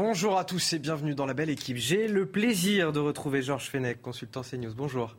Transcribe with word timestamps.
Bonjour 0.00 0.38
à 0.38 0.44
tous 0.44 0.74
et 0.74 0.78
bienvenue 0.78 1.16
dans 1.16 1.26
la 1.26 1.34
belle 1.34 1.50
équipe. 1.50 1.76
J'ai 1.76 2.06
le 2.06 2.24
plaisir 2.24 2.92
de 2.92 3.00
retrouver 3.00 3.42
Georges 3.42 3.68
Fenech, 3.68 4.00
consultant 4.00 4.42
CNews. 4.42 4.72
Bonjour. 4.72 5.16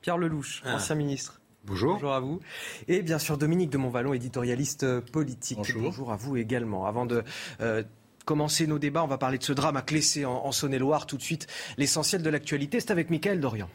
Pierre 0.00 0.16
Lelouch, 0.16 0.62
Ah. 0.64 0.76
ancien 0.76 0.94
ministre. 0.94 1.40
Bonjour. 1.64 1.94
Bonjour 1.94 2.12
à 2.12 2.20
vous. 2.20 2.38
Et 2.86 3.02
bien 3.02 3.18
sûr 3.18 3.36
Dominique 3.36 3.68
de 3.68 3.78
Montvalon, 3.78 4.12
éditorialiste 4.14 4.84
euh, 4.84 5.00
politique. 5.00 5.58
Bonjour. 5.76 6.12
à 6.12 6.16
vous 6.16 6.36
également. 6.36 6.86
Avant 6.86 7.04
de 7.04 7.24
euh, 7.60 7.82
commencer 8.24 8.68
nos 8.68 8.78
débats, 8.78 9.02
on 9.02 9.08
va 9.08 9.18
parler 9.18 9.38
de 9.38 9.42
ce 9.42 9.52
drame 9.52 9.76
à 9.76 9.82
Clessé 9.82 10.24
en, 10.24 10.34
en 10.34 10.52
Saône-et-Loire. 10.52 11.06
Tout 11.08 11.16
de 11.16 11.22
suite, 11.22 11.48
l'essentiel 11.76 12.22
de 12.22 12.30
l'actualité, 12.30 12.78
c'est 12.78 12.92
avec 12.92 13.10
Mickaël 13.10 13.40
Dorian. 13.40 13.68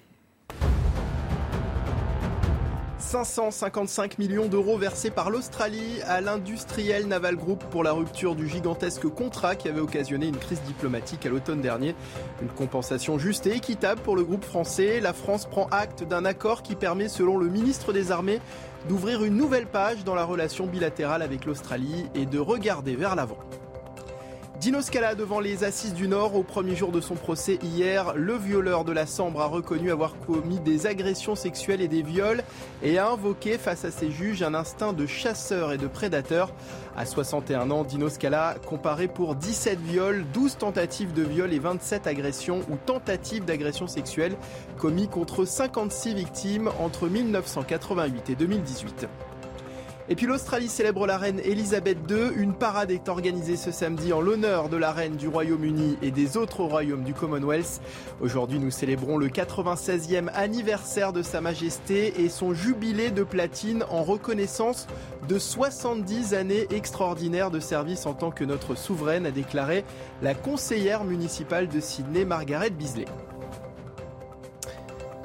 555 3.11 4.19
millions 4.19 4.47
d'euros 4.47 4.77
versés 4.77 5.11
par 5.11 5.29
l'Australie 5.29 6.01
à 6.07 6.21
l'industriel 6.21 7.07
Naval 7.07 7.35
Group 7.35 7.61
pour 7.69 7.83
la 7.83 7.91
rupture 7.91 8.35
du 8.35 8.47
gigantesque 8.47 9.05
contrat 9.09 9.57
qui 9.57 9.67
avait 9.67 9.81
occasionné 9.81 10.27
une 10.27 10.37
crise 10.37 10.61
diplomatique 10.61 11.25
à 11.25 11.29
l'automne 11.29 11.59
dernier. 11.59 11.93
Une 12.41 12.47
compensation 12.47 13.19
juste 13.19 13.47
et 13.47 13.51
équitable 13.53 13.99
pour 13.99 14.15
le 14.15 14.23
groupe 14.23 14.45
français. 14.45 15.01
La 15.01 15.11
France 15.11 15.45
prend 15.45 15.67
acte 15.71 16.03
d'un 16.03 16.23
accord 16.23 16.63
qui 16.63 16.75
permet, 16.75 17.09
selon 17.09 17.37
le 17.37 17.49
ministre 17.49 17.91
des 17.91 18.13
Armées, 18.13 18.39
d'ouvrir 18.87 19.25
une 19.25 19.35
nouvelle 19.35 19.67
page 19.67 20.05
dans 20.05 20.15
la 20.15 20.23
relation 20.23 20.65
bilatérale 20.65 21.21
avec 21.21 21.43
l'Australie 21.43 22.05
et 22.15 22.25
de 22.25 22.39
regarder 22.39 22.95
vers 22.95 23.17
l'avant. 23.17 23.39
Dino 24.61 24.79
Scala 24.79 25.15
devant 25.15 25.39
les 25.39 25.63
assises 25.63 25.95
du 25.95 26.07
Nord 26.07 26.35
au 26.35 26.43
premier 26.43 26.75
jour 26.75 26.91
de 26.91 27.01
son 27.01 27.15
procès 27.15 27.57
hier. 27.63 28.13
Le 28.15 28.35
violeur 28.35 28.85
de 28.85 28.91
la 28.91 29.07
Sambre 29.07 29.41
a 29.41 29.47
reconnu 29.47 29.89
avoir 29.89 30.13
commis 30.19 30.59
des 30.59 30.85
agressions 30.85 31.33
sexuelles 31.33 31.81
et 31.81 31.87
des 31.87 32.03
viols 32.03 32.43
et 32.83 32.99
a 32.99 33.09
invoqué 33.09 33.57
face 33.57 33.85
à 33.85 33.89
ses 33.89 34.11
juges 34.11 34.43
un 34.43 34.53
instinct 34.53 34.93
de 34.93 35.07
chasseur 35.07 35.71
et 35.71 35.79
de 35.79 35.87
prédateur. 35.87 36.53
À 36.95 37.07
61 37.07 37.71
ans, 37.71 37.83
Dino 37.83 38.07
Scala 38.07 38.55
comparé 38.67 39.07
pour 39.07 39.33
17 39.33 39.79
viols, 39.79 40.25
12 40.31 40.59
tentatives 40.59 41.11
de 41.11 41.23
viol 41.23 41.51
et 41.51 41.59
27 41.59 42.05
agressions 42.05 42.59
ou 42.69 42.75
tentatives 42.85 43.45
d'agression 43.45 43.87
sexuelle 43.87 44.37
commis 44.77 45.07
contre 45.07 45.43
56 45.43 46.13
victimes 46.13 46.69
entre 46.79 47.07
1988 47.07 48.29
et 48.29 48.35
2018. 48.35 49.07
Et 50.11 50.15
puis 50.15 50.25
l'Australie 50.25 50.67
célèbre 50.67 51.07
la 51.07 51.17
reine 51.17 51.39
Elisabeth 51.39 51.99
II. 52.09 52.33
Une 52.35 52.53
parade 52.53 52.91
est 52.91 53.07
organisée 53.07 53.55
ce 53.55 53.71
samedi 53.71 54.11
en 54.11 54.19
l'honneur 54.19 54.67
de 54.67 54.75
la 54.75 54.91
reine 54.91 55.15
du 55.15 55.29
Royaume-Uni 55.29 55.97
et 56.01 56.11
des 56.11 56.35
autres 56.35 56.65
royaumes 56.65 57.05
du 57.05 57.13
Commonwealth. 57.13 57.79
Aujourd'hui, 58.19 58.59
nous 58.59 58.71
célébrons 58.71 59.17
le 59.17 59.29
96e 59.29 60.27
anniversaire 60.33 61.13
de 61.13 61.21
Sa 61.21 61.39
Majesté 61.39 62.13
et 62.19 62.27
son 62.27 62.53
jubilé 62.53 63.09
de 63.09 63.23
platine 63.23 63.85
en 63.89 64.03
reconnaissance 64.03 64.87
de 65.29 65.39
70 65.39 66.33
années 66.33 66.67
extraordinaires 66.71 67.49
de 67.49 67.61
service 67.61 68.05
en 68.05 68.13
tant 68.13 68.31
que 68.31 68.43
notre 68.43 68.75
souveraine, 68.75 69.25
a 69.25 69.31
déclaré 69.31 69.85
la 70.21 70.33
conseillère 70.33 71.05
municipale 71.05 71.69
de 71.69 71.79
Sydney, 71.79 72.25
Margaret 72.25 72.71
Beasley. 72.71 73.05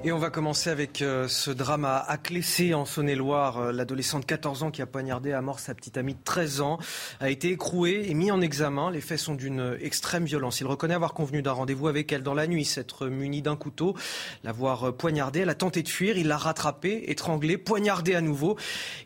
Et 0.04 0.12
on 0.12 0.18
va 0.18 0.30
commencer 0.30 0.70
avec 0.70 1.02
euh, 1.02 1.26
ce 1.26 1.50
drame 1.50 1.84
à, 1.84 2.16
Clessé 2.22 2.74
en 2.74 2.84
Saône-et-Loire. 2.84 3.58
Euh, 3.58 3.72
L'adolescent 3.72 4.20
de 4.20 4.24
14 4.24 4.62
ans 4.62 4.70
qui 4.70 4.82
a 4.82 4.86
poignardé 4.86 5.32
à 5.32 5.40
mort 5.40 5.58
sa 5.58 5.74
petite 5.74 5.96
amie 5.96 6.14
de 6.14 6.20
13 6.22 6.60
ans 6.60 6.78
a 7.18 7.30
été 7.30 7.50
écroué 7.50 8.06
et 8.08 8.14
mis 8.14 8.30
en 8.30 8.40
examen. 8.40 8.90
Les 8.90 9.00
faits 9.00 9.18
sont 9.18 9.34
d'une 9.34 9.76
extrême 9.80 10.24
violence. 10.24 10.60
Il 10.60 10.66
reconnaît 10.66 10.94
avoir 10.94 11.14
convenu 11.14 11.42
d'un 11.42 11.52
rendez-vous 11.52 11.88
avec 11.88 12.12
elle 12.12 12.22
dans 12.22 12.34
la 12.34 12.46
nuit, 12.46 12.64
s'être 12.64 13.06
muni 13.06 13.42
d'un 13.42 13.56
couteau, 13.56 13.96
l'avoir 14.44 14.84
euh, 14.84 14.92
poignardé. 14.92 15.40
Elle 15.40 15.48
a 15.48 15.54
tenté 15.54 15.82
de 15.82 15.88
fuir, 15.88 16.18
il 16.18 16.28
l'a 16.28 16.36
rattrapé, 16.36 17.10
étranglé, 17.10 17.56
poignardé 17.56 18.14
à 18.14 18.20
nouveau. 18.20 18.56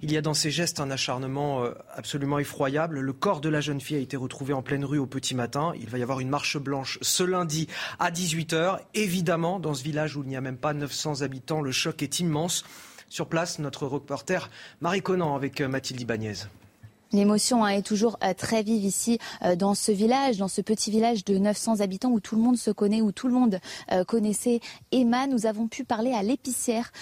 Il 0.02 0.12
y 0.12 0.18
a 0.18 0.22
dans 0.22 0.34
ses 0.34 0.50
gestes 0.50 0.80
un 0.80 0.90
acharnement 0.90 1.62
euh, 1.62 1.70
absolument 1.94 2.38
effroyable. 2.38 3.00
Le 3.00 3.12
corps 3.12 3.40
de 3.40 3.48
la 3.48 3.60
jeune 3.60 3.80
fille 3.80 3.96
a 3.96 4.00
été 4.00 4.16
retrouvé 4.16 4.52
en 4.52 4.62
pleine 4.62 4.84
rue 4.84 4.98
au 4.98 5.06
petit 5.06 5.36
matin. 5.36 5.72
Il 5.80 5.88
va 5.88 5.98
y 5.98 6.02
avoir 6.02 6.20
une 6.20 6.28
marche 6.28 6.58
blanche 6.58 6.98
ce 7.00 7.22
lundi 7.22 7.68
à 8.00 8.10
18h. 8.10 8.80
Évidemment, 8.94 9.60
dans 9.60 9.72
ce 9.72 9.84
village 9.84 10.16
où 10.16 10.22
il 10.24 10.28
n'y 10.28 10.36
a 10.36 10.40
même 10.40 10.58
pas 10.58 10.74
900 10.80 11.22
habitants, 11.22 11.60
le 11.60 11.72
choc 11.72 12.02
est 12.02 12.18
immense. 12.18 12.64
Sur 13.08 13.28
place, 13.28 13.58
notre 13.58 13.86
reporter 13.86 14.50
Marie 14.80 15.02
Conan 15.02 15.34
avec 15.36 15.60
euh, 15.60 15.68
Mathilde 15.68 16.00
Ibanez. 16.00 16.34
L'émotion 17.12 17.64
hein, 17.64 17.70
est 17.70 17.82
toujours 17.82 18.18
euh, 18.22 18.34
très 18.34 18.62
vive 18.62 18.84
ici 18.84 19.18
euh, 19.42 19.56
dans 19.56 19.74
ce 19.74 19.90
village, 19.90 20.36
dans 20.36 20.46
ce 20.46 20.60
petit 20.60 20.92
village 20.92 21.24
de 21.24 21.38
900 21.38 21.80
habitants 21.80 22.10
où 22.10 22.20
tout 22.20 22.36
le 22.36 22.42
monde 22.42 22.56
se 22.56 22.70
connaît, 22.70 23.00
où 23.00 23.10
tout 23.10 23.26
le 23.26 23.34
monde 23.34 23.58
euh, 23.90 24.04
connaissait 24.04 24.60
Emma. 24.92 25.26
Nous 25.26 25.46
avons 25.46 25.66
pu 25.66 25.82
parler 25.82 26.12
à 26.12 26.22
l'épicière 26.22 26.92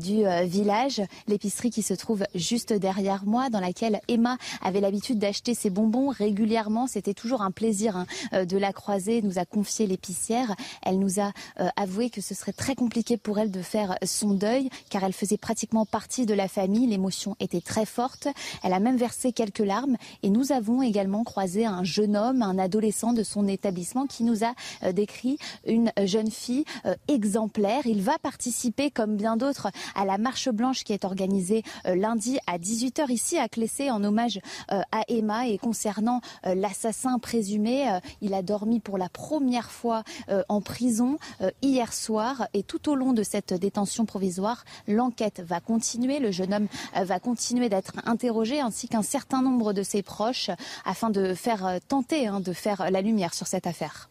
du 0.00 0.24
village, 0.44 1.02
l'épicerie 1.26 1.70
qui 1.70 1.82
se 1.82 1.94
trouve 1.94 2.24
juste 2.34 2.72
derrière 2.72 3.24
moi, 3.24 3.50
dans 3.50 3.60
laquelle 3.60 4.00
Emma 4.08 4.36
avait 4.62 4.80
l'habitude 4.80 5.18
d'acheter 5.18 5.54
ses 5.54 5.70
bonbons 5.70 6.08
régulièrement. 6.08 6.86
C'était 6.86 7.14
toujours 7.14 7.42
un 7.42 7.50
plaisir 7.50 7.96
hein, 7.96 8.06
de 8.44 8.56
la 8.56 8.72
croiser, 8.72 9.22
nous 9.22 9.38
a 9.38 9.44
confié 9.44 9.86
l'épicière. 9.86 10.54
Elle 10.82 10.98
nous 10.98 11.20
a 11.20 11.32
avoué 11.76 12.10
que 12.10 12.20
ce 12.20 12.34
serait 12.34 12.52
très 12.52 12.74
compliqué 12.74 13.16
pour 13.16 13.38
elle 13.38 13.50
de 13.50 13.62
faire 13.62 13.96
son 14.04 14.34
deuil, 14.34 14.68
car 14.90 15.04
elle 15.04 15.12
faisait 15.12 15.38
pratiquement 15.38 15.86
partie 15.86 16.26
de 16.26 16.34
la 16.34 16.48
famille. 16.48 16.86
L'émotion 16.86 17.36
était 17.40 17.60
très 17.60 17.86
forte. 17.86 18.28
Elle 18.62 18.72
a 18.72 18.80
même 18.80 18.96
versé 18.96 19.32
quelques 19.32 19.57
larmes. 19.62 19.96
Et 20.22 20.30
nous 20.30 20.52
avons 20.52 20.82
également 20.82 21.24
croisé 21.24 21.66
un 21.66 21.84
jeune 21.84 22.16
homme, 22.16 22.42
un 22.42 22.58
adolescent 22.58 23.12
de 23.12 23.22
son 23.22 23.46
établissement 23.48 24.06
qui 24.06 24.24
nous 24.24 24.44
a 24.44 24.54
euh, 24.82 24.92
décrit 24.92 25.38
une 25.66 25.92
jeune 26.04 26.30
fille 26.30 26.64
euh, 26.86 26.94
exemplaire. 27.08 27.86
Il 27.86 28.02
va 28.02 28.18
participer, 28.18 28.90
comme 28.90 29.16
bien 29.16 29.36
d'autres, 29.36 29.68
à 29.94 30.04
la 30.04 30.18
marche 30.18 30.48
blanche 30.48 30.84
qui 30.84 30.92
est 30.92 31.04
organisée 31.04 31.62
euh, 31.86 31.94
lundi 31.94 32.38
à 32.46 32.58
18h 32.58 33.10
ici 33.10 33.38
à 33.38 33.48
Clessé 33.48 33.90
en 33.90 34.02
hommage 34.04 34.40
euh, 34.72 34.80
à 34.92 35.02
Emma. 35.08 35.48
Et 35.48 35.58
concernant 35.58 36.20
euh, 36.46 36.54
l'assassin 36.54 37.18
présumé, 37.18 37.90
euh, 37.90 37.98
il 38.20 38.34
a 38.34 38.42
dormi 38.42 38.80
pour 38.80 38.98
la 38.98 39.08
première 39.08 39.70
fois 39.70 40.02
euh, 40.28 40.42
en 40.48 40.60
prison 40.60 41.18
euh, 41.40 41.50
hier 41.62 41.92
soir. 41.92 42.48
Et 42.54 42.62
tout 42.62 42.90
au 42.90 42.94
long 42.94 43.12
de 43.12 43.22
cette 43.22 43.54
détention 43.54 44.04
provisoire, 44.04 44.64
l'enquête 44.86 45.42
va 45.46 45.60
continuer. 45.60 46.18
Le 46.18 46.30
jeune 46.30 46.54
homme 46.54 46.68
euh, 46.96 47.04
va 47.04 47.20
continuer 47.20 47.68
d'être 47.68 47.92
interrogé 48.04 48.60
ainsi 48.60 48.88
qu'un 48.88 49.02
certain 49.02 49.42
nombre 49.42 49.47
de 49.48 49.82
ses 49.82 50.02
proches 50.02 50.50
afin 50.84 51.10
de 51.10 51.34
faire 51.34 51.66
euh, 51.66 51.78
tenter 51.88 52.26
hein, 52.26 52.40
de 52.40 52.52
faire 52.52 52.90
la 52.90 53.00
lumière 53.00 53.34
sur 53.34 53.46
cette 53.46 53.66
affaire. 53.66 54.08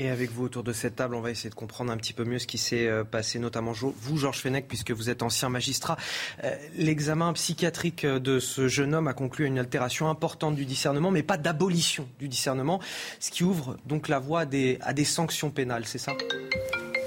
Et 0.00 0.08
avec 0.08 0.30
vous 0.30 0.44
autour 0.44 0.62
de 0.62 0.72
cette 0.72 0.96
table, 0.96 1.14
on 1.14 1.20
va 1.20 1.30
essayer 1.30 1.50
de 1.50 1.54
comprendre 1.54 1.92
un 1.92 1.96
petit 1.98 2.14
peu 2.14 2.24
mieux 2.24 2.38
ce 2.38 2.46
qui 2.46 2.56
s'est 2.56 2.86
euh, 2.86 3.04
passé, 3.04 3.38
notamment 3.38 3.72
vous, 3.72 4.16
Georges 4.16 4.38
Fenech, 4.38 4.66
puisque 4.66 4.92
vous 4.92 5.10
êtes 5.10 5.22
ancien 5.22 5.50
magistrat. 5.50 5.98
Euh, 6.42 6.56
L'examen 6.74 7.34
psychiatrique 7.34 8.04
euh, 8.04 8.18
de 8.18 8.38
ce 8.38 8.66
jeune 8.66 8.94
homme 8.94 9.08
a 9.08 9.12
conclu 9.12 9.44
à 9.44 9.48
une 9.48 9.58
altération 9.58 10.08
importante 10.08 10.54
du 10.54 10.64
discernement, 10.64 11.10
mais 11.10 11.22
pas 11.22 11.36
d'abolition 11.36 12.08
du 12.18 12.28
discernement, 12.28 12.80
ce 13.18 13.30
qui 13.30 13.44
ouvre 13.44 13.76
donc 13.84 14.08
la 14.08 14.20
voie 14.20 14.40
à 14.40 14.46
des, 14.46 14.78
à 14.80 14.94
des 14.94 15.04
sanctions 15.04 15.50
pénales, 15.50 15.84
c'est 15.84 15.98
ça? 15.98 16.14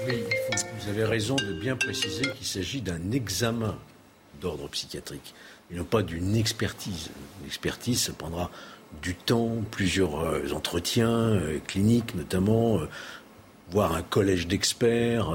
Oui, 0.06 0.22
vous 0.78 0.88
avez 0.88 1.04
raison 1.04 1.34
de 1.34 1.52
bien 1.52 1.74
préciser 1.74 2.22
qu'il 2.36 2.46
s'agit 2.46 2.80
d'un 2.80 3.10
examen 3.10 3.76
d'ordre 4.40 4.68
psychiatrique 4.68 5.34
non 5.74 5.84
pas 5.84 6.02
d'une 6.02 6.36
expertise. 6.36 7.10
Une 7.40 7.46
expertise, 7.46 8.02
ça 8.02 8.12
prendra 8.12 8.50
du 9.02 9.14
temps, 9.14 9.50
plusieurs 9.70 10.20
euh, 10.20 10.52
entretiens 10.52 11.10
euh, 11.10 11.58
cliniques 11.66 12.14
notamment, 12.14 12.78
euh, 12.78 12.88
voire 13.70 13.94
un 13.94 14.02
collège 14.02 14.46
d'experts. 14.46 15.32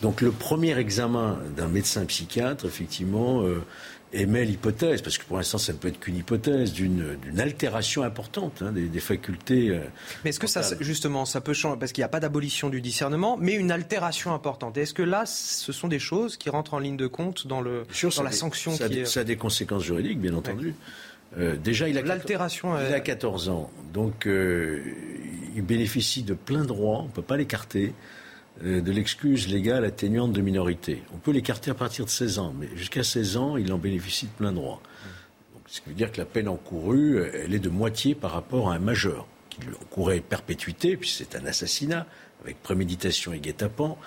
Donc 0.00 0.20
le 0.20 0.30
premier 0.30 0.78
examen 0.78 1.38
d'un 1.56 1.66
médecin 1.66 2.06
psychiatre, 2.06 2.64
effectivement, 2.64 3.42
émet 4.16 4.44
l'hypothèse, 4.44 5.02
parce 5.02 5.18
que 5.18 5.24
pour 5.24 5.36
l'instant 5.36 5.58
ça 5.58 5.72
ne 5.72 5.78
peut 5.78 5.88
être 5.88 6.00
qu'une 6.00 6.16
hypothèse, 6.16 6.72
d'une 6.72 7.16
altération 7.38 8.02
importante 8.02 8.62
hein, 8.62 8.72
des, 8.72 8.88
des 8.88 9.00
facultés. 9.00 9.70
euh, 9.70 9.80
Mais 10.24 10.30
est-ce 10.30 10.40
que 10.40 10.46
ça, 10.46 10.62
justement, 10.80 11.24
ça 11.24 11.40
peut 11.40 11.52
changer, 11.54 11.78
parce 11.78 11.92
qu'il 11.92 12.02
n'y 12.02 12.06
a 12.06 12.08
pas 12.08 12.20
d'abolition 12.20 12.68
du 12.68 12.80
discernement, 12.80 13.36
mais 13.40 13.54
une 13.54 13.70
altération 13.70 14.32
importante. 14.34 14.76
Est-ce 14.78 14.94
que 14.94 15.02
là, 15.02 15.24
ce 15.26 15.72
sont 15.72 15.88
des 15.88 15.98
choses 15.98 16.36
qui 16.36 16.50
rentrent 16.50 16.74
en 16.74 16.78
ligne 16.78 16.96
de 16.96 17.06
compte 17.06 17.46
dans, 17.46 17.60
le, 17.60 17.84
Sûr, 17.92 18.10
dans 18.16 18.22
la 18.22 18.30
des- 18.30 18.36
sanction 18.36 18.72
ça 18.72 18.88
qui 18.88 19.00
est... 19.00 19.04
Ça 19.04 19.20
a 19.20 19.24
des 19.24 19.36
conséquences 19.36 19.84
juridiques, 19.84 20.20
bien 20.20 20.34
entendu. 20.34 20.74
Euh, 21.38 21.56
déjà, 21.56 21.88
il 21.88 21.98
a, 21.98 22.02
14 22.02 22.08
L'altération, 22.16 22.78
il 22.78 22.92
euh, 22.92 22.96
a 22.96 23.00
14 23.00 23.48
ans, 23.48 23.70
donc 23.92 24.26
euh, 24.26 24.80
il 25.56 25.62
bénéficie 25.62 26.22
de 26.22 26.34
plein 26.34 26.64
droit, 26.64 27.00
on 27.02 27.06
ne 27.06 27.10
peut 27.10 27.20
pas 27.22 27.36
l'écarter, 27.36 27.92
de 28.62 28.90
l'excuse 28.92 29.48
légale 29.48 29.84
atténuante 29.84 30.32
de 30.32 30.40
minorité. 30.40 31.02
On 31.14 31.18
peut 31.18 31.30
l'écarter 31.30 31.70
à 31.70 31.74
partir 31.74 32.04
de 32.04 32.10
16 32.10 32.38
ans, 32.38 32.54
mais 32.58 32.68
jusqu'à 32.74 33.02
16 33.02 33.36
ans, 33.36 33.56
il 33.56 33.72
en 33.72 33.78
bénéficie 33.78 34.26
de 34.26 34.32
plein 34.32 34.52
droit. 34.52 34.80
Donc 35.54 35.62
Ce 35.66 35.80
qui 35.80 35.90
veut 35.90 35.94
dire 35.94 36.10
que 36.10 36.18
la 36.18 36.24
peine 36.24 36.48
encourue, 36.48 37.22
elle 37.34 37.52
est 37.52 37.58
de 37.58 37.68
moitié 37.68 38.14
par 38.14 38.32
rapport 38.32 38.70
à 38.70 38.74
un 38.74 38.78
majeur 38.78 39.26
qui 39.50 39.60
encourait 39.82 40.20
perpétuité, 40.20 40.96
puis 40.96 41.08
c'est 41.08 41.36
un 41.36 41.44
assassinat 41.44 42.06
avec 42.42 42.62
préméditation 42.62 43.32
et 43.32 43.40
guet-apens. 43.40 43.98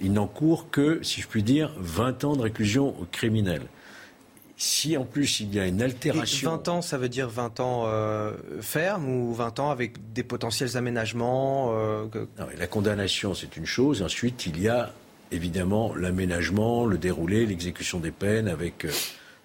Il 0.00 0.12
n'encourt 0.12 0.70
que, 0.70 1.02
si 1.02 1.20
je 1.20 1.28
puis 1.28 1.42
dire, 1.42 1.72
20 1.78 2.24
ans 2.24 2.36
de 2.36 2.42
réclusion 2.42 2.94
criminelle. 3.12 3.66
Si 4.56 4.96
en 4.96 5.04
plus 5.04 5.40
il 5.40 5.52
y 5.52 5.58
a 5.58 5.66
une 5.66 5.82
altération. 5.82 6.50
20 6.50 6.68
ans, 6.68 6.82
ça 6.82 6.96
veut 6.96 7.08
dire 7.08 7.28
20 7.28 7.60
ans 7.60 7.84
euh, 7.86 8.32
ferme 8.60 9.08
ou 9.08 9.34
20 9.34 9.58
ans 9.58 9.70
avec 9.70 10.12
des 10.12 10.22
potentiels 10.22 10.76
aménagements 10.76 11.72
euh, 11.76 12.06
La 12.56 12.66
condamnation, 12.68 13.34
c'est 13.34 13.56
une 13.56 13.66
chose. 13.66 14.02
Ensuite, 14.02 14.46
il 14.46 14.60
y 14.60 14.68
a 14.68 14.92
évidemment 15.32 15.94
l'aménagement, 15.96 16.86
le 16.86 16.98
déroulé, 16.98 17.46
l'exécution 17.46 17.98
des 17.98 18.12
peines 18.12 18.48
avec. 18.48 18.84
Euh, 18.84 18.90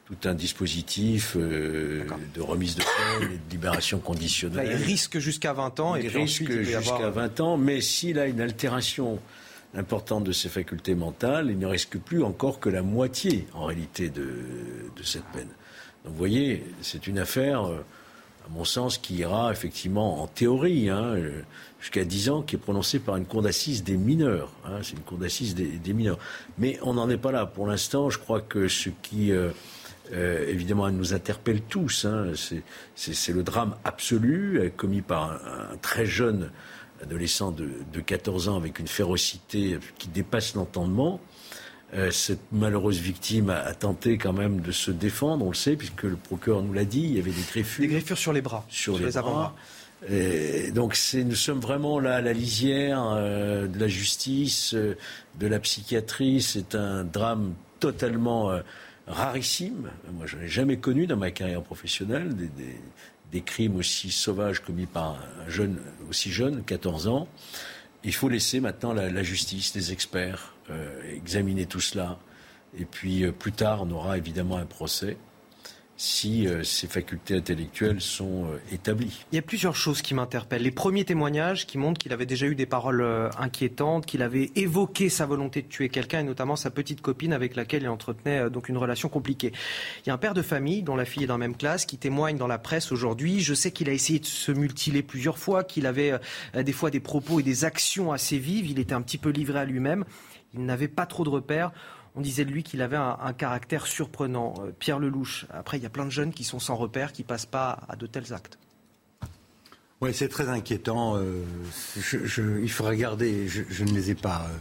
tout 0.05 0.27
un 0.27 0.33
dispositif 0.33 1.37
de 1.37 2.01
remise 2.39 2.73
de 2.73 2.81
peine 2.81 3.31
et 3.31 3.35
de 3.35 3.51
libération 3.51 3.99
conditionnelle. 3.99 4.67
il 4.71 4.83
risque 4.83 5.19
jusqu'à 5.19 5.53
20 5.53 5.79
ans. 5.79 5.95
Il 5.95 6.05
et 6.05 6.07
risque 6.07 6.51
jusqu'à 6.63 7.11
20 7.11 7.39
ans, 7.41 7.57
mais 7.57 7.79
s'il 7.79 8.17
a 8.17 8.25
une 8.25 8.41
altération 8.41 9.19
importante 9.75 10.23
de 10.23 10.31
ses 10.31 10.49
facultés 10.49 10.95
mentales, 10.95 11.47
il 11.49 11.59
ne 11.59 11.67
risque 11.67 11.97
plus 11.97 12.23
encore 12.23 12.59
que 12.59 12.69
la 12.69 12.81
moitié, 12.81 13.47
en 13.53 13.65
réalité, 13.65 14.09
de, 14.09 14.25
cette 15.03 15.25
peine. 15.25 15.47
Donc 16.03 16.13
vous 16.13 16.17
voyez, 16.17 16.65
c'est 16.81 17.07
une 17.07 17.19
affaire, 17.19 17.65
euh, 17.65 17.85
à 18.45 18.49
mon 18.49 18.63
sens, 18.63 18.97
qui 18.97 19.15
ira 19.15 19.51
effectivement 19.51 20.21
en 20.21 20.27
théorie 20.27 20.89
hein, 20.89 21.13
euh, 21.15 21.41
jusqu'à 21.79 22.03
10 22.03 22.29
ans, 22.29 22.41
qui 22.41 22.55
est 22.55 22.59
prononcée 22.59 22.99
par 22.99 23.15
une 23.17 23.25
cour 23.25 23.41
d'assises 23.41 23.83
des 23.83 23.97
mineurs. 23.97 24.51
Hein, 24.65 24.79
c'est 24.81 24.93
une 24.93 25.03
cour 25.03 25.17
d'assises 25.17 25.55
des, 25.55 25.93
mineurs. 25.93 26.19
Mais 26.57 26.79
on 26.81 26.93
n'en 26.93 27.09
est 27.09 27.17
pas 27.17 27.31
là. 27.31 27.45
Pour 27.45 27.67
l'instant, 27.67 28.09
je 28.09 28.17
crois 28.17 28.41
que 28.41 28.67
ce 28.67 28.89
qui... 28.89 29.31
Euh, 29.31 29.51
évidemment, 30.47 30.89
nous 30.89 31.13
interpelle 31.13 31.61
tous. 31.61 32.05
Hein, 32.05 32.31
c'est 32.95 33.31
le 33.31 33.43
drame 33.43 33.75
absolu 33.83 34.71
commis 34.75 35.01
par 35.01 35.33
un 35.33 35.77
très 35.83 36.07
jeune 36.07 36.49
adolescent 37.01 37.51
de, 37.51 37.69
14 37.99 38.49
ans 38.49 38.57
avec 38.57 38.79
une 38.79 38.87
férocité 38.87 39.77
qui 39.97 40.07
dépasse 40.07 40.55
l'entendement. 40.55 41.19
Euh, 41.95 42.11
cette 42.11 42.51
malheureuse 42.51 42.99
victime 42.99 43.49
a, 43.49 43.73
tenté 43.73 44.17
quand 44.17 44.33
même 44.33 44.61
de 44.61 44.71
se 44.71 44.91
défendre, 44.91 45.45
on 45.45 45.49
le 45.49 45.55
sait, 45.55 45.75
puisque 45.75 46.03
le 46.03 46.15
procureur 46.15 46.61
nous 46.61 46.73
l'a 46.73 46.85
dit, 46.85 47.01
il 47.01 47.15
y 47.15 47.19
avait 47.19 47.31
des 47.31 47.41
griffures. 47.41 47.81
Des 47.81 47.87
griffures 47.87 48.17
sur 48.17 48.31
les 48.31 48.41
bras, 48.41 48.65
sur, 48.69 48.99
les, 48.99 49.17
avant-bras. 49.17 49.55
donc 50.73 50.95
nous 51.15 51.35
sommes 51.35 51.59
vraiment 51.59 51.99
là 51.99 52.15
à 52.17 52.21
la 52.21 52.33
lisière 52.33 53.03
euh, 53.15 53.67
de 53.67 53.79
la 53.79 53.87
justice, 53.87 54.75
euh, 54.75 54.95
de 55.39 55.47
la 55.47 55.59
psychiatrie. 55.59 56.41
C'est 56.41 56.75
un 56.75 57.03
drame 57.03 57.53
totalement 57.79 58.51
rarissime. 59.07 59.89
Moi, 60.13 60.27
je 60.27 60.37
n'ai 60.37 60.47
jamais 60.47 60.77
connu 60.77 61.07
dans 61.07 61.17
ma 61.17 61.31
carrière 61.31 61.63
professionnelle 61.63 62.35
des, 62.35 62.47
des 62.47 62.75
crimes 63.41 63.75
aussi 63.75 64.11
sauvages 64.11 64.59
commis 64.59 64.85
par 64.85 65.19
un 65.45 65.49
jeune 65.49 65.77
aussi 66.09 66.31
jeune, 66.31 66.63
14 66.63 67.07
ans. 67.07 67.27
Il 68.03 68.13
faut 68.13 68.29
laisser 68.29 68.59
maintenant 68.59 68.93
la, 68.93 69.23
justice, 69.23 69.73
les 69.75 69.91
experts 69.91 70.53
euh, 70.69 71.15
examiner 71.15 71.65
tout 71.65 71.81
cela. 71.81 72.17
Et 72.77 72.85
puis 72.85 73.23
euh, 73.23 73.31
plus 73.31 73.51
tard, 73.51 73.83
on 73.83 73.91
aura 73.91 74.17
évidemment 74.17 74.57
un 74.57 74.65
procès 74.65 75.17
si 75.99 76.47
euh, 76.47 76.63
facultés 76.63 77.35
intellectuelles 77.35 77.99
sont 77.99 78.45
euh, 78.45 78.73
établies. 78.73 79.25
Il 79.33 79.35
y 79.35 79.39
a 79.39 79.41
plusieurs 79.41 79.75
choses 79.75 80.01
qui 80.01 80.13
m'interpellent. 80.13 80.61
Les 80.61 80.71
premiers 80.71 81.03
témoignages 81.03 81.67
qui 81.67 81.77
montrent 81.77 81.99
qu'il 81.99 82.13
avait 82.13 82.25
déjà 82.25 82.45
eu 82.45 82.55
des 82.55 82.65
paroles 82.65 83.01
euh, 83.01 83.29
inquiétantes, 83.37 84.05
qu'il 84.05 84.21
avait 84.21 84.49
évoqué 84.55 85.09
sa 85.09 85.25
volonté 85.25 85.61
de 85.61 85.67
tuer 85.67 85.89
quelqu'un, 85.89 86.21
et 86.21 86.23
notamment 86.23 86.55
sa 86.55 86.71
petite 86.71 87.01
copine 87.01 87.33
avec 87.33 87.57
laquelle 87.57 87.83
il 87.83 87.89
entretenait 87.89 88.49
donc 88.49 88.69
une 88.69 88.77
relation 88.77 89.09
compliquée. 89.09 89.51
Il 90.05 90.07
y 90.07 90.11
a 90.11 90.13
un 90.13 90.17
père 90.17 90.33
de 90.33 90.41
famille 90.41 90.83
dont 90.83 90.95
la 90.95 91.03
fille 91.03 91.25
est 91.25 91.27
dans 91.27 91.33
la 91.33 91.39
même 91.39 91.57
classe 91.57 91.85
qui 91.85 91.97
témoigne 91.97 92.37
dans 92.37 92.47
la 92.47 92.59
presse 92.59 92.93
aujourd'hui. 92.93 93.41
Je 93.41 93.53
sais 93.53 93.71
qu'il 93.71 93.89
a 93.89 93.93
essayé 93.93 94.19
de 94.19 94.25
se 94.25 94.53
mutiler 94.53 95.03
plusieurs 95.03 95.37
fois, 95.37 95.65
qu'il 95.65 95.85
avait 95.85 96.13
des 96.55 96.71
fois 96.71 96.91
des 96.91 97.01
propos 97.01 97.41
et 97.41 97.43
des 97.43 97.65
actions 97.65 98.13
assez 98.13 98.37
vives. 98.37 98.67
Il 98.71 98.79
était 98.79 98.93
un 98.93 99.01
petit 99.01 99.17
peu 99.17 99.31
livré 99.31 99.59
à 99.59 99.65
lui-même. 99.65 100.05
Il 100.53 100.65
n'avait 100.65 100.87
pas 100.87 101.05
trop 101.05 101.25
de 101.25 101.29
repères. 101.29 101.71
On 102.15 102.21
disait 102.21 102.45
de 102.45 102.51
lui 102.51 102.63
qu'il 102.63 102.81
avait 102.81 102.97
un, 102.97 103.33
caractère 103.33 103.87
surprenant. 103.87 104.53
Euh, 104.59 104.71
Pierre 104.77 104.99
Lelouch, 104.99 105.45
après, 105.51 105.77
il 105.77 105.83
y 105.83 105.85
a 105.85 105.89
plein 105.89 106.05
de 106.05 106.09
jeunes 106.09 106.33
qui 106.33 106.43
sont 106.43 106.59
sans 106.59 106.75
repère, 106.75 107.13
qui 107.13 107.23
passent 107.23 107.45
pas 107.45 107.79
à 107.87 107.95
de 107.95 108.07
tels 108.07 108.33
actes. 108.33 108.57
Oui, 110.01 110.13
c'est 110.13 110.29
très 110.29 110.47
inquiétant. 110.47 111.17
Euh, 111.17 111.43
il 112.61 112.71
faut 112.71 112.85
regarder, 112.85 113.47
je, 113.47 113.83
ne 113.83 113.91
les 113.91 114.11
ai 114.11 114.15
pas, 114.15 114.47
euh, 114.49 114.57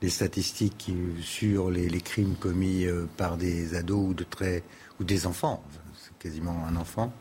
les 0.00 0.08
statistiques 0.08 0.90
sur 1.20 1.70
les, 1.70 2.00
crimes 2.00 2.34
commis 2.34 2.86
par 3.16 3.36
des 3.36 3.74
ados 3.74 4.10
ou, 4.10 4.14
de 4.14 4.24
très, 4.24 4.62
ou 4.98 5.04
des 5.04 5.26
enfants. 5.26 5.62
C'est 5.98 6.16
quasiment 6.18 6.66
un 6.66 6.76
enfant. 6.76 7.12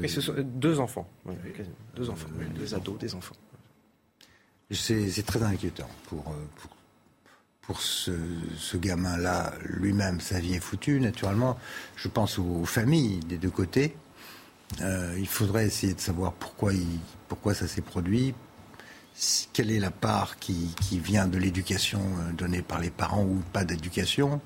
Mais 0.00 0.08
ce 0.08 0.20
sont 0.20 0.34
deux 0.38 0.80
enfants. 0.80 1.08
deux 1.94 2.10
enfants, 2.10 2.28
des 2.58 2.74
ados, 2.74 2.98
des 2.98 3.14
enfants. 3.14 3.36
C'est 4.70 5.24
très 5.24 5.42
inquiétant 5.42 5.88
pour, 6.08 6.24
pour 6.56 6.70
pour 7.62 7.80
ce, 7.80 8.10
gamin-là 8.74 9.52
lui-même, 9.64 10.20
sa 10.20 10.40
vie 10.40 10.54
est 10.54 10.60
foutue, 10.60 11.00
naturellement. 11.00 11.56
Je 11.96 12.08
pense 12.08 12.38
aux, 12.38 12.64
familles 12.64 13.20
des 13.20 13.38
deux 13.38 13.50
côtés. 13.50 13.94
Euh, 14.80 15.14
il 15.18 15.28
faudrait 15.28 15.66
essayer 15.66 15.94
de 15.94 16.00
savoir 16.00 16.32
pourquoi, 16.32 16.72
il, 16.74 16.86
pourquoi 17.28 17.54
ça 17.54 17.68
s'est 17.68 17.82
produit, 17.82 18.34
quelle 19.52 19.70
est 19.70 19.78
la 19.78 19.90
part 19.90 20.38
qui, 20.38 20.74
vient 20.90 21.26
de 21.26 21.38
l'éducation 21.38 22.00
euh, 22.00 22.32
donnée 22.32 22.62
par 22.62 22.80
les 22.80 22.90
parents 22.90 23.22
ou 23.22 23.42
pas 23.52 23.64
d'éducation, 23.64 24.40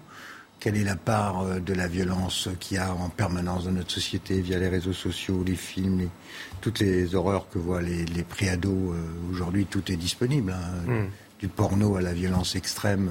quelle 0.58 0.76
est 0.76 0.84
la 0.84 0.96
part 0.96 1.42
euh, 1.42 1.60
de 1.60 1.72
la 1.72 1.86
violence 1.86 2.48
qu'il 2.58 2.76
y 2.76 2.80
a 2.80 2.92
en 2.92 3.08
permanence 3.08 3.64
dans 3.64 3.72
notre 3.72 3.92
société 3.92 4.40
via 4.40 4.58
les 4.58 4.68
réseaux 4.68 4.92
sociaux, 4.92 5.42
les 5.46 5.54
films, 5.54 6.10
toutes 6.60 6.80
les 6.80 7.14
horreurs 7.14 7.48
que 7.48 7.58
voient 7.58 7.82
les, 7.82 8.04
les 8.04 8.24
préados. 8.24 8.94
Aujourd'hui, 9.30 9.64
tout 9.64 9.90
est 9.90 9.96
disponible. 9.96 10.52
Hein. 10.52 11.04
Hmm 11.04 11.06
du 11.38 11.48
porno 11.48 11.96
à 11.96 12.00
la 12.00 12.12
violence 12.12 12.56
extrême 12.56 13.10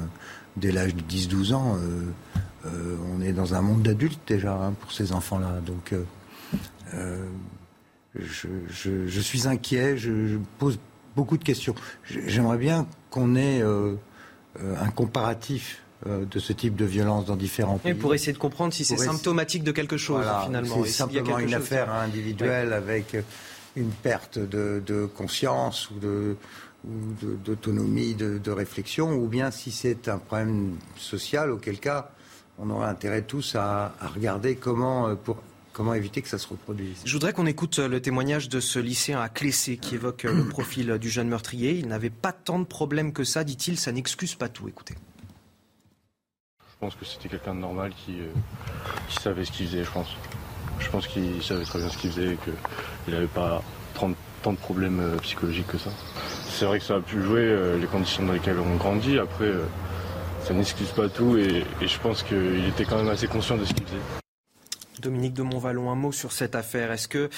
dès 0.57 0.71
l'âge 0.71 0.95
de 0.95 1.01
10-12 1.01 1.53
ans, 1.53 1.77
euh, 1.77 2.03
euh, 2.65 2.97
on 3.13 3.21
est 3.21 3.33
dans 3.33 3.53
un 3.53 3.61
monde 3.61 3.83
d'adultes 3.83 4.21
déjà 4.27 4.53
hein, 4.53 4.73
pour 4.79 4.91
ces 4.91 5.11
enfants-là. 5.11 5.61
Donc 5.65 5.93
euh, 6.93 7.25
je, 8.15 9.19
suis 9.19 9.47
inquiet, 9.47 9.97
je, 9.97 10.37
pose 10.57 10.79
beaucoup 11.15 11.37
de 11.37 11.43
questions. 11.43 11.75
J'aimerais 12.03 12.57
bien 12.57 12.87
qu'on 13.09 13.35
ait 13.35 13.61
un 13.61 14.89
comparatif 14.89 15.81
de 16.05 16.39
ce 16.39 16.53
type 16.53 16.75
de 16.75 16.85
violence 16.85 17.25
dans 17.25 17.35
différents 17.35 17.77
pays. 17.77 17.93
pour 17.93 18.13
essayer 18.13 18.33
de 18.33 18.37
comprendre 18.37 18.73
si 18.73 18.85
c'est 18.85 18.97
symptomatique 18.97 19.63
de 19.63 19.71
quelque 19.71 19.97
chose 19.97 20.25
finalement. 20.45 20.83
C'est 20.83 20.91
simplement 20.91 21.39
une 21.39 21.53
affaire 21.53 21.91
individuelle 21.91 22.73
avec 22.73 23.15
une 23.75 23.89
perte 23.89 24.39
de, 24.39 24.81
de 24.85 25.05
conscience 25.05 25.89
ou 25.91 25.99
de, 25.99 26.37
d'autonomie, 27.45 28.13
de, 28.15 28.51
réflexion, 28.51 29.13
ou 29.13 29.27
bien 29.27 29.51
si 29.51 29.71
c'est 29.71 30.07
un 30.07 30.17
problème 30.17 30.77
social, 30.97 31.51
auquel 31.51 31.79
cas 31.79 32.11
on 32.57 32.69
aurait 32.69 32.87
intérêt 32.87 33.21
tous 33.21 33.55
à, 33.55 33.93
regarder 34.13 34.55
comment, 34.55 35.09
euh, 35.09 35.15
pour, 35.15 35.37
comment 35.73 35.93
éviter 35.93 36.21
que 36.21 36.29
ça 36.29 36.37
se 36.37 36.47
reproduise. 36.47 37.01
Je 37.03 37.11
voudrais 37.11 37.33
qu'on 37.33 37.45
écoute 37.45 37.79
euh, 37.79 37.87
le 37.87 38.01
témoignage 38.01 38.47
de 38.47 38.59
ce 38.59 38.79
lycéen 38.79 39.19
à 39.19 39.29
Clessé 39.29 39.77
qui 39.77 39.95
évoque 39.95 40.25
euh, 40.25 40.33
le 40.33 40.45
profil 40.47 40.97
du 40.97 41.09
jeune 41.09 41.27
meurtrier. 41.27 41.73
Il 41.73 41.87
n'avait 41.87 42.09
pas 42.09 42.31
tant 42.31 42.59
de 42.59 42.65
problèmes 42.65 43.13
que 43.13 43.23
ça, 43.23 43.43
dit-il, 43.43 43.77
ça 43.77 43.91
n'excuse 43.91 44.35
pas 44.35 44.47
tout. 44.47 44.69
Écoutez. 44.69 44.95
Je 46.59 46.79
pense 46.79 46.95
que 46.95 47.05
c'était 47.05 47.29
quelqu'un 47.29 47.55
de 47.55 47.59
normal 47.59 47.93
qui, 47.93 48.17
qui 49.09 49.21
savait 49.21 49.43
ce 49.43 49.51
qu'il 49.51 49.67
faisait, 49.67 49.83
je 49.83 49.91
pense. 49.91 50.09
Je 50.79 50.89
pense 50.89 51.07
qu'il 51.07 51.41
savait 51.41 51.63
très 51.63 51.79
bien 51.79 51.89
ce 51.89 51.97
qu'il 51.97 52.11
faisait 52.11 52.33
et 52.33 52.37
qu'il 52.37 53.13
n'avait 53.13 53.27
pas 53.27 53.63
tant 53.93 54.09
de 54.51 54.57
problèmes 54.57 55.17
psychologiques 55.21 55.67
que 55.67 55.77
ça 55.77 55.89
c'est 56.55 56.65
vrai 56.65 56.79
que 56.79 56.85
ça 56.85 56.95
a 56.95 57.01
pu 57.01 57.21
jouer, 57.21 57.41
euh, 57.41 57.77
les 57.77 57.87
conditions 57.87 58.25
dans 58.25 58.31
lesquelles 58.31 58.59
on 58.59 58.75
grandit. 58.77 59.19
Après, 59.19 59.45
euh, 59.45 59.65
ça 60.43 60.53
n'excuse 60.53 60.89
pas 60.89 61.09
tout 61.09 61.37
et, 61.37 61.65
je 61.81 61.99
pense 61.99 62.23
qu'il 62.23 62.65
était 62.67 62.85
quand 62.85 62.97
même 62.97 63.09
assez 63.09 63.27
conscient 63.27 63.57
de 63.57 63.65
ce 63.65 63.73
qu'il 63.73 63.85
faisait. 63.85 63.97
Dominique 65.01 65.33
de 65.33 65.43
Montvalon, 65.43 65.91
un 65.91 65.95
mot 65.95 66.13
sur 66.13 66.31
cette 66.31 66.55
affaire. 66.55 66.91
Est-ce 66.91 67.09
que 67.09 67.29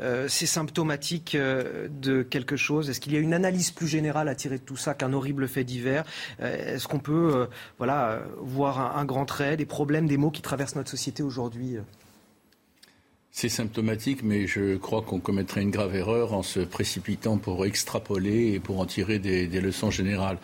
euh, 0.00 0.26
c'est 0.28 0.46
symptomatique 0.46 1.36
de 1.36 2.22
quelque 2.22 2.56
chose? 2.56 2.90
Est-ce 2.90 3.00
qu'il 3.00 3.12
y 3.12 3.16
a 3.16 3.20
une 3.20 3.32
analyse 3.32 3.70
plus 3.70 3.86
générale 3.86 4.28
à 4.28 4.34
tirer 4.34 4.58
de 4.58 4.64
tout 4.64 4.76
ça 4.76 4.94
qu'un 4.94 5.12
horrible 5.12 5.46
fait 5.46 5.62
divers? 5.62 6.04
Est-ce 6.40 6.88
qu'on 6.88 6.98
peut 6.98 7.48
voilà, 7.78 8.22
voir 8.38 8.98
un, 8.98 9.04
grand 9.04 9.24
trait, 9.24 9.56
des 9.56 9.64
problèmes, 9.64 10.08
des 10.08 10.16
mots 10.16 10.32
qui 10.32 10.42
traversent 10.42 10.74
notre 10.74 10.90
société 10.90 11.22
aujourd'hui 11.22 11.78
c'est 13.36 13.48
symptomatique, 13.48 14.22
mais 14.22 14.46
je 14.46 14.76
crois 14.76 15.02
qu'on 15.02 15.18
commettrait 15.18 15.62
une 15.62 15.72
grave 15.72 15.96
erreur 15.96 16.34
en 16.34 16.44
se 16.44 16.60
précipitant 16.60 17.36
pour 17.36 17.66
extrapoler 17.66 18.52
et 18.52 18.60
pour 18.60 18.78
en 18.78 18.86
tirer 18.86 19.18
des, 19.18 19.48
leçons 19.60 19.90
générales. 19.90 20.38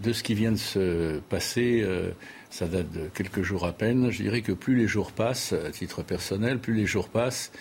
De 0.00 0.12
ce 0.12 0.22
qui 0.22 0.34
vient 0.34 0.52
de 0.52 0.58
se 0.58 1.18
passer, 1.30 1.80
euh, 1.82 2.10
ça 2.50 2.66
date 2.66 2.92
de 2.92 3.08
quelques 3.14 3.40
jours 3.40 3.64
à 3.64 3.72
peine, 3.72 4.10
je 4.10 4.22
dirais 4.22 4.42
que 4.42 4.52
plus 4.52 4.76
les 4.76 4.86
jours 4.86 5.12
passent, 5.12 5.54
à 5.54 5.70
titre 5.70 6.02
personnel, 6.02 6.58
plus 6.58 6.74
les 6.74 6.84
jours 6.84 7.08
passent, 7.08 7.52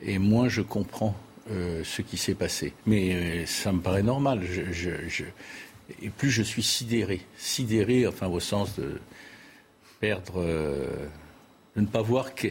et 0.00 0.18
moins 0.18 0.48
je 0.48 0.62
comprends 0.62 1.14
euh, 1.50 1.84
ce 1.84 2.00
qui 2.00 2.16
s'est 2.16 2.34
passé. 2.34 2.72
Mais 2.86 3.14
euh, 3.14 3.44
ça 3.44 3.70
me 3.70 3.82
paraît 3.82 4.02
normal. 4.02 4.40
et 6.00 6.08
plus 6.08 6.30
je 6.30 6.42
suis 6.42 6.62
sidéré, 6.62 7.20
sidéré, 7.36 8.06
enfin 8.06 8.28
au 8.28 8.40
sens 8.40 8.76
de 8.76 8.98
perdre, 10.00 10.42
de 10.42 11.80
ne 11.82 11.86
pas 11.86 12.00
voir 12.00 12.34
que 12.34 12.48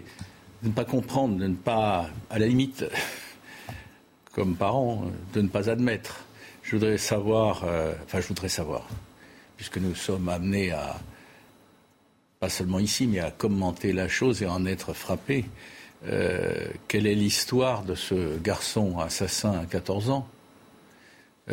de 0.64 0.68
ne 0.68 0.74
pas 0.74 0.86
comprendre, 0.86 1.38
de 1.38 1.48
ne 1.48 1.56
pas, 1.56 2.10
à 2.30 2.40
la 2.40 2.48
limite, 2.48 2.86
comme 4.34 4.56
parents, 4.56 5.04
de 5.34 5.42
ne 5.42 5.48
pas 5.48 5.70
admettre. 5.70 6.26
Je 6.64 6.76
voudrais 6.76 6.98
savoir, 6.98 7.64
euh, 7.66 7.94
enfin 8.06 8.22
je 8.22 8.28
voudrais 8.28 8.50
savoir, 8.50 8.88
puisque 9.58 9.78
nous 9.78 9.96
sommes 9.96 10.30
amenés 10.30 10.72
à, 10.72 11.00
pas 12.40 12.50
seulement 12.50 12.80
ici, 12.80 13.08
mais 13.08 13.20
à 13.20 13.32
commenter 13.32 13.94
la 13.94 14.08
chose 14.08 14.42
et 14.42 14.46
à 14.46 14.52
en 14.52 14.66
être 14.66 14.94
frappés, 14.94 15.46
euh, 16.06 16.68
quelle 16.88 17.06
est 17.06 17.16
l'histoire 17.16 17.84
de 17.84 17.94
ce 17.94 18.38
garçon 18.40 19.00
assassin 19.00 19.60
à 19.60 19.66
14 19.66 20.10
ans 20.10 20.28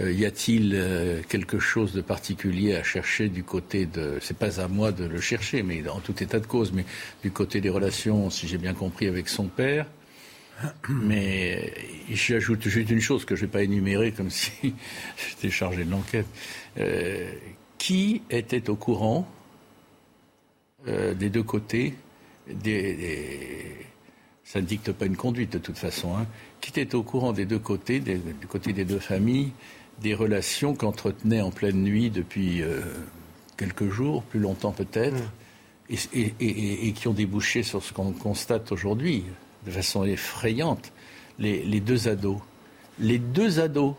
y 0.06 0.24
a-t-il 0.24 0.72
euh, 0.74 1.22
quelque 1.28 1.58
chose 1.58 1.92
de 1.92 2.00
particulier 2.00 2.76
à 2.76 2.82
chercher 2.82 3.28
du 3.28 3.42
côté 3.42 3.86
de. 3.86 4.18
C'est 4.20 4.36
pas 4.36 4.60
à 4.60 4.68
moi 4.68 4.92
de 4.92 5.04
le 5.04 5.20
chercher, 5.20 5.62
mais 5.62 5.86
en 5.88 6.00
tout 6.00 6.22
état 6.22 6.38
de 6.40 6.46
cause, 6.46 6.72
mais 6.72 6.84
du 7.22 7.30
côté 7.30 7.60
des 7.60 7.70
relations, 7.70 8.30
si 8.30 8.46
j'ai 8.46 8.58
bien 8.58 8.74
compris, 8.74 9.06
avec 9.06 9.28
son 9.28 9.46
père. 9.46 9.86
Mais 10.88 11.72
j'ajoute 12.10 12.68
juste 12.68 12.90
une 12.90 13.00
chose 13.00 13.24
que 13.24 13.36
je 13.36 13.42
ne 13.42 13.46
vais 13.46 13.52
pas 13.52 13.62
énumérer 13.62 14.12
comme 14.12 14.30
si 14.30 14.50
j'étais 15.28 15.50
chargé 15.50 15.84
de 15.84 15.90
l'enquête. 15.90 16.26
Euh, 16.78 17.30
qui 17.78 18.22
était 18.30 18.68
au 18.70 18.76
courant 18.76 19.28
des 20.86 21.28
deux 21.28 21.42
côtés 21.42 21.94
Ça 24.44 24.60
ne 24.60 24.66
dicte 24.66 24.92
pas 24.92 25.06
une 25.06 25.16
conduite 25.16 25.52
de 25.52 25.58
toute 25.58 25.78
façon. 25.78 26.16
Hein, 26.16 26.26
qui 26.60 26.70
était 26.70 26.94
au 26.94 27.02
courant 27.02 27.32
des 27.32 27.44
deux 27.44 27.58
côtés, 27.58 28.00
du 28.00 28.46
côté 28.48 28.72
des 28.72 28.84
deux 28.84 28.98
familles, 28.98 29.52
des 30.02 30.14
relations 30.14 30.74
qu'entretenaient 30.74 31.40
en 31.40 31.50
pleine 31.50 31.82
nuit 31.82 32.10
depuis 32.10 32.62
euh, 32.62 32.80
quelques 33.56 33.88
jours, 33.88 34.22
plus 34.22 34.40
longtemps 34.40 34.72
peut-être, 34.72 35.22
mm. 35.90 35.96
et, 36.40 36.92
qui 36.92 37.08
ont 37.08 37.12
débouché 37.12 37.62
sur 37.62 37.82
ce 37.82 37.92
qu'on 37.92 38.12
constate 38.12 38.72
aujourd'hui 38.72 39.24
de 39.66 39.70
façon 39.70 40.04
effrayante, 40.04 40.92
les, 41.38 41.80
deux 41.80 42.08
ados. 42.08 42.38
Les 42.98 43.18
deux 43.18 43.60
ados, 43.60 43.94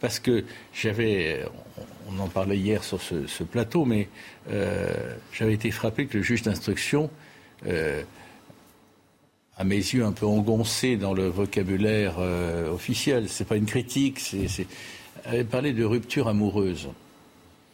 parce 0.00 0.20
que 0.20 0.44
j'avais, 0.72 1.44
on 2.08 2.18
en 2.20 2.28
parlait 2.28 2.56
hier 2.56 2.84
sur 2.84 3.00
ce, 3.00 3.42
plateau, 3.42 3.84
mais 3.84 4.08
euh, 4.50 5.14
j'avais 5.32 5.54
été 5.54 5.70
frappé 5.70 6.06
que 6.06 6.18
le 6.18 6.22
juge 6.22 6.42
d'instruction, 6.42 7.10
euh, 7.66 8.02
à 9.56 9.64
mes 9.64 9.76
yeux, 9.76 10.04
un 10.04 10.12
peu 10.12 10.24
engoncé 10.24 10.96
dans 10.96 11.14
le 11.14 11.26
vocabulaire 11.26 12.16
euh, 12.18 12.70
officiel, 12.70 13.28
c'est 13.28 13.44
pas 13.44 13.56
une 13.56 13.66
critique, 13.66 14.20
c'est 14.20 14.66
avait 15.24 15.44
parlé 15.44 15.72
de 15.72 15.84
rupture 15.84 16.28
amoureuse. 16.28 16.86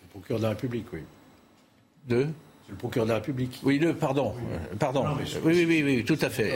Le 0.02 0.08
procureur 0.10 0.38
de 0.38 0.44
la 0.44 0.50
République, 0.50 0.86
oui. 0.92 1.00
De? 2.08 2.26
C'est 2.66 2.72
le 2.72 2.78
procureur 2.78 3.06
de 3.06 3.10
la 3.10 3.16
République. 3.16 3.60
Oui, 3.62 3.78
le, 3.78 3.94
pardon. 3.94 4.34
Euh, 4.52 4.76
pardon. 4.78 5.04
oui, 5.44 5.64
oui, 5.66 5.82
oui, 5.84 6.04
tout 6.04 6.18
à 6.20 6.30
fait. 6.30 6.54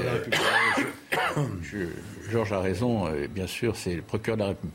Georges 2.31 2.53
a 2.53 2.61
raison, 2.61 3.07
bien 3.31 3.47
sûr, 3.47 3.77
c'est 3.77 3.95
le 3.95 4.03
procureur 4.03 4.37
de 4.37 4.43
la 4.43 4.49
République. 4.49 4.75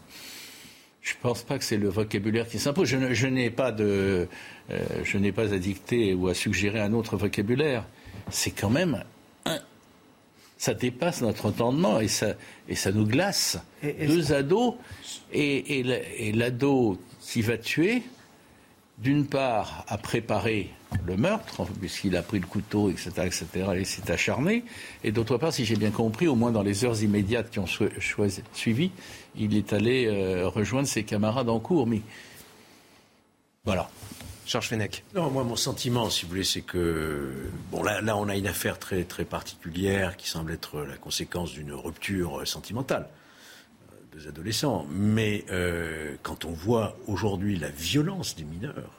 Je 1.03 1.15
ne 1.15 1.19
pense 1.21 1.43
pas 1.43 1.57
que 1.57 1.65
c'est 1.65 1.77
le 1.77 1.89
vocabulaire 1.89 2.47
qui 2.47 2.59
s'impose. 2.59 2.87
Je, 2.87 3.27
n'ai 3.27 3.49
pas 3.49 3.73
de, 3.73 4.29
euh, 4.71 4.79
je 5.03 5.17
n'ai 5.17 5.33
pas 5.33 5.53
à 5.53 5.57
dicter 5.57 6.13
ou 6.13 6.29
à 6.29 6.33
suggérer 6.33 6.79
un 6.79 6.93
autre 6.93 7.17
vocabulaire. 7.17 7.85
C'est 8.29 8.51
quand 8.51 8.69
même 8.69 9.03
ça 10.63 10.73
dépasse 10.73 11.21
notre 11.21 11.47
entendement 11.47 11.99
et 11.99 12.07
ça, 12.07 12.35
et 12.69 12.75
ça 12.75 12.93
nous 12.93 13.05
glace. 13.05 13.57
Deux 13.83 14.31
ados 14.31 14.75
et, 15.33 16.31
l'ado 16.33 16.97
qui 17.19 17.41
va 17.41 17.57
tuer, 17.57 18.01
d'une 18.97 19.25
part, 19.25 19.83
a 19.89 19.97
préparé 19.97 20.69
le 21.05 21.17
meurtre, 21.17 21.65
puisqu'il 21.81 22.15
a 22.15 22.21
pris 22.21 22.39
le 22.39 22.47
couteau, 22.47 22.89
etc., 22.89 23.11
etc., 23.25 23.45
et 23.75 23.83
s'est 23.83 24.09
acharné, 24.09 24.63
et 25.03 25.11
d'autre 25.11 25.37
part, 25.37 25.51
si 25.51 25.65
j'ai 25.65 25.75
bien 25.75 25.91
compris, 25.91 26.29
au 26.29 26.35
moins 26.35 26.51
dans 26.51 26.63
les 26.63 26.85
heures 26.85 27.03
immédiates 27.03 27.49
qui 27.49 27.59
ont 27.59 27.67
suivi, 28.53 28.91
il 29.35 29.57
est 29.57 29.73
allé 29.73 30.05
euh, 30.05 30.47
rejoindre 30.47 30.87
ses 30.87 31.03
camarades 31.03 31.49
en 31.49 31.59
cours. 31.59 31.87
Mais 31.87 31.99
voilà. 33.65 33.89
Georges 34.45 34.67
Fenech. 34.67 35.03
Non, 35.15 35.29
moi, 35.29 35.43
mon 35.43 35.55
sentiment, 35.55 36.09
si 36.09 36.23
vous 36.23 36.29
voulez, 36.29 36.43
c'est 36.43 36.61
que. 36.61 37.31
Bon, 37.71 37.83
là, 37.83 38.01
là, 38.01 38.17
on 38.17 38.27
a 38.29 38.35
une 38.35 38.47
affaire 38.47 38.79
très, 38.79 39.03
très 39.03 39.25
particulière 39.25 40.17
qui 40.17 40.27
semble 40.27 40.51
être 40.51 40.81
la 40.81 40.97
conséquence 40.97 41.53
d'une 41.53 41.73
rupture 41.73 42.45
sentimentale 42.45 43.07
euh, 43.91 44.17
des 44.17 44.27
adolescents. 44.27 44.85
Mais 44.91 45.45
euh, 45.51 46.15
quand 46.23 46.45
on 46.45 46.51
voit 46.51 46.97
aujourd'hui 47.07 47.57
la 47.57 47.69
violence 47.69 48.35
des 48.35 48.43
mineurs. 48.43 48.91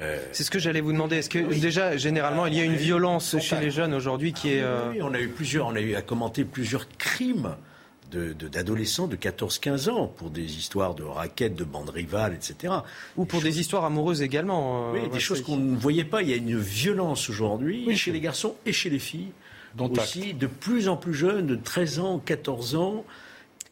Euh, 0.00 0.18
c'est 0.32 0.44
ce 0.44 0.50
que 0.50 0.58
j'allais 0.58 0.80
vous 0.80 0.92
demander. 0.92 1.16
Est-ce 1.16 1.30
que 1.30 1.38
déjà, 1.60 1.96
généralement, 1.96 2.46
il 2.46 2.54
y 2.54 2.60
a 2.60 2.64
une 2.64 2.76
violence 2.76 3.38
chez 3.40 3.60
les 3.60 3.70
jeunes 3.70 3.94
aujourd'hui 3.94 4.32
qui 4.32 4.54
est. 4.54 4.64
Oui, 4.90 5.02
on 5.02 5.12
a 5.12 5.20
eu 5.20 5.28
plusieurs, 5.28 5.66
on 5.66 5.74
a 5.74 5.80
eu 5.80 5.94
à 5.94 6.02
commenter 6.02 6.44
plusieurs 6.44 6.88
crimes 6.88 7.56
d'adolescents 8.12 9.06
de, 9.06 9.16
14-15 9.16 9.90
ans 9.90 10.06
pour 10.06 10.30
des 10.30 10.56
histoires 10.56 10.94
de 10.94 11.02
raquettes, 11.02 11.54
de 11.54 11.64
bandes 11.64 11.90
rivales, 11.90 12.34
etc. 12.34 12.74
Ou 13.16 13.24
pour 13.24 13.40
des, 13.40 13.60
histoires 13.60 13.84
amoureuses 13.84 14.22
également. 14.22 14.94
Euh, 14.94 15.00
oui, 15.00 15.08
des 15.10 15.20
choses 15.20 15.42
qu'on 15.42 15.56
ne 15.56 15.76
voyait 15.76 16.04
pas. 16.04 16.22
Il 16.22 16.30
y 16.30 16.32
a 16.32 16.36
une 16.36 16.58
violence 16.58 17.30
aujourd'hui 17.30 17.96
chez 17.96 18.12
les 18.12 18.20
garçons 18.20 18.54
et 18.66 18.72
chez 18.72 18.90
les 18.90 18.98
filles. 18.98 19.32
Dont 19.74 19.90
aussi 19.90 20.34
de 20.34 20.46
plus 20.46 20.88
en 20.88 20.96
plus 20.96 21.14
jeunes, 21.14 21.46
de 21.46 21.56
13 21.56 21.98
ans, 22.00 22.18
14 22.18 22.74
ans. 22.76 23.04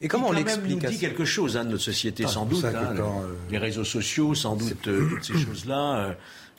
Et 0.01 0.09
comment 0.09 0.29
on 0.29 0.33
l'explique 0.33 0.83
nous 0.83 0.89
dit 0.89 0.99
quelque 0.99 1.27
chose 1.27 1.59
hein, 1.59 1.65
de 1.65 1.73
notre 1.73 1.83
société, 1.83 2.25
ah, 2.27 2.29
sans 2.29 2.47
doute. 2.47 2.65
Hein, 2.65 2.95
euh, 2.97 3.35
les 3.51 3.59
réseaux 3.59 3.85
sociaux, 3.85 4.35
sans 4.35 4.57
doute, 4.57 4.89
euh, 4.89 5.11
toutes 5.11 5.25
ces 5.25 5.39
choses-là. 5.39 6.17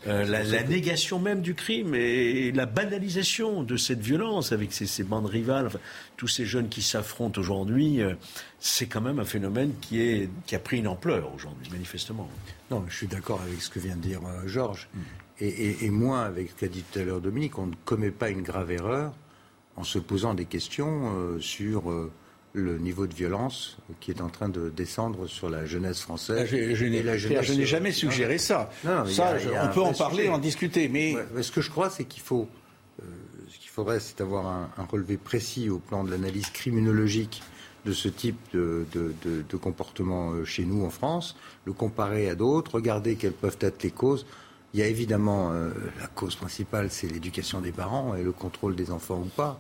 Euh, 0.08 0.25
la, 0.25 0.63
négation 0.63 1.20
même 1.20 1.41
du 1.41 1.53
crime 1.53 1.93
et 1.93 2.51
la 2.51 2.65
banalisation 2.65 3.62
de 3.62 3.77
cette 3.77 4.00
violence 4.00 4.51
avec 4.51 4.74
ces, 4.74 5.03
bandes 5.03 5.27
rivales, 5.27 5.70
tous 6.17 6.27
ces 6.27 6.46
jeunes 6.46 6.70
qui 6.70 6.81
s'affrontent 6.81 7.39
aujourd'hui, 7.39 8.01
euh, 8.01 8.15
c'est 8.60 8.88
quand 8.88 9.01
même 9.01 9.20
un 9.20 9.25
phénomène 9.25 9.74
qui, 9.79 10.01
est, 10.01 10.29
qui 10.48 10.55
a 10.55 10.60
pris 10.60 10.79
une 10.79 10.88
ampleur 10.88 11.31
aujourd'hui, 11.36 11.70
manifestement. 11.72 12.27
Non, 12.72 12.84
je 12.89 12.96
suis 12.96 13.08
d'accord 13.08 13.41
avec 13.41 13.62
ce 13.62 13.70
que 13.70 13.79
vient 13.79 13.96
de 13.96 14.01
dire 14.01 14.22
euh, 14.25 14.48
Georges. 14.48 14.89
Mm. 14.93 15.00
Et, 15.43 15.86
et, 15.86 15.89
moi, 15.89 16.22
avec 16.22 16.51
ce 16.51 16.55
qu'a 16.55 16.67
dit 16.67 16.84
tout 16.91 17.00
à 17.00 17.03
l'heure 17.03 17.22
Dominique, 17.22 17.58
on 17.58 17.67
ne 17.67 17.75
commet 17.86 18.12
pas 18.12 18.29
une 18.29 18.43
grave 18.43 18.72
erreur 18.72 19.13
en 19.75 19.84
se 19.84 19.98
posant 19.98 20.36
des 20.36 20.46
questions 20.46 21.39
sur 21.39 21.91
le 22.53 22.77
niveau 22.77 23.08
de 23.08 23.13
violence 23.13 23.77
qui 24.00 24.12
est 24.12 24.22
en 24.22 24.29
train 24.29 24.50
de 24.50 24.70
descendre 24.70 25.27
sur 25.27 25.50
la 25.50 25.65
jeunesse 25.65 26.01
française. 26.01 26.39
Ah, 26.41 26.46
je, 26.46 27.53
n'ai 27.53 27.65
jamais 27.65 27.91
suggéré 27.91 28.38
ça. 28.38 28.70
ça 28.84 29.36
on 29.63 29.74
peut 29.74 29.81
en 29.81 29.93
parler, 29.93 30.29
en 30.29 30.38
discuter. 30.38 30.89
Mais... 30.89 31.15
ce 31.41 31.51
que 31.51 31.62
je 31.62 31.70
crois, 31.70 31.89
c'est 31.89 32.03
qu'il 32.03 32.22
faut, 32.22 32.48
euh, 33.01 33.05
ce 33.50 33.58
qu'il 33.58 33.70
faudrait, 33.70 34.00
c'est 34.00 34.20
avoir 34.22 34.46
un, 34.46 34.70
relevé 34.89 35.17
précis 35.17 35.70
au 35.70 35.79
plan 35.79 36.03
de 36.03 36.12
l'analyse 36.12 36.50
criminologique 36.50 37.41
de 37.86 37.93
ce 37.93 38.10
type 38.10 38.38
de, 38.53 38.86
comportement 39.60 40.31
euh, 40.31 40.46
chez 40.46 40.65
nous 40.65 40.86
en 40.86 40.89
France, 40.89 41.36
le 41.65 41.74
comparer 41.74 42.29
à 42.29 42.36
d'autres, 42.36 42.75
regarder 42.75 43.15
quelles 43.15 43.31
peuvent 43.31 43.58
être 43.62 43.81
les 43.84 43.91
causes. 43.91 44.25
Il 44.74 44.79
y 44.79 44.84
a 44.84 44.88
évidemment 44.88 45.51
euh, 45.51 45.72
la 46.00 46.08
cause 46.08 46.36
principale, 46.36 46.91
c'est 46.91 47.08
l'éducation 47.08 47.60
des 47.60 47.72
parents 47.72 48.15
et 48.15 48.24
le 48.24 48.31
contrôle 48.31 48.75
des 48.75 48.91
enfants 48.91 49.20
ou 49.20 49.29
pas 49.29 49.60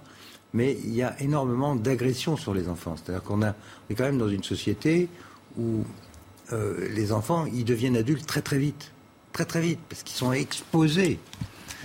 mais 0.53 0.77
il 0.83 0.93
y 0.93 1.01
a 1.01 1.19
énormément 1.21 1.75
d'agressions 1.75 2.35
sur 2.35 2.53
les 2.53 2.67
enfants. 2.67 2.95
C'est-à-dire 2.97 3.23
qu'on 3.23 3.41
est 3.41 3.95
quand 3.95 4.03
même 4.03 4.17
dans 4.17 4.29
une 4.29 4.43
société 4.43 5.09
où 5.57 5.83
euh, 6.51 6.87
les 6.93 7.11
enfants, 7.11 7.45
ils 7.45 7.65
deviennent 7.65 7.97
adultes 7.97 8.25
très 8.25 8.41
très 8.41 8.57
vite. 8.57 8.91
Très 9.33 9.45
très 9.45 9.61
vite, 9.61 9.79
parce 9.87 10.03
qu'ils 10.03 10.17
sont 10.17 10.33
exposés. 10.33 11.19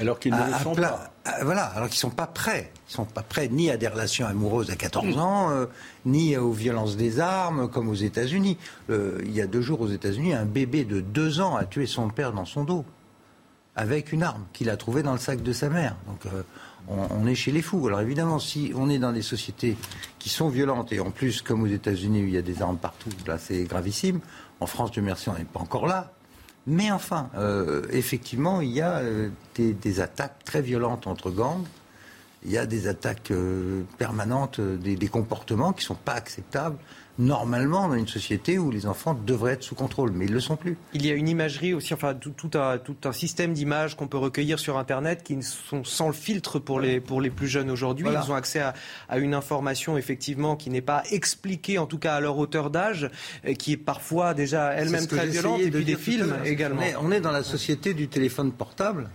Alors 0.00 0.18
qu'ils 0.18 0.32
ne 0.32 0.38
le 0.38 0.52
sont 0.62 0.75
pas. 0.75 1.12
voilà, 1.42 1.64
alors 1.64 1.88
qu'ils 1.88 1.99
ne 1.99 2.11
sont 2.11 2.11
pas 2.11 2.26
prêts. 2.26 2.73
Ils 2.88 2.92
ne 2.92 2.94
sont 2.96 3.04
pas 3.04 3.23
prêts 3.23 3.49
ni 3.49 3.70
à 3.70 3.76
des 3.76 3.87
relations 3.87 4.26
amoureuses 4.26 4.70
à 4.70 4.76
14 4.76 5.16
ans, 5.18 5.50
euh, 5.50 5.66
ni 6.04 6.37
aux 6.37 6.52
violences 6.52 6.96
des 6.96 7.20
armes, 7.20 7.68
comme 7.70 7.88
aux 7.88 7.94
États-Unis. 7.94 8.58
il 8.88 9.30
y 9.30 9.40
a 9.40 9.46
deux 9.46 9.62
jours 9.62 9.80
aux 9.80 9.88
États-Unis, 9.88 10.35
un 10.35 10.44
bébé 10.44 10.85
de 10.85 11.00
deux 11.00 11.40
ans 11.40 11.56
a 11.56 11.64
tué 11.64 11.87
son 11.87 12.08
père 12.08 12.32
dans 12.32 12.44
son 12.44 12.64
dos, 12.64 12.85
avec 13.76 14.12
une 14.12 14.25
arme 14.25 14.44
qu'il 14.52 14.68
a 14.68 14.76
trouvée 14.76 15.02
dans 15.02 15.12
le 15.12 15.18
sac 15.18 15.42
de 15.42 15.52
sa 15.52 15.68
mère. 15.68 15.96
Donc, 16.08 16.26
on, 16.88 17.26
est 17.26 17.34
chez 17.34 17.52
les 17.52 17.62
fous. 17.62 17.86
Alors 17.86 18.00
évidemment, 18.00 18.38
si 18.38 18.72
on 18.74 18.88
est 18.88 18.98
dans 18.98 19.12
des 19.12 19.22
sociétés 19.22 19.76
qui 20.18 20.28
sont 20.28 20.48
violentes, 20.48 20.92
et 20.92 21.00
en 21.00 21.10
plus, 21.10 21.42
comme 21.42 21.62
aux 21.62 21.68
États-Unis, 21.68 22.20
il 22.20 22.30
y 22.30 22.36
a 22.36 22.42
des 22.42 22.62
armes 22.62 22.78
partout, 22.78 23.10
là 23.26 23.38
c'est 23.38 23.64
gravissime. 23.64 24.20
En 24.60 24.66
France, 24.66 24.92
Dieu 24.92 25.02
merci, 25.02 25.28
on 25.28 25.34
n'est 25.34 25.44
pas 25.44 25.60
encore 25.60 25.86
là. 25.86 26.12
Mais 26.66 26.90
enfin, 26.90 27.30
euh, 27.36 27.86
effectivement, 27.90 28.60
il 28.60 28.70
y 28.70 28.80
a 28.80 28.98
euh, 28.98 29.28
des, 29.54 30.00
attaques 30.00 30.44
très 30.44 30.62
violentes 30.62 31.06
entre 31.06 31.30
gangs. 31.30 31.64
Il 32.44 32.50
y 32.50 32.58
a 32.58 32.66
des 32.66 32.88
attaques 32.88 33.30
euh, 33.30 33.82
permanentes, 33.98 34.60
des, 34.60 34.96
des, 34.96 35.08
comportements 35.08 35.72
qui 35.72 35.82
ne 35.82 35.86
sont 35.86 35.94
pas 35.94 36.14
acceptables 36.14 36.76
normalement 37.18 37.88
dans 37.88 37.94
une 37.94 38.08
société 38.08 38.58
où 38.58 38.70
les 38.70 38.87
enfants 38.87 39.14
devraient 39.14 39.52
être 39.52 39.62
sous 39.62 39.75
contrôle, 39.75 40.12
mais 40.12 40.26
ils 40.26 40.30
ne 40.30 40.35
le 40.35 40.40
sont 40.40 40.56
plus. 40.56 40.76
Il 40.92 41.04
y 41.04 41.11
a 41.11 41.14
une 41.14 41.28
imagerie 41.28 41.75
aussi, 41.75 41.94
enfin 41.94 42.14
tout, 42.14 42.50
un, 42.54 42.78
tout 42.78 42.96
un, 43.04 43.12
système 43.12 43.52
d'images 43.52 43.96
qu'on 43.96 44.06
peut 44.06 44.18
recueillir 44.18 44.58
sur 44.58 44.78
Internet 44.78 45.23
qui 45.23 45.42
sont 45.42 45.85
sans 45.85 46.08
le 46.08 46.12
filtre 46.12 46.58
pour 46.58 46.80
les, 46.80 47.00
pour 47.00 47.20
les 47.20 47.30
plus 47.30 47.49
jeunes 47.49 47.70
aujourd'hui. 47.70 48.06
Ils 48.08 48.30
ont 48.30 48.35
accès 48.35 48.61
à, 48.61 48.75
à, 49.08 49.18
une 49.18 49.35
information 49.35 49.96
effectivement 49.96 50.56
qui 50.56 50.70
n'est 50.70 50.80
pas 50.80 51.02
expliquée, 51.11 51.78
en 51.78 51.87
tout 51.87 51.99
cas 51.99 52.14
à 52.14 52.20
leur 52.20 52.38
hauteur 52.38 52.70
d'âge, 52.70 53.11
qui 53.58 53.73
est 53.73 53.76
parfois 53.76 54.35
déjà 54.35 54.73
elle-même 54.73 55.06
très 55.06 55.26
violente, 55.26 55.61
et 55.61 55.70
puis 55.70 55.85
des 55.85 55.96
films 55.96 56.37
également. 56.44 56.80
On 56.80 56.85
est, 56.85 56.96
on 56.96 57.12
est 57.12 57.20
dans 57.20 57.32
la 57.32 57.42
société 57.42 57.94
du 57.94 58.08
téléphone 58.08 58.52
portable. 58.52 59.08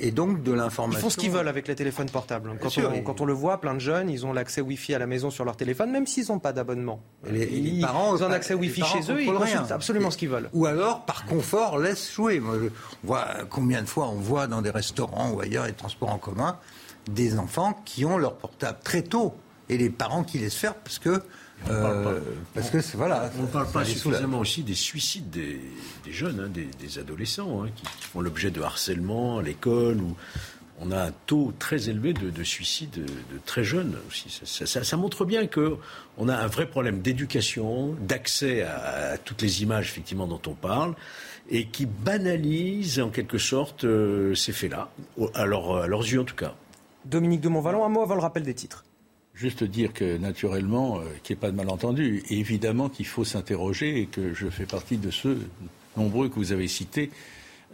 Et 0.00 0.10
donc 0.10 0.42
de 0.42 0.52
l'information. 0.52 0.98
Ils 0.98 1.02
font 1.02 1.10
ce 1.10 1.16
qu'ils 1.16 1.30
veulent 1.30 1.48
avec 1.48 1.68
les 1.68 1.74
téléphones 1.74 2.08
portables. 2.08 2.50
Quand, 2.60 2.70
on, 2.78 3.02
quand 3.02 3.20
on, 3.20 3.24
le 3.24 3.32
voit, 3.32 3.60
plein 3.60 3.74
de 3.74 3.80
jeunes, 3.80 4.10
ils 4.10 4.26
ont 4.26 4.32
l'accès 4.32 4.60
Wi-Fi 4.60 4.94
à 4.94 4.98
la 4.98 5.06
maison 5.06 5.30
sur 5.30 5.44
leur 5.44 5.56
téléphone, 5.56 5.90
même 5.90 6.06
s'ils 6.06 6.26
n'ont 6.28 6.38
pas 6.38 6.52
d'abonnement. 6.52 7.00
Les, 7.30 7.46
ils, 7.46 7.80
parents, 7.80 8.14
ont 8.14 8.22
un 8.22 8.32
accès 8.32 8.54
Wi-Fi 8.54 8.82
chez 8.82 9.12
eux, 9.12 9.22
ils 9.22 9.32
consultent 9.32 9.70
absolument 9.70 10.10
ce 10.10 10.16
qu'ils 10.16 10.30
veulent. 10.30 10.48
Ou 10.52 10.66
alors, 10.66 11.04
par 11.04 11.26
confort, 11.26 11.78
laisse 11.78 12.12
jouer. 12.12 12.40
Moi, 12.40 12.56
on 13.04 13.06
voit 13.06 13.26
combien 13.48 13.82
de 13.82 13.86
fois 13.86 14.08
on 14.08 14.20
voit 14.20 14.46
dans 14.46 14.62
des 14.62 14.70
restaurants 14.70 15.30
ou 15.32 15.40
ailleurs, 15.40 15.66
les 15.66 15.72
transports 15.72 16.10
en 16.10 16.18
commun, 16.18 16.58
des 17.08 17.38
enfants 17.38 17.80
qui 17.84 18.04
ont 18.04 18.18
leur 18.18 18.36
portable 18.36 18.78
très 18.82 19.02
tôt 19.02 19.34
et 19.68 19.78
les 19.78 19.90
parents 19.90 20.24
qui 20.24 20.38
laissent 20.38 20.56
faire 20.56 20.74
parce 20.74 20.98
que 20.98 21.22
euh, 21.68 22.20
parce 22.54 22.70
que 22.70 22.78
voilà. 22.96 23.30
On 23.38 23.42
ne 23.42 23.46
parle 23.46 23.70
pas 23.70 23.84
suffisamment 23.84 24.38
aussi 24.38 24.62
des 24.62 24.74
suicides 24.74 25.30
des, 25.30 25.60
jeunes, 26.10 26.40
hein, 26.40 26.48
des, 26.48 26.98
adolescents, 26.98 27.64
hein, 27.64 27.68
qui, 27.74 28.06
font 28.06 28.20
l'objet 28.20 28.50
de 28.50 28.62
harcèlement 28.62 29.38
à 29.38 29.42
l'école 29.42 30.00
ou 30.00 30.16
on 30.82 30.90
a 30.92 31.04
un 31.04 31.12
taux 31.26 31.52
très 31.58 31.90
élevé 31.90 32.14
de, 32.14 32.30
de 32.30 32.42
suicides 32.42 32.90
de, 32.92 33.06
très 33.44 33.64
jeunes 33.64 33.96
aussi. 34.08 34.40
Ça, 34.44 34.96
montre 34.96 35.26
bien 35.26 35.46
que 35.46 35.76
on 36.16 36.28
a 36.28 36.34
un 36.34 36.46
vrai 36.46 36.66
problème 36.66 37.02
d'éducation, 37.02 37.94
d'accès 38.00 38.62
à, 38.62 39.18
toutes 39.18 39.42
les 39.42 39.62
images 39.62 39.90
effectivement 39.90 40.26
dont 40.26 40.40
on 40.46 40.54
parle, 40.54 40.94
et 41.50 41.66
qui 41.66 41.84
banalise 41.84 43.00
en 43.00 43.10
quelque 43.10 43.38
sorte 43.38 43.84
euh, 43.84 44.34
ces 44.34 44.52
faits-là, 44.52 44.88
à, 45.34 45.42
à 45.42 45.46
leurs 45.46 46.02
yeux 46.06 46.20
en 46.20 46.24
tout 46.24 46.36
cas. 46.36 46.54
Dominique 47.04 47.40
de 47.42 47.48
Montvalon, 47.48 47.84
un 47.84 47.88
mot 47.88 48.02
avant 48.02 48.14
le 48.14 48.20
rappel 48.22 48.42
des 48.42 48.54
titres. 48.54 48.84
Juste 49.34 49.64
dire 49.64 49.92
que, 49.92 50.18
naturellement, 50.18 50.98
euh, 50.98 51.04
qu'il 51.22 51.34
n'y 51.34 51.38
ait 51.38 51.40
pas 51.40 51.50
de 51.50 51.56
malentendu, 51.56 52.22
évidemment 52.28 52.88
qu'il 52.88 53.06
faut 53.06 53.24
s'interroger 53.24 54.00
et 54.00 54.06
que 54.06 54.34
je 54.34 54.48
fais 54.48 54.66
partie 54.66 54.96
de 54.96 55.10
ceux 55.10 55.38
nombreux 55.96 56.28
que 56.28 56.34
vous 56.34 56.52
avez 56.52 56.68
cités 56.68 57.10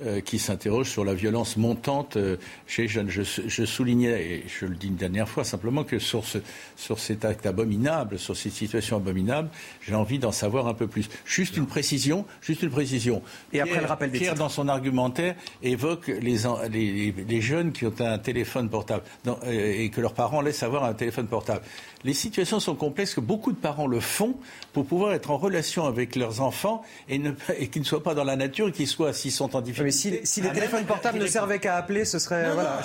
euh, 0.04 0.20
qui 0.20 0.38
s'interroge 0.38 0.90
sur 0.90 1.06
la 1.06 1.14
violence 1.14 1.56
montante 1.56 2.18
euh, 2.18 2.36
chez 2.66 2.82
les 2.82 2.88
jeunes. 2.88 3.08
Je, 3.08 3.22
je, 3.22 3.64
soulignais, 3.64 4.22
et 4.22 4.44
je 4.46 4.66
le 4.66 4.74
dis 4.74 4.88
une 4.88 4.96
dernière 4.96 5.26
fois, 5.26 5.42
simplement 5.42 5.84
que 5.84 5.98
sur, 5.98 6.26
ce, 6.26 6.36
sur 6.76 6.98
cet 6.98 7.24
acte 7.24 7.46
abominable, 7.46 8.18
sur 8.18 8.36
cette 8.36 8.52
situation 8.52 8.98
abominable, 8.98 9.48
j'ai 9.80 9.94
envie 9.94 10.18
d'en 10.18 10.32
savoir 10.32 10.66
un 10.66 10.74
peu 10.74 10.86
plus. 10.86 11.08
Juste 11.24 11.56
une 11.56 11.66
précision, 11.66 12.26
juste 12.42 12.62
une 12.62 12.68
précision. 12.68 13.22
Et 13.54 13.60
après 13.62 13.80
le 13.80 13.86
rappel 13.86 14.10
des 14.10 14.18
Pierre, 14.18 14.34
dans 14.34 14.50
son 14.50 14.68
argumentaire, 14.68 15.34
évoque 15.62 16.08
les, 16.08 16.40
les, 16.70 17.12
les, 17.12 17.40
jeunes 17.40 17.72
qui 17.72 17.86
ont 17.86 17.94
un 18.00 18.18
téléphone 18.18 18.68
portable 18.68 19.02
euh, 19.26 19.40
et 19.50 19.88
que 19.88 20.02
leurs 20.02 20.12
parents 20.12 20.42
laissent 20.42 20.62
avoir 20.62 20.84
un 20.84 20.92
téléphone 20.92 21.26
portable 21.26 21.62
les 22.04 22.14
situations 22.14 22.60
sont 22.60 22.74
complexes, 22.74 23.14
que 23.14 23.20
beaucoup 23.20 23.52
de 23.52 23.56
parents 23.56 23.86
le 23.86 24.00
font 24.00 24.34
pour 24.72 24.86
pouvoir 24.86 25.12
être 25.12 25.30
en 25.30 25.38
relation 25.38 25.86
avec 25.86 26.16
leurs 26.16 26.40
enfants 26.40 26.82
et, 27.08 27.18
ne, 27.18 27.32
et 27.58 27.68
qu'ils 27.68 27.82
ne 27.82 27.86
soient 27.86 28.02
pas 28.02 28.14
dans 28.14 28.24
la 28.24 28.36
nature, 28.36 28.70
qu'ils 28.72 28.86
soient, 28.86 29.12
s'ils 29.12 29.32
sont 29.32 29.56
en 29.56 29.60
difficulté. 29.60 29.84
Mais 30.12 30.22
si, 30.24 30.40
les 30.40 30.48
ah, 30.48 30.54
téléphones 30.54 30.84
portables 30.84 31.18
ne 31.18 31.26
servaient 31.26 31.58
qu'à 31.58 31.76
appeler, 31.76 32.04
ce 32.04 32.18
serait. 32.18 32.52
voilà, 32.52 32.80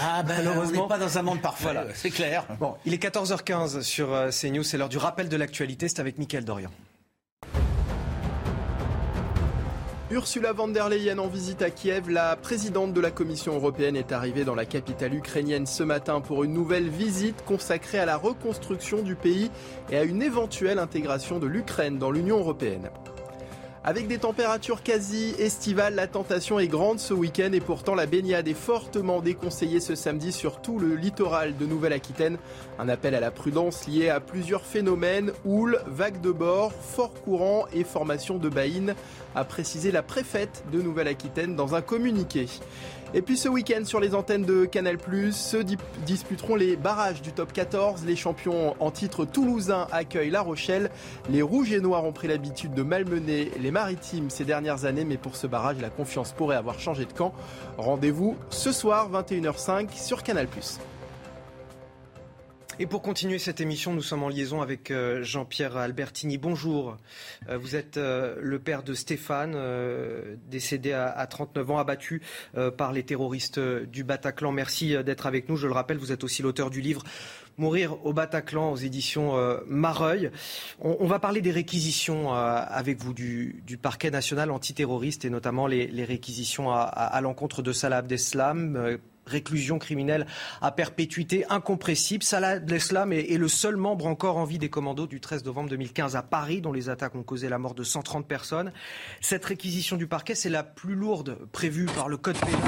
ah 0.00 0.22
ben, 0.22 0.36
malheureusement. 0.38 0.86
pas 0.86 0.98
dans 0.98 1.18
un 1.18 1.22
monde 1.22 1.40
parfait, 1.40 1.64
voilà. 1.64 1.86
c'est 1.94 2.10
clair. 2.10 2.46
Bon, 2.60 2.74
il 2.84 2.94
est 2.94 3.02
14h15 3.02 3.82
sur 3.82 4.12
euh, 4.12 4.30
CNews, 4.30 4.62
c'est 4.62 4.78
l'heure 4.78 4.88
du 4.88 4.98
rappel 4.98 5.28
de 5.28 5.36
l'actualité, 5.36 5.88
c'est 5.88 6.00
avec 6.00 6.18
Mickaël 6.18 6.44
Dorian. 6.44 6.70
Ursula 10.12 10.52
von 10.52 10.74
der 10.74 10.90
Leyen 10.90 11.18
en 11.18 11.26
visite 11.26 11.62
à 11.62 11.70
Kiev, 11.70 12.10
la 12.10 12.36
présidente 12.36 12.92
de 12.92 13.00
la 13.00 13.10
Commission 13.10 13.54
européenne 13.54 13.96
est 13.96 14.12
arrivée 14.12 14.44
dans 14.44 14.54
la 14.54 14.66
capitale 14.66 15.14
ukrainienne 15.14 15.64
ce 15.64 15.82
matin 15.82 16.20
pour 16.20 16.44
une 16.44 16.52
nouvelle 16.52 16.90
visite 16.90 17.42
consacrée 17.46 17.98
à 17.98 18.04
la 18.04 18.18
reconstruction 18.18 19.00
du 19.00 19.14
pays 19.14 19.50
et 19.90 19.96
à 19.96 20.02
une 20.02 20.20
éventuelle 20.20 20.78
intégration 20.78 21.38
de 21.38 21.46
l'Ukraine 21.46 21.96
dans 21.96 22.10
l'Union 22.10 22.40
européenne. 22.40 22.90
Avec 23.84 24.06
des 24.06 24.18
températures 24.18 24.84
quasi 24.84 25.34
estivales, 25.40 25.96
la 25.96 26.06
tentation 26.06 26.60
est 26.60 26.68
grande 26.68 27.00
ce 27.00 27.12
week-end 27.14 27.50
et 27.52 27.58
pourtant 27.58 27.96
la 27.96 28.06
baignade 28.06 28.46
est 28.46 28.54
fortement 28.54 29.20
déconseillée 29.20 29.80
ce 29.80 29.96
samedi 29.96 30.30
sur 30.30 30.62
tout 30.62 30.78
le 30.78 30.94
littoral 30.94 31.56
de 31.56 31.66
Nouvelle-Aquitaine. 31.66 32.38
Un 32.78 32.88
appel 32.88 33.12
à 33.16 33.18
la 33.18 33.32
prudence 33.32 33.88
lié 33.88 34.08
à 34.08 34.20
plusieurs 34.20 34.64
phénomènes, 34.64 35.32
houle, 35.44 35.80
vagues 35.88 36.20
de 36.20 36.30
bord, 36.30 36.72
fort 36.72 37.12
courant 37.24 37.66
et 37.72 37.82
formation 37.82 38.38
de 38.38 38.48
baïnes, 38.48 38.94
a 39.34 39.44
précisé 39.44 39.90
la 39.90 40.04
préfète 40.04 40.62
de 40.70 40.80
Nouvelle-Aquitaine 40.80 41.56
dans 41.56 41.74
un 41.74 41.82
communiqué. 41.82 42.46
Et 43.14 43.20
puis 43.20 43.36
ce 43.36 43.46
week-end 43.46 43.84
sur 43.84 44.00
les 44.00 44.14
antennes 44.14 44.44
de 44.44 44.64
Canal+, 44.64 44.96
se 45.32 45.58
disputeront 46.06 46.54
les 46.54 46.76
barrages 46.76 47.20
du 47.20 47.32
top 47.32 47.52
14. 47.52 48.04
Les 48.06 48.16
champions 48.16 48.74
en 48.80 48.90
titre 48.90 49.26
toulousains 49.26 49.86
accueillent 49.92 50.30
La 50.30 50.40
Rochelle. 50.40 50.90
Les 51.28 51.42
Rouges 51.42 51.72
et 51.72 51.80
Noirs 51.80 52.04
ont 52.04 52.12
pris 52.12 52.26
l'habitude 52.26 52.72
de 52.72 52.82
malmener 52.82 53.50
les 53.60 53.70
Maritimes 53.70 54.30
ces 54.30 54.44
dernières 54.44 54.86
années, 54.86 55.04
mais 55.04 55.18
pour 55.18 55.36
ce 55.36 55.46
barrage, 55.46 55.76
la 55.80 55.90
confiance 55.90 56.32
pourrait 56.32 56.56
avoir 56.56 56.80
changé 56.80 57.04
de 57.04 57.12
camp. 57.12 57.34
Rendez-vous 57.76 58.36
ce 58.48 58.72
soir 58.72 59.10
21h05 59.10 59.90
sur 59.94 60.22
Canal+. 60.22 60.48
Et 62.78 62.86
pour 62.86 63.02
continuer 63.02 63.38
cette 63.38 63.60
émission, 63.60 63.92
nous 63.92 64.00
sommes 64.00 64.22
en 64.22 64.30
liaison 64.30 64.62
avec 64.62 64.90
euh, 64.90 65.22
Jean-Pierre 65.22 65.76
Albertini. 65.76 66.38
Bonjour. 66.38 66.96
Euh, 67.50 67.58
vous 67.58 67.76
êtes 67.76 67.98
euh, 67.98 68.36
le 68.40 68.58
père 68.58 68.82
de 68.82 68.94
Stéphane, 68.94 69.56
décédé 70.50 70.92
à 70.92 71.26
39 71.26 71.70
ans, 71.70 71.78
abattu 71.78 72.22
par 72.76 72.92
les 72.92 73.02
terroristes 73.02 73.58
du 73.58 74.04
Bataclan. 74.04 74.52
Merci 74.52 74.96
d'être 75.04 75.26
avec 75.26 75.48
nous. 75.48 75.56
Je 75.56 75.66
le 75.66 75.74
rappelle, 75.74 75.98
vous 75.98 76.12
êtes 76.12 76.24
aussi 76.24 76.42
l'auteur 76.42 76.70
du 76.70 76.80
livre 76.80 77.02
Mourir 77.58 78.04
au 78.06 78.14
Bataclan 78.14 78.72
aux 78.72 78.76
éditions 78.76 79.34
Mareuil. 79.66 80.30
On, 80.80 81.06
va 81.06 81.18
parler 81.18 81.40
des 81.40 81.50
réquisitions 81.50 82.32
avec 82.32 82.98
vous 82.98 83.12
du, 83.12 83.78
parquet 83.80 84.10
national 84.10 84.50
antiterroriste 84.50 85.24
et 85.24 85.30
notamment 85.30 85.66
les, 85.66 86.04
réquisitions 86.04 86.70
à, 86.72 87.20
l'encontre 87.20 87.62
de 87.62 87.72
Salah 87.72 87.98
Abdeslam, 87.98 88.98
réclusion 89.32 89.78
criminelle 89.78 90.26
à 90.60 90.70
perpétuité 90.70 91.44
incompressible. 91.48 92.22
Salah 92.22 92.50
Abdeslam 92.50 93.12
est, 93.12 93.32
est, 93.32 93.38
le 93.38 93.48
seul 93.48 93.76
membre 93.76 94.06
encore 94.06 94.36
en 94.36 94.44
vie 94.44 94.58
des 94.58 94.70
commandos 94.70 95.06
du 95.06 95.20
13 95.20 95.44
novembre 95.44 95.70
2015 95.70 96.14
à 96.14 96.22
Paris, 96.22 96.60
dont 96.60 96.72
les 96.72 96.88
attaques 96.88 97.16
ont 97.16 97.24
causé 97.24 97.48
la 97.48 97.58
mort 97.58 97.74
de 97.74 97.82
130 97.82 98.28
personnes. 98.28 98.72
Cette 99.20 99.44
réquisition 99.44 99.96
du 99.96 100.06
parquet, 100.06 100.34
c'est 100.34 100.50
la 100.50 100.62
plus 100.62 100.94
lourde 100.94 101.38
prévue 101.50 101.86
par 101.86 102.08
le 102.08 102.16
Code 102.16 102.38
pénal. 102.38 102.60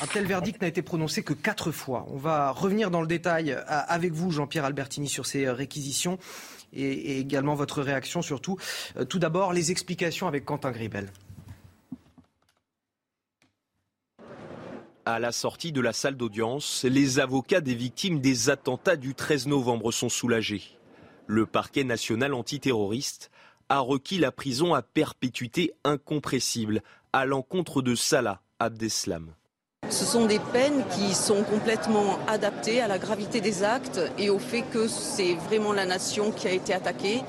Un 0.00 0.06
tel 0.06 0.26
verdict 0.26 0.62
n'a 0.62 0.68
été 0.68 0.82
prononcé 0.82 1.22
que 1.24 1.32
quatre 1.32 1.72
fois. 1.72 2.06
On 2.10 2.18
va 2.18 2.52
revenir 2.52 2.90
dans 2.90 3.00
le 3.00 3.08
détail 3.08 3.52
euh, 3.52 3.62
avec 3.66 4.12
vous, 4.12 4.30
Jean-Pierre 4.30 4.64
Albertini, 4.64 5.08
sur 5.08 5.26
ces 5.26 5.50
réquisitions 5.50 6.18
et, 6.72 7.18
également 7.18 7.54
votre 7.54 7.82
réaction 7.82 8.22
surtout. 8.22 8.58
Euh, 8.96 9.04
tout 9.04 9.18
d'abord, 9.18 9.52
les 9.52 9.70
explications 9.70 10.28
avec 10.28 10.44
Quentin 10.44 10.70
Gribel. 10.70 11.10
À 15.10 15.18
la 15.18 15.32
sortie 15.32 15.72
de 15.72 15.80
la 15.80 15.94
salle 15.94 16.18
d'audience, 16.18 16.84
les 16.84 17.18
avocats 17.18 17.62
des 17.62 17.74
victimes 17.74 18.20
des 18.20 18.50
attentats 18.50 18.96
du 18.96 19.14
13 19.14 19.46
novembre 19.46 19.90
sont 19.90 20.10
soulagés. 20.10 20.62
Le 21.26 21.46
parquet 21.46 21.82
national 21.82 22.34
antiterroriste 22.34 23.30
a 23.70 23.78
requis 23.78 24.18
la 24.18 24.32
prison 24.32 24.74
à 24.74 24.82
perpétuité 24.82 25.72
incompressible 25.82 26.82
à 27.14 27.24
l'encontre 27.24 27.80
de 27.80 27.94
Salah 27.94 28.42
Abdeslam. 28.58 29.32
Ce 29.88 30.04
sont 30.04 30.26
des 30.26 30.40
peines 30.52 30.84
qui 30.90 31.14
sont 31.14 31.42
complètement 31.42 32.18
adaptées 32.26 32.82
à 32.82 32.86
la 32.86 32.98
gravité 32.98 33.40
des 33.40 33.62
actes 33.62 34.02
et 34.18 34.28
au 34.28 34.38
fait 34.38 34.60
que 34.60 34.88
c'est 34.88 35.36
vraiment 35.36 35.72
la 35.72 35.86
nation 35.86 36.32
qui 36.32 36.48
a 36.48 36.52
été 36.52 36.74
attaquée 36.74 37.22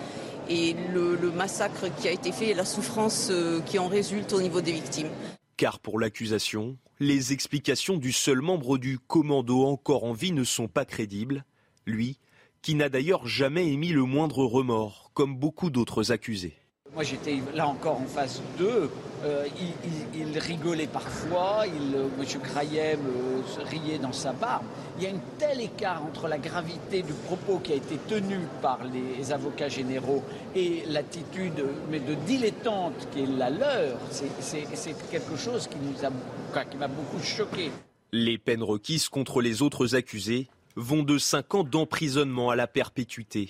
et 0.49 0.75
le, 0.93 1.15
le, 1.15 1.31
massacre 1.31 1.85
qui 1.97 2.09
a 2.09 2.11
été 2.11 2.33
fait 2.33 2.47
et 2.47 2.53
la 2.53 2.65
souffrance 2.65 3.29
euh, 3.31 3.61
qui 3.61 3.79
en 3.79 3.87
résulte 3.87 4.33
au 4.33 4.41
niveau 4.41 4.59
des 4.59 4.73
victimes. 4.73 5.11
Car 5.59 5.81
pour 5.81 5.99
l'accusation, 5.99 6.77
les 7.01 7.33
explications 7.33 7.97
du 7.97 8.13
seul 8.13 8.39
membre 8.39 8.77
du 8.77 8.97
commando 8.97 9.65
encore 9.65 10.05
en 10.05 10.13
vie 10.13 10.31
ne 10.31 10.45
sont 10.45 10.69
pas 10.69 10.85
crédibles, 10.85 11.43
lui, 11.85 12.17
qui 12.61 12.75
n'a 12.75 12.87
d'ailleurs 12.87 13.27
jamais 13.27 13.69
émis 13.69 13.89
le 13.89 14.03
moindre 14.03 14.45
remords, 14.45 15.11
comme 15.13 15.37
beaucoup 15.37 15.69
d'autres 15.69 16.13
accusés. 16.13 16.55
Moi 16.95 17.03
j'étais 17.03 17.39
là 17.53 17.67
encore 17.67 18.01
en 18.01 18.05
phase 18.05 18.41
2, 18.57 18.89
euh, 19.23 19.45
il, 20.15 20.39
rigolait 20.39 20.87
parfois, 20.87 21.65
euh, 21.67 22.07
M. 22.19 22.41
Krayem 22.41 22.99
euh, 23.05 23.63
riait 23.63 23.99
dans 23.99 24.13
sa 24.13 24.31
barbe. 24.31 24.65
Il 24.97 25.03
y 25.03 25.07
a 25.07 25.09
un 25.11 25.19
tel 25.37 25.61
écart 25.61 26.03
entre 26.03 26.27
la 26.27 26.37
gravité 26.37 27.01
du 27.01 27.13
propos 27.13 27.59
qui 27.59 27.73
a 27.73 27.75
été 27.75 27.97
tenu 28.07 28.39
par 28.61 28.79
les 28.85 29.31
avocats 29.31 29.69
généraux 29.69 30.23
et 30.55 30.83
l'attitude 30.87 31.63
mais 31.91 31.99
de 31.99 32.15
dilettante 32.25 33.07
qui 33.11 33.23
est 33.23 33.37
la 33.37 33.49
leur. 33.49 33.97
C'est 34.11 35.09
quelque 35.11 35.35
chose 35.35 35.67
qui 35.67 36.77
m'a 36.77 36.87
beaucoup 36.87 37.21
choqué. 37.21 37.71
Les 38.11 38.37
peines 38.37 38.63
requises 38.63 39.09
contre 39.09 39.41
les 39.41 39.61
autres 39.61 39.95
accusés 39.95 40.47
vont 40.75 41.03
de 41.03 41.17
5 41.17 41.55
ans 41.55 41.63
d'emprisonnement 41.63 42.49
à 42.49 42.55
la 42.55 42.67
perpétuité. 42.67 43.49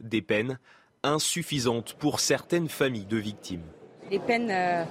Des 0.00 0.22
peines 0.22 0.58
insuffisante 1.04 1.94
pour 1.94 2.18
certaines 2.18 2.68
familles 2.68 3.06
de 3.06 3.18
victimes. 3.18 3.62
Les 4.10 4.18
peines 4.18 4.50
euh, 4.50 4.84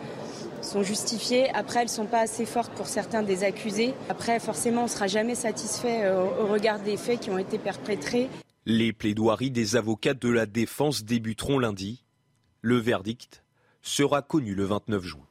sont 0.62 0.84
justifiées. 0.84 1.50
Après, 1.54 1.80
elles 1.80 1.88
ne 1.88 1.92
sont 1.92 2.06
pas 2.06 2.22
assez 2.22 2.46
fortes 2.46 2.74
pour 2.74 2.88
certains 2.88 3.24
des 3.24 3.44
accusés. 3.44 3.94
Après, 4.10 4.40
forcément, 4.40 4.82
on 4.82 4.86
ne 4.86 4.90
sera 4.90 5.08
jamais 5.08 5.36
satisfait 5.36 6.06
euh, 6.06 6.24
au 6.24 6.48
regard 6.48 6.80
des 6.80 6.98
faits 6.98 7.20
qui 7.20 7.30
ont 7.30 7.38
été 7.38 7.58
perpétrés. 7.58 8.30
Les 8.66 8.94
plaidoiries 8.94 9.52
des 9.52 9.76
avocats 9.76 10.14
de 10.14 10.30
la 10.30 10.46
défense 10.46 11.04
débuteront 11.04 11.60
lundi. 11.60 12.04
Le 12.62 12.78
verdict 12.78 13.44
sera 13.82 14.22
connu 14.22 14.56
le 14.56 14.64
29 14.64 15.04
juin. 15.04 15.23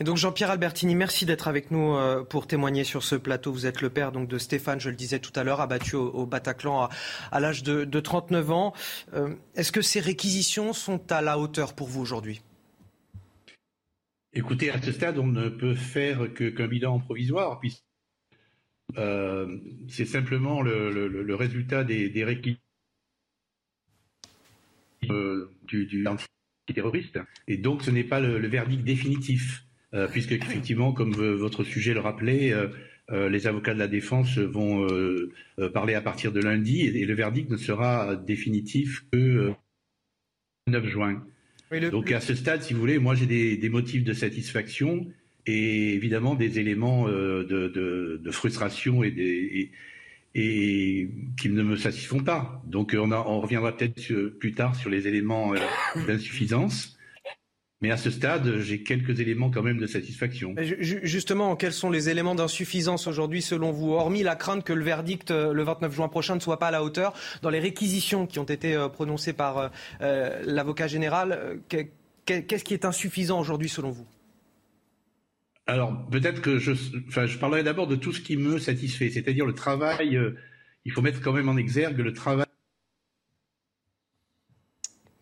Donc 0.00 0.16
Jean-Pierre 0.16 0.50
Albertini, 0.50 0.94
merci 0.94 1.26
d'être 1.26 1.48
avec 1.48 1.70
nous 1.70 1.94
euh, 1.94 2.22
pour 2.22 2.46
témoigner 2.46 2.84
sur 2.84 3.02
ce 3.02 3.14
plateau. 3.14 3.52
Vous 3.52 3.66
êtes 3.66 3.82
le 3.82 3.90
père 3.90 4.12
donc 4.12 4.28
de 4.28 4.38
Stéphane, 4.38 4.80
je 4.80 4.90
le 4.90 4.96
disais 4.96 5.18
tout 5.18 5.32
à 5.34 5.44
l'heure, 5.44 5.60
abattu 5.60 5.96
au, 5.96 6.26
Bataclan 6.26 6.88
à, 7.32 7.40
l'âge 7.40 7.62
de, 7.62 8.00
39 8.00 8.50
ans. 8.50 8.72
Euh, 9.14 9.34
est-ce 9.54 9.72
que 9.72 9.82
ces 9.82 10.00
réquisitions 10.00 10.72
sont 10.72 11.00
à 11.10 11.20
la 11.20 11.38
hauteur 11.38 11.74
pour 11.74 11.88
vous 11.88 12.00
aujourd'hui? 12.00 12.42
Écoutez, 14.32 14.70
à 14.70 14.80
ce 14.80 14.92
stade, 14.92 15.18
on 15.18 15.26
ne 15.26 15.48
peut 15.48 15.74
faire 15.74 16.32
qu'un 16.34 16.68
bilan 16.68 17.00
provisoire, 17.00 17.58
puisque 17.58 17.82
euh, 18.96 19.58
c'est 19.88 20.04
simplement 20.04 20.62
le, 20.62 21.34
résultat 21.34 21.82
des, 21.82 22.24
réquisitions 22.24 22.60
du, 25.02 25.86
du. 25.86 26.04
Et 27.46 27.56
donc, 27.56 27.82
ce 27.82 27.90
n'est 27.90 28.04
pas 28.04 28.20
le 28.20 28.46
verdict 28.46 28.84
définitif. 28.84 29.67
Euh, 29.94 30.06
puisque 30.06 30.32
effectivement, 30.32 30.92
comme 30.92 31.12
votre 31.12 31.64
sujet 31.64 31.94
le 31.94 32.00
rappelait, 32.00 32.52
euh, 32.52 32.68
euh, 33.10 33.30
les 33.30 33.46
avocats 33.46 33.72
de 33.72 33.78
la 33.78 33.88
défense 33.88 34.36
vont 34.36 34.86
parler 35.72 35.94
à 35.94 36.02
partir 36.02 36.30
de 36.30 36.40
lundi 36.40 36.82
et, 36.82 37.06
le 37.06 37.14
verdict 37.14 37.50
ne 37.50 37.56
sera 37.56 38.16
définitif 38.16 39.04
que 39.10 39.16
le 39.16 39.54
9 40.66 40.86
juin. 40.86 41.24
Donc 41.90 42.12
à 42.12 42.20
ce 42.20 42.34
stade, 42.34 42.62
si 42.62 42.74
vous 42.74 42.80
voulez, 42.80 42.98
moi 42.98 43.14
j'ai 43.14 43.56
des, 43.56 43.68
motifs 43.68 44.04
de 44.04 44.12
satisfaction 44.12 45.06
et 45.46 45.94
évidemment 45.94 46.34
des 46.34 46.58
éléments 46.58 47.08
de, 47.08 48.30
frustration 48.30 49.02
et, 49.02 49.70
et, 50.34 51.08
qui 51.40 51.48
ne 51.48 51.62
me 51.62 51.76
satisfont 51.76 52.20
pas. 52.20 52.62
Donc 52.66 52.94
on, 52.98 53.10
on 53.10 53.40
reviendra 53.40 53.74
peut-être 53.74 54.28
plus 54.38 54.52
tard 54.52 54.76
sur 54.76 54.90
les 54.90 55.08
éléments 55.08 55.54
d'insuffisance. 56.06 56.97
Mais 57.80 57.92
à 57.92 57.96
ce 57.96 58.10
stade, 58.10 58.58
j'ai 58.58 58.82
quelques 58.82 59.20
éléments 59.20 59.50
quand 59.50 59.62
même 59.62 59.78
de 59.78 59.86
satisfaction. 59.86 60.54
Justement, 60.80 61.54
quels 61.54 61.72
sont 61.72 61.90
les 61.90 62.08
éléments 62.08 62.34
d'insuffisance 62.34 63.06
aujourd'hui 63.06 63.40
selon 63.40 63.70
vous, 63.70 63.92
hormis 63.92 64.24
la 64.24 64.34
crainte 64.34 64.64
que 64.64 64.72
le 64.72 64.82
verdict 64.82 65.30
euh, 65.30 65.52
le 65.52 65.62
29 65.62 65.94
juin 65.94 66.08
prochain 66.08 66.34
ne 66.34 66.40
soit 66.40 66.58
pas 66.58 66.68
à 66.68 66.70
la 66.72 66.82
hauteur 66.82 67.14
dans 67.42 67.50
les 67.50 67.60
réquisitions 67.60 68.26
qui 68.26 68.40
ont 68.40 68.44
été 68.44 68.74
euh, 68.74 68.88
prononcées 68.88 69.32
par 69.32 69.70
euh, 70.00 70.42
l'avocat 70.44 70.88
général 70.88 71.60
Qu'est-ce 72.26 72.64
qui 72.64 72.74
est 72.74 72.84
insuffisant 72.84 73.40
aujourd'hui 73.40 73.70
selon 73.70 73.90
vous? 73.90 74.06
Alors 75.66 76.06
peut-être 76.10 76.42
que 76.42 76.58
je, 76.58 76.72
enfin, 77.08 77.26
je 77.26 77.38
parlerai 77.38 77.62
d'abord 77.62 77.86
de 77.86 77.96
tout 77.96 78.12
ce 78.12 78.20
qui 78.20 78.36
me 78.36 78.58
satisfait, 78.58 79.08
c'est-à-dire 79.08 79.46
le 79.46 79.54
travail. 79.54 80.18
il 80.84 80.92
faut 80.92 81.00
mettre 81.00 81.22
quand 81.22 81.32
même 81.32 81.48
en 81.48 81.56
exergue 81.56 82.00
le 82.00 82.12
travail 82.12 82.44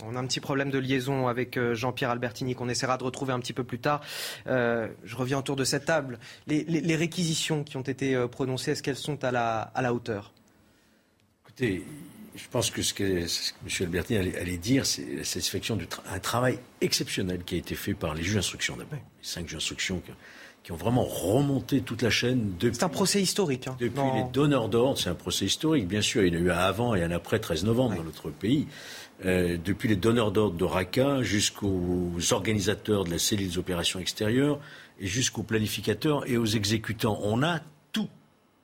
on 0.06 0.16
a 0.16 0.20
un 0.20 0.26
petit 0.26 0.40
problème 0.40 0.70
de 0.70 0.78
liaison 0.78 1.28
avec 1.28 1.56
euh, 1.56 1.74
Jean-Pierre 1.74 2.10
Albertini 2.10 2.54
qu'on 2.54 2.68
essaiera 2.68 2.96
de 2.96 3.04
retrouver 3.04 3.32
un 3.32 3.40
petit 3.40 3.52
peu 3.52 3.64
plus 3.64 3.78
tard. 3.78 4.00
Euh, 4.46 4.88
je 5.04 5.16
reviens 5.16 5.38
autour 5.38 5.56
de 5.56 5.64
cette 5.64 5.84
table. 5.84 6.18
Les, 6.46 6.96
réquisitions 6.96 7.64
qui 7.64 7.76
ont 7.76 7.82
été 7.82 8.14
euh, 8.14 8.26
prononcées, 8.26 8.72
est-ce 8.72 8.82
qu'elles 8.82 8.96
sont 8.96 9.22
à 9.24 9.30
la, 9.30 9.60
à 9.60 9.82
la 9.82 9.92
hauteur? 9.92 10.32
Écoutez, 11.44 11.84
je 12.36 12.48
pense 12.50 12.70
que 12.70 12.82
ce 12.82 12.94
que, 12.94 13.22
M. 13.22 13.26
Albertini 13.80 14.18
allait, 14.18 14.56
dire, 14.56 14.86
c'est 14.86 15.06
la 15.16 15.24
satisfaction 15.24 15.76
d'un 15.76 16.18
travail 16.20 16.58
exceptionnel 16.80 17.42
qui 17.44 17.56
a 17.56 17.58
été 17.58 17.74
fait 17.74 17.94
par 17.94 18.14
les 18.14 18.22
juges 18.22 18.36
d'instruction 18.36 18.76
d'abord. 18.76 18.98
Les 18.98 19.28
cinq 19.28 19.46
juges 19.46 19.54
d'instruction 19.54 20.00
qui, 20.62 20.72
ont 20.72 20.76
vraiment 20.76 21.04
remonté 21.04 21.80
toute 21.80 22.02
la 22.02 22.10
chaîne 22.10 22.52
C'est 22.60 22.82
un 22.82 22.88
procès 22.88 23.22
historique. 23.22 23.68
Hein. 23.68 23.76
depuis 23.78 24.00
les 24.16 24.24
donneurs 24.32 24.68
d'ordre, 24.68 24.98
c'est 24.98 25.08
un 25.08 25.14
procès 25.14 25.44
historique. 25.44 25.86
Bien 25.86 26.02
sûr, 26.02 26.24
il 26.24 26.34
y 26.34 26.36
en 26.36 26.40
a 26.40 26.42
eu 26.42 26.50
un 26.50 26.58
avant 26.58 26.96
et 26.96 27.04
un 27.04 27.12
après 27.12 27.38
13 27.38 27.64
novembre 27.64 27.94
dans 27.94 28.02
notre 28.02 28.30
pays. 28.30 28.66
Euh, 29.24 29.56
depuis 29.62 29.88
les 29.88 29.96
donneurs 29.96 30.30
d'ordre 30.30 30.58
de 30.58 30.64
RACA 30.64 31.22
jusqu'aux 31.22 32.12
organisateurs 32.32 33.04
de 33.04 33.10
la 33.10 33.18
cellule 33.18 33.48
des 33.48 33.58
opérations 33.58 33.98
extérieures 33.98 34.60
et 35.00 35.06
jusqu'aux 35.06 35.42
planificateurs 35.42 36.28
et 36.28 36.36
aux 36.36 36.44
exécutants. 36.44 37.18
On 37.22 37.42
a 37.42 37.60
tout, 37.92 38.08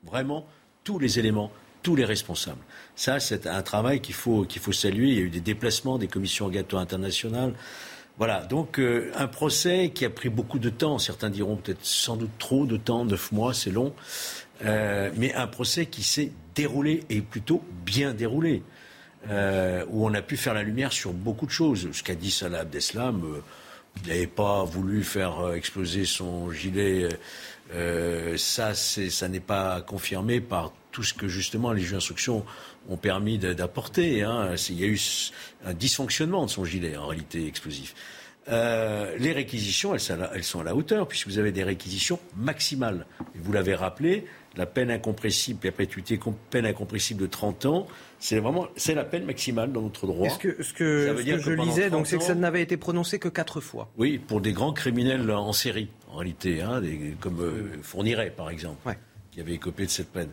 vraiment 0.05 0.47
tous 0.85 0.99
les 0.99 1.19
éléments, 1.19 1.51
tous 1.83 1.97
les 1.97 2.05
responsables. 2.05 2.61
Ça, 2.97 3.19
c'est 3.19 3.47
un 3.47 3.63
travail 3.63 4.01
qu'il 4.03 4.15
faut, 4.15 4.47
saluer. 4.73 5.09
Il 5.09 5.15
y 5.15 5.19
a 5.19 5.23
eu 5.23 5.31
des 5.31 5.41
déplacements 5.41 5.97
des 5.97 6.09
commissions 6.09 6.45
orgatoires 6.45 6.83
internationales. 6.83 7.55
Voilà, 8.19 8.45
donc 8.45 8.79
euh, 8.79 9.11
un 9.17 9.29
procès 9.29 9.91
qui 9.95 10.05
a 10.05 10.11
pris 10.11 10.29
beaucoup 10.29 10.59
de 10.59 10.69
temps. 10.69 10.99
Certains 10.99 11.31
diront 11.31 11.57
peut-être 11.57 11.85
sans 11.85 12.17
doute 12.17 12.31
trop 12.39 12.67
de 12.67 12.77
temps, 12.77 13.07
neuf 13.07 13.33
mois, 13.33 13.55
c'est 13.55 13.71
long. 13.71 13.95
Euh, 14.67 15.11
mais 15.17 15.33
un 15.33 15.47
procès 15.47 15.87
qui 15.87 16.03
s'est 16.03 16.31
déroulé 16.55 17.05
et 17.09 17.23
plutôt 17.23 17.63
bien 17.87 18.13
déroulé. 18.13 18.63
Euh, 19.31 19.85
où 19.89 20.05
on 20.05 20.15
a 20.15 20.23
pu 20.23 20.37
faire 20.37 20.55
la 20.55 20.65
lumière 20.65 20.93
sur 20.93 21.13
beaucoup 21.13 21.47
de 21.47 21.53
choses. 21.53 21.89
Ce 21.93 22.03
qu'a 22.03 22.17
dit 22.17 22.33
Salah 22.33 22.61
Abdeslam, 22.61 23.23
euh, 23.25 23.41
il 24.03 24.09
n'avait 24.09 24.27
pas 24.27 24.65
voulu 24.65 25.05
faire 25.05 25.39
euh, 25.39 25.55
exploser 25.55 26.05
son 26.07 26.51
gilet. 26.51 27.09
ça, 28.37 28.75
ça 28.75 29.29
n'est 29.29 29.41
pas 29.41 29.81
confirmé 29.83 30.41
par 30.41 30.73
tout 30.91 31.05
ce 31.05 31.15
que 31.15 31.29
justement 31.29 31.73
les 31.73 31.81
juges 31.81 31.93
d'instruction 31.93 32.45
ont 32.89 32.97
permis 32.97 33.39
d'apporter. 33.39 34.23
Hein. 34.25 34.55
Il 34.69 34.81
y 34.81 34.85
a 34.85 34.89
eu 34.89 35.01
un 35.65 35.73
dysfonctionnement 35.73 36.45
de 36.45 36.51
son 36.51 36.65
gilet 36.65 36.97
en 36.97 37.07
réalité 37.07 37.47
explosif. 37.47 37.95
les 38.49 39.33
réquisitions, 39.33 39.95
elles, 39.95 40.45
sont 40.45 40.61
à 40.61 40.65
la 40.65 40.75
hauteur, 40.75 41.09
puisque 41.09 41.29
vous 41.29 41.39
avez 41.39 41.53
des 41.53 41.65
réquisitions 41.65 42.19
maximales. 42.37 43.07
Vous 43.37 43.53
l'avez 43.53 43.75
rappelé, 43.75 44.27
la 44.57 44.67
peine 44.67 44.91
incompressible, 44.91 45.59
perpétuité, 45.59 46.19
peine 46.51 46.67
incompressible 46.67 47.23
de 47.23 47.27
30 47.27 47.67
ans, 47.67 47.87
c'est 48.19 48.39
vraiment 48.39 48.69
c'est 48.77 48.95
la 48.95 49.05
peine 49.05 49.25
maximale 49.25 49.73
dans 49.73 49.83
notre 49.83 50.07
droit. 50.07 50.29
Ce 50.29 50.39
que, 50.39 50.63
ce 50.63 50.73
que, 50.73 51.17
je 51.17 51.51
lisais, 51.53 51.91
donc, 51.91 52.07
c'est 52.07 52.19
que 52.19 52.25
ça 52.25 52.35
n'avait 52.35 52.63
été 52.63 52.77
prononcé 52.77 53.19
que 53.19 53.29
quatre 53.29 53.61
fois. 53.61 53.91
Oui, 53.97 54.19
pour 54.19 54.41
des 54.41 54.53
grands 54.53 54.73
criminels 54.73 55.31
en 55.31 55.53
série, 55.53 55.89
en 56.11 56.17
réalité, 56.17 56.61
hein, 56.61 56.81
comme 57.21 57.41
euh, 57.41 57.79
Fourniret, 57.83 58.31
par 58.31 58.51
exemple, 58.51 58.97
qui 59.31 59.41
avait 59.41 59.55
écopé 59.55 59.87
de 59.87 59.91
cette 59.91 60.13
peine. 60.13 60.29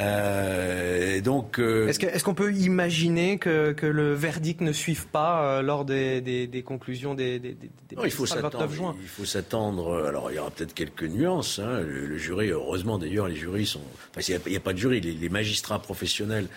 Euh, 0.00 1.20
donc, 1.20 1.58
euh, 1.58 1.86
est-ce 1.86 2.24
qu'on 2.24 2.34
peut 2.34 2.52
imaginer 2.52 3.38
que, 3.38 3.74
le 3.80 4.12
verdict 4.12 4.60
ne 4.60 4.72
suive 4.72 5.06
pas 5.06 5.62
lors 5.62 5.84
des, 5.84 6.64
conclusions 6.66 7.14
des, 7.14 7.38
des, 7.38 7.56
non, 7.96 8.04
il 8.04 8.10
faut 8.10 8.26
s'attendre. 8.26 8.96
Il 9.00 9.08
faut 9.08 9.24
s'attendre. 9.24 10.04
Alors, 10.06 10.30
il 10.30 10.36
y 10.36 10.38
aura 10.38 10.50
peut-être 10.50 10.74
quelques 10.74 11.04
nuances. 11.04 11.60
Hein. 11.60 11.80
Le, 11.80 12.18
jury, 12.18 12.48
heureusement 12.48 12.98
d'ailleurs, 12.98 13.28
les 13.28 13.36
jurys 13.36 13.66
sont. 13.66 13.80
Enfin, 14.10 14.20
il 14.46 14.50
n'y 14.50 14.56
a, 14.56 14.60
pas 14.60 14.72
de 14.72 14.78
jury. 14.78 15.00
Les, 15.00 15.28
magistrats 15.28 15.80
professionnels 15.80 16.48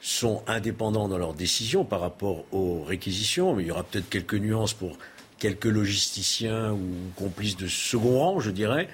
sont 0.00 0.42
indépendants 0.46 1.08
dans 1.08 1.18
leurs 1.18 1.34
décisions 1.34 1.84
par 1.84 2.00
rapport 2.00 2.44
aux 2.52 2.82
réquisitions, 2.82 3.54
mais 3.54 3.62
il 3.62 3.66
y 3.68 3.70
aura 3.70 3.84
peut-être 3.84 4.08
quelques 4.08 4.34
nuances 4.34 4.74
pour 4.74 4.98
quelques 5.38 5.64
logisticiens 5.64 6.72
ou 6.72 6.80
complices 7.16 7.56
de 7.56 7.68
second 7.68 8.18
rang, 8.18 8.40
je 8.40 8.50
dirais. 8.50 8.88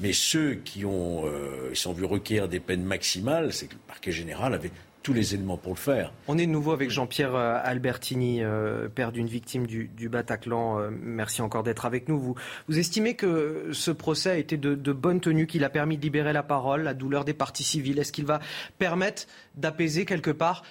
Mais 0.00 0.12
ceux 0.12 0.54
qui 0.54 0.84
ont, 0.84 1.24
euh, 1.26 1.74
sont 1.74 1.92
vus 1.92 2.04
requérir 2.04 2.48
des 2.48 2.60
peines 2.60 2.84
maximales, 2.84 3.52
c'est 3.52 3.66
que 3.66 3.74
le 3.74 3.80
parquet 3.86 4.12
général 4.12 4.52
avait 4.54 4.70
tous 5.02 5.14
les 5.14 5.34
éléments 5.34 5.56
pour 5.56 5.72
le 5.72 5.78
faire. 5.78 6.12
On 6.26 6.36
est 6.36 6.46
de 6.46 6.50
nouveau 6.50 6.72
avec 6.72 6.90
Jean-Pierre 6.90 7.34
euh, 7.34 7.60
Albertini, 7.62 8.42
euh, 8.42 8.88
père 8.88 9.12
d'une 9.12 9.28
victime 9.28 9.66
du, 9.66 10.08
Bataclan. 10.08 10.90
merci 10.90 11.42
encore 11.42 11.62
d'être 11.62 11.86
avec 11.86 12.08
nous. 12.08 12.18
Vous, 12.18 12.78
estimez 12.78 13.14
que 13.14 13.70
ce 13.72 13.90
procès 13.90 14.30
a 14.30 14.36
été 14.36 14.56
de, 14.56 14.92
bonne 14.92 15.20
tenue, 15.20 15.46
qu'il 15.46 15.64
a 15.64 15.70
permis 15.70 15.96
de 15.96 16.02
libérer 16.02 16.32
la 16.32 16.42
parole, 16.42 16.82
la 16.82 16.94
douleur 16.94 17.24
des 17.24 17.34
parties 17.34 17.64
civiles? 17.64 17.98
Est-ce 17.98 18.12
qu'il 18.12 18.26
va 18.26 18.40
permettre 18.78 19.26
d'apaiser 19.54 20.04
quelque 20.04 20.30
part 20.30 20.64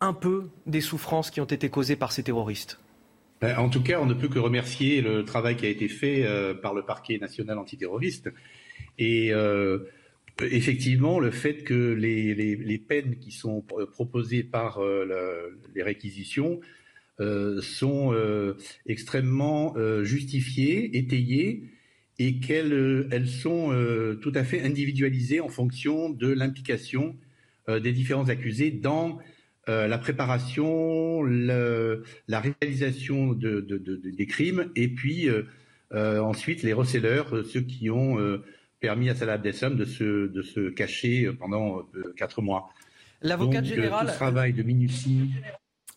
un 0.00 0.12
peu 0.12 0.48
des 0.66 0.80
souffrances 0.80 1.30
qui 1.30 1.40
ont 1.40 1.46
été 1.46 1.68
causées 1.68 1.96
par 1.96 2.12
ces 2.12 2.22
terroristes? 2.22 2.78
En 3.56 3.68
tout 3.68 3.82
cas, 3.82 4.00
on 4.00 4.06
ne 4.06 4.14
peut 4.14 4.28
que 4.28 4.38
remercier 4.38 5.00
le 5.00 5.24
travail 5.24 5.56
qui 5.56 5.66
a 5.66 5.68
été 5.68 5.88
fait 5.88 6.24
euh, 6.24 6.54
par 6.54 6.74
le 6.74 6.82
parquet 6.82 7.18
national 7.18 7.58
antiterroriste. 7.58 8.30
Et 8.98 9.32
euh, 9.32 9.80
effectivement, 10.40 11.18
le 11.18 11.30
fait 11.30 11.64
que 11.64 11.92
les, 11.92 12.78
peines 12.78 13.16
qui 13.18 13.32
sont 13.32 13.64
proposées 13.92 14.44
par 14.44 14.78
euh, 14.78 15.50
les 15.74 15.82
réquisitions 15.82 16.60
sont 17.60 18.12
extrêmement 18.86 19.76
justifiées, 20.02 20.98
étayées, 20.98 21.70
et 22.18 22.40
qu'elles 22.40 23.06
elles 23.12 23.28
sont 23.28 23.70
tout 24.20 24.32
à 24.34 24.42
fait 24.42 24.62
individualisées 24.62 25.38
en 25.38 25.48
fonction 25.48 26.10
de 26.10 26.26
l'implication 26.26 27.16
des 27.68 27.92
différents 27.92 28.28
accusés 28.30 28.72
dans 28.72 29.20
euh, 29.68 29.86
la 29.86 29.96
préparation, 29.98 31.22
la 31.22 32.40
réalisation 32.40 33.32
des 33.32 34.26
crimes, 34.26 34.70
et 34.76 34.88
puis 34.88 35.28
euh, 35.28 35.44
euh, 35.92 36.20
ensuite 36.20 36.62
les 36.62 36.74
receleurs, 36.74 37.44
ceux 37.46 37.62
qui 37.62 37.88
ont 37.88 38.18
permis 38.80 39.08
à 39.08 39.14
Salah 39.14 39.34
Abdeslam 39.34 39.76
de 39.76 39.84
se, 39.86 40.26
de 40.28 40.42
se 40.42 40.68
cacher 40.68 41.30
pendant 41.38 41.82
quatre 42.16 42.42
mois. 42.42 42.70
L'avocat 43.22 43.62
général. 43.62 44.08
travail 44.08 44.52
de 44.52 44.62
minutie. 44.62 45.30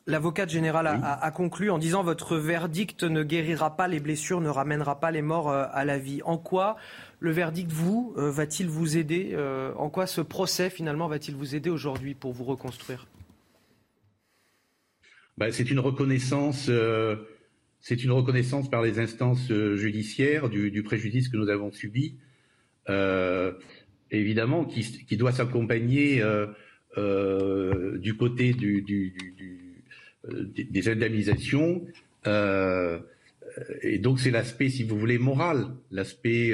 L'avocat 0.06 0.48
général 0.48 0.88
a, 0.88 1.32
conclu 1.32 1.70
en 1.70 1.78
disant 1.78 2.02
votre 2.02 2.38
verdict 2.38 3.04
ne 3.04 3.24
guérira 3.24 3.76
pas 3.76 3.90
les 3.90 4.00
blessures, 4.00 4.40
ne 4.40 4.48
ramènera 4.48 5.02
pas 5.02 5.12
les 5.12 5.22
morts 5.22 5.52
à 5.52 5.84
la 5.84 5.98
vie. 5.98 6.22
En 6.24 6.38
quoi 6.38 6.78
le 7.20 7.32
verdict, 7.32 7.70
vous, 7.74 8.14
va-t-il 8.16 8.70
vous 8.70 8.96
aider 8.96 9.36
En 9.76 9.90
quoi 9.90 10.08
ce 10.08 10.22
procès, 10.22 10.70
finalement, 10.70 11.10
va-t-il 11.10 11.36
vous 11.36 11.56
aider 11.56 11.70
aujourd'hui 11.70 12.14
pour 12.14 12.32
vous 12.32 12.46
reconstruire? 12.46 13.06
Bah, 15.38 15.52
c'est 15.52 15.70
une 15.70 15.80
reconnaissance, 15.80 16.68
euh, 16.70 17.16
c'est 17.80 18.04
une 18.04 18.12
reconnaissance 18.12 18.70
par 18.70 18.82
les 18.82 19.00
instances 19.00 19.52
judiciaires 19.76 20.50
du, 20.50 20.84
préjudice 20.84 21.30
que 21.30 21.38
nous 21.38 21.50
avons 21.50 21.72
subi, 21.72 22.16
évidemment, 24.12 24.66
qui, 24.66 25.18
doit 25.18 25.32
s'accompagner 25.32 26.24
du 26.98 28.18
côté 28.18 28.54
des 30.24 30.90
indemnisations. 30.90 31.86
et 33.82 34.00
donc 34.00 34.20
c'est 34.20 34.32
l'aspect, 34.32 34.70
si 34.70 34.84
vous 34.84 34.98
voulez, 34.98 35.20
moral, 35.20 35.68
l'aspect 35.92 36.52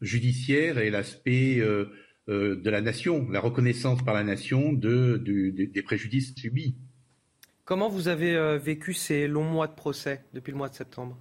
judiciaire 0.00 0.78
et 0.78 0.90
l'aspect 0.90 1.60
euh, 2.30 2.54
de 2.54 2.70
la 2.70 2.80
nation, 2.80 3.28
la 3.30 3.40
reconnaissance 3.40 4.04
par 4.04 4.14
la 4.14 4.22
nation 4.22 4.72
de, 4.72 5.16
des 5.16 5.82
préjudices 5.82 6.32
subis. 6.36 6.76
Comment 7.70 7.88
vous 7.88 8.08
avez 8.08 8.34
euh, 8.34 8.58
vécu 8.58 8.92
ces 8.94 9.28
longs 9.28 9.44
mois 9.44 9.68
de 9.68 9.74
procès 9.74 10.24
depuis 10.34 10.50
le 10.50 10.58
mois 10.58 10.68
de 10.68 10.74
septembre? 10.74 11.16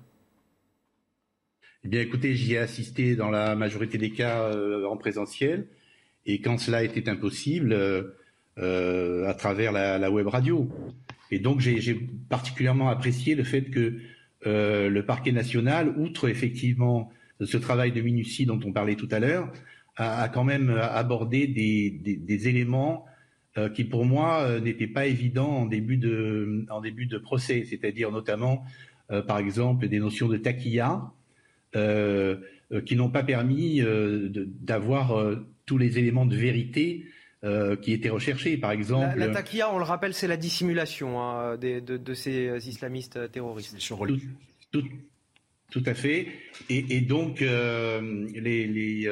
Eh 1.84 1.88
bien, 1.88 2.02
écoutez, 2.02 2.34
j'y 2.34 2.56
ai 2.56 2.58
assisté 2.58 3.16
dans 3.16 3.30
la 3.30 3.54
majorité 3.54 4.00
des 4.00 4.10
cas 4.10 4.46
euh, 4.46 4.84
en 4.88 4.98
présentiel, 4.98 5.68
et 6.26 6.42
quand 6.42 6.58
cela 6.58 6.84
était 6.84 7.08
impossible, 7.08 7.78
à 8.58 9.34
travers 9.36 9.72
la, 9.72 10.10
web 10.10 10.26
radio. 10.26 10.68
Et 11.30 11.38
donc, 11.38 11.60
j'ai 11.60 11.94
particulièrement 12.30 12.90
apprécié 12.90 13.36
le 13.36 13.44
fait 13.44 13.70
que 13.70 14.00
le 14.44 15.02
parquet 15.02 15.32
national, 15.32 15.94
outre 16.00 16.30
effectivement 16.30 17.12
ce 17.42 17.58
travail 17.58 17.92
de 17.92 18.02
minutie 18.02 18.48
dont 18.48 18.60
on 18.66 18.74
parlait 18.74 18.96
tout 18.96 19.08
à 19.12 19.20
l'heure, 19.20 19.52
a, 19.98 20.28
quand 20.30 20.46
même 20.46 20.72
abordé 20.72 21.46
des, 21.46 22.48
éléments 22.48 23.06
euh, 23.06 23.09
qui 23.68 23.84
pour 23.84 24.06
moi 24.06 24.44
euh, 24.44 24.60
n'étaient 24.60 24.88
pas 24.88 25.08
évidents 25.08 25.50
en 25.50 25.66
début 25.66 25.98
de, 25.98 26.66
en 26.70 26.80
début 26.80 27.06
de 27.06 27.18
procès, 27.18 27.66
c'est-à-dire 27.70 28.12
notamment 28.12 28.64
euh, 29.12 29.22
par 29.22 29.40
exemple 29.40 29.88
des 29.88 30.00
notions 30.00 30.28
de 30.28 30.38
taquilla 30.38 31.12
qui 32.86 32.96
n'ont 32.96 33.10
pas 33.10 33.24
permis 33.24 33.82
d'avoir 34.62 35.38
tous 35.68 35.78
les 35.78 36.00
éléments 36.00 36.26
de 36.26 36.36
vérité 36.36 37.06
qui 37.82 37.94
étaient 37.94 38.10
recherchés. 38.10 38.58
Par 38.58 38.72
exemple, 38.72 39.20
la, 39.20 39.28
la 39.28 39.72
on 39.72 39.78
le 39.78 39.84
rappelle, 39.84 40.16
c'est 40.16 40.28
la 40.28 40.38
dissimulation 40.38 41.22
hein, 41.22 41.58
de, 41.58 42.14
ces 42.16 42.68
islamistes 42.68 43.32
terroristes. 43.32 43.78
Tout, 44.72 44.84
tout, 45.72 45.84
à 45.86 45.94
fait. 45.94 46.28
Et, 46.70 47.02
donc 47.02 47.42
les, 47.42 48.66
les 48.66 49.08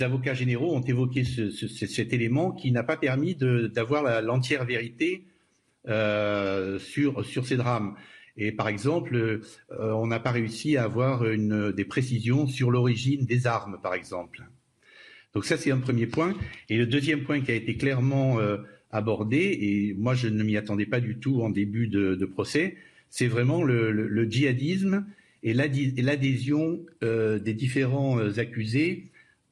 avocats 0.00 0.34
généraux 0.34 0.74
ont 0.74 0.80
évoqué 0.80 1.24
cet 1.24 2.12
élément 2.12 2.52
qui 2.52 2.72
n'a 2.72 2.82
pas 2.82 2.96
permis 2.96 3.34
d'avoir 3.34 4.22
l'entière 4.22 4.64
vérité 4.64 5.24
euh, 5.86 6.78
sur, 6.78 7.24
ces 7.44 7.56
drames. 7.56 7.94
Et 8.38 8.52
par 8.52 8.68
exemple, 8.68 9.16
euh, 9.16 9.40
on 9.68 10.06
n'a 10.06 10.18
pas 10.18 10.30
réussi 10.30 10.78
à 10.78 10.84
avoir 10.84 11.22
des 11.22 11.84
précisions 11.84 12.46
sur 12.46 12.70
l'origine 12.70 13.26
des 13.26 13.46
armes, 13.46 13.78
par 13.82 13.94
exemple. 13.94 14.44
Donc 15.34 15.44
ça, 15.44 15.58
c'est 15.58 15.70
un 15.70 15.78
premier 15.78 16.06
point. 16.06 16.34
Et 16.70 16.78
le 16.78 16.86
deuxième 16.86 17.24
point 17.24 17.42
qui 17.42 17.50
a 17.50 17.54
été 17.54 17.76
clairement 17.76 18.40
euh, 18.40 18.58
abordé, 18.92 19.58
et 19.60 19.94
moi 19.98 20.14
je 20.14 20.28
ne 20.28 20.42
m'y 20.42 20.56
attendais 20.56 20.86
pas 20.86 21.00
du 21.00 21.18
tout 21.18 21.42
en 21.42 21.50
début 21.50 21.86
de, 21.86 22.24
procès, 22.24 22.76
c'est 23.10 23.28
vraiment 23.28 23.62
le, 23.62 24.26
djihadisme 24.30 25.04
et 25.42 25.52
l'adhésion 25.52 26.80
des 27.02 27.54
différents 27.54 28.18
accusés 28.38 29.10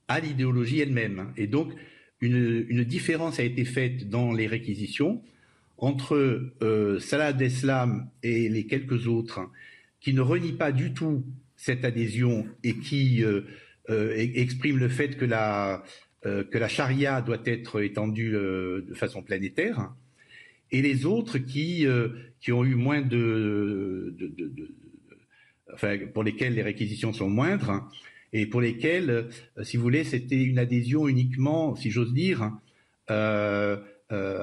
à 0.09 0.21
l'idéologie 0.21 0.81
elle-même. 0.81 1.33
Et 1.37 1.47
donc, 1.47 1.73
une, 2.23 2.85
différence 2.85 3.41
a 3.41 3.43
été 3.43 3.65
faite 3.65 4.09
dans 4.09 4.33
les 4.33 4.47
réquisitions 4.47 5.23
entre 5.79 6.53
euh, 6.63 7.01
Salah 7.01 7.33
Deslam 7.33 8.09
et 8.23 8.49
les 8.49 8.67
quelques 8.67 9.09
autres 9.09 9.41
qui 10.01 10.15
ne 10.15 10.21
renient 10.21 10.57
pas 10.57 10.71
du 10.71 10.93
tout 10.93 11.25
cette 11.57 11.85
adhésion 11.85 12.47
et 12.63 12.77
qui 12.77 13.25
euh, 13.25 13.43
euh, 13.91 14.15
expriment 14.17 14.79
le 14.79 14.89
fait 14.89 15.17
que 15.17 15.25
la, 15.25 15.83
que 16.23 16.59
la 16.59 16.69
charia 16.69 17.21
doit 17.21 17.43
être 17.45 17.83
étendue 17.83 18.31
de 18.31 18.95
façon 18.95 19.23
planétaire, 19.25 19.93
et 20.71 20.81
les 20.81 21.05
autres 21.05 21.39
qui, 21.39 21.85
qui 22.41 22.53
ont 22.53 22.65
eu 22.65 22.77
moins 22.77 23.03
de, 23.03 24.15
enfin, 25.75 25.99
pour 26.15 26.23
lesquels 26.23 26.55
les 26.55 26.63
réquisitions 26.63 27.13
sont 27.13 27.29
moindres, 27.29 27.91
et 28.33 28.47
pour 28.47 28.61
lesquels, 28.61 29.11
euh, 29.11 29.63
si 29.63 29.77
vous 29.77 29.83
voulez, 29.83 30.05
c'était 30.05 30.43
une 30.43 30.59
adhésion 30.59 31.09
uniquement, 31.09 31.77
si 31.77 31.91
j'ose 31.91 32.13
dire, 32.13 32.51
euh, 33.11 33.77
euh, 34.11 34.43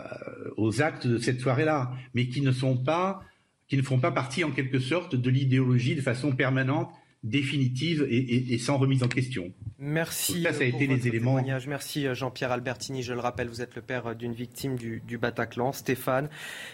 aux 0.57 0.81
actes 0.81 1.07
de 1.07 1.17
cette 1.17 1.39
soirée-là, 1.39 1.91
mais 2.13 2.27
qui 2.27 2.41
ne 2.41 2.51
sont 2.51 2.77
pas, 2.77 3.21
qui 3.67 3.77
ne 3.77 3.81
font 3.81 3.99
pas 3.99 4.11
partie 4.11 4.43
en 4.43 4.51
quelque 4.51 4.79
sorte 4.79 5.15
de 5.15 5.29
l'idéologie 5.29 5.95
de 5.95 6.01
façon 6.01 6.31
permanente 6.35 6.91
définitive 7.23 8.07
et, 8.09 8.57
sans 8.57 8.77
remise 8.77 9.03
en 9.03 9.07
question. 9.07 9.51
Merci. 9.77 10.43
ça, 10.43 10.53
ça 10.53 10.61
a 10.61 10.65
été 10.65 10.87
les 10.87 11.07
éléments. 11.07 11.41
Merci 11.67 12.07
euh, 12.07 12.13
Jean-Pierre 12.13 12.51
Albertini. 12.51 13.03
Je 13.03 13.13
le 13.13 13.19
rappelle, 13.19 13.47
vous 13.47 13.61
êtes 13.61 13.75
le 13.75 13.81
père 13.81 14.07
euh, 14.07 14.13
d'une 14.13 14.33
victime 14.33 14.75
du, 14.75 15.17
Bataclan, 15.17 15.73
Stéphane, 15.73 16.29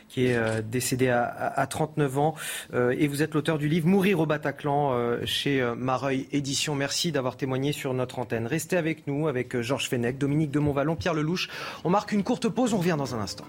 qui 0.08 0.26
est 0.26 0.36
euh, 0.36 0.62
décédé 0.62 1.10
à, 1.10 1.68
39 1.68 2.18
ans. 2.18 2.36
et 2.74 3.08
vous 3.08 3.24
êtes 3.24 3.34
l'auteur 3.34 3.58
du 3.58 3.68
livre 3.68 3.88
Mourir 3.88 4.20
au 4.20 4.26
Bataclan 4.26 5.26
chez 5.26 5.64
Mareuil 5.76 6.28
Édition. 6.32 6.76
Merci 6.76 7.12
d'avoir 7.12 7.38
témoigné 7.38 7.72
sur 7.72 7.94
notre 7.94 8.20
antenne. 8.20 8.46
Restez 8.46 8.78
avec 8.78 9.08
nous, 9.08 9.28
avec 9.28 9.60
Georges 9.62 9.90
Fenech, 9.90 10.18
Dominique 10.18 10.52
de 10.52 10.60
Montvalon, 10.60 10.96
Pierre 10.96 11.16
Lelouch. 11.16 11.50
On 11.84 11.90
marque 11.90 12.12
une 12.12 12.24
courte 12.24 12.50
pause. 12.50 12.74
On 12.74 12.78
revient 12.78 12.96
dans 12.98 13.16
un 13.16 13.20
instant. 13.20 13.46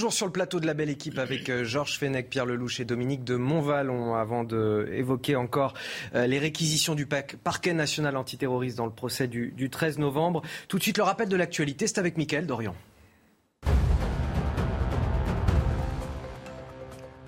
Toujours 0.00 0.14
sur 0.14 0.24
le 0.24 0.32
plateau 0.32 0.60
de 0.60 0.66
la 0.66 0.72
belle 0.72 0.88
équipe 0.88 1.18
avec 1.18 1.50
euh, 1.50 1.62
Georges 1.62 1.98
Fenech, 1.98 2.30
Pierre 2.30 2.46
Lelouch 2.46 2.80
et 2.80 2.86
Dominique 2.86 3.22
de 3.22 3.36
Montvalon 3.36 4.14
avant 4.14 4.44
d'évoquer 4.44 5.36
encore 5.36 5.74
euh, 6.14 6.26
les 6.26 6.38
réquisitions 6.38 6.94
du 6.94 7.04
parquet 7.04 7.74
national 7.74 8.16
antiterroriste 8.16 8.78
dans 8.78 8.86
le 8.86 8.92
procès 8.92 9.28
du, 9.28 9.50
du 9.50 9.68
13 9.68 9.98
novembre. 9.98 10.40
Tout 10.68 10.78
de 10.78 10.82
suite 10.82 10.96
le 10.96 11.04
rappel 11.04 11.28
de 11.28 11.36
l'actualité, 11.36 11.86
c'est 11.86 11.98
avec 11.98 12.16
Mickaël 12.16 12.46
Dorian. 12.46 12.74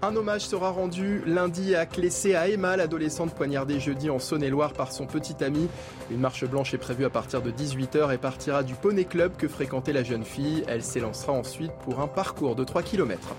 Un 0.05 0.17
hommage 0.17 0.41
sera 0.41 0.71
rendu 0.71 1.23
lundi 1.27 1.77
à 1.77 1.87
Clessé 1.87 2.35
à 2.35 2.49
Emma, 2.49 2.77
l'adolescente 2.77 3.33
poignardée 3.37 3.79
jeudi 3.79 4.11
en 4.11 4.19
Saône-et-Loire 4.19 4.73
par 4.73 4.91
son 4.91 5.07
petit 5.07 5.45
ami. 5.45 5.69
Une 6.11 6.19
marche 6.19 6.45
blanche 6.45 6.75
est 6.75 6.79
prévue 6.79 7.05
à 7.05 7.11
partir 7.11 7.41
de 7.41 7.53
18h 7.53 8.12
et 8.12 8.19
partira 8.19 8.65
du 8.65 8.75
Poney 8.75 9.05
Club 9.05 9.37
que 9.38 9.47
fréquentait 9.47 9.93
la 9.93 10.03
jeune 10.03 10.25
fille. 10.25 10.65
Elle 10.67 10.83
s'élancera 10.83 11.33
ensuite 11.33 11.71
pour 11.85 12.01
un 12.01 12.09
parcours 12.09 12.57
de 12.57 12.65
3 12.65 12.83
km. 12.83 13.37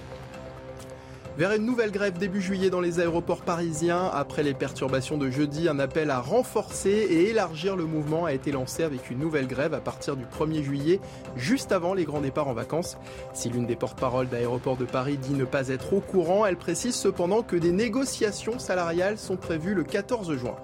Vers 1.36 1.52
une 1.54 1.66
nouvelle 1.66 1.90
grève 1.90 2.20
début 2.20 2.42
juillet 2.42 2.70
dans 2.70 2.80
les 2.80 3.00
aéroports 3.00 3.42
parisiens. 3.42 4.06
Après 4.14 4.44
les 4.44 4.54
perturbations 4.54 5.18
de 5.18 5.32
jeudi, 5.32 5.68
un 5.68 5.80
appel 5.80 6.12
à 6.12 6.20
renforcer 6.20 6.92
et 6.92 7.30
élargir 7.32 7.76
le 7.76 7.86
mouvement 7.86 8.26
a 8.26 8.34
été 8.34 8.52
lancé 8.52 8.84
avec 8.84 9.10
une 9.10 9.18
nouvelle 9.18 9.48
grève 9.48 9.74
à 9.74 9.80
partir 9.80 10.16
du 10.16 10.26
1er 10.26 10.62
juillet, 10.62 11.00
juste 11.36 11.72
avant 11.72 11.96
les 11.96 12.04
grands 12.04 12.22
départs 12.22 12.50
en 12.50 12.54
vacances. 12.54 13.00
Si 13.34 13.50
l'une 13.50 13.66
des 13.66 13.76
porte-paroles 13.76 14.30
d'aéroports 14.30 14.78
de 14.78 14.86
Paris 14.86 15.18
dit 15.18 15.34
ne 15.34 15.46
pas 15.46 15.70
être 15.70 15.94
au 15.94 16.02
courant, 16.02 16.46
elle 16.46 16.56
précise 16.56 16.94
cependant 16.94 17.42
que 17.42 17.56
des 17.56 17.72
négociations 17.72 18.60
salariales 18.60 19.18
sont 19.18 19.36
prévues 19.36 19.74
le 19.74 19.84
14 19.84 20.36
juin. 20.38 20.56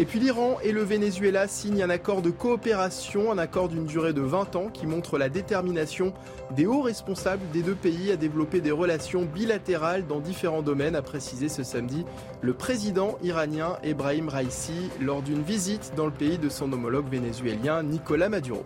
Et 0.00 0.04
puis 0.04 0.20
l'Iran 0.20 0.58
et 0.62 0.70
le 0.70 0.84
Venezuela 0.84 1.48
signent 1.48 1.82
un 1.82 1.90
accord 1.90 2.22
de 2.22 2.30
coopération, 2.30 3.32
un 3.32 3.38
accord 3.38 3.68
d'une 3.68 3.84
durée 3.84 4.12
de 4.12 4.20
20 4.20 4.54
ans 4.54 4.68
qui 4.72 4.86
montre 4.86 5.18
la 5.18 5.28
détermination 5.28 6.12
des 6.52 6.66
hauts 6.66 6.82
responsables 6.82 7.42
des 7.52 7.62
deux 7.62 7.74
pays 7.74 8.12
à 8.12 8.16
développer 8.16 8.60
des 8.60 8.70
relations 8.70 9.24
bilatérales 9.24 10.06
dans 10.06 10.20
différents 10.20 10.62
domaines, 10.62 10.94
a 10.94 11.02
précisé 11.02 11.48
ce 11.48 11.64
samedi 11.64 12.04
le 12.42 12.54
président 12.54 13.18
iranien 13.24 13.76
Ebrahim 13.82 14.28
Raisi 14.28 14.88
lors 15.00 15.20
d'une 15.20 15.42
visite 15.42 15.92
dans 15.96 16.06
le 16.06 16.12
pays 16.12 16.38
de 16.38 16.48
son 16.48 16.72
homologue 16.72 17.08
vénézuélien 17.08 17.82
Nicolas 17.82 18.28
Maduro. 18.28 18.64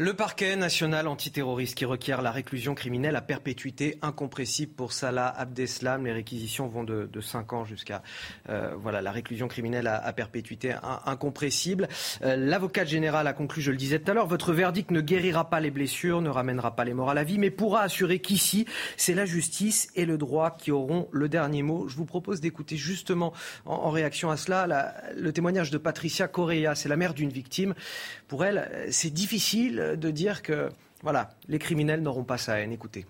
Le 0.00 0.14
parquet 0.14 0.54
national 0.54 1.08
antiterroriste 1.08 1.74
qui 1.74 1.84
requiert 1.84 2.22
la 2.22 2.30
réclusion 2.30 2.76
criminelle 2.76 3.16
à 3.16 3.20
perpétuité 3.20 3.98
incompressible 4.00 4.72
pour 4.72 4.92
Salah 4.92 5.26
Abdeslam. 5.26 6.06
Les 6.06 6.12
réquisitions 6.12 6.68
vont 6.68 6.84
de, 6.84 7.10
de 7.12 7.20
5 7.20 7.52
ans 7.52 7.64
jusqu'à 7.64 8.04
euh, 8.48 8.76
voilà, 8.76 9.02
la 9.02 9.10
réclusion 9.10 9.48
criminelle 9.48 9.88
à, 9.88 10.12
perpétuité 10.12 10.76
incompressible. 11.04 11.88
Euh, 12.22 12.36
L'avocat 12.36 12.84
général 12.84 13.26
a 13.26 13.32
conclu, 13.32 13.60
je 13.60 13.72
le 13.72 13.76
disais 13.76 13.98
tout 13.98 14.08
à 14.08 14.14
l'heure, 14.14 14.28
votre 14.28 14.52
verdict 14.52 14.92
ne 14.92 15.00
guérira 15.00 15.50
pas 15.50 15.58
les 15.58 15.72
blessures, 15.72 16.20
ne 16.20 16.30
ramènera 16.30 16.76
pas 16.76 16.84
les 16.84 16.94
morts 16.94 17.10
à 17.10 17.14
la 17.14 17.24
vie, 17.24 17.38
mais 17.38 17.50
pourra 17.50 17.80
assurer 17.80 18.20
qu'ici, 18.20 18.66
c'est 18.96 19.14
la 19.14 19.26
justice 19.26 19.88
et 19.96 20.04
le 20.04 20.16
droit 20.16 20.56
qui 20.56 20.70
auront 20.70 21.08
le 21.10 21.28
dernier 21.28 21.64
mot. 21.64 21.88
Je 21.88 21.96
vous 21.96 22.06
propose 22.06 22.40
d'écouter 22.40 22.76
justement 22.76 23.32
en, 23.66 23.90
réaction 23.90 24.30
à 24.30 24.36
cela 24.36 24.94
le 25.16 25.32
témoignage 25.32 25.72
de 25.72 25.78
Patricia 25.78 26.28
Correa. 26.28 26.76
C'est 26.76 26.88
la 26.88 26.96
mère 26.96 27.14
d'une 27.14 27.30
victime. 27.30 27.74
Pour 28.28 28.44
elle, 28.44 28.86
c'est 28.90 29.12
difficile 29.12 29.87
de 29.96 30.10
dire 30.10 30.42
que 30.42 30.68
voilà, 31.02 31.30
les 31.48 31.58
criminels 31.58 32.02
n'auront 32.02 32.24
pas 32.24 32.38
sa 32.38 32.60
haine. 32.60 32.72
Écoutez. 32.72 33.06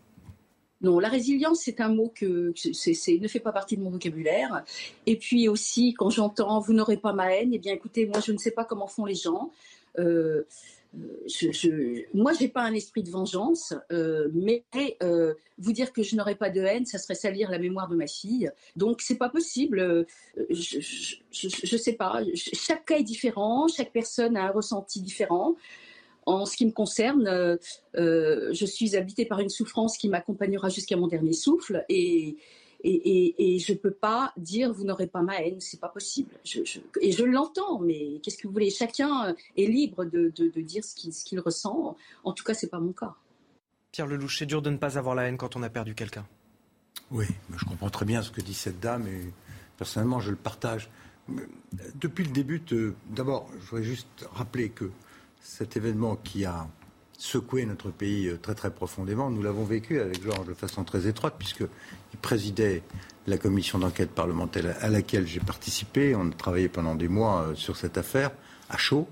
Non, 0.81 1.01
la 1.01 1.09
résilience, 1.09 1.63
c'est 1.65 1.81
un 1.81 1.89
mot 1.89 2.13
que 2.15 2.53
ne 2.53 3.29
fait 3.29 3.41
pas 3.41 3.53
partie 3.53 3.77
de 3.77 3.83
mon 3.83 3.91
vocabulaire. 3.91 4.65
Et 5.07 5.17
puis 5.17 5.49
aussi, 5.49 5.95
quand 5.95 6.11
j'entends 6.11 6.61
vous 6.61 6.73
n'aurez 6.73 6.99
pas 6.99 7.13
ma 7.13 7.35
haine, 7.35 7.51
eh 7.53 7.59
bien 7.59 7.75
écoutez, 7.75 8.07
moi 8.07 8.21
je 8.21 8.33
ne 8.33 8.39
sais 8.39 8.53
pas 8.53 8.65
comment 8.65 8.87
font 8.87 9.05
les 9.05 9.17
gens. 9.17 9.51
Euh, 9.99 10.47
je, 11.27 11.53
je, 11.53 12.05
moi, 12.15 12.33
j'ai 12.33 12.49
pas 12.49 12.63
un 12.63 12.73
esprit 12.73 13.03
de 13.03 13.11
vengeance, 13.11 13.75
euh, 13.93 14.29
mais 14.33 14.65
euh, 15.03 15.35
vous 15.59 15.73
dire 15.73 15.93
que 15.93 16.03
je 16.03 16.17
n'aurais 16.17 16.35
pas 16.35 16.49
de 16.49 16.61
haine, 16.61 16.87
ça 16.87 16.99
serait 16.99 17.15
salir 17.15 17.51
la 17.51 17.59
mémoire 17.59 17.89
de 17.89 17.97
ma 17.97 18.07
fille. 18.07 18.51
Donc, 18.75 19.03
c'est 19.03 19.19
pas 19.19 19.29
possible. 19.29 20.07
Je, 20.49 20.81
je, 21.31 21.77
sais 21.77 21.93
pas. 21.93 22.23
Chaque 22.35 22.87
cas 22.87 22.97
est 22.99 23.03
différent, 23.03 23.69
chaque 23.69 23.93
personne 23.93 24.37
a 24.37 24.47
un 24.47 24.51
ressenti 24.51 25.03
différent. 25.03 25.57
En 26.29 26.45
ce 26.45 26.57
qui 26.59 26.67
me 26.67 26.73
concerne, 26.73 27.27
euh, 27.27 27.57
euh, 27.97 28.53
je 28.53 28.67
suis 28.67 28.97
habitée 28.97 29.25
par 29.25 29.41
une 29.41 29.49
souffrance 29.49 29.97
qui 29.97 30.11
m'accompagnera 30.11 30.69
jusqu'à 30.69 30.97
mon 30.97 31.09
dernier 31.09 31.33
souffle 31.33 31.87
et, 31.89 32.37
et, 32.85 32.91
et, 32.91 33.55
et 33.55 33.59
je 33.59 33.73
ne 33.73 33.79
peux 33.79 33.95
pas 34.09 34.35
dire 34.37 34.71
vous 34.71 34.85
n'aurez 34.85 35.07
pas 35.07 35.23
ma 35.23 35.41
haine, 35.43 35.59
c'est 35.61 35.81
pas 35.81 35.89
possible. 35.89 36.35
Je, 36.45 36.63
je, 36.65 36.81
et 37.01 37.13
je 37.13 37.25
l'entends, 37.25 37.79
mais 37.79 38.21
qu'est-ce 38.23 38.37
que 38.37 38.47
vous 38.47 38.53
voulez? 38.53 38.69
Chacun 38.69 39.35
est 39.57 39.67
libre 39.67 40.05
de, 40.05 40.31
de, 40.37 40.49
de 40.49 40.61
dire 40.61 40.85
ce 40.85 40.95
qu'il 40.95 41.13
qu 41.13 41.39
ressent. 41.41 41.97
En 42.25 42.33
tout 42.35 42.45
cas, 42.45 42.53
c'est 42.53 42.69
pas 42.69 42.79
mon 42.79 42.93
cas. 42.93 43.15
Pierre 43.91 44.07
Lelouch, 44.07 44.39
c'est 44.39 44.47
dur 44.47 44.61
de 44.61 44.69
ne 44.69 44.77
pas 44.77 44.99
avoir 44.99 45.15
la 45.15 45.23
haine 45.29 45.39
quand 45.39 45.57
on 45.57 45.63
a 45.63 45.71
perdu 45.71 45.95
quelqu'un. 45.95 46.27
Oui, 47.11 47.25
je 47.57 47.65
comprends 47.65 47.89
très 47.89 48.05
bien 48.05 48.21
ce 48.21 48.31
que 48.31 48.43
dit 48.43 48.53
cette 48.53 48.81
dame 48.81 49.07
et 49.07 49.33
personnellement, 49.79 50.21
je 50.21 50.31
le 50.31 50.37
partage. 50.37 50.91
Depuis 51.95 52.25
le 52.25 52.33
début, 52.33 52.63
d'abord, 53.09 53.49
je 53.61 53.65
voudrais 53.71 53.83
juste 53.83 54.29
rappeler 54.31 54.69
que 54.69 54.91
cet 55.49 55.77
événement 55.77 56.17
qui 56.17 56.45
a 56.45 56.69
secoué 57.17 57.65
notre 57.65 57.91
pays 57.91 58.31
très 58.41 58.55
très 58.55 58.71
profondément, 58.71 59.31
nous 59.31 59.43
l'avons 59.43 59.65
vécu 59.65 59.99
avec 59.99 60.23
Georges 60.23 60.47
de 60.47 60.55
façon 60.55 60.85
très 60.85 61.07
étroite, 61.07 61.35
puisqu'il 61.39 62.19
présidait 62.21 62.83
la 63.27 63.39
commission 63.39 63.79
d'enquête 63.79 64.11
parlementaire 64.11 64.77
à 64.81 64.89
laquelle 64.89 65.27
j'ai 65.27 65.41
participé. 65.41 66.15
On 66.15 66.29
a 66.29 66.33
travaillé 66.33 66.69
pendant 66.69 66.95
des 66.95 67.09
mois 67.09 67.53
sur 67.55 67.77
cette 67.77 67.99
affaire, 67.99 68.31
à 68.69 68.77
chaud, 68.77 69.09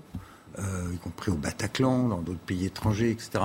euh, 0.59 0.93
y 0.93 0.97
compris 0.99 1.31
au 1.31 1.35
Bataclan, 1.35 2.07
dans 2.07 2.21
d'autres 2.21 2.39
pays 2.39 2.65
étrangers, 2.65 3.11
etc. 3.11 3.39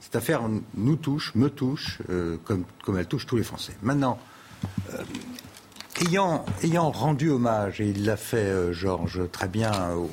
Cette 0.00 0.16
affaire 0.16 0.42
nous 0.76 0.96
touche, 0.96 1.34
me 1.34 1.50
touche, 1.50 1.98
euh, 2.10 2.38
comme, 2.44 2.64
elle 2.96 3.06
touche 3.06 3.26
tous 3.26 3.36
les 3.36 3.42
Français. 3.42 3.76
Maintenant, 3.82 4.18
euh, 4.94 5.02
ayant, 6.06 6.46
ayant 6.62 6.90
rendu 6.90 7.28
hommage, 7.28 7.80
et 7.80 7.88
il 7.88 8.04
l'a 8.04 8.16
fait, 8.16 8.72
Georges, 8.72 9.28
très 9.30 9.48
bien, 9.48 9.94
au, 9.94 10.08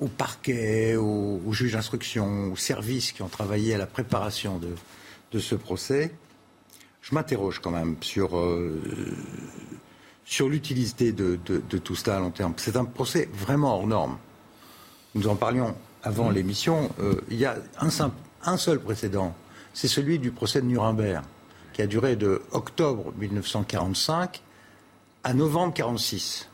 au 0.00 0.08
parquet, 0.08 0.96
aux, 0.96 1.40
aux 1.46 1.52
juges 1.52 1.72
d'instruction, 1.72 2.52
aux 2.52 2.56
services 2.56 3.12
qui 3.12 3.22
ont 3.22 3.28
travaillé 3.28 3.74
à 3.74 3.78
la 3.78 3.86
préparation 3.86 4.58
de, 4.58 4.74
de 5.32 5.38
ce 5.38 5.54
procès, 5.54 6.12
je 7.02 7.14
m'interroge 7.14 7.60
quand 7.60 7.70
même 7.70 7.96
sur, 8.00 8.36
euh, 8.36 8.80
sur 10.24 10.48
l'utilité 10.48 11.12
de, 11.12 11.38
de, 11.44 11.62
de, 11.68 11.78
tout 11.78 11.94
cela 11.94 12.16
à 12.16 12.20
long 12.20 12.30
terme. 12.30 12.54
C'est 12.56 12.76
un 12.76 12.84
procès 12.84 13.28
vraiment 13.32 13.76
hors 13.76 13.86
norme. 13.86 14.18
Nous 15.14 15.28
en 15.28 15.36
parlions 15.36 15.74
avant 16.02 16.30
l'émission. 16.30 16.90
Euh, 17.00 17.20
il 17.30 17.36
y 17.36 17.44
a 17.44 17.56
un, 17.78 17.90
simple, 17.90 18.16
un 18.44 18.56
seul 18.56 18.80
précédent, 18.80 19.34
c'est 19.74 19.88
celui 19.88 20.18
du 20.18 20.30
procès 20.30 20.60
de 20.60 20.66
Nuremberg, 20.66 21.24
qui 21.72 21.82
a 21.82 21.86
duré 21.86 22.16
de 22.16 22.42
octobre 22.52 23.12
1945 23.18 24.42
à 25.24 25.34
novembre 25.34 25.74
1946 25.74 26.49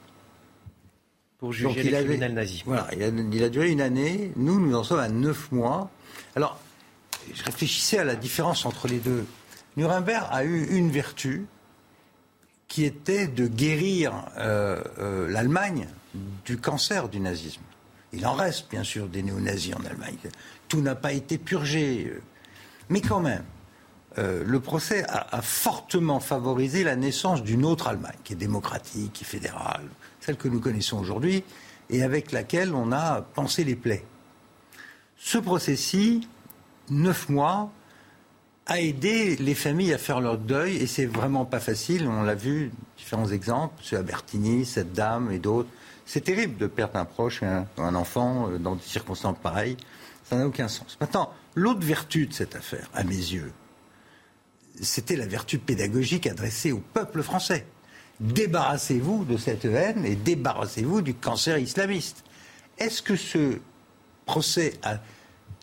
pour 1.47 1.53
juger 1.53 1.69
Donc, 1.69 1.77
les 1.77 1.85
il 1.85 1.93
criminels 1.93 2.35
nazis. 2.35 2.63
Voilà, 2.67 2.89
il 2.93 3.03
a, 3.05 3.07
il 3.07 3.45
a, 3.45 3.49
duré 3.49 3.71
une 3.71 3.81
année. 3.81 4.33
Nous, 4.35 4.59
nous 4.59 4.75
en 4.75 4.83
sommes 4.83 4.99
à 4.99 5.09
neuf 5.09 5.53
mois. 5.53 5.91
Alors, 6.35 6.59
je 7.33 7.45
réfléchissais 7.45 7.99
à 7.99 8.05
la 8.05 8.17
différence 8.17 8.67
entre 8.67 8.89
les 8.89 8.99
deux. 8.99 9.25
Nuremberg 9.77 10.27
a 10.33 10.45
eu 10.45 10.67
une 10.77 10.91
vertu 10.91 11.47
qui 12.67 12.85
était 12.85 13.29
de 13.29 13.47
guérir 13.47 14.13
euh, 14.39 14.83
euh, 14.99 15.29
l'Allemagne 15.29 15.87
du 16.45 16.59
cancer 16.59 17.09
du 17.09 17.21
nazisme. 17.21 17.63
Il 18.13 18.27
en 18.27 18.33
reste, 18.33 18.69
bien 18.69 18.83
sûr, 18.83 19.07
des 19.07 19.23
néo-nazis 19.23 19.75
en 19.77 19.85
Allemagne. 19.85 20.17
Tout 20.67 20.81
n'a 20.81 20.97
pas 20.97 21.13
été 21.13 21.39
purgé. 21.39 22.13
Mais 22.89 23.01
quand 23.01 23.21
même, 23.21 23.45
euh, 24.19 24.43
le 24.45 24.59
procès 24.59 25.05
a, 25.05 25.37
a, 25.37 25.43
fortement 25.43 26.19
favorisé 26.19 26.83
la 26.83 26.97
naissance 26.97 27.45
d'une 27.45 27.65
autre 27.65 27.87
Allemagne, 27.87 28.17
qui 28.25 28.33
est 28.33 28.37
démocratique, 28.37 29.13
qui 29.13 29.23
est 29.23 29.27
fédérale, 29.27 29.87
celle 30.27 30.37
que 30.37 30.49
nous 30.49 30.61
connaissons 30.61 30.99
aujourd'hui, 30.99 31.45
et 31.89 32.03
avec 32.03 32.33
laquelle 32.33 32.75
on 32.75 32.91
a 32.91 33.23
pensé 33.23 33.63
les 33.63 33.77
plaies. 33.77 34.05
Ce 35.17 35.39
procès-ci, 35.39 36.29
neuf 36.91 37.29
mois, 37.29 37.71
a 38.67 38.81
aidé 38.81 39.37
les 39.37 39.55
familles 39.55 39.95
à 39.95 39.99
faire 39.99 40.21
leur 40.21 40.37
deuil, 40.37 40.77
et 40.77 40.89
c'est 40.89 41.07
vraiment 41.07 41.45
pas 41.45 41.61
facile. 41.61 42.09
On 42.09 42.23
l'a 42.25 42.35
vu, 42.35 42.73
différents 42.99 43.29
exemples, 43.29 43.81
M. 43.93 43.99
Albertini, 43.99 44.65
cette 44.65 44.93
dame 44.93 45.31
et 45.31 45.39
d'autres. 45.39 45.69
C'est 46.05 46.23
terrible 46.23 46.57
de 46.57 46.67
perdre 46.67 46.97
un 46.97 47.05
proche, 47.05 47.45
un, 47.45 47.67
un 47.79 47.95
enfant, 47.95 48.49
dans 48.59 48.75
des 48.75 48.83
circonstances 48.83 49.39
pareilles. 49.41 49.77
Ça 50.25 50.37
n'a 50.37 50.47
aucun 50.49 50.67
sens. 50.67 50.97
Maintenant, 51.01 51.33
l'autre 51.55 51.87
vertu 51.87 52.27
de 52.27 52.33
cette 52.33 52.57
affaire, 52.57 52.91
à 52.95 53.05
mes 53.05 53.15
yeux, 53.15 53.53
c'était 54.81 55.17
la 55.17 55.27
vertu 55.27 55.59
pédagogique 55.59 56.27
adressée 56.27 56.73
au 56.73 56.81
peuple 56.81 57.23
français 57.23 57.65
débarrassez-vous 58.21 59.25
de 59.25 59.37
cette 59.37 59.65
haine 59.65 60.05
et 60.05 60.17
débarrassez-vous 60.17 61.03
du 61.03 61.15
cancer 61.15 61.59
islamiste. 61.59 62.25
Est-ce 62.79 63.03
que 63.03 63.17
ce 63.17 63.59
procès 64.25 64.75
a, 64.83 64.99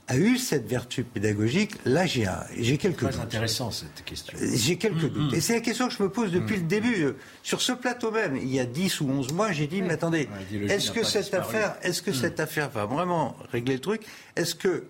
a, 0.07 0.17
eu 0.17 0.37
cette 0.37 0.67
vertu 0.67 1.03
pédagogique? 1.03 1.73
Là, 1.85 2.05
j'ai, 2.05 2.27
j'ai 2.57 2.77
quelques 2.77 2.97
Très 3.03 3.11
doutes. 3.11 3.21
intéressant 3.21 3.71
cette 3.71 4.03
question. 4.05 4.37
J'ai 4.41 4.77
quelques 4.77 5.03
mmh, 5.03 5.09
doutes. 5.09 5.33
mmh. 5.33 5.35
Et 5.35 5.41
c'est 5.41 5.53
la 5.53 5.61
question 5.61 5.87
que 5.87 5.93
je 5.93 6.03
me 6.03 6.09
pose 6.09 6.31
depuis 6.31 6.57
mmh. 6.57 6.61
le 6.61 6.67
début. 6.67 7.07
Sur 7.43 7.61
ce 7.61 7.71
plateau 7.71 8.11
même, 8.11 8.35
il 8.35 8.53
y 8.53 8.59
a 8.59 8.65
10 8.65 9.01
ou 9.01 9.09
11 9.09 9.33
mois, 9.33 9.51
j'ai 9.51 9.67
dit, 9.67 9.81
mais 9.81 9.93
attendez, 9.93 10.29
est-ce 10.69 10.91
que 10.91 11.03
cette 11.03 11.23
disparu. 11.23 11.43
affaire, 11.43 11.75
est-ce 11.81 12.01
que 12.01 12.13
cette 12.13 12.39
affaire 12.39 12.69
va 12.69 12.85
vraiment 12.85 13.35
régler 13.51 13.75
le 13.75 13.81
truc? 13.81 14.01
Est-ce 14.35 14.55
que 14.55 14.85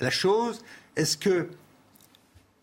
la 0.00 0.10
chose, 0.10 0.62
est-ce 0.96 1.16
que 1.16 1.48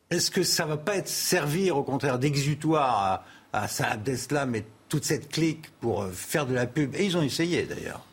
est-ce 0.09 0.29
que 0.29 0.43
ça 0.43 0.65
va 0.65 0.75
pas 0.75 0.97
être 0.97 1.07
servir 1.07 1.77
au 1.77 1.83
contraire 1.83 2.19
d'exutoire 2.19 2.97
à, 2.97 3.25
à 3.53 3.67
Salah 3.67 3.93
Abdeslam 3.93 4.55
et 4.55 4.65
toute 4.89 5.05
cette 5.05 5.29
clique 5.29 5.69
pour 5.79 6.05
faire 6.07 6.45
de 6.45 6.53
la 6.53 6.67
pub. 6.67 6.95
Et 6.95 7.05
ils 7.05 7.17
ont 7.17 7.21
essayé 7.21 7.63
d'ailleurs. 7.63 8.05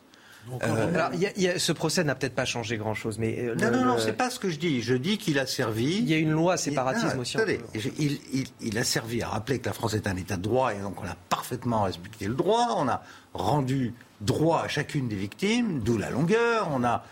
Euh, 0.62 0.94
Alors, 0.94 1.14
y 1.14 1.27
a, 1.27 1.38
y 1.38 1.48
a, 1.48 1.59
ce 1.59 1.72
procès 1.72 2.05
n'a 2.05 2.14
peut-être 2.14 2.35
pas 2.35 2.44
changé 2.44 2.77
grand-chose, 2.77 3.18
mais 3.18 3.38
euh, 3.38 3.55
non, 3.55 3.70
le, 3.70 3.77
non, 3.77 3.85
non, 3.85 3.98
c'est 3.98 4.12
pas 4.14 4.31
ce 4.31 4.38
que 4.38 4.48
je 4.48 4.59
dis. 4.59 4.83
Je 4.83 4.94
dis 4.94 5.18
qu'il 5.18 5.38
a 5.38 5.46
servi. 5.46 5.98
Il 5.98 6.09
y 6.09 6.14
a 6.14 6.18
une 6.18 6.31
loi 6.31 6.57
séparatisme 6.57 7.16
non, 7.16 7.20
aussi. 7.20 7.37
Attendez, 7.37 7.61
il, 7.74 8.18
il, 8.33 8.46
il, 8.61 8.79
a 8.79 8.85
servi 8.85 9.22
à 9.22 9.29
rappeler 9.29 9.59
que 9.59 9.66
la 9.66 9.72
France 9.72 9.94
est 9.94 10.07
un 10.07 10.16
État 10.16 10.37
de 10.37 10.42
droit 10.42 10.74
et 10.74 10.79
donc 10.79 11.03
on 11.03 11.07
a 11.07 11.16
parfaitement 11.29 11.83
respecté 11.83 12.27
le 12.27 12.35
droit. 12.35 12.74
On 12.77 12.88
a 12.88 13.03
rendu 13.35 13.94
droit 14.20 14.62
à 14.62 14.68
chacune 14.68 15.09
des 15.09 15.16
victimes, 15.16 15.81
d'où 15.81 15.98
la 15.98 16.11
longueur. 16.11 16.68
On 16.72 16.83
a, 16.83 17.05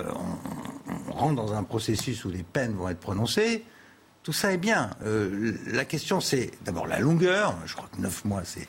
euh, 0.00 0.04
on, 0.14 1.10
on 1.10 1.12
rentre 1.12 1.36
dans 1.36 1.54
un 1.54 1.62
processus 1.62 2.24
où 2.24 2.30
les 2.30 2.42
peines 2.42 2.74
vont 2.74 2.88
être 2.88 3.00
prononcées. 3.00 3.64
Tout 4.22 4.32
ça 4.32 4.52
est 4.52 4.58
bien. 4.58 4.90
Euh, 5.04 5.56
la 5.66 5.84
question, 5.84 6.20
c'est 6.20 6.52
d'abord 6.64 6.86
la 6.86 7.00
longueur. 7.00 7.56
Je 7.66 7.74
crois 7.74 7.88
que 7.94 8.00
neuf 8.00 8.24
mois, 8.24 8.42
c'est 8.44 8.68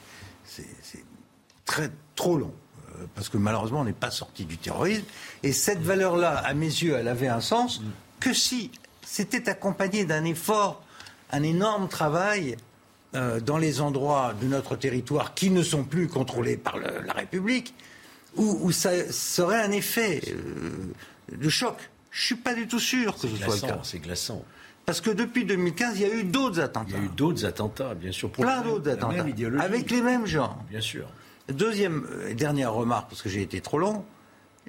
très 1.65 1.91
trop 2.15 2.37
long. 2.37 2.53
Euh, 2.89 3.05
parce 3.13 3.29
que 3.29 3.37
malheureusement, 3.37 3.81
on 3.81 3.85
n'est 3.85 3.93
pas 3.93 4.11
sorti 4.11 4.45
du 4.45 4.57
terrorisme. 4.57 5.03
Et 5.43 5.51
cette 5.53 5.81
valeur-là, 5.81 6.37
à 6.37 6.53
mes 6.53 6.65
yeux, 6.65 6.95
elle 6.97 7.07
avait 7.07 7.27
un 7.27 7.39
sens 7.39 7.81
que 8.19 8.33
si 8.33 8.71
c'était 9.05 9.47
accompagné 9.47 10.05
d'un 10.05 10.25
effort, 10.25 10.83
un 11.31 11.43
énorme 11.43 11.87
travail 11.87 12.57
euh, 13.13 13.39
dans 13.39 13.57
les 13.57 13.79
endroits 13.79 14.33
de 14.41 14.47
notre 14.47 14.75
territoire 14.75 15.35
qui 15.35 15.51
ne 15.51 15.61
sont 15.61 15.83
plus 15.83 16.07
contrôlés 16.07 16.57
par 16.57 16.77
le, 16.77 17.01
la 17.05 17.13
République, 17.13 17.75
où, 18.35 18.57
où, 18.61 18.71
ça 18.71 19.11
serait 19.11 19.61
un 19.61 19.71
effet 19.71 20.21
de 21.31 21.49
choc. 21.49 21.77
Je 22.09 22.21
ne 22.21 22.25
suis 22.25 22.35
pas 22.35 22.55
du 22.55 22.67
tout 22.67 22.79
sûr 22.79 23.13
que 23.13 23.21
ce 23.21 23.27
glaçant, 23.27 23.57
soit 23.57 23.67
le 23.67 23.73
cas. 23.75 23.79
C'est 23.83 23.99
glaçant. 23.99 24.43
Parce 24.85 24.99
que 24.99 25.09
depuis 25.09 25.45
2015, 25.45 25.99
il 25.99 26.01
y 26.01 26.11
a 26.11 26.13
eu 26.13 26.23
d'autres 26.23 26.59
attentats. 26.59 26.89
Il 26.89 26.95
y 26.95 26.99
a 26.99 27.05
eu 27.05 27.09
d'autres 27.09 27.45
attentats, 27.45 27.93
bien 27.93 28.11
sûr. 28.11 28.29
Pour 28.29 28.43
Plein 28.43 28.61
d'autres 28.61 28.89
attentats. 28.89 29.23
Avec 29.59 29.89
les 29.89 30.01
mêmes 30.01 30.25
gens. 30.25 30.57
Bien 30.69 30.81
sûr. 30.81 31.07
Deuxième 31.49 32.05
et 32.27 32.31
euh, 32.31 32.33
dernière 32.33 32.73
remarque, 32.73 33.09
parce 33.09 33.21
que 33.21 33.29
j'ai 33.29 33.41
été 33.41 33.59
trop 33.59 33.77
long, 33.77 34.05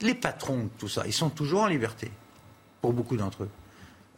les 0.00 0.14
patrons 0.14 0.64
de 0.64 0.68
tout 0.78 0.88
ça, 0.88 1.04
ils 1.06 1.12
sont 1.12 1.30
toujours 1.30 1.62
en 1.62 1.66
liberté, 1.68 2.10
pour 2.80 2.92
beaucoup 2.92 3.16
d'entre 3.16 3.44
eux. 3.44 3.48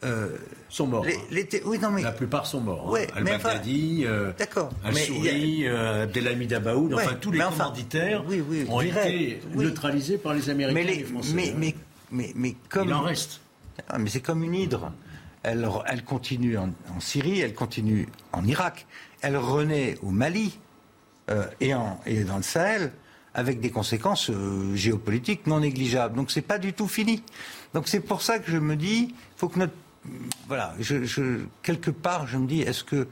Euh, 0.03 0.29
sont 0.69 0.85
morts. 0.85 1.05
Les, 1.05 1.17
les 1.31 1.61
oui, 1.65 1.79
non, 1.79 1.89
mais... 1.89 2.03
La 2.03 2.11
plupart 2.11 2.45
sont 2.45 2.61
morts. 2.61 2.89
Ouais, 2.91 3.07
hein. 3.11 3.17
Al-Baghdadi, 3.17 4.03
euh. 4.05 4.31
Al-Souri, 4.83 5.67
a... 5.67 5.71
euh, 5.71 6.03
Abdelhamid 6.03 6.53
Abaoud, 6.53 6.93
ouais, 6.93 7.03
enfin 7.03 7.15
tous 7.15 7.31
les 7.31 7.39
commanditaires 7.39 8.21
enfin, 8.21 8.29
oui, 8.29 8.43
oui, 8.47 8.65
ont 8.69 8.81
été 8.81 9.39
neutralisés 9.55 10.19
par 10.19 10.35
les 10.35 10.51
Américains 10.51 10.75
mais 10.75 10.83
les, 10.83 10.93
et 10.93 10.97
les 10.97 11.03
Français. 11.03 11.33
Mais, 11.33 11.49
hein. 11.49 11.55
mais, 11.57 11.75
mais, 12.11 12.31
mais, 12.35 12.55
comme... 12.69 12.89
Il 12.89 12.93
en 12.93 13.01
reste. 13.01 13.41
Ah, 13.89 13.97
mais 13.97 14.09
c'est 14.09 14.21
comme 14.21 14.43
une 14.43 14.53
hydre. 14.53 14.91
Elle, 15.43 16.03
continue 16.05 16.57
en, 16.57 16.69
Syrie, 16.99 17.39
elle 17.39 17.53
continue 17.53 18.07
en 18.33 18.45
Irak, 18.45 18.85
elle 19.21 19.37
renaît 19.37 19.95
au 20.01 20.09
Mali 20.09 20.59
euh, 21.29 21.45
et, 21.59 21.73
dans 22.23 22.37
le 22.37 22.43
Sahel 22.43 22.91
avec 23.33 23.59
des 23.59 23.69
conséquences 23.69 24.29
euh, 24.29 24.75
géopolitiques 24.75 25.47
non 25.47 25.59
négligeables. 25.59 26.15
Donc 26.15 26.31
c'est 26.31 26.41
pas 26.41 26.57
du 26.57 26.73
tout 26.73 26.87
fini. 26.87 27.23
Donc 27.73 27.87
c'est 27.87 27.99
pour 27.99 28.21
ça 28.21 28.39
que 28.39 28.51
je 28.51 28.57
me 28.57 28.75
dis, 28.75 29.13
faut 29.35 29.47
que 29.47 29.59
notre 29.59 29.73
voilà, 30.47 30.73
quelque 31.63 31.91
part, 31.91 32.27
je 32.27 32.37
me 32.37 32.47
dis, 32.47 32.61
est-ce 32.61 32.85
que 32.85 33.07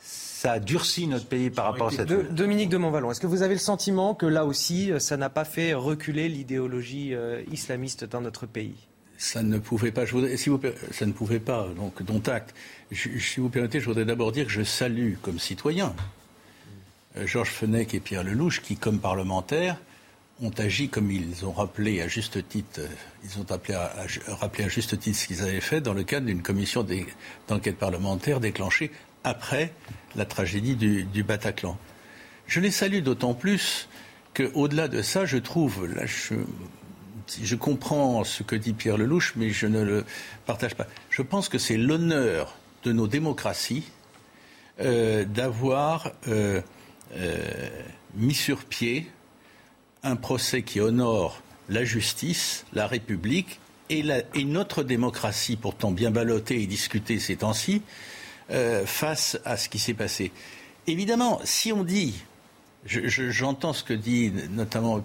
ça 0.00 0.52
a 0.52 0.58
durci 0.58 1.06
notre 1.06 1.26
pays 1.26 1.50
par 1.50 1.66
rapport 1.66 1.86
à 1.86 1.90
cette 1.92 2.34
Dominique 2.34 2.68
de 2.68 2.76
Montvalon, 2.76 3.12
est-ce 3.12 3.20
que 3.20 3.28
vous 3.28 3.42
avez 3.42 3.54
le 3.54 3.60
sentiment 3.60 4.16
que 4.16 4.26
là 4.26 4.44
aussi, 4.44 4.90
ça 4.98 5.16
n'a 5.16 5.30
pas 5.30 5.44
fait 5.44 5.72
reculer 5.72 6.28
l'idéologie 6.28 7.14
islamiste 7.52 8.04
dans 8.04 8.20
notre 8.20 8.46
pays? 8.46 8.88
Ça 9.22 9.44
ne 9.44 9.58
pouvait 9.58 9.92
pas. 9.92 10.04
si 10.04 10.48
vous, 10.48 10.60
ça 10.90 11.06
ne 11.06 11.12
pouvait 11.12 11.38
pas. 11.38 11.68
Donc, 11.76 12.02
dont 12.02 12.20
acte. 12.26 12.52
si 12.92 13.38
vous 13.38 13.48
permettez, 13.48 13.78
je 13.78 13.86
voudrais 13.86 14.04
d'abord 14.04 14.32
dire 14.32 14.46
que 14.46 14.50
je 14.50 14.64
salue 14.64 15.14
comme 15.22 15.38
citoyen 15.38 15.94
euh, 17.16 17.24
Georges 17.24 17.50
Fenech 17.50 17.94
et 17.94 18.00
Pierre 18.00 18.24
Lelouch, 18.24 18.60
qui, 18.62 18.76
comme 18.76 18.98
parlementaires, 18.98 19.76
ont 20.42 20.50
agi 20.58 20.88
comme 20.88 21.12
ils 21.12 21.46
ont 21.46 21.52
rappelé 21.52 22.02
à 22.02 22.08
juste 22.08 22.48
titre, 22.48 22.80
euh, 22.80 22.88
ils 23.22 23.38
ont 23.38 23.46
à, 23.48 24.68
juste 24.68 24.98
titre 24.98 25.16
ce 25.16 25.26
qu'ils 25.28 25.42
avaient 25.42 25.60
fait 25.60 25.80
dans 25.80 25.94
le 25.94 26.02
cadre 26.02 26.26
d'une 26.26 26.42
commission 26.42 26.84
d'enquête 27.46 27.78
parlementaire 27.78 28.40
déclenchée 28.40 28.90
après 29.22 29.72
la 30.16 30.24
tragédie 30.24 30.74
du, 30.74 31.22
Bataclan. 31.22 31.78
Je 32.48 32.58
les 32.58 32.72
salue 32.72 33.02
d'autant 33.02 33.34
plus 33.34 33.88
qu'au-delà 34.34 34.88
de 34.88 35.00
ça, 35.00 35.26
je 35.26 35.36
trouve, 35.36 35.86
là, 35.86 36.06
je, 36.06 36.34
je 37.42 37.56
comprends 37.56 38.24
ce 38.24 38.42
que 38.42 38.56
dit 38.56 38.72
Pierre 38.72 38.96
Lelouch, 38.96 39.34
mais 39.36 39.50
je 39.50 39.66
ne 39.66 39.82
le 39.82 40.04
partage 40.46 40.74
pas. 40.74 40.86
Je 41.10 41.22
pense 41.22 41.48
que 41.48 41.58
c'est 41.58 41.76
l'honneur 41.76 42.56
de 42.84 42.92
nos 42.92 43.06
démocraties 43.06 43.84
euh, 44.80 45.24
d'avoir 45.24 46.12
euh, 46.28 46.60
euh, 47.16 47.68
mis 48.14 48.34
sur 48.34 48.64
pied 48.64 49.10
un 50.02 50.16
procès 50.16 50.62
qui 50.62 50.80
honore 50.80 51.42
la 51.68 51.84
justice, 51.84 52.64
la 52.72 52.86
République 52.86 53.60
et, 53.90 54.02
notre 54.44 54.82
démocratie, 54.82 55.56
pourtant 55.56 55.90
bien 55.90 56.10
ballottée 56.10 56.62
et 56.62 56.66
discutée 56.66 57.18
ces 57.18 57.36
temps-ci, 57.36 57.82
face 58.86 59.38
à 59.44 59.56
ce 59.56 59.68
qui 59.68 59.78
s'est 59.78 59.94
passé. 59.94 60.32
Évidemment, 60.86 61.40
si 61.44 61.72
on 61.72 61.84
dit, 61.84 62.14
j'entends 62.86 63.74
ce 63.74 63.84
que 63.84 63.92
dit 63.92 64.32
notamment 64.50 65.04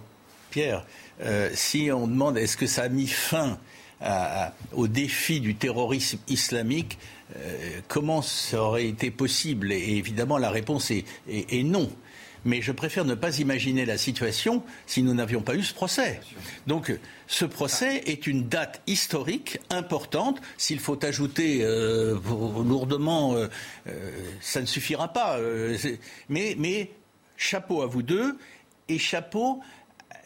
Pierre, 0.50 0.86
euh, 1.22 1.50
si 1.54 1.90
on 1.92 2.08
demande 2.08 2.38
est-ce 2.38 2.58
que 2.58 2.68
ça 2.68 2.84
a 2.84 2.90
mis 2.90 3.08
fin 3.08 3.58
au 4.74 4.88
défi 4.88 5.40
du 5.40 5.56
terrorisme 5.56 6.20
islamique, 6.28 7.00
euh, 7.36 7.80
comment 7.88 8.22
ça 8.22 8.62
aurait 8.62 8.88
été 8.88 9.10
possible? 9.10 9.72
Et 9.72 9.98
évidemment, 9.98 10.38
la 10.38 10.52
réponse 10.52 10.92
est, 10.92 11.04
non. 11.64 11.90
Mais 12.46 12.62
je 12.62 12.72
préfère 12.72 13.06
ne 13.06 13.16
pas 13.16 13.40
imaginer 13.40 13.86
la 13.86 13.98
situation 13.98 14.62
si 14.86 15.02
nous 15.02 15.16
n'avions 15.16 15.42
pas 15.42 15.56
eu 15.56 15.64
ce 15.64 15.74
procès. 15.74 16.22
Donc, 16.68 16.96
ce 17.26 17.44
procès 17.46 18.04
est 18.06 18.28
une 18.28 18.48
date 18.48 18.82
historique 18.86 19.58
importante. 19.72 20.40
S'il 20.58 20.80
faut 20.80 21.04
ajouter 21.04 21.62
euh, 21.64 22.20
lourdement, 22.64 23.36
ça 24.40 24.62
ne 24.62 24.68
suffira 24.68 25.12
pas. 25.12 25.40
mais, 26.30 26.56
mais 26.58 26.92
chapeau 27.36 27.82
à 27.82 27.88
vous 27.88 28.04
deux 28.04 28.38
et 28.88 29.00
chapeau 29.00 29.62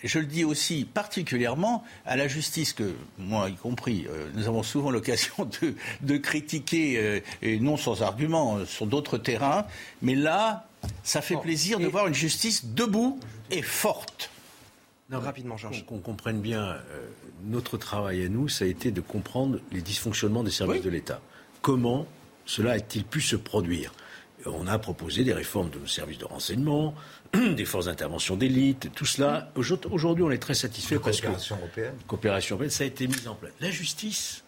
je 0.07 0.19
le 0.19 0.25
dis 0.25 0.43
aussi 0.43 0.85
particulièrement 0.85 1.83
à 2.05 2.15
la 2.15 2.27
justice 2.27 2.73
que, 2.73 2.95
moi 3.17 3.49
y 3.49 3.55
compris, 3.55 4.07
euh, 4.09 4.29
nous 4.33 4.47
avons 4.47 4.63
souvent 4.63 4.91
l'occasion 4.91 5.49
de, 6.01 6.17
critiquer, 6.17 6.97
euh, 6.97 7.19
et 7.41 7.59
non 7.59 7.77
sans 7.77 8.01
argument, 8.01 8.57
euh, 8.57 8.65
sur 8.65 8.87
d'autres 8.87 9.17
terrains. 9.17 9.65
Mais 10.01 10.15
là, 10.15 10.67
ça 11.03 11.21
fait 11.21 11.37
plaisir 11.37 11.79
de 11.79 11.87
voir 11.87 12.07
une 12.07 12.13
justice 12.13 12.65
debout 12.65 13.19
et 13.51 13.61
forte. 13.61 14.31
Non, 15.09 15.19
rapidement, 15.19 15.57
Georges. 15.57 15.85
Qu'on 15.85 15.99
comprenne 15.99 16.39
bien, 16.39 16.77
notre 17.43 17.77
travail 17.77 18.25
à 18.25 18.29
nous, 18.29 18.47
ça 18.47 18.63
a 18.63 18.67
été 18.67 18.91
de 18.91 19.01
comprendre 19.01 19.59
les 19.71 19.81
dysfonctionnements 19.81 20.43
des 20.43 20.51
services 20.51 20.83
de 20.83 20.89
l'État. 20.89 21.19
Comment 21.61 22.07
cela 22.45 22.71
a-t-il 22.71 23.03
pu 23.03 23.19
se 23.21 23.35
produire? 23.35 23.91
On 24.45 24.67
a 24.67 24.79
proposé 24.79 25.23
des 25.23 25.33
réformes 25.33 25.69
de 25.69 25.79
nos 25.79 25.87
services 25.87 26.17
de 26.17 26.25
renseignement, 26.25 26.95
des 27.33 27.65
forces 27.65 27.85
d'intervention 27.85 28.35
d'élite, 28.35 28.89
tout 28.95 29.05
cela. 29.05 29.51
Aujourd'hui, 29.55 30.23
on 30.23 30.31
est 30.31 30.37
très 30.37 30.53
satisfait 30.53 30.99
parce 30.99 31.21
que 31.21 31.27
coopération 31.27 31.57
européenne. 31.57 31.93
coopération 32.07 32.55
européenne, 32.55 32.71
ça 32.71 32.83
a 32.83 32.87
été 32.87 33.07
mis 33.07 33.27
en 33.27 33.35
place. 33.35 33.53
La 33.59 33.71
justice, 33.71 34.43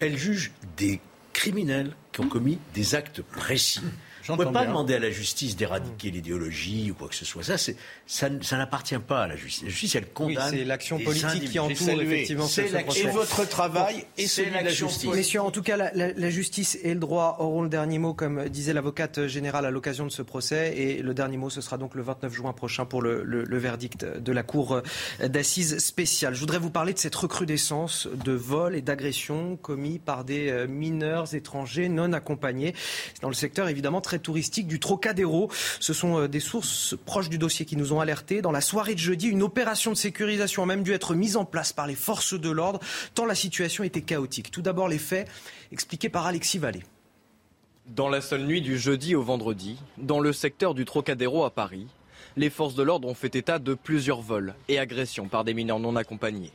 elle 0.00 0.16
juge 0.16 0.52
des 0.76 1.00
criminels 1.32 1.94
qui 2.12 2.20
ont 2.20 2.28
commis 2.28 2.58
des 2.74 2.94
actes 2.94 3.22
précis. 3.22 3.80
On 4.28 4.36
ne 4.36 4.44
peut 4.44 4.52
pas 4.52 4.66
demander 4.66 4.94
à 4.94 4.98
la 4.98 5.10
justice 5.10 5.56
d'éradiquer 5.56 6.10
l'idéologie 6.10 6.90
ou 6.90 6.94
quoi 6.94 7.08
que 7.08 7.14
ce 7.14 7.24
soit. 7.24 7.42
Ça, 7.42 7.56
ça, 7.58 8.28
ça 8.40 8.56
n'appartient 8.56 8.98
pas 8.98 9.22
à 9.22 9.26
la 9.26 9.36
justice. 9.36 9.64
La 9.64 9.70
justice, 9.70 9.94
elle 9.94 10.08
condamne. 10.08 10.50
c'est 10.50 10.64
l'action 10.64 10.98
politique 10.98 11.50
qui 11.50 11.58
entoure 11.58 12.00
effectivement 12.00 12.46
ce, 12.46 12.62
procès. 12.62 13.00
Et 13.00 13.06
votre 13.06 13.48
travail 13.48 14.04
et 14.16 14.26
celui 14.26 14.50
de 14.50 14.56
la 14.56 14.68
justice. 14.68 15.10
Messieurs, 15.10 15.42
en 15.42 15.50
tout 15.50 15.62
cas, 15.62 15.76
la, 15.76 16.30
justice 16.30 16.78
et 16.82 16.94
le 16.94 17.00
droit 17.00 17.36
auront 17.40 17.62
le 17.62 17.68
dernier 17.68 17.98
mot, 17.98 18.14
comme 18.14 18.48
disait 18.48 18.72
l'avocate 18.72 19.26
générale 19.26 19.64
à 19.66 19.70
l'occasion 19.70 20.04
de 20.04 20.10
ce 20.10 20.22
procès. 20.22 20.76
Et 20.76 21.02
le 21.02 21.14
dernier 21.14 21.36
mot, 21.36 21.50
ce 21.50 21.60
sera 21.60 21.78
donc 21.78 21.94
le 21.94 22.02
29 22.02 22.32
juin 22.32 22.52
prochain 22.52 22.84
pour 22.84 23.02
le, 23.02 23.22
le 23.22 23.58
verdict 23.58 24.04
de 24.04 24.32
la 24.32 24.42
Cour 24.42 24.82
d'assises 25.20 25.78
spéciale. 25.78 26.34
Je 26.34 26.40
voudrais 26.40 26.58
vous 26.58 26.70
parler 26.70 26.92
de 26.92 26.98
cette 26.98 27.14
recrudescence 27.14 28.08
de 28.12 28.32
vols 28.32 28.76
et 28.76 28.82
d'agressions 28.82 29.56
commis 29.56 29.98
par 29.98 30.24
des 30.24 30.66
mineurs 30.68 31.34
étrangers 31.34 31.88
non 31.88 32.12
accompagnés. 32.12 32.74
Dans 33.22 33.28
le 33.28 33.34
secteur, 33.34 33.68
évidemment, 33.68 34.00
très 34.00 34.15
touristique 34.18 34.66
du 34.66 34.80
Trocadéro. 34.80 35.50
Ce 35.80 35.92
sont 35.92 36.20
euh, 36.20 36.28
des 36.28 36.40
sources 36.40 36.96
proches 37.04 37.28
du 37.28 37.38
dossier 37.38 37.66
qui 37.66 37.76
nous 37.76 37.92
ont 37.92 38.00
alertés. 38.00 38.42
Dans 38.42 38.52
la 38.52 38.60
soirée 38.60 38.94
de 38.94 39.00
jeudi, 39.00 39.28
une 39.28 39.42
opération 39.42 39.92
de 39.92 39.96
sécurisation 39.96 40.62
a 40.62 40.66
même 40.66 40.82
dû 40.82 40.92
être 40.92 41.14
mise 41.14 41.36
en 41.36 41.44
place 41.44 41.72
par 41.72 41.86
les 41.86 41.94
forces 41.94 42.34
de 42.34 42.50
l'ordre, 42.50 42.80
tant 43.14 43.26
la 43.26 43.34
situation 43.34 43.84
était 43.84 44.02
chaotique. 44.02 44.50
Tout 44.50 44.62
d'abord, 44.62 44.88
les 44.88 44.98
faits 44.98 45.28
expliqués 45.72 46.08
par 46.08 46.26
Alexis 46.26 46.58
Vallée. 46.58 46.82
Dans 47.86 48.08
la 48.08 48.20
seule 48.20 48.44
nuit 48.44 48.62
du 48.62 48.78
jeudi 48.78 49.14
au 49.14 49.22
vendredi, 49.22 49.78
dans 49.96 50.18
le 50.18 50.32
secteur 50.32 50.74
du 50.74 50.84
Trocadéro 50.84 51.44
à 51.44 51.50
Paris, 51.50 51.86
les 52.36 52.50
forces 52.50 52.74
de 52.74 52.82
l'ordre 52.82 53.08
ont 53.08 53.14
fait 53.14 53.34
état 53.36 53.58
de 53.58 53.74
plusieurs 53.74 54.20
vols 54.20 54.54
et 54.68 54.78
agressions 54.78 55.28
par 55.28 55.44
des 55.44 55.54
mineurs 55.54 55.78
non 55.78 55.96
accompagnés. 55.96 56.52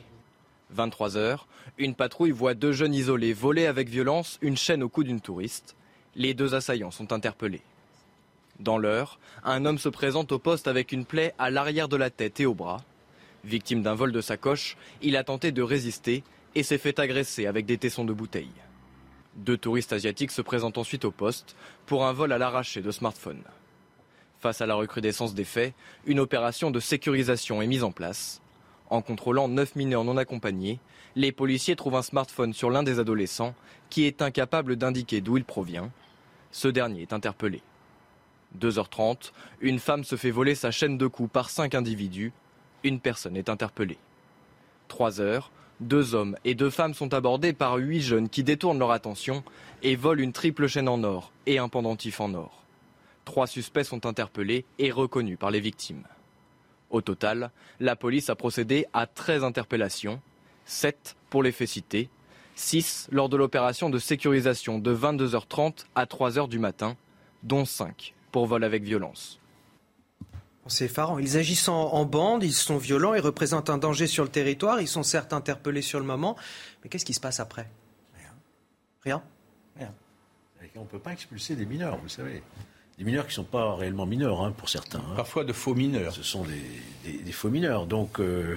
23 0.71 1.17
heures, 1.17 1.47
une 1.77 1.95
patrouille 1.95 2.31
voit 2.31 2.53
deux 2.53 2.71
jeunes 2.71 2.93
isolés 2.93 3.33
voler 3.33 3.65
avec 3.65 3.89
violence 3.89 4.37
une 4.41 4.57
chaîne 4.57 4.83
au 4.83 4.89
cou 4.89 5.03
d'une 5.03 5.21
touriste. 5.21 5.75
Les 6.15 6.33
deux 6.33 6.55
assaillants 6.55 6.91
sont 6.91 7.13
interpellés. 7.13 7.61
Dans 8.59 8.77
l'heure, 8.77 9.17
un 9.43 9.65
homme 9.65 9.77
se 9.77 9.87
présente 9.87 10.31
au 10.33 10.39
poste 10.39 10.67
avec 10.67 10.91
une 10.91 11.05
plaie 11.05 11.33
à 11.39 11.49
l'arrière 11.49 11.87
de 11.87 11.95
la 11.95 12.09
tête 12.09 12.39
et 12.41 12.45
au 12.45 12.53
bras. 12.53 12.83
Victime 13.45 13.81
d'un 13.81 13.95
vol 13.95 14.11
de 14.11 14.21
sacoche, 14.21 14.75
il 15.01 15.15
a 15.15 15.23
tenté 15.23 15.51
de 15.51 15.61
résister 15.61 16.23
et 16.53 16.63
s'est 16.63 16.77
fait 16.77 16.99
agresser 16.99 17.47
avec 17.47 17.65
des 17.65 17.77
tessons 17.77 18.03
de 18.03 18.13
bouteille. 18.13 18.51
Deux 19.35 19.57
touristes 19.57 19.93
asiatiques 19.93 20.31
se 20.31 20.41
présentent 20.41 20.77
ensuite 20.77 21.05
au 21.05 21.11
poste 21.11 21.55
pour 21.85 22.05
un 22.05 22.11
vol 22.11 22.33
à 22.33 22.37
l'arraché 22.37 22.81
de 22.81 22.91
smartphones. 22.91 23.43
Face 24.41 24.59
à 24.59 24.65
la 24.65 24.75
recrudescence 24.75 25.33
des 25.33 25.45
faits, 25.45 25.73
une 26.05 26.19
opération 26.19 26.71
de 26.71 26.79
sécurisation 26.81 27.61
est 27.61 27.67
mise 27.67 27.83
en 27.83 27.91
place. 27.91 28.41
En 28.89 29.01
contrôlant 29.01 29.47
neuf 29.47 29.75
mineurs 29.77 30.03
non 30.03 30.17
accompagnés, 30.17 30.79
les 31.15 31.31
policiers 31.31 31.77
trouvent 31.77 31.95
un 31.95 32.01
smartphone 32.01 32.53
sur 32.53 32.69
l'un 32.69 32.83
des 32.83 32.99
adolescents 32.99 33.55
qui 33.89 34.03
est 34.03 34.21
incapable 34.21 34.75
d'indiquer 34.75 35.21
d'où 35.21 35.37
il 35.37 35.45
provient. 35.45 35.89
Ce 36.51 36.67
dernier 36.67 37.01
est 37.01 37.13
interpellé. 37.13 37.61
2h30, 38.59 39.31
une 39.61 39.79
femme 39.79 40.03
se 40.03 40.15
fait 40.15 40.31
voler 40.31 40.55
sa 40.55 40.71
chaîne 40.71 40.97
de 40.97 41.07
coups 41.07 41.31
par 41.31 41.49
cinq 41.49 41.73
individus. 41.75 42.33
Une 42.83 42.99
personne 42.99 43.37
est 43.37 43.49
interpellée. 43.49 43.97
3 44.89 45.21
heures, 45.21 45.51
deux 45.79 46.13
hommes 46.13 46.35
et 46.43 46.53
deux 46.53 46.69
femmes 46.69 46.93
sont 46.93 47.13
abordés 47.13 47.53
par 47.53 47.75
huit 47.75 48.01
jeunes 48.01 48.29
qui 48.29 48.43
détournent 48.43 48.79
leur 48.79 48.91
attention 48.91 49.43
et 49.81 49.95
volent 49.95 50.21
une 50.21 50.33
triple 50.33 50.67
chaîne 50.67 50.89
en 50.89 51.03
or 51.03 51.31
et 51.45 51.57
un 51.57 51.69
pendentif 51.69 52.19
en 52.19 52.33
or. 52.33 52.63
Trois 53.23 53.47
suspects 53.47 53.83
sont 53.83 54.05
interpellés 54.05 54.65
et 54.79 54.91
reconnus 54.91 55.39
par 55.39 55.51
les 55.51 55.59
victimes. 55.59 56.03
Au 56.89 57.01
total, 57.01 57.51
la 57.79 57.95
police 57.95 58.29
a 58.29 58.35
procédé 58.35 58.85
à 58.93 59.07
13 59.07 59.43
interpellations, 59.43 60.21
7 60.65 61.15
pour 61.29 61.41
les 61.41 61.53
faits 61.53 61.69
cités, 61.69 62.09
6 62.61 63.09
lors 63.11 63.27
de 63.27 63.37
l'opération 63.37 63.89
de 63.89 63.99
sécurisation 63.99 64.79
de 64.79 64.95
22h30 64.95 65.85
à 65.95 66.05
3h 66.05 66.47
du 66.47 66.59
matin, 66.59 66.95
dont 67.43 67.65
5 67.65 68.13
pour 68.31 68.45
vol 68.45 68.63
avec 68.63 68.83
violence. 68.83 69.39
C'est 70.67 70.85
effarant. 70.85 71.17
Ils 71.19 71.37
agissent 71.37 71.67
en, 71.67 72.05
bande, 72.05 72.43
ils 72.43 72.53
sont 72.53 72.77
violents, 72.77 73.13
ils 73.13 73.21
représentent 73.21 73.69
un 73.69 73.79
danger 73.79 74.07
sur 74.07 74.23
le 74.23 74.29
territoire, 74.29 74.79
ils 74.79 74.87
sont 74.87 75.03
certes 75.03 75.33
interpellés 75.33 75.81
sur 75.81 75.99
le 75.99 76.05
moment, 76.05 76.37
mais 76.83 76.89
qu'est-ce 76.89 77.03
qui 77.03 77.15
se 77.15 77.19
passe 77.19 77.39
après? 77.39 77.67
Rien. 79.03 79.23
Rien. 79.75 79.93
On 80.75 80.81
ne 80.81 80.85
peut 80.85 80.99
pas 80.99 81.11
expulser 81.11 81.55
des 81.55 81.65
mineurs, 81.65 81.97
vous 81.97 82.07
savez. 82.07 82.43
Des 82.97 83.03
mineurs 83.03 83.25
qui 83.25 83.31
ne 83.31 83.35
sont 83.35 83.43
pas 83.43 83.75
réellement 83.75 84.05
mineurs, 84.05 84.41
hein, 84.41 84.53
pour 84.55 84.69
certains. 84.69 84.99
Hein. 84.99 85.15
Parfois 85.15 85.43
de 85.43 85.51
faux 85.51 85.73
mineurs. 85.73 86.13
Ce 86.13 86.23
sont 86.23 86.45
des, 87.03 87.31
faux 87.31 87.49
mineurs. 87.49 87.87
Donc, 87.87 88.19
euh, 88.19 88.55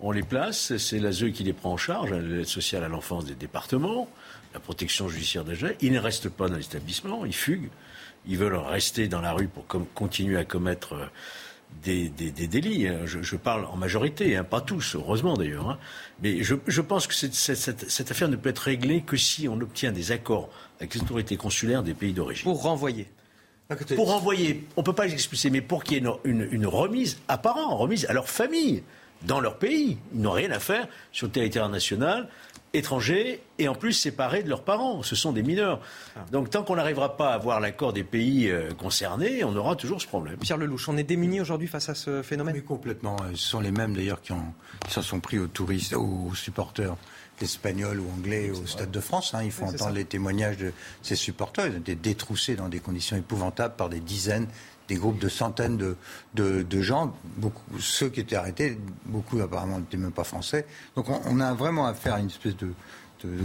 on 0.00 0.12
les 0.12 0.22
place, 0.22 0.76
c'est 0.76 0.98
la 0.98 1.12
ZEU 1.12 1.30
qui 1.30 1.44
les 1.44 1.52
prend 1.52 1.72
en 1.72 1.76
charge, 1.76 2.12
l'aide 2.12 2.46
sociale 2.46 2.84
à 2.84 2.88
l'enfance 2.88 3.24
des 3.24 3.34
départements, 3.34 4.08
la 4.54 4.60
protection 4.60 5.08
judiciaire 5.08 5.44
des 5.44 5.54
jeunes. 5.54 5.74
Ils 5.80 5.92
ne 5.92 5.98
restent 5.98 6.28
pas 6.28 6.48
dans 6.48 6.56
l'établissement, 6.56 7.24
ils 7.24 7.34
fuguent. 7.34 7.70
Ils 8.26 8.38
veulent 8.38 8.56
rester 8.56 9.08
dans 9.08 9.20
la 9.20 9.32
rue 9.32 9.48
pour 9.48 9.66
continuer 9.94 10.36
à 10.36 10.44
commettre 10.44 10.92
euh, 10.94 11.06
des, 11.82 12.08
délits. 12.46 12.86
Hein. 12.86 13.00
Je, 13.06 13.36
parle 13.36 13.64
en 13.66 13.76
majorité, 13.76 14.36
hein, 14.36 14.44
pas 14.44 14.60
tous, 14.60 14.96
heureusement 14.96 15.36
d'ailleurs. 15.36 15.70
Hein. 15.70 15.78
Mais 16.22 16.42
je, 16.42 16.80
pense 16.80 17.06
que 17.06 17.14
cette, 17.14 18.10
affaire 18.10 18.28
ne 18.28 18.36
peut 18.36 18.50
être 18.50 18.58
réglée 18.58 19.02
que 19.02 19.16
si 19.16 19.48
on 19.48 19.60
obtient 19.60 19.92
des 19.92 20.12
accords 20.12 20.48
avec 20.78 20.94
les 20.94 21.00
autorités 21.00 21.36
consulaires 21.36 21.82
des 21.82 21.94
pays 21.94 22.12
d'origine. 22.12 22.44
Pour 22.44 22.62
renvoyer 22.62 23.08
Pour 23.96 24.14
envoyer, 24.14 24.66
on 24.76 24.82
ne 24.82 24.86
peut 24.86 24.92
pas 24.92 25.06
les 25.06 25.12
expulser, 25.12 25.50
mais 25.50 25.60
pour 25.60 25.82
qu'il 25.82 26.02
y 26.02 26.06
ait 26.06 26.10
une, 26.24 26.48
une, 26.50 26.66
remise 26.66 27.18
à 27.28 27.38
parents, 27.38 27.76
remise 27.76 28.06
à 28.06 28.12
leur 28.12 28.28
famille, 28.28 28.82
dans 29.22 29.40
leur 29.40 29.58
pays. 29.58 29.98
Ils 30.14 30.20
n'ont 30.20 30.32
rien 30.32 30.50
à 30.50 30.58
faire 30.58 30.86
sur 31.12 31.26
le 31.26 31.32
territoire 31.32 31.68
national 31.68 32.28
étrangers 32.74 33.40
et 33.58 33.68
en 33.68 33.74
plus 33.74 33.92
séparés 33.92 34.42
de 34.42 34.48
leurs 34.48 34.62
parents. 34.62 35.02
Ce 35.02 35.16
sont 35.16 35.32
des 35.32 35.42
mineurs. 35.42 35.80
Ah. 36.16 36.20
Donc 36.32 36.50
tant 36.50 36.62
qu'on 36.62 36.76
n'arrivera 36.76 37.16
pas 37.16 37.30
à 37.30 37.34
avoir 37.34 37.60
l'accord 37.60 37.92
des 37.92 38.04
pays 38.04 38.50
euh, 38.50 38.70
concernés, 38.72 39.44
on 39.44 39.56
aura 39.56 39.76
toujours 39.76 40.00
ce 40.00 40.06
problème. 40.06 40.36
Pierre 40.36 40.58
Lelouch, 40.58 40.88
on 40.88 40.96
est 40.96 41.04
démunis 41.04 41.40
aujourd'hui 41.40 41.68
face 41.68 41.88
à 41.88 41.94
ce 41.94 42.22
phénomène? 42.22 42.54
Mais 42.54 42.62
complètement. 42.62 43.16
Ce 43.30 43.48
sont 43.48 43.60
les 43.60 43.72
mêmes 43.72 43.94
d'ailleurs 43.94 44.20
qui, 44.20 44.32
s'en 44.88 45.02
sont 45.02 45.20
pris 45.20 45.38
aux 45.38 45.46
touristes, 45.46 45.94
aux 45.94 46.34
supporters 46.34 46.96
espagnols 47.40 48.00
ou 48.00 48.10
anglais 48.10 48.50
au 48.50 48.66
Stade 48.66 48.90
de 48.90 49.00
France. 49.00 49.32
Hein. 49.34 49.42
Il 49.44 49.52
faut 49.52 49.64
entendre 49.64 49.94
les 49.94 50.04
témoignages 50.04 50.58
de 50.58 50.72
ces 51.02 51.16
supporters. 51.16 51.68
Ils 51.68 51.76
ont 51.76 51.80
été 51.80 51.94
détroussés 51.94 52.56
dans 52.56 52.68
des 52.68 52.80
conditions 52.80 53.16
épouvantables 53.16 53.76
par 53.76 53.88
des 53.88 54.00
dizaines, 54.00 54.48
des 54.88 54.96
groupes 54.96 55.18
de 55.18 55.28
centaines 55.28 55.76
de, 55.76 55.96
de, 56.34 56.80
gens, 56.80 57.14
beaucoup, 57.36 57.78
ceux 57.78 58.08
qui 58.08 58.20
étaient 58.20 58.36
arrêtés, 58.36 58.78
beaucoup 59.04 59.40
apparemment 59.40 59.78
n'étaient 59.78 59.98
même 59.98 60.12
pas 60.12 60.24
français. 60.24 60.66
Donc 60.96 61.06
on, 61.08 61.40
a 61.40 61.52
vraiment 61.52 61.86
affaire 61.86 62.14
à 62.14 62.20
une 62.20 62.28
espèce 62.28 62.56
de, 62.56 62.72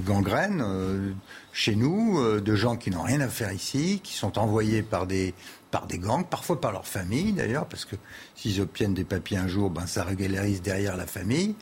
gangrène 0.06 0.62
euh, 0.64 1.12
chez 1.52 1.76
nous, 1.76 2.20
euh, 2.20 2.39
de 2.39 2.56
gens 2.56 2.78
qui 2.78 2.91
n'ont 2.91 3.02
rien 3.02 3.22
à 3.22 3.28
faire 3.28 3.52
ici, 3.52 4.00
qui 4.04 4.14
sont 4.14 4.38
envoyés 4.38 4.84
par 4.84 5.08
des, 5.08 5.34
par 5.72 5.88
des 5.88 5.98
gangs, 5.98 6.26
parfois 6.26 6.62
par 6.62 6.72
leur 6.72 6.88
famille 6.88 7.34
d'ailleurs, 7.34 7.66
parce 7.66 7.84
que 7.84 7.96
s'ils 8.36 8.62
obtiennent 8.62 8.94
des 8.94 9.04
papiers 9.04 9.38
un 9.38 9.48
jour, 9.48 9.70
ben, 9.70 9.88
ça 9.88 10.04
régularise 10.04 10.62
derrière 10.62 10.96
la 10.96 11.08
famille. 11.08 11.56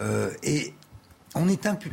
Euh, 0.00 0.30
et 0.42 0.72
on 1.34 1.48
est 1.48 1.66
impu. 1.66 1.92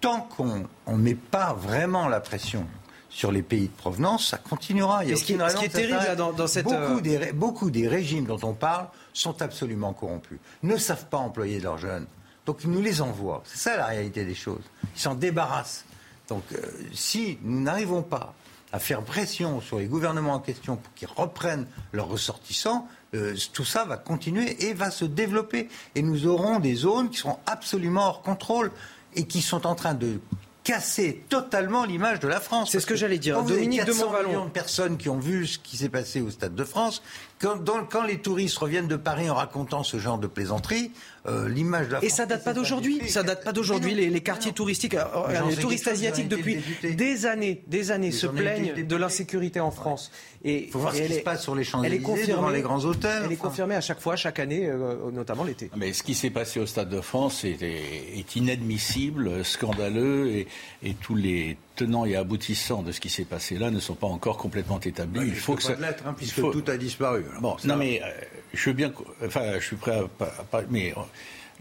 tant 0.00 0.22
qu'on 0.22 0.66
ne 0.88 0.96
met 0.96 1.14
pas 1.14 1.54
vraiment 1.54 2.08
la 2.08 2.20
pression 2.20 2.66
sur 3.12 3.30
les 3.30 3.42
pays 3.42 3.68
de 3.68 3.76
provenance, 3.76 4.28
ça 4.28 4.38
continuera. 4.38 5.04
Il 5.04 5.10
y 5.10 5.12
a 5.12 5.16
ce, 5.16 5.24
qui, 5.24 5.34
est 5.34 5.68
terrible 5.68 6.16
dans, 6.16 6.46
cette... 6.46 6.64
Beaucoup, 6.64 6.76
euh, 6.76 7.00
des, 7.00 7.32
beaucoup 7.32 7.70
des 7.70 7.86
régimes 7.86 8.24
dont 8.24 8.40
on 8.42 8.54
parle 8.54 8.86
sont 9.12 9.42
absolument 9.42 9.92
corrompus, 9.92 10.38
ne 10.62 10.76
savent 10.78 11.06
pas 11.06 11.18
employer 11.18 11.60
leurs 11.60 11.76
jeunes. 11.76 12.06
Donc 12.46 12.60
ils 12.64 12.70
nous 12.70 12.80
les 12.80 13.02
envoient. 13.02 13.42
C'est 13.44 13.58
ça 13.58 13.76
la 13.76 13.86
réalité 13.86 14.24
des 14.24 14.34
choses. 14.34 14.62
Ils 14.96 15.00
s'en 15.00 15.14
débarrassent. 15.14 15.84
Donc 16.28 16.42
euh, 16.52 16.58
si 16.94 17.38
nous 17.42 17.60
n'arrivons 17.60 18.02
pas 18.02 18.34
à 18.72 18.78
faire 18.78 19.02
pression 19.02 19.60
sur 19.60 19.78
les 19.78 19.86
gouvernements 19.86 20.32
en 20.32 20.40
question 20.40 20.76
pour 20.76 20.94
qu'ils 20.94 21.08
reprennent 21.14 21.66
leurs 21.92 22.08
ressortissants, 22.08 22.88
euh, 23.14 23.36
tout 23.52 23.66
ça 23.66 23.84
va 23.84 23.98
continuer 23.98 24.64
et 24.64 24.72
va 24.72 24.90
se 24.90 25.04
développer. 25.04 25.68
Et 25.94 26.00
nous 26.00 26.26
aurons 26.26 26.60
des 26.60 26.74
zones 26.74 27.10
qui 27.10 27.18
seront 27.18 27.38
absolument 27.44 28.06
hors 28.06 28.22
contrôle 28.22 28.72
et 29.14 29.26
qui 29.26 29.42
sont 29.42 29.66
en 29.66 29.74
train 29.74 29.92
de 29.92 30.18
casser 30.64 31.24
totalement 31.28 31.84
l'image 31.84 32.20
de 32.20 32.28
la 32.28 32.40
France. 32.40 32.70
C'est 32.70 32.80
ce 32.80 32.86
que 32.86 32.96
j'allais 32.96 33.18
dire. 33.18 33.36
Quand 33.36 33.42
Dominique 33.42 33.84
de 33.84 33.92
Montvalon. 33.92 34.28
millions 34.28 34.44
de 34.46 34.50
personnes 34.50 34.96
qui 34.96 35.08
ont 35.08 35.18
vu 35.18 35.46
ce 35.46 35.58
qui 35.58 35.76
s'est 35.76 35.88
passé 35.88 36.20
au 36.20 36.30
Stade 36.30 36.54
de 36.54 36.64
France, 36.64 37.02
quand, 37.42 37.88
quand, 37.90 38.04
les 38.04 38.18
touristes 38.18 38.56
reviennent 38.58 38.86
de 38.86 38.96
Paris 38.96 39.28
en 39.28 39.34
racontant 39.34 39.82
ce 39.82 39.98
genre 39.98 40.18
de 40.18 40.28
plaisanterie, 40.28 40.92
euh, 41.26 41.48
l'image 41.48 41.88
de 41.88 41.92
la 41.94 42.04
Et 42.04 42.08
ça 42.08 42.24
date 42.24 42.44
pas 42.44 42.52
d'aujourd'hui. 42.52 43.00
Ça 43.08 43.22
date 43.22 43.44
pas 43.44 43.52
d'aujourd'hui. 43.52 43.94
Les, 43.94 44.20
quartiers 44.20 44.52
touristiques, 44.52 44.94
euh, 44.94 45.04
les 45.48 45.56
touristes 45.56 45.88
asiatiques 45.88 46.28
depuis 46.28 46.58
des 46.82 47.26
années, 47.26 47.62
des 47.66 47.90
années 47.90 48.12
se 48.12 48.26
plaignent 48.26 48.86
de 48.86 48.96
l'insécurité 48.96 49.60
en 49.60 49.72
France. 49.72 50.12
Et 50.44 50.64
il 50.64 50.70
faut 50.70 50.78
voir 50.78 50.94
ce 50.94 51.02
qui 51.02 51.14
se 51.14 51.20
passe 51.20 51.42
sur 51.42 51.54
les 51.54 51.64
Champs-Élysées, 51.64 52.28
devant 52.28 52.48
les 52.48 52.62
grands 52.62 52.84
hôtels. 52.84 53.22
Elle 53.24 53.32
est 53.32 53.36
confirmée 53.36 53.74
à 53.74 53.80
chaque 53.80 54.00
fois, 54.00 54.16
chaque 54.16 54.38
année, 54.38 54.66
euh, 54.66 55.10
notamment 55.12 55.44
l'été. 55.44 55.70
Mais 55.76 55.92
ce 55.92 56.02
qui 56.02 56.14
s'est 56.14 56.30
passé 56.30 56.60
au 56.60 56.66
Stade 56.66 56.88
de 56.88 57.00
France 57.00 57.44
est, 57.44 57.62
est 57.62 58.36
inadmissible, 58.36 59.44
scandaleux, 59.44 60.28
et, 60.28 60.48
et 60.82 60.94
tous 60.94 61.14
les 61.14 61.56
tenants 61.74 62.04
et 62.04 62.16
aboutissants 62.16 62.82
de 62.82 62.92
ce 62.92 63.00
qui 63.00 63.08
s'est 63.08 63.24
passé 63.24 63.58
là 63.58 63.70
ne 63.70 63.80
sont 63.80 63.94
pas 63.94 64.06
encore 64.06 64.36
complètement 64.36 64.80
établis. 64.80 65.28
il 65.28 65.34
faut 65.34 65.54
que 65.54 65.62
ça. 65.62 65.74
Lettre, 65.74 66.04
hein, 66.06 66.14
puisque 66.16 66.40
tout 66.40 66.64
a 66.66 66.76
disparu. 66.76 67.24
bon, 67.40 67.56
non 67.64 67.76
mais 67.76 68.02
euh, 68.02 68.06
je 68.52 68.70
veux 68.70 68.76
bien, 68.76 68.92
enfin, 69.24 69.58
je 69.58 69.64
suis 69.64 69.76
prêt 69.76 69.98
à, 70.20 70.60
mais 70.70 70.92
euh, 70.92 71.00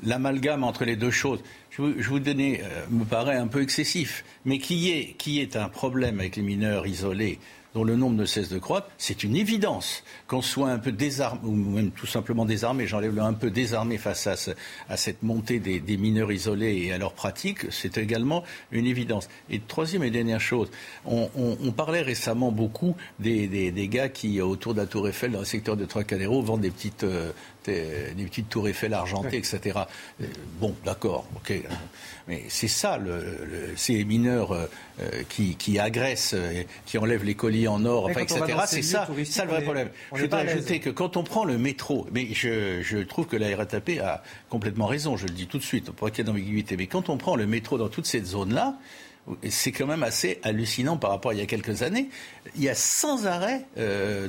l'amalgame 0.03 0.63
entre 0.63 0.85
les 0.85 0.95
deux 0.95 1.11
choses, 1.11 1.39
je 1.69 1.81
vous, 1.81 1.93
je 1.97 2.09
vous 2.09 2.19
donnais, 2.19 2.61
euh, 2.63 2.85
me 2.89 3.05
paraît 3.05 3.37
un 3.37 3.47
peu 3.47 3.61
excessif. 3.61 4.23
Mais 4.45 4.57
qui 4.57 4.91
est, 4.91 5.15
qui 5.17 5.39
est 5.39 5.55
un 5.55 5.69
problème 5.69 6.19
avec 6.19 6.35
les 6.35 6.41
mineurs 6.41 6.87
isolés 6.87 7.39
dont 7.73 7.83
le 7.83 7.95
nombre 7.95 8.15
ne 8.15 8.25
cesse 8.25 8.49
de 8.49 8.59
croître, 8.59 8.89
c'est 8.97 9.23
une 9.23 9.35
évidence. 9.35 10.03
Qu'on 10.27 10.41
soit 10.41 10.69
un 10.69 10.79
peu 10.79 10.91
désarmé, 10.91 11.39
ou 11.43 11.55
même 11.55 11.91
tout 11.91 12.07
simplement 12.07 12.45
désarmé, 12.45 12.87
j'enlève 12.87 13.15
le 13.15 13.21
un 13.21 13.33
peu 13.33 13.49
désarmé 13.49 13.97
face 13.97 14.27
à, 14.27 14.35
à 14.89 14.97
cette 14.97 15.23
montée 15.23 15.59
des, 15.59 15.97
mineurs 15.97 16.31
isolés 16.31 16.85
et 16.85 16.93
à 16.93 16.97
leurs 16.97 17.13
pratiques, 17.13 17.71
c'est 17.71 17.97
également 17.97 18.43
une 18.71 18.85
évidence. 18.85 19.29
Et 19.49 19.59
troisième 19.59 20.03
et 20.03 20.11
dernière 20.11 20.41
chose, 20.41 20.69
on, 21.05 21.71
parlait 21.71 22.01
récemment 22.01 22.51
beaucoup 22.51 22.95
des, 23.19 23.47
des, 23.47 23.87
gars 23.87 24.09
qui, 24.09 24.41
autour 24.41 24.73
de 24.73 24.79
la 24.79 24.87
Tour 24.87 25.07
Eiffel, 25.07 25.31
dans 25.31 25.39
le 25.39 25.45
secteur 25.45 25.77
de 25.77 25.85
Trocadéro, 25.85 26.41
vendent 26.41 26.61
des 26.61 26.71
petites, 26.71 27.03
euh, 27.03 27.31
des, 27.65 28.23
petites 28.25 28.49
tours 28.49 28.67
Eiffel 28.67 28.93
argentées, 28.93 29.37
etc. 29.37 29.79
Euh, 30.21 30.25
bon, 30.59 30.75
d'accord, 30.83 31.25
ok. 31.35 31.53
Mais 32.31 32.43
c'est 32.47 32.69
ça, 32.69 32.97
le, 32.97 33.73
ces 33.75 34.05
mineurs 34.05 34.53
euh, 34.53 34.65
qui, 35.27 35.57
qui, 35.57 35.79
agressent, 35.79 36.33
qui 36.85 36.97
enlèvent 36.97 37.25
les 37.25 37.35
colis 37.35 37.67
en 37.67 37.83
or, 37.83 38.09
etc. 38.09 38.39
C'est 38.67 38.81
ça, 38.81 39.05
ça 39.25 39.43
le 39.43 39.51
vrai 39.51 39.63
problème. 39.63 39.89
Je 40.15 40.21
voudrais 40.21 40.47
ajouter 40.47 40.79
que 40.79 40.89
quand 40.89 41.17
on 41.17 41.23
prend 41.23 41.43
le 41.43 41.57
métro, 41.57 42.07
mais 42.13 42.27
je, 42.33 42.81
je 42.81 42.99
trouve 42.99 43.27
que 43.27 43.35
la 43.35 43.53
RATP 43.53 43.99
a 44.01 44.23
complètement 44.49 44.85
raison, 44.85 45.17
je 45.17 45.27
le 45.27 45.33
dis 45.33 45.47
tout 45.47 45.57
de 45.57 45.63
suite, 45.63 45.91
pour 45.91 46.09
qu'il 46.09 46.19
y 46.19 46.21
ait 46.21 46.23
d'ambiguïté, 46.23 46.77
mais 46.77 46.87
quand 46.87 47.09
on 47.09 47.17
prend 47.17 47.35
le 47.35 47.45
métro 47.45 47.77
dans 47.77 47.89
toute 47.89 48.05
cette 48.05 48.27
zone-là, 48.27 48.77
c'est 49.49 49.71
quand 49.71 49.85
même 49.85 50.03
assez 50.03 50.39
hallucinant 50.43 50.97
par 50.97 51.11
rapport 51.11 51.31
à 51.31 51.33
il 51.33 51.39
y 51.39 51.43
a 51.43 51.45
quelques 51.45 51.83
années. 51.83 52.09
Il 52.55 52.63
y 52.63 52.69
a 52.69 52.75
sans 52.75 53.27
arrêt, 53.27 53.65
euh, 53.77 54.27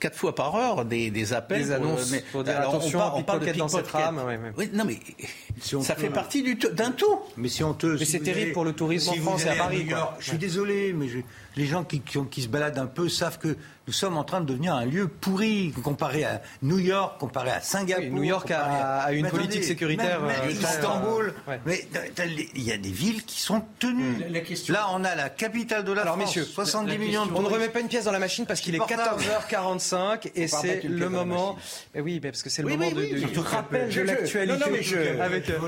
quatre 0.00 0.16
fois 0.16 0.34
par 0.34 0.54
heure, 0.54 0.84
des, 0.84 1.10
des 1.10 1.32
appels. 1.32 1.62
Des 1.62 1.72
annonces 1.72 2.10
mais, 2.10 2.22
pour 2.30 2.44
dire 2.44 2.58
attention, 2.58 3.00
on, 3.14 3.22
parle, 3.22 3.40
de 3.40 3.52
dans 3.52 3.68
cette 3.68 3.88
rame. 3.88 4.20
Oui, 4.56 4.70
non, 4.72 4.84
mais 4.84 4.98
ça 5.60 5.94
fait 5.94 6.10
partie 6.10 6.56
d'un 6.72 6.92
tout. 6.92 7.20
Mais 7.36 7.48
c'est 7.48 7.64
honteux. 7.64 7.96
Mais 7.98 8.04
c'est 8.04 8.20
terrible 8.20 8.52
pour 8.52 8.64
le 8.64 8.72
tourisme 8.72 9.10
en 9.10 9.14
France 9.14 9.46
et 9.46 9.48
à 9.48 9.54
Paris. 9.54 9.88
Je 10.18 10.28
suis 10.28 10.38
désolé, 10.38 10.92
mais 10.92 11.06
les 11.58 11.66
gens 11.66 11.82
qui, 11.82 12.00
qui, 12.00 12.42
se 12.42 12.48
baladent 12.48 12.78
un 12.78 12.86
peu 12.86 13.08
savent 13.08 13.38
que 13.38 13.56
nous 13.88 13.92
sommes 13.92 14.16
en 14.16 14.22
train 14.22 14.40
de 14.40 14.46
devenir 14.46 14.74
un 14.74 14.84
lieu 14.84 15.08
pourri 15.08 15.74
comparé 15.82 16.22
à 16.22 16.40
New 16.62 16.78
York, 16.78 17.18
comparé 17.18 17.50
à 17.50 17.60
Singapour. 17.60 18.12
New 18.12 18.22
York 18.22 18.48
a, 18.52 19.12
une 19.12 19.28
politique 19.28 19.64
sécuritaire. 19.64 20.22
Même, 20.22 20.36
euh, 20.44 20.50
Istanbul. 20.52 21.34
Mais 21.66 21.84
il 22.54 22.62
y 22.62 22.70
a 22.70 22.76
des 22.76 22.90
villes 22.90 23.24
qui 23.24 23.40
sont 23.40 23.64
tenues. 23.80 24.24
Là, 24.68 24.86
on 24.92 25.02
a 25.02 25.16
la 25.16 25.30
capitale 25.30 25.84
de 25.84 25.92
la 25.92 26.02
Alors, 26.02 26.14
France. 26.14 26.28
Messieurs, 26.28 26.44
70 26.44 26.98
millions 26.98 27.26
de 27.26 27.32
On 27.34 27.42
ne 27.42 27.48
remet 27.48 27.70
pas 27.70 27.80
une 27.80 27.88
pièce 27.88 28.04
dans 28.04 28.12
la 28.12 28.20
machine 28.20 28.46
parce 28.46 28.60
qu'il 28.60 28.76
est 28.76 28.78
14h45 28.78 30.30
et 30.36 30.46
c'est 30.46 30.84
le 30.84 31.08
moment. 31.08 31.56
Mais 31.92 32.00
oui, 32.00 32.20
parce 32.20 32.42
que 32.44 32.50
c'est 32.50 32.62
le 32.62 32.68
moment 32.68 32.90
de, 32.90 33.38
rappel 33.40 33.92
de 33.92 34.00
l'actualité. 34.02 34.82
Je, 34.82 35.20
avec, 35.20 35.50
euh, 35.50 35.58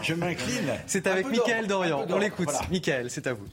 je 0.00 0.14
m'incline. 0.14 0.74
C'est 0.86 1.08
avec 1.08 1.26
Mickaël 1.28 1.66
Dorian. 1.66 2.06
On 2.08 2.18
l'écoute. 2.18 2.50
Mickaël, 2.70 3.10
c'est 3.10 3.26
à 3.26 3.32
vous. 3.32 3.46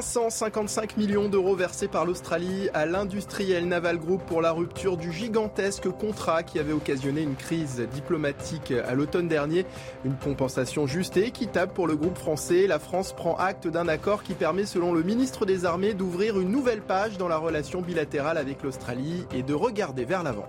555 0.00 0.96
millions 0.96 1.28
d'euros 1.28 1.54
versés 1.54 1.86
par 1.86 2.06
l'Australie 2.06 2.70
à 2.72 2.86
l'industriel 2.86 3.68
Naval 3.68 3.98
Group 3.98 4.22
pour 4.26 4.40
la 4.40 4.50
rupture 4.50 4.96
du 4.96 5.12
gigantesque 5.12 5.90
contrat 5.90 6.42
qui 6.42 6.58
avait 6.58 6.72
occasionné 6.72 7.20
une 7.20 7.34
crise 7.34 7.86
diplomatique 7.92 8.72
à 8.72 8.94
l'automne 8.94 9.28
dernier. 9.28 9.66
Une 10.06 10.16
compensation 10.16 10.86
juste 10.86 11.18
et 11.18 11.26
équitable 11.26 11.74
pour 11.74 11.86
le 11.86 11.94
groupe 11.94 12.16
français. 12.16 12.66
La 12.66 12.78
France 12.78 13.12
prend 13.12 13.36
acte 13.36 13.68
d'un 13.68 13.86
accord 13.86 14.22
qui 14.22 14.32
permet, 14.32 14.64
selon 14.64 14.94
le 14.94 15.02
ministre 15.02 15.44
des 15.44 15.66
Armées, 15.66 15.92
d'ouvrir 15.92 16.40
une 16.40 16.50
nouvelle 16.50 16.80
page 16.80 17.18
dans 17.18 17.28
la 17.28 17.36
relation 17.36 17.82
bilatérale 17.82 18.38
avec 18.38 18.62
l'Australie 18.62 19.26
et 19.34 19.42
de 19.42 19.52
regarder 19.52 20.06
vers 20.06 20.22
l'avant. 20.22 20.48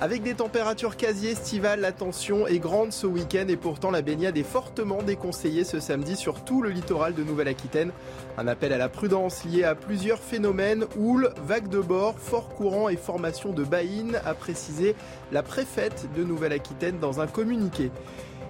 Avec 0.00 0.22
des 0.24 0.34
températures 0.34 0.96
quasi 0.96 1.28
estivales, 1.28 1.78
la 1.78 1.92
tension 1.92 2.48
est 2.48 2.58
grande 2.58 2.92
ce 2.92 3.06
week-end 3.06 3.46
et 3.48 3.56
pourtant 3.56 3.92
la 3.92 4.02
baignade 4.02 4.36
est 4.36 4.42
fortement 4.42 5.04
déconseillée 5.04 5.62
ce 5.62 5.78
samedi 5.78 6.16
sur 6.16 6.44
tout 6.44 6.62
le 6.62 6.70
littoral 6.70 7.14
de 7.14 7.22
Nouvelle-Aquitaine. 7.22 7.92
Un 8.36 8.48
appel 8.48 8.72
à 8.72 8.76
la 8.76 8.88
prudence 8.88 9.44
lié 9.44 9.62
à 9.62 9.76
plusieurs 9.76 10.18
phénomènes, 10.18 10.84
houle, 10.98 11.32
vagues 11.46 11.68
de 11.68 11.78
bord, 11.78 12.18
fort 12.18 12.48
courant 12.48 12.88
et 12.88 12.96
formation 12.96 13.52
de 13.52 13.62
baïnes, 13.62 14.20
a 14.26 14.34
précisé 14.34 14.96
la 15.30 15.44
préfète 15.44 16.08
de 16.16 16.24
Nouvelle-Aquitaine 16.24 16.98
dans 16.98 17.20
un 17.20 17.28
communiqué. 17.28 17.92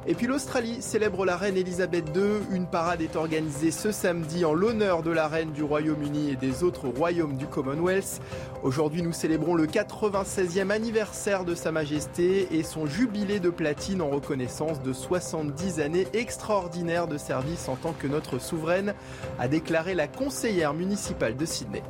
Et 0.06 0.14
puis 0.14 0.26
l'Australie 0.26 0.82
célèbre 0.82 1.24
la 1.24 1.38
reine 1.38 1.56
Elisabeth 1.56 2.04
II. 2.14 2.42
Une 2.54 2.66
parade 2.66 3.00
est 3.00 3.16
organisée 3.16 3.70
ce 3.70 3.90
samedi 3.90 4.44
en 4.44 4.52
l'honneur 4.52 5.02
de 5.02 5.10
la 5.10 5.28
reine 5.28 5.52
du 5.52 5.62
Royaume-Uni 5.62 6.30
et 6.30 6.36
des 6.36 6.62
autres 6.62 6.88
royaumes 6.88 7.38
du 7.38 7.46
Commonwealth. 7.46 8.20
Aujourd'hui, 8.62 9.00
nous 9.00 9.14
célébrons 9.14 9.54
le 9.54 9.66
96e 9.66 10.68
anniversaire 10.68 11.46
de 11.46 11.54
Sa 11.54 11.72
Majesté 11.72 12.48
et 12.52 12.62
son 12.62 12.84
jubilé 12.84 13.40
de 13.40 13.48
platine 13.48 14.02
en 14.02 14.10
reconnaissance 14.10 14.82
de 14.82 14.92
70 14.92 15.80
années 15.80 16.06
extraordinaires 16.12 17.08
de 17.08 17.16
service 17.16 17.66
en 17.68 17.76
tant 17.76 17.94
que 17.94 18.06
notre 18.06 18.38
souveraine, 18.38 18.94
a 19.38 19.48
déclaré 19.48 19.94
la 19.94 20.06
conseillère 20.06 20.74
municipale 20.74 21.34
de 21.34 21.46
Sydney. 21.46 21.82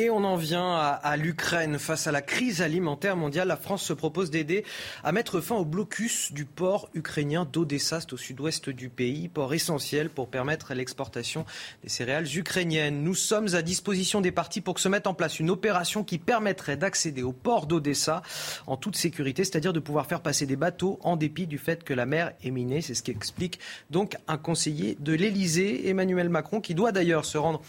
Et 0.00 0.08
on 0.08 0.24
en 0.24 0.36
vient 0.36 0.76
à, 0.76 1.16
l'Ukraine. 1.18 1.78
Face 1.78 2.06
à 2.06 2.10
la 2.10 2.22
crise 2.22 2.62
alimentaire 2.62 3.18
mondiale, 3.18 3.48
la 3.48 3.58
France 3.58 3.82
se 3.82 3.92
propose 3.92 4.30
d'aider 4.30 4.64
à 5.04 5.12
mettre 5.12 5.42
fin 5.42 5.56
au 5.56 5.66
blocus 5.66 6.32
du 6.32 6.46
port 6.46 6.88
ukrainien 6.94 7.44
d'Odessa, 7.44 7.98
au 8.10 8.16
sud-ouest 8.16 8.70
du 8.70 8.88
pays, 8.88 9.28
port 9.28 9.52
essentiel 9.52 10.08
pour 10.08 10.28
permettre 10.28 10.72
l'exportation 10.72 11.44
des 11.82 11.90
céréales 11.90 12.34
ukrainiennes. 12.34 13.04
Nous 13.04 13.14
sommes 13.14 13.54
à 13.54 13.60
disposition 13.60 14.22
des 14.22 14.32
partis 14.32 14.62
pour 14.62 14.72
que 14.72 14.80
se 14.80 14.88
mette 14.88 15.06
en 15.06 15.12
place 15.12 15.38
une 15.38 15.50
opération 15.50 16.02
qui 16.02 16.16
permettrait 16.16 16.78
d'accéder 16.78 17.22
au 17.22 17.32
port 17.32 17.66
d'Odessa 17.66 18.22
en 18.66 18.78
toute 18.78 18.96
sécurité, 18.96 19.44
c'est-à-dire 19.44 19.74
de 19.74 19.80
pouvoir 19.80 20.06
faire 20.06 20.22
passer 20.22 20.46
des 20.46 20.56
bateaux 20.56 20.98
en 21.02 21.16
dépit 21.16 21.46
du 21.46 21.58
fait 21.58 21.84
que 21.84 21.92
la 21.92 22.06
mer 22.06 22.32
est 22.42 22.50
minée. 22.50 22.80
C'est 22.80 22.94
ce 22.94 23.02
qui 23.02 23.10
explique 23.10 23.58
donc 23.90 24.16
un 24.28 24.38
conseiller 24.38 24.96
de 24.98 25.12
l'Elysée, 25.12 25.90
Emmanuel 25.90 26.30
Macron, 26.30 26.62
qui 26.62 26.74
doit 26.74 26.90
d'ailleurs 26.90 27.26
se 27.26 27.36
rendre 27.36 27.60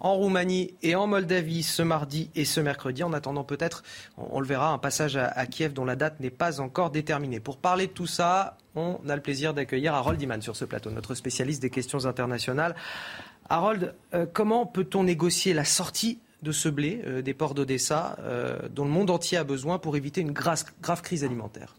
en 0.00 0.16
Roumanie 0.16 0.74
et 0.82 0.96
en 0.96 1.06
Moldavie 1.06 1.62
ce 1.76 1.82
mardi 1.82 2.30
et 2.34 2.44
ce 2.44 2.60
mercredi. 2.60 3.02
En 3.02 3.12
attendant 3.12 3.44
peut-être, 3.44 3.82
on, 4.16 4.40
le 4.40 4.46
verra, 4.46 4.72
un 4.72 4.78
passage 4.78 5.16
à, 5.16 5.46
Kiev 5.46 5.72
dont 5.72 5.84
la 5.84 5.96
date 5.96 6.20
n'est 6.20 6.30
pas 6.30 6.60
encore 6.60 6.90
déterminée. 6.90 7.38
Pour 7.38 7.58
parler 7.58 7.86
de 7.86 7.92
tout 7.92 8.06
ça, 8.06 8.56
on 8.74 8.98
a 9.08 9.14
le 9.14 9.22
plaisir 9.22 9.52
d'accueillir 9.52 9.94
Harold 9.94 10.20
Iman 10.20 10.40
sur 10.40 10.56
ce 10.56 10.64
plateau, 10.64 10.90
notre 10.90 11.14
spécialiste 11.14 11.60
des 11.60 11.70
questions 11.70 12.06
internationales. 12.06 12.74
Harold, 13.48 13.94
euh, 14.14 14.26
comment 14.32 14.64
peut-on 14.64 15.04
négocier 15.04 15.52
la 15.52 15.64
sortie 15.64 16.18
de 16.42 16.52
ce 16.52 16.68
blé 16.68 17.02
euh, 17.04 17.22
des 17.22 17.34
ports 17.34 17.54
d'Odessa 17.54 18.16
euh, 18.20 18.58
dont 18.74 18.84
le 18.84 18.90
monde 18.90 19.10
entier 19.10 19.36
a 19.36 19.44
besoin 19.44 19.78
pour 19.78 19.96
éviter 19.96 20.22
une 20.22 20.32
grave 20.32 21.02
crise 21.02 21.24
alimentaire? 21.24 21.74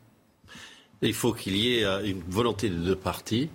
Il 1.01 1.13
faut 1.13 1.33
qu'il 1.33 1.55
y 1.55 1.75
ait 1.75 2.09
une 2.09 2.21
volonté 2.27 2.69
de 2.69 2.75
deux 2.75 2.95
parties 2.95 3.49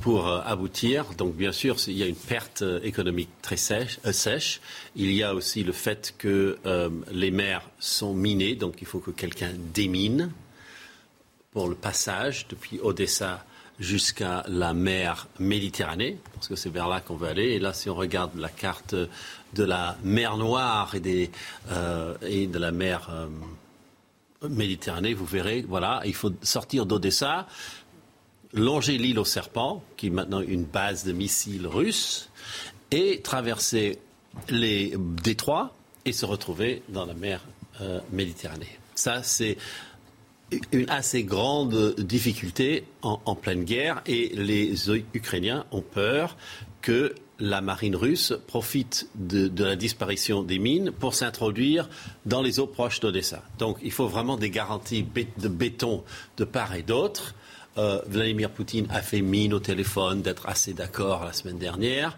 pour 0.00 0.28
euh, 0.28 0.40
aboutir. 0.44 1.06
Donc 1.16 1.34
bien 1.34 1.52
sûr, 1.52 1.76
il 1.86 1.96
y 1.96 2.02
a 2.02 2.06
une 2.06 2.16
perte 2.16 2.62
euh, 2.62 2.80
économique 2.82 3.30
très 3.42 3.56
sèche. 3.56 3.98
Euh, 4.06 4.12
sèche. 4.12 4.60
Il 4.94 5.12
y 5.12 5.22
a 5.22 5.34
aussi 5.34 5.64
le 5.64 5.72
fait 5.72 6.14
que 6.18 6.58
les 7.10 7.30
mers 7.30 7.62
sont 7.78 8.14
minées, 8.14 8.54
donc 8.54 8.76
il 8.80 8.86
faut 8.86 8.98
que 8.98 9.10
quelqu'un 9.10 9.50
démine 9.74 10.30
pour 11.52 11.68
le 11.68 11.74
passage 11.74 12.46
depuis 12.48 12.80
Odessa 12.82 13.44
jusqu'à 13.78 14.42
la 14.48 14.72
mer 14.72 15.28
Méditerranée, 15.38 16.18
parce 16.34 16.48
que 16.48 16.56
c'est 16.56 16.70
vers 16.70 16.88
là 16.88 17.00
qu'on 17.00 17.16
veut 17.16 17.28
aller. 17.28 17.50
Et 17.52 17.58
là, 17.58 17.72
si 17.72 17.90
on 17.90 17.94
regarde 17.94 18.36
la 18.36 18.48
carte 18.48 18.94
de 18.94 19.64
la 19.64 19.98
mer 20.02 20.38
Noire 20.38 20.94
et 20.94 22.46
de 22.46 22.58
la 22.58 22.72
mer 22.72 23.10
Méditerranée, 24.48 25.12
vous 25.12 25.26
verrez, 25.26 25.64
voilà, 25.68 26.00
il 26.06 26.14
faut 26.14 26.32
sortir 26.42 26.86
d'Odessa, 26.86 27.46
longer 28.56 28.98
l'île 28.98 29.18
aux 29.18 29.24
serpents, 29.24 29.82
qui 29.96 30.08
est 30.08 30.10
maintenant 30.10 30.40
une 30.40 30.64
base 30.64 31.04
de 31.04 31.12
missiles 31.12 31.66
russes, 31.66 32.30
et 32.90 33.20
traverser 33.20 33.98
les 34.48 34.94
détroits 35.22 35.74
et 36.04 36.12
se 36.12 36.24
retrouver 36.24 36.82
dans 36.88 37.04
la 37.04 37.14
mer 37.14 37.40
euh, 37.80 38.00
Méditerranée. 38.12 38.78
Ça, 38.94 39.22
c'est 39.22 39.56
une 40.72 40.88
assez 40.88 41.24
grande 41.24 41.96
difficulté 41.98 42.84
en, 43.02 43.34
pleine 43.34 43.64
guerre 43.64 44.02
et 44.06 44.30
les 44.34 44.90
Ukrainiens 45.12 45.66
ont 45.72 45.82
peur 45.82 46.36
que 46.82 47.14
la 47.38 47.60
marine 47.60 47.96
russe 47.96 48.32
profite 48.46 49.08
de, 49.16 49.48
de 49.48 49.64
la 49.64 49.76
disparition 49.76 50.42
des 50.42 50.58
mines 50.58 50.92
pour 50.92 51.14
s'introduire 51.14 51.88
dans 52.24 52.42
les 52.42 52.60
eaux 52.60 52.66
proches 52.66 53.00
d'Odessa. 53.00 53.42
Donc 53.58 53.78
il 53.82 53.90
faut 53.90 54.06
vraiment 54.06 54.36
des 54.36 54.50
garanties 54.50 55.04
de 55.36 55.48
béton 55.48 56.04
de 56.36 56.44
part 56.44 56.74
et 56.74 56.82
d'autre. 56.82 57.34
Euh, 57.78 58.00
Vladimir 58.06 58.50
Poutine 58.50 58.86
a 58.90 59.02
fait 59.02 59.20
mine 59.20 59.52
au 59.52 59.60
téléphone 59.60 60.22
d'être 60.22 60.48
assez 60.48 60.72
d'accord 60.72 61.24
la 61.24 61.32
semaine 61.32 61.58
dernière. 61.58 62.16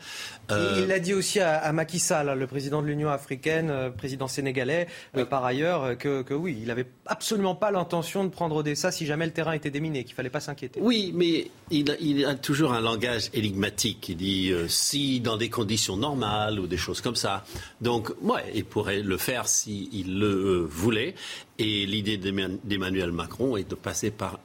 Euh, 0.51 0.80
il 0.80 0.88
l'a 0.88 0.99
dit 0.99 1.14
aussi 1.14 1.40
à, 1.40 1.72
Macky 1.72 1.99
Sall, 1.99 2.38
le 2.38 2.46
président 2.46 2.82
de 2.82 2.86
l'Union 2.86 3.11
africaine, 3.11 3.70
euh, 3.70 3.90
président 3.90 4.28
sénégalais, 4.28 4.86
par 5.28 5.44
ailleurs, 5.44 5.96
que, 5.99 6.32
oui, 6.32 6.59
il 6.61 6.68
n'avait 6.68 6.86
absolument 7.07 7.55
pas 7.55 7.70
l'intention 7.70 8.24
de 8.24 8.30
prendre 8.30 8.57
Odessa 8.57 8.90
si 8.90 9.07
jamais 9.07 9.26
le 9.26 9.32
terrain 9.32 9.53
était 9.53 9.70
déminé, 9.70 10.05
qu'il 10.05 10.12
ne 10.12 10.16
fallait 10.16 10.30
pas 10.30 10.40
s'inquiéter. 10.40 10.80
Oui, 10.82 11.12
mais 11.14 11.51
il 11.70 12.24
a, 12.24 12.34
toujours 12.34 12.72
un 12.72 12.80
langage 12.80 13.30
énigmatique. 13.34 14.09
Il 14.09 14.16
dit 14.16 14.53
si 14.68 15.20
dans 15.20 15.36
des 15.36 15.51
conditions 15.51 15.96
normales 15.96 16.59
ou 16.59 16.66
des 16.66 16.76
choses 16.76 17.01
comme 17.01 17.16
ça. 17.16 17.44
Donc, 17.80 18.11
ouais, 18.22 18.44
il 18.55 18.64
pourrait 18.64 19.03
le 19.03 19.16
faire 19.16 19.49
s'il 19.49 20.18
le 20.18 20.66
voulait. 20.68 21.14
Et 21.59 21.86
l'idée 21.86 22.16
d'Emmanuel 22.16 23.12
Macron 23.12 23.57
est 23.57 23.68
de 23.68 23.74
passer 23.74 24.11
par 24.11 24.40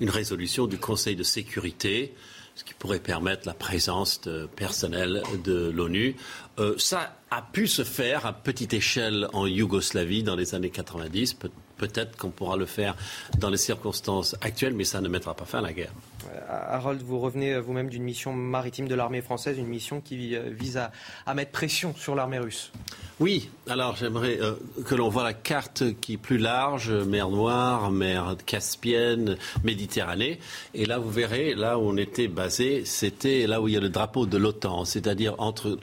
une 0.00 0.10
résolution 0.10 0.66
du 0.66 0.78
Conseil 0.78 1.16
de 1.16 1.22
sécurité, 1.22 2.14
ce 2.54 2.64
qui 2.64 2.74
pourrait 2.74 3.00
permettre 3.00 3.46
la 3.46 3.54
présence 3.54 4.20
de 4.22 4.46
personnel 4.56 5.22
de 5.44 5.70
l'ONU. 5.70 6.16
Euh, 6.58 6.74
ça 6.78 7.19
a 7.30 7.42
pu 7.42 7.68
se 7.68 7.84
faire 7.84 8.26
à 8.26 8.32
petite 8.32 8.74
échelle 8.74 9.28
en 9.32 9.46
Yougoslavie 9.46 10.24
dans 10.24 10.34
les 10.34 10.54
années 10.54 10.70
90. 10.70 11.36
Peut-être 11.76 12.16
qu'on 12.16 12.30
pourra 12.30 12.56
le 12.56 12.66
faire 12.66 12.96
dans 13.38 13.48
les 13.50 13.56
circonstances 13.56 14.34
actuelles, 14.42 14.74
mais 14.74 14.84
ça 14.84 15.00
ne 15.00 15.08
mettra 15.08 15.34
pas 15.34 15.44
fin 15.44 15.60
à 15.60 15.62
la 15.62 15.72
guerre. 15.72 15.92
Euh, 16.34 16.38
Harold, 16.48 17.00
vous 17.02 17.18
revenez 17.18 17.54
euh, 17.54 17.60
vous-même 17.60 17.88
d'une 17.88 18.02
mission 18.02 18.32
maritime 18.34 18.88
de 18.88 18.94
l'armée 18.94 19.22
française, 19.22 19.58
une 19.58 19.66
mission 19.66 20.00
qui 20.00 20.36
euh, 20.36 20.50
vise 20.50 20.76
à, 20.76 21.34
mettre 21.34 21.52
pression 21.52 21.94
sur 21.96 22.14
l'armée 22.14 22.38
russe. 22.38 22.72
Oui, 23.20 23.50
alors 23.68 23.96
j'aimerais 23.96 24.38
que 24.86 24.94
l'on 24.94 25.10
voit 25.10 25.22
la 25.22 25.34
carte 25.34 25.84
qui 26.00 26.14
est 26.14 26.16
plus 26.16 26.38
large, 26.38 26.90
mer 26.90 27.28
Noire, 27.28 27.90
mer 27.90 28.34
Caspienne, 28.46 29.36
Méditerranée. 29.62 30.40
Et 30.72 30.86
là, 30.86 30.98
vous 30.98 31.10
verrez, 31.10 31.54
là 31.54 31.78
où 31.78 31.82
on 31.82 31.98
était 31.98 32.28
basé, 32.28 32.86
c'était 32.86 33.46
là 33.46 33.60
où 33.60 33.68
il 33.68 33.74
y 33.74 33.76
a 33.76 33.80
le 33.80 33.90
drapeau 33.90 34.24
de 34.24 34.38
l'OTAN, 34.38 34.86
c'est-à-dire 34.86 35.34
entre 35.36 35.78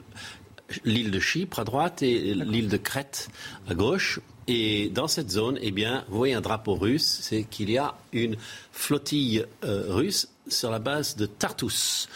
l'île 0.84 1.12
de 1.12 1.20
Chypre 1.20 1.60
à 1.60 1.64
droite 1.64 2.02
et 2.02 2.34
l'île 2.34 2.70
de 2.70 2.78
Crète 2.78 3.30
à 3.70 3.74
gauche. 3.74 4.20
Et 4.50 4.90
dans 4.90 5.10
cette 5.10 5.30
zone, 5.30 5.60
eh 5.62 5.72
bien, 5.72 6.06
vous 6.08 6.18
voyez 6.18 6.34
un 6.34 6.42
drapeau 6.42 6.76
russe, 6.76 7.20
c'est 7.22 7.44
qu'il 7.44 7.70
y 7.70 7.78
a 7.78 7.96
une 8.14 8.38
flottille 8.72 9.46
euh, 9.66 9.86
russe 9.90 10.30
sur 10.48 10.72
la 10.72 10.80
base 10.80 11.18
de 11.18 11.26
Tartus, 11.26 12.08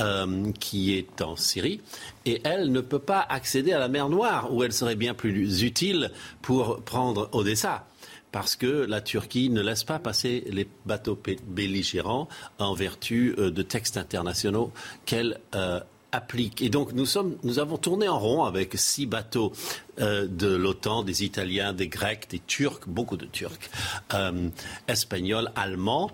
euh, 0.00 0.50
qui 0.58 0.94
est 0.94 1.20
en 1.20 1.36
Syrie, 1.36 1.82
et 2.24 2.40
elle 2.44 2.72
ne 2.72 2.80
peut 2.80 2.98
pas 2.98 3.20
accéder 3.20 3.72
à 3.72 3.78
la 3.78 3.88
mer 3.88 4.08
Noire, 4.08 4.54
où 4.54 4.62
elle 4.62 4.72
serait 4.72 4.96
bien 4.96 5.12
plus 5.12 5.62
utile 5.62 6.10
pour 6.40 6.82
prendre 6.82 7.28
Odessa 7.32 7.86
parce 8.32 8.56
que 8.56 8.66
la 8.66 9.00
Turquie 9.00 9.48
ne 9.48 9.62
laisse 9.62 9.84
pas 9.84 10.00
passer 10.00 10.42
les 10.48 10.66
bateaux 10.86 11.16
belligérants 11.46 12.26
en 12.58 12.74
vertu 12.74 13.32
euh, 13.38 13.52
de 13.52 13.62
textes 13.62 13.96
internationaux 13.96 14.72
qu'elle 15.04 15.38
applique. 16.14 16.62
Et 16.62 16.68
donc 16.68 16.92
nous, 16.92 17.06
sommes, 17.06 17.36
nous 17.42 17.58
avons 17.58 17.76
tourné 17.76 18.08
en 18.08 18.18
rond 18.18 18.44
avec 18.44 18.72
six 18.76 19.06
bateaux 19.06 19.52
euh, 20.00 20.26
de 20.26 20.54
l'OTAN, 20.54 21.02
des 21.02 21.24
Italiens, 21.24 21.72
des 21.72 21.88
Grecs, 21.88 22.28
des 22.30 22.38
Turcs, 22.38 22.86
beaucoup 22.86 23.16
de 23.16 23.26
Turcs, 23.26 23.70
euh, 24.14 24.48
Espagnols, 24.88 25.50
Allemands. 25.56 26.10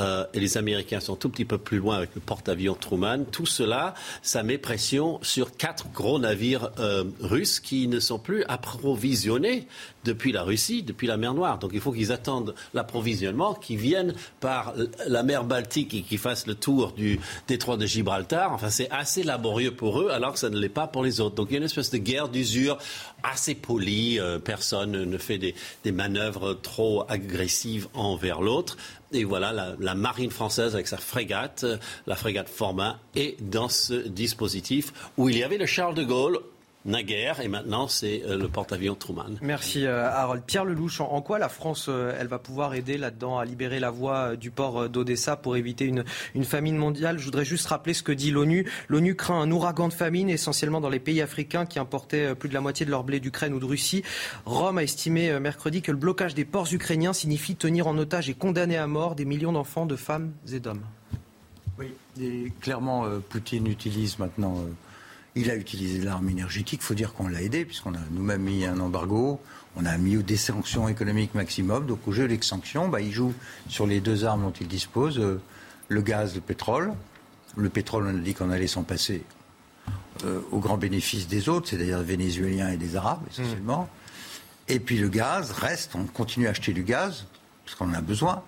Euh, 0.00 0.24
et 0.32 0.40
les 0.40 0.56
Américains 0.56 1.00
sont 1.00 1.16
tout 1.16 1.28
petit 1.28 1.44
peu 1.44 1.58
plus 1.58 1.78
loin 1.78 1.96
avec 1.96 2.14
le 2.14 2.20
porte-avions 2.20 2.74
Truman. 2.74 3.24
Tout 3.30 3.46
cela, 3.46 3.94
ça 4.22 4.42
met 4.42 4.58
pression 4.58 5.18
sur 5.22 5.56
quatre 5.56 5.88
gros 5.92 6.18
navires 6.18 6.70
euh, 6.78 7.04
russes 7.20 7.60
qui 7.60 7.88
ne 7.88 8.00
sont 8.00 8.18
plus 8.18 8.44
approvisionnés 8.44 9.66
depuis 10.04 10.32
la 10.32 10.42
Russie, 10.42 10.82
depuis 10.82 11.06
la 11.06 11.16
mer 11.16 11.34
Noire. 11.34 11.58
Donc 11.58 11.72
il 11.74 11.80
faut 11.80 11.92
qu'ils 11.92 12.12
attendent 12.12 12.54
l'approvisionnement, 12.74 13.54
qu'ils 13.54 13.78
viennent 13.78 14.14
par 14.40 14.74
la 15.06 15.22
mer 15.22 15.44
Baltique 15.44 15.94
et 15.94 16.02
qu'ils 16.02 16.18
fassent 16.18 16.46
le 16.46 16.54
tour 16.54 16.92
du 16.92 17.20
détroit 17.46 17.76
de 17.76 17.86
Gibraltar. 17.86 18.52
Enfin, 18.52 18.70
c'est 18.70 18.90
assez 18.90 19.22
laborieux 19.22 19.74
pour 19.74 20.00
eux, 20.00 20.10
alors 20.10 20.32
que 20.32 20.38
ça 20.38 20.50
ne 20.50 20.58
l'est 20.58 20.68
pas 20.68 20.86
pour 20.86 21.04
les 21.04 21.20
autres. 21.20 21.34
Donc 21.34 21.48
il 21.50 21.54
y 21.54 21.56
a 21.56 21.58
une 21.58 21.64
espèce 21.64 21.90
de 21.90 21.98
guerre 21.98 22.28
d'usure 22.28 22.78
assez 23.22 23.54
polie. 23.54 24.18
Euh, 24.18 24.38
personne 24.38 24.92
ne 24.92 25.18
fait 25.18 25.38
des, 25.38 25.54
des 25.84 25.92
manœuvres 25.92 26.54
trop 26.54 27.04
agressives 27.08 27.88
envers 27.94 28.40
l'autre. 28.40 28.76
Et 29.12 29.24
voilà, 29.24 29.74
la, 29.78 29.94
marine 29.94 30.30
française 30.30 30.74
avec 30.74 30.86
sa 30.86 30.98
frégate, 30.98 31.64
la 32.06 32.14
frégate 32.14 32.48
Format, 32.48 32.98
est 33.14 33.42
dans 33.42 33.68
ce 33.68 33.94
dispositif 34.06 34.92
où 35.16 35.28
il 35.28 35.38
y 35.38 35.42
avait 35.42 35.56
le 35.56 35.66
Charles 35.66 35.94
de 35.94 36.04
Gaulle 36.04 36.40
naguère 36.84 37.40
et 37.40 37.48
maintenant 37.48 37.88
c'est 37.88 38.22
euh, 38.24 38.36
le 38.36 38.48
porte-avions 38.48 38.94
Truman. 38.94 39.36
Merci 39.42 39.86
euh, 39.86 40.08
Harold. 40.08 40.42
Pierre 40.44 40.64
Lelouch, 40.64 41.00
en, 41.00 41.20
quoi 41.22 41.38
la 41.38 41.48
France 41.48 41.86
euh, 41.88 42.16
elle 42.18 42.28
va 42.28 42.38
pouvoir 42.38 42.74
aider 42.74 42.98
là-dedans 42.98 43.38
à 43.38 43.44
libérer 43.44 43.80
la 43.80 43.90
voie 43.90 44.36
du 44.36 44.50
port 44.50 44.88
d'Odessa 44.88 45.36
pour 45.36 45.56
éviter 45.56 45.84
une, 45.84 46.04
une, 46.34 46.44
famine 46.44 46.76
mondiale? 46.76 47.18
Je 47.18 47.24
voudrais 47.24 47.44
juste 47.44 47.66
rappeler 47.66 47.94
ce 47.94 48.02
que 48.02 48.12
dit 48.12 48.30
l'ONU. 48.30 48.70
L'ONU 48.88 49.14
craint 49.14 49.40
un 49.40 49.50
ouragan 49.50 49.88
de 49.88 49.92
famine 49.92 50.30
essentiellement 50.30 50.80
dans 50.80 50.88
les 50.88 51.00
pays 51.00 51.20
africains 51.20 51.66
qui 51.66 51.78
importaient 51.78 52.34
plus 52.34 52.48
de 52.48 52.54
la 52.54 52.60
moitié 52.60 52.86
de 52.86 52.90
leur 52.90 53.04
blé 53.04 53.20
d'Ukraine 53.20 53.52
ou 53.52 53.60
de 53.60 53.64
Russie. 53.64 54.02
Rome 54.44 54.78
a 54.78 54.82
estimé 54.82 55.38
mercredi 55.40 55.82
que 55.82 55.90
le 55.90 55.98
blocage 55.98 56.34
des 56.34 56.44
ports 56.44 56.72
ukrainiens 56.72 57.12
signifie 57.12 57.56
tenir 57.56 57.86
en 57.86 57.98
otage 57.98 58.30
et 58.30 58.34
condamner 58.34 58.76
à 58.76 58.86
mort 58.86 59.14
des 59.14 59.24
millions 59.24 59.52
d'enfants, 59.52 59.86
de 59.86 59.96
femmes 59.96 60.32
et 60.52 60.60
d'hommes. 60.60 60.84
Oui, 61.78 61.92
et 62.20 62.52
clairement, 62.60 63.06
Poutine 63.28 63.66
utilise 63.66 64.18
maintenant 64.18 64.64
il 65.38 65.50
a 65.50 65.56
utilisé 65.56 66.00
l'arme 66.04 66.28
énergétique. 66.28 66.80
Il 66.82 66.84
faut 66.84 66.94
dire 66.94 67.14
qu'on 67.14 67.28
l'a 67.28 67.42
aidé, 67.42 67.64
puisqu'on 67.64 67.94
a 67.94 68.04
nous-mêmes 68.10 68.42
mis 68.42 68.64
un 68.64 68.78
embargo. 68.80 69.40
On 69.76 69.86
a 69.86 69.96
mis 69.96 70.16
des 70.22 70.36
sanctions 70.36 70.88
économiques 70.88 71.34
maximum. 71.34 71.86
Donc, 71.86 72.00
au 72.06 72.12
jeu 72.12 72.28
des 72.28 72.40
sanctions, 72.42 72.88
bah, 72.88 73.00
il 73.00 73.12
joue 73.12 73.32
sur 73.68 73.86
les 73.86 74.00
deux 74.00 74.24
armes 74.24 74.42
dont 74.42 74.52
il 74.60 74.68
dispose 74.68 75.18
euh, 75.18 75.40
le 75.88 76.02
gaz, 76.02 76.34
le 76.34 76.40
pétrole. 76.40 76.92
Le 77.56 77.68
pétrole, 77.68 78.06
on 78.06 78.18
a 78.18 78.20
dit 78.20 78.34
qu'on 78.34 78.50
allait 78.50 78.66
s'en 78.66 78.82
passer. 78.82 79.22
euh, 80.24 80.40
au 80.50 80.58
grand 80.58 80.76
bénéfice 80.76 81.28
des 81.28 81.48
autres, 81.48 81.68
c'est-à-dire 81.68 81.98
des 81.98 82.04
Vénézuéliens 82.04 82.70
et 82.70 82.76
des 82.76 82.96
Arabes 82.96 83.22
essentiellement. 83.30 83.82
Mmh. 83.82 84.72
Et 84.72 84.80
puis 84.80 84.98
le 84.98 85.08
gaz 85.08 85.52
reste, 85.52 85.94
on 85.94 86.04
continue 86.04 86.46
à 86.46 86.50
acheter 86.50 86.72
du 86.72 86.82
gaz, 86.82 87.26
parce 87.64 87.76
qu'on 87.76 87.88
en 87.90 87.94
a 87.94 88.00
besoin. 88.00 88.42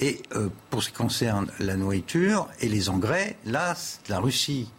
Et 0.00 0.22
euh, 0.34 0.48
pour 0.70 0.82
ce 0.82 0.88
qui 0.88 0.94
concerne 0.94 1.50
la 1.58 1.76
nourriture 1.76 2.48
et 2.60 2.68
les 2.68 2.88
engrais, 2.88 3.36
là, 3.44 3.76
la 4.08 4.18
Russie 4.18 4.70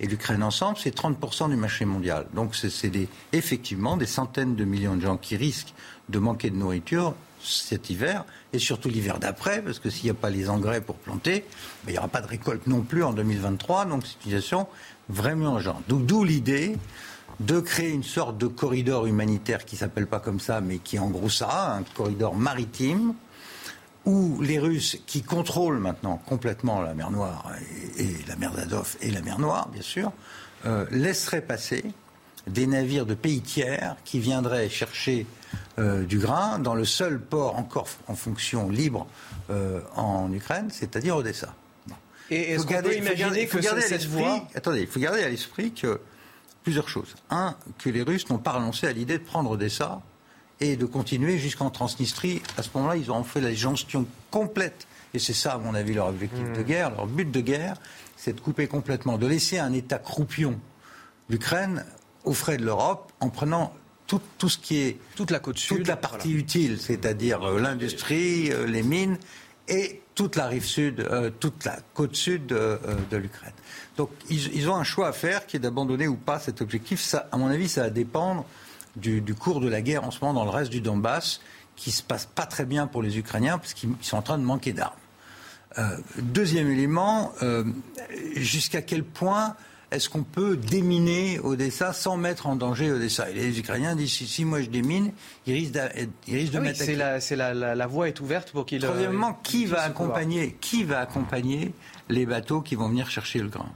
et 0.00 0.06
l'Ukraine 0.06 0.42
ensemble, 0.42 0.78
c'est 0.78 0.96
30% 0.96 1.50
du 1.50 1.56
marché 1.56 1.84
mondial. 1.84 2.26
Donc 2.34 2.54
c'est 2.54 2.92
effectivement 3.32 3.96
des 3.96 4.06
centaines 4.06 4.54
de 4.54 4.64
millions 4.64 4.96
de 4.96 5.02
gens 5.02 5.16
qui 5.16 5.36
risquent 5.36 5.74
de 6.08 6.18
manquer 6.18 6.50
de 6.50 6.56
nourriture 6.56 7.14
cet 7.40 7.90
hiver 7.90 8.24
et 8.52 8.58
surtout 8.58 8.88
l'hiver 8.88 9.18
d'après, 9.18 9.62
parce 9.62 9.78
que 9.78 9.90
s'il 9.90 10.04
n'y 10.04 10.10
a 10.10 10.14
pas 10.14 10.30
les 10.30 10.48
engrais 10.50 10.80
pour 10.80 10.96
planter, 10.96 11.44
ben, 11.84 11.90
il 11.90 11.92
n'y 11.92 11.98
aura 11.98 12.08
pas 12.08 12.20
de 12.20 12.26
récolte 12.26 12.66
non 12.66 12.82
plus 12.82 13.04
en 13.04 13.12
2023. 13.12 13.86
Donc 13.86 14.02
c'est 14.04 14.14
une 14.14 14.20
situation 14.20 14.66
vraiment 15.08 15.54
urgente. 15.54 15.82
D'où 15.88 16.24
l'idée 16.24 16.76
de 17.40 17.60
créer 17.60 17.90
une 17.90 18.02
sorte 18.02 18.36
de 18.38 18.48
corridor 18.48 19.06
humanitaire 19.06 19.64
qui 19.64 19.76
s'appelle 19.76 20.08
pas 20.08 20.18
comme 20.18 20.40
ça, 20.40 20.60
mais 20.60 20.78
qui 20.78 20.96
est 20.96 21.00
en 21.00 21.10
gros 21.10 21.28
ça, 21.28 21.74
un 21.74 21.82
corridor 21.94 22.34
maritime 22.34 23.14
où 24.06 24.40
les 24.40 24.58
Russes, 24.58 24.98
qui 25.06 25.22
contrôlent 25.22 25.78
maintenant 25.78 26.16
complètement 26.26 26.80
la 26.80 26.94
mer 26.94 27.10
Noire 27.10 27.50
et, 27.98 28.08
la 28.26 28.36
mer 28.36 28.52
d'Azov 28.52 28.96
et 29.00 29.10
la 29.10 29.20
mer 29.20 29.38
Noire, 29.38 29.68
bien 29.68 29.82
sûr, 29.82 30.12
euh, 30.66 30.86
laisseraient 30.90 31.42
passer 31.42 31.84
des 32.46 32.66
navires 32.66 33.06
de 33.06 33.14
pays 33.14 33.42
tiers 33.42 33.96
qui 34.04 34.20
viendraient 34.20 34.68
chercher 34.68 35.26
euh, 35.78 36.04
du 36.04 36.18
grain 36.18 36.58
dans 36.58 36.74
le 36.74 36.84
seul 36.84 37.20
port 37.20 37.56
encore 37.56 37.88
en 38.06 38.14
fonction 38.14 38.68
libre 38.68 39.06
euh, 39.50 39.80
en 39.94 40.32
Ukraine, 40.32 40.68
c'est-à-dire 40.70 41.16
Odessa. 41.16 41.54
Et 42.30 42.52
est-ce 42.52 42.66
qu'on 42.66 42.82
peut 42.82 42.96
imaginer 42.96 43.46
que 43.46 43.62
cette 43.62 44.04
voie... 44.04 44.46
Attendez, 44.54 44.82
il 44.82 44.86
faut 44.86 45.00
garder 45.00 45.22
à 45.22 45.28
l'esprit 45.28 45.72
que 45.72 46.00
plusieurs 46.62 46.88
choses. 46.88 47.14
Un, 47.30 47.56
que 47.78 47.88
les 47.88 48.02
Russes 48.02 48.28
n'ont 48.28 48.38
pas 48.38 48.52
renoncé 48.52 48.86
à 48.86 48.92
l'idée 48.92 49.18
de 49.18 49.24
prendre 49.24 49.50
Odessa 49.50 50.02
et 50.60 50.76
de 50.76 50.86
continuer 50.86 51.38
jusqu'en 51.38 51.70
Transnistrie. 51.70 52.42
À 52.56 52.62
ce 52.62 52.70
moment-là, 52.74 52.96
ils 52.96 53.10
auront 53.10 53.24
fait 53.24 53.40
la 53.40 53.52
gestion 53.52 54.06
complète. 54.30 54.86
Et 55.14 55.18
c'est 55.18 55.32
ça, 55.32 55.52
à 55.52 55.58
mon 55.58 55.74
avis, 55.74 55.94
leur 55.94 56.08
objectif 56.08 56.52
de 56.52 56.60
hmm. 56.60 56.64
guerre. 56.64 56.90
Leur 56.90 57.06
but 57.06 57.30
de 57.30 57.40
guerre, 57.40 57.76
c'est 58.16 58.34
de 58.34 58.40
couper 58.40 58.66
complètement, 58.66 59.18
de 59.18 59.26
laisser 59.26 59.58
un 59.58 59.72
État 59.72 59.98
croupion 59.98 60.58
l'Ukraine 61.28 61.84
aux 62.24 62.32
frais 62.32 62.56
de 62.56 62.64
l'Europe 62.64 63.12
en 63.20 63.28
prenant 63.28 63.72
tout, 64.06 64.20
tout, 64.38 64.48
ce 64.48 64.58
qui 64.58 64.78
est 64.78 64.98
toute 65.14 65.30
la 65.30 65.38
côte 65.38 65.58
sud, 65.58 65.78
toute 65.78 65.88
la 65.88 65.96
partie 65.96 66.32
utile, 66.32 66.80
c'est-à-dire 66.80 67.42
euh, 67.42 67.60
l'industrie, 67.60 68.50
euh, 68.50 68.66
les 68.66 68.82
mines 68.82 69.18
et 69.68 70.00
toute 70.14 70.36
la 70.36 70.46
rive 70.46 70.64
sud, 70.64 71.00
euh, 71.00 71.30
toute 71.38 71.64
la 71.66 71.78
côte 71.92 72.16
sud 72.16 72.46
de, 72.46 73.16
l'Ukraine. 73.16 73.52
Donc 73.98 74.10
ils, 74.30 74.54
ils, 74.56 74.68
ont 74.70 74.76
un 74.76 74.84
choix 74.84 75.08
à 75.08 75.12
faire 75.12 75.46
qui 75.46 75.56
est 75.56 75.60
d'abandonner 75.60 76.08
ou 76.08 76.16
pas 76.16 76.38
cet 76.38 76.62
objectif. 76.62 77.00
Ça, 77.00 77.28
à 77.30 77.36
mon 77.36 77.48
avis, 77.48 77.68
ça 77.68 77.82
va 77.82 77.90
dépendre 77.90 78.46
du, 78.98 79.34
cours 79.34 79.60
de 79.60 79.68
la 79.68 79.80
guerre 79.80 80.04
en 80.04 80.10
ce 80.10 80.18
moment 80.20 80.34
dans 80.34 80.44
le 80.44 80.50
reste 80.50 80.70
du 80.70 80.80
Donbass, 80.80 81.40
qui 81.76 81.90
se 81.90 82.02
passe 82.02 82.26
pas 82.26 82.46
très 82.46 82.64
bien 82.64 82.86
pour 82.86 83.02
les 83.02 83.18
Ukrainiens, 83.18 83.58
parce 83.58 83.74
qu'ils 83.74 83.90
sont 84.00 84.16
en 84.16 84.22
train 84.22 84.38
de 84.38 84.44
manquer 84.44 84.72
d'armes. 84.72 84.94
Euh, 85.78 85.96
deuxième 86.18 86.70
élément, 86.70 87.32
euh, 87.42 87.64
jusqu'à 88.34 88.82
quel 88.82 89.04
point 89.04 89.54
est-ce 89.90 90.08
qu'on 90.10 90.22
peut 90.22 90.56
déminer 90.56 91.38
Odessa 91.40 91.92
sans 91.92 92.16
mettre 92.16 92.46
en 92.46 92.56
danger 92.56 92.90
Odessa? 92.90 93.30
Et 93.30 93.34
les 93.34 93.58
Ukrainiens 93.58 93.94
disent 93.94 94.12
si, 94.12 94.44
moi 94.44 94.60
je 94.60 94.68
démine, 94.68 95.12
ils 95.46 95.54
risquent 95.54 95.74
de, 95.74 95.80
ils 96.26 96.50
de 96.50 96.58
mettre. 96.58 96.80
C'est 96.80 97.36
la, 97.36 97.54
la, 97.54 97.74
la, 97.74 97.86
voie 97.86 98.08
est 98.08 98.20
ouverte 98.20 98.50
pour 98.50 98.66
qu'ils. 98.66 98.82
Troisièmement, 98.82 99.30
euh, 99.30 99.42
qui 99.42 99.66
va 99.66 99.82
accompagner 99.82 100.56
Qui 100.60 100.84
va 100.84 101.00
accompagner 101.00 101.72
les 102.08 102.26
bateaux 102.26 102.60
qui 102.60 102.74
vont 102.74 102.88
venir 102.88 103.08
chercher 103.08 103.38
le 103.38 103.48
grain? 103.48 103.70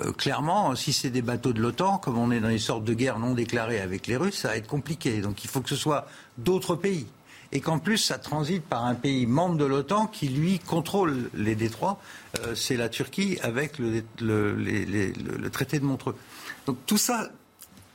Euh, 0.00 0.12
clairement, 0.12 0.74
si 0.74 0.92
c'est 0.92 1.10
des 1.10 1.22
bateaux 1.22 1.52
de 1.52 1.60
l'OTAN, 1.60 1.98
comme 1.98 2.18
on 2.18 2.30
est 2.30 2.40
dans 2.40 2.48
des 2.48 2.58
sortes 2.58 2.84
de 2.84 2.94
guerres 2.94 3.18
non 3.18 3.34
déclarées 3.34 3.80
avec 3.80 4.06
les 4.06 4.16
Russes, 4.16 4.38
ça 4.38 4.48
va 4.48 4.56
être 4.56 4.66
compliqué. 4.66 5.20
Donc 5.20 5.44
il 5.44 5.50
faut 5.50 5.60
que 5.60 5.68
ce 5.68 5.76
soit 5.76 6.06
d'autres 6.38 6.74
pays. 6.74 7.06
Et 7.52 7.60
qu'en 7.60 7.78
plus, 7.78 7.98
ça 7.98 8.18
transite 8.18 8.64
par 8.64 8.84
un 8.84 8.96
pays 8.96 9.26
membre 9.26 9.56
de 9.56 9.64
l'OTAN 9.64 10.06
qui, 10.06 10.28
lui, 10.28 10.58
contrôle 10.58 11.30
les 11.34 11.54
détroits. 11.54 12.00
Euh, 12.40 12.56
c'est 12.56 12.76
la 12.76 12.88
Turquie 12.88 13.38
avec 13.42 13.78
le, 13.78 14.02
le, 14.20 15.50
traité 15.50 15.78
de 15.78 15.84
Montreux. 15.84 16.16
Donc 16.66 16.78
tout 16.86 16.98
ça, 16.98 17.30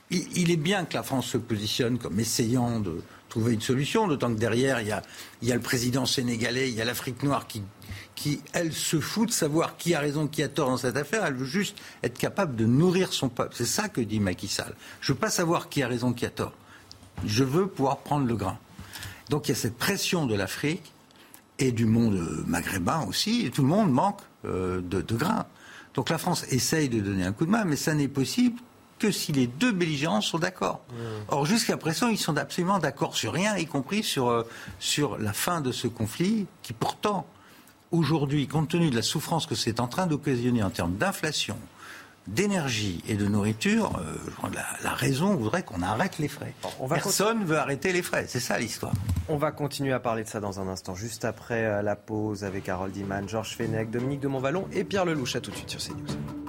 il, 0.10 0.50
est 0.52 0.58
bien 0.58 0.86
que 0.86 0.94
la 0.94 1.04
France 1.04 1.28
se 1.28 1.38
positionne 1.38 1.98
comme 1.98 2.18
essayant 2.20 2.80
de 2.80 3.02
trouver 3.30 3.54
une 3.54 3.62
solution, 3.62 4.08
d'autant 4.08 4.34
que 4.34 4.40
derrière, 4.40 4.82
il 4.82 4.88
y, 4.88 4.92
a, 5.52 5.56
le 5.56 5.62
président 5.62 6.06
sénégalais, 6.06 6.70
il 6.70 6.76
y 6.76 6.82
a 6.82 6.86
l'Afrique 6.86 7.24
noire 7.24 7.48
qui 7.48 7.64
qui, 8.16 8.42
elle, 8.52 8.74
se 8.74 9.00
fout 9.00 9.30
de 9.30 9.34
savoir 9.34 9.78
qui 9.78 9.96
a 9.96 10.02
raison, 10.02 10.28
qui 10.28 10.44
a 10.44 10.50
tort 10.50 10.68
dans 10.68 10.76
cette 10.76 10.98
affaire. 10.98 11.24
Elle 11.26 11.36
veut 11.36 11.46
juste 11.46 11.78
être 12.04 12.18
capable 12.18 12.58
de 12.58 12.66
nourrir 12.66 13.14
son 13.14 13.30
peuple. 13.30 13.56
C'est 13.56 13.64
ça 13.64 13.88
que 13.88 14.02
dit 14.02 14.20
Macky 14.20 14.50
Sall. 14.50 14.76
Je 15.00 15.14
veux 15.14 15.18
pas 15.18 15.30
savoir 15.30 15.70
qui 15.70 15.84
a 15.84 15.88
raison, 15.88 16.12
qui 16.12 16.26
a 16.26 16.30
tort. 16.30 16.52
Je 17.26 17.46
veux 17.46 17.68
pouvoir 17.68 18.00
prendre 18.00 18.28
le 18.28 18.36
grain. 18.36 18.60
Donc 19.30 19.48
il 19.48 19.52
y 19.52 19.54
a 19.54 19.56
cette 19.56 19.78
pression 19.78 20.26
de 20.26 20.36
l'Afrique 20.36 20.92
et 21.60 21.72
du 21.72 21.86
monde 21.86 22.44
maghrébin 22.46 23.06
aussi. 23.08 23.46
Et 23.46 23.52
tout 23.52 23.62
le 23.62 23.70
monde 23.70 23.90
manque 23.90 24.20
euh, 24.44 24.82
de, 24.82 25.02
de 25.02 25.16
grain. 25.16 25.46
Donc 25.94 26.10
la 26.10 26.18
France 26.18 26.46
essaye 26.50 26.90
de 26.90 27.00
donner 27.00 27.24
un 27.24 27.32
coup 27.32 27.46
de 27.46 27.52
main, 27.52 27.64
mais 27.64 27.78
ça 27.78 27.94
n'est 27.94 28.10
possible 28.10 28.60
que 29.00 29.12
si 29.12 29.32
les 29.32 29.48
deux 29.48 29.72
belligérants 29.72 30.22
sont 30.22 30.40
d'accord. 30.40 30.82
Mmh. 30.90 30.96
Or, 31.30 31.46
jusqu'à 31.46 31.78
présent, 31.78 32.08
ils 32.10 32.18
sont 32.18 32.38
absolument 32.38 32.80
d'accord 32.80 33.16
sur 33.16 33.34
rien, 33.34 33.58
y 33.58 33.66
compris 33.66 34.04
sur, 34.04 34.30
euh, 34.30 34.44
sur 34.80 35.18
la 35.18 35.34
fin 35.34 35.62
de 35.62 35.72
ce 35.72 35.88
conflit, 35.88 36.46
qui 36.62 36.74
pourtant 36.74 37.26
aujourd'hui, 37.92 38.48
compte 38.48 38.70
tenu 38.70 38.90
de 38.90 38.96
la 38.96 39.02
souffrance 39.02 39.46
que 39.46 39.56
c'est 39.56 39.80
en 39.80 39.88
train 39.88 40.08
d'occasionner 40.08 40.64
en 40.64 40.70
termes 40.70 40.96
d'inflation, 40.96 41.58
d'énergie 42.28 43.04
et 43.08 43.16
de 43.16 43.26
nourriture, 43.26 43.92
euh, 44.00 44.50
la, 44.84 44.94
raison 44.94 45.36
voudrait 45.36 45.64
qu'on 45.64 45.82
arrête 45.82 46.20
les 46.20 46.28
frais. 46.28 46.54
Personne 46.88 47.40
ne 47.40 47.46
veut 47.46 47.58
arrêter 47.58 47.92
les 47.92 48.04
frais, 48.04 48.26
c'est 48.28 48.40
ça 48.40 48.60
l'histoire. 48.60 48.94
On 49.28 49.38
va 49.38 49.52
continuer 49.52 49.94
à 49.94 50.00
parler 50.00 50.24
de 50.24 50.30
ça 50.30 50.40
dans 50.40 50.60
un 50.60 50.68
instant, 50.68 50.96
juste 50.96 51.26
après 51.26 51.66
euh, 51.66 51.82
la 51.82 51.96
pause 51.96 52.44
avec 52.44 52.70
Harold 52.70 52.96
Iman, 52.96 53.28
Georges 53.28 53.56
Fenech, 53.56 53.90
Dominique 53.90 54.20
de 54.20 54.28
Montvalon 54.28 54.68
et 54.72 54.84
Pierre 54.84 55.06
Lelouch. 55.06 55.36
À 55.36 55.42
tout 55.42 55.52
de 55.52 55.56
suite 55.56 55.70
sur 55.70 55.80
CNews. 55.80 56.49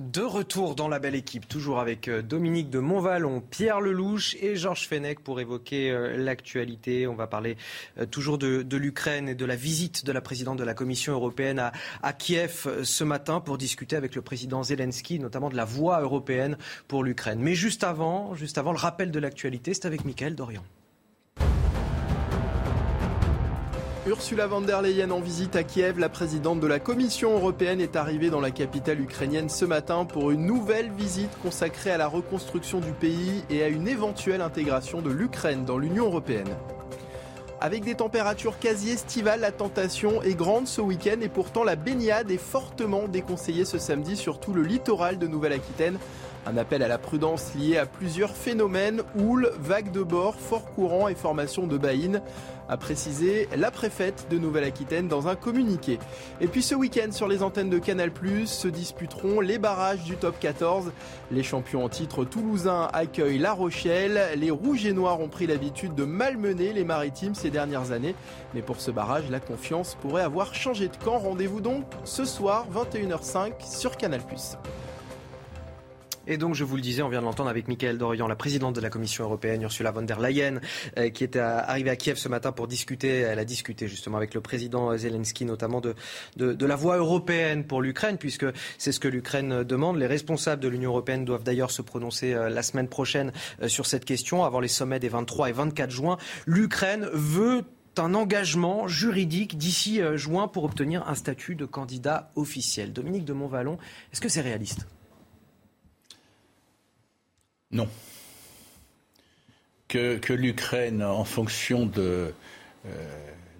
De 0.00 0.22
retour 0.22 0.76
dans 0.76 0.88
la 0.88 0.98
belle 0.98 1.14
équipe, 1.14 1.46
toujours 1.46 1.78
avec 1.78 2.08
euh, 2.08 2.22
Dominique 2.22 2.70
de 2.70 2.78
Montvalon, 2.78 3.42
Pierre 3.42 3.82
Lelouch 3.82 4.34
et 4.40 4.56
Georges 4.56 4.88
Fenech 4.88 5.20
pour 5.20 5.40
évoquer 5.40 5.90
euh, 5.90 6.16
l'actualité. 6.16 7.06
On 7.06 7.14
va 7.14 7.26
parler 7.26 7.58
euh, 7.98 8.06
toujours 8.06 8.38
de, 8.38 8.64
l'Ukraine 8.78 9.28
et 9.28 9.34
de 9.34 9.44
la 9.44 9.56
visite 9.56 10.06
de 10.06 10.12
la 10.12 10.22
présidente 10.22 10.58
de 10.58 10.64
la 10.64 10.72
Commission 10.72 11.12
européenne 11.12 11.70
à, 12.02 12.12
Kiev 12.14 12.82
ce 12.82 13.04
matin 13.04 13.40
pour 13.40 13.58
discuter 13.58 13.94
avec 13.94 14.14
le 14.14 14.22
président 14.22 14.62
Zelensky, 14.62 15.18
notamment 15.18 15.50
de 15.50 15.56
la 15.56 15.66
voie 15.66 16.00
européenne 16.00 16.56
pour 16.88 17.04
l'Ukraine. 17.04 17.38
Mais 17.38 17.54
juste 17.54 17.84
avant, 17.84 18.34
juste 18.34 18.56
avant 18.56 18.72
le 18.72 18.78
rappel 18.78 19.10
de 19.10 19.18
l'actualité, 19.18 19.74
c'est 19.74 19.84
avec 19.84 20.06
Michael 20.06 20.34
Dorian. 20.34 20.62
Ursula 24.10 24.48
von 24.48 24.62
der 24.62 24.82
Leyen 24.82 25.12
en 25.12 25.20
visite 25.20 25.54
à 25.54 25.62
Kiev, 25.62 26.00
la 26.00 26.08
présidente 26.08 26.58
de 26.58 26.66
la 26.66 26.80
Commission 26.80 27.32
européenne 27.32 27.80
est 27.80 27.94
arrivée 27.94 28.28
dans 28.28 28.40
la 28.40 28.50
capitale 28.50 29.00
ukrainienne 29.00 29.48
ce 29.48 29.64
matin 29.64 30.04
pour 30.04 30.32
une 30.32 30.46
nouvelle 30.46 30.90
visite 30.90 31.30
consacrée 31.44 31.92
à 31.92 31.96
la 31.96 32.08
reconstruction 32.08 32.80
du 32.80 32.90
pays 32.90 33.44
et 33.50 33.62
à 33.62 33.68
une 33.68 33.86
éventuelle 33.86 34.40
intégration 34.40 35.00
de 35.00 35.10
l'Ukraine 35.10 35.64
dans 35.64 35.78
l'Union 35.78 36.06
européenne. 36.06 36.56
Avec 37.60 37.84
des 37.84 37.94
températures 37.94 38.58
quasi 38.58 38.90
estivales, 38.90 39.40
la 39.40 39.52
tentation 39.52 40.22
est 40.22 40.34
grande 40.34 40.66
ce 40.66 40.80
week-end 40.80 41.20
et 41.20 41.28
pourtant 41.28 41.62
la 41.62 41.76
baignade 41.76 42.32
est 42.32 42.36
fortement 42.36 43.06
déconseillée 43.06 43.64
ce 43.64 43.78
samedi 43.78 44.16
sur 44.16 44.40
tout 44.40 44.52
le 44.52 44.62
littoral 44.62 45.18
de 45.18 45.28
Nouvelle-Aquitaine. 45.28 45.98
Un 46.46 46.56
appel 46.56 46.82
à 46.82 46.88
la 46.88 46.96
prudence 46.96 47.54
lié 47.54 47.76
à 47.76 47.84
plusieurs 47.84 48.34
phénomènes, 48.34 49.02
houle, 49.18 49.52
vagues 49.60 49.92
de 49.92 50.02
bord, 50.02 50.36
fort 50.36 50.64
courant 50.72 51.08
et 51.08 51.14
formation 51.14 51.66
de 51.66 51.76
baïnes, 51.76 52.22
a 52.70 52.76
précisé 52.78 53.46
la 53.54 53.70
préfète 53.70 54.26
de 54.30 54.38
Nouvelle-Aquitaine 54.38 55.06
dans 55.06 55.28
un 55.28 55.34
communiqué. 55.34 55.98
Et 56.40 56.46
puis 56.46 56.62
ce 56.62 56.74
week-end 56.74 57.12
sur 57.12 57.28
les 57.28 57.42
antennes 57.42 57.68
de 57.68 57.78
Canal+, 57.78 58.10
se 58.46 58.68
disputeront 58.68 59.40
les 59.40 59.58
barrages 59.58 60.02
du 60.04 60.16
top 60.16 60.38
14. 60.40 60.92
Les 61.30 61.42
champions 61.42 61.84
en 61.84 61.88
titre 61.90 62.24
toulousains 62.24 62.88
accueillent 62.92 63.38
La 63.38 63.52
Rochelle. 63.52 64.20
Les 64.36 64.50
Rouges 64.50 64.86
et 64.86 64.92
Noirs 64.92 65.20
ont 65.20 65.28
pris 65.28 65.46
l'habitude 65.46 65.94
de 65.94 66.04
malmener 66.04 66.72
les 66.72 66.84
Maritimes 66.84 67.34
ces 67.34 67.50
dernières 67.50 67.92
années. 67.92 68.14
Mais 68.54 68.62
pour 68.62 68.80
ce 68.80 68.90
barrage, 68.90 69.28
la 69.30 69.40
confiance 69.40 69.96
pourrait 70.00 70.22
avoir 70.22 70.54
changé 70.54 70.88
de 70.88 70.96
camp. 70.96 71.18
Rendez-vous 71.18 71.60
donc 71.60 71.84
ce 72.04 72.24
soir 72.24 72.66
21h05 72.72 73.52
sur 73.68 73.96
Canal+. 73.96 74.20
Et 76.30 76.36
donc, 76.36 76.54
je 76.54 76.62
vous 76.62 76.76
le 76.76 76.80
disais, 76.80 77.02
on 77.02 77.08
vient 77.08 77.18
de 77.18 77.24
l'entendre 77.24 77.50
avec 77.50 77.66
Michael 77.66 77.98
Dorian, 77.98 78.28
la 78.28 78.36
présidente 78.36 78.76
de 78.76 78.80
la 78.80 78.88
Commission 78.88 79.24
européenne, 79.24 79.62
Ursula 79.62 79.90
von 79.90 80.02
der 80.02 80.20
Leyen, 80.20 80.60
euh, 80.96 81.10
qui 81.10 81.24
était 81.24 81.40
arrivée 81.40 81.90
à 81.90 81.96
Kiev 81.96 82.18
ce 82.18 82.28
matin 82.28 82.52
pour 82.52 82.68
discuter. 82.68 83.08
Elle 83.18 83.40
a 83.40 83.44
discuté 83.44 83.88
justement 83.88 84.16
avec 84.16 84.32
le 84.34 84.40
président 84.40 84.96
Zelensky, 84.96 85.44
notamment 85.44 85.80
de, 85.80 85.96
la 86.36 86.76
voie 86.76 86.98
européenne 86.98 87.64
pour 87.64 87.82
l'Ukraine, 87.82 88.16
puisque 88.16 88.46
c'est 88.78 88.92
ce 88.92 89.00
que 89.00 89.08
l'Ukraine 89.08 89.64
demande. 89.64 89.98
Les 89.98 90.06
responsables 90.06 90.62
de 90.62 90.68
l'Union 90.68 90.90
européenne 90.90 91.24
doivent 91.24 91.42
d'ailleurs 91.42 91.72
se 91.72 91.82
prononcer 91.82 92.32
euh, 92.32 92.48
la 92.48 92.62
semaine 92.62 92.86
prochaine 92.86 93.32
euh, 93.60 93.66
sur 93.66 93.86
cette 93.86 94.04
question, 94.04 94.44
avant 94.44 94.60
les 94.60 94.68
sommets 94.68 95.00
des 95.00 95.08
23 95.08 95.48
et 95.48 95.52
24 95.52 95.90
juin. 95.90 96.16
L'Ukraine 96.46 97.08
veut 97.12 97.64
un 97.96 98.14
engagement 98.14 98.86
juridique 98.86 99.58
d'ici 99.58 100.00
juin 100.14 100.46
pour 100.46 100.62
obtenir 100.62 101.06
un 101.08 101.16
statut 101.16 101.56
de 101.56 101.66
candidat 101.66 102.30
officiel. 102.36 102.92
Dominique 102.92 103.24
de 103.24 103.32
Montvalon, 103.32 103.78
est-ce 104.12 104.20
que 104.20 104.28
c'est 104.28 104.40
réaliste? 104.40 104.86
Non. 107.72 107.88
Que, 109.88 110.32
l'Ukraine, 110.32 111.02
en 111.02 111.24
fonction 111.24 111.84
de, 111.86 112.32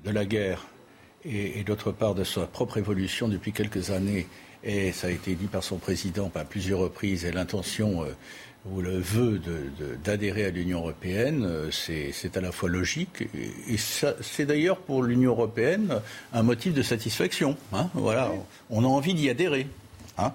de 0.05 0.11
la 0.11 0.25
guerre 0.25 0.67
et, 1.25 1.65
d'autre 1.65 1.91
part 1.91 2.15
de 2.15 2.23
sa 2.23 2.47
propre 2.47 2.79
évolution 2.79 3.27
depuis 3.27 3.53
quelques 3.53 3.91
années, 3.91 4.29
et 4.63 4.93
ça 4.93 5.09
a 5.09 5.11
été 5.11 5.35
dit 5.35 5.49
par 5.49 5.65
son 5.65 5.79
président 5.79 6.31
à 6.37 6.45
plusieurs 6.45 6.79
reprises, 6.79 7.25
et 7.25 7.33
l'intention 7.33 8.07
ou 8.67 8.81
le 8.83 8.99
vœu 8.99 9.41
d'adhérer 10.05 10.45
à 10.45 10.51
l'Union 10.51 10.81
européenne, 10.81 11.45
euh, 11.45 11.71
c'est 11.71 12.37
à 12.37 12.41
la 12.41 12.53
fois 12.53 12.69
logique 12.69 13.23
et, 13.35 13.77
c'est 13.79 14.45
d'ailleurs 14.45 14.79
pour 14.79 15.03
l'Union 15.03 15.31
européenne 15.31 16.01
un 16.33 16.43
motif 16.43 16.75
de 16.75 16.83
satisfaction. 16.83 17.57
Hein. 17.73 17.89
on 18.69 18.85
a 18.85 18.89
envie 18.89 19.15
d'y 19.15 19.31
adhérer. 19.31 19.67
Hein. 20.19 20.33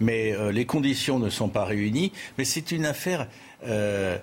Mais 0.00 0.32
euh, 0.32 0.52
les 0.52 0.66
conditions 0.66 1.18
ne 1.18 1.30
sont 1.30 1.48
pas 1.48 1.64
réunies. 1.64 2.12
Mais 2.38 2.44
c'est 2.44 2.70
une 2.70 2.86
affaire. 2.86 3.28
Euh, 3.66 4.18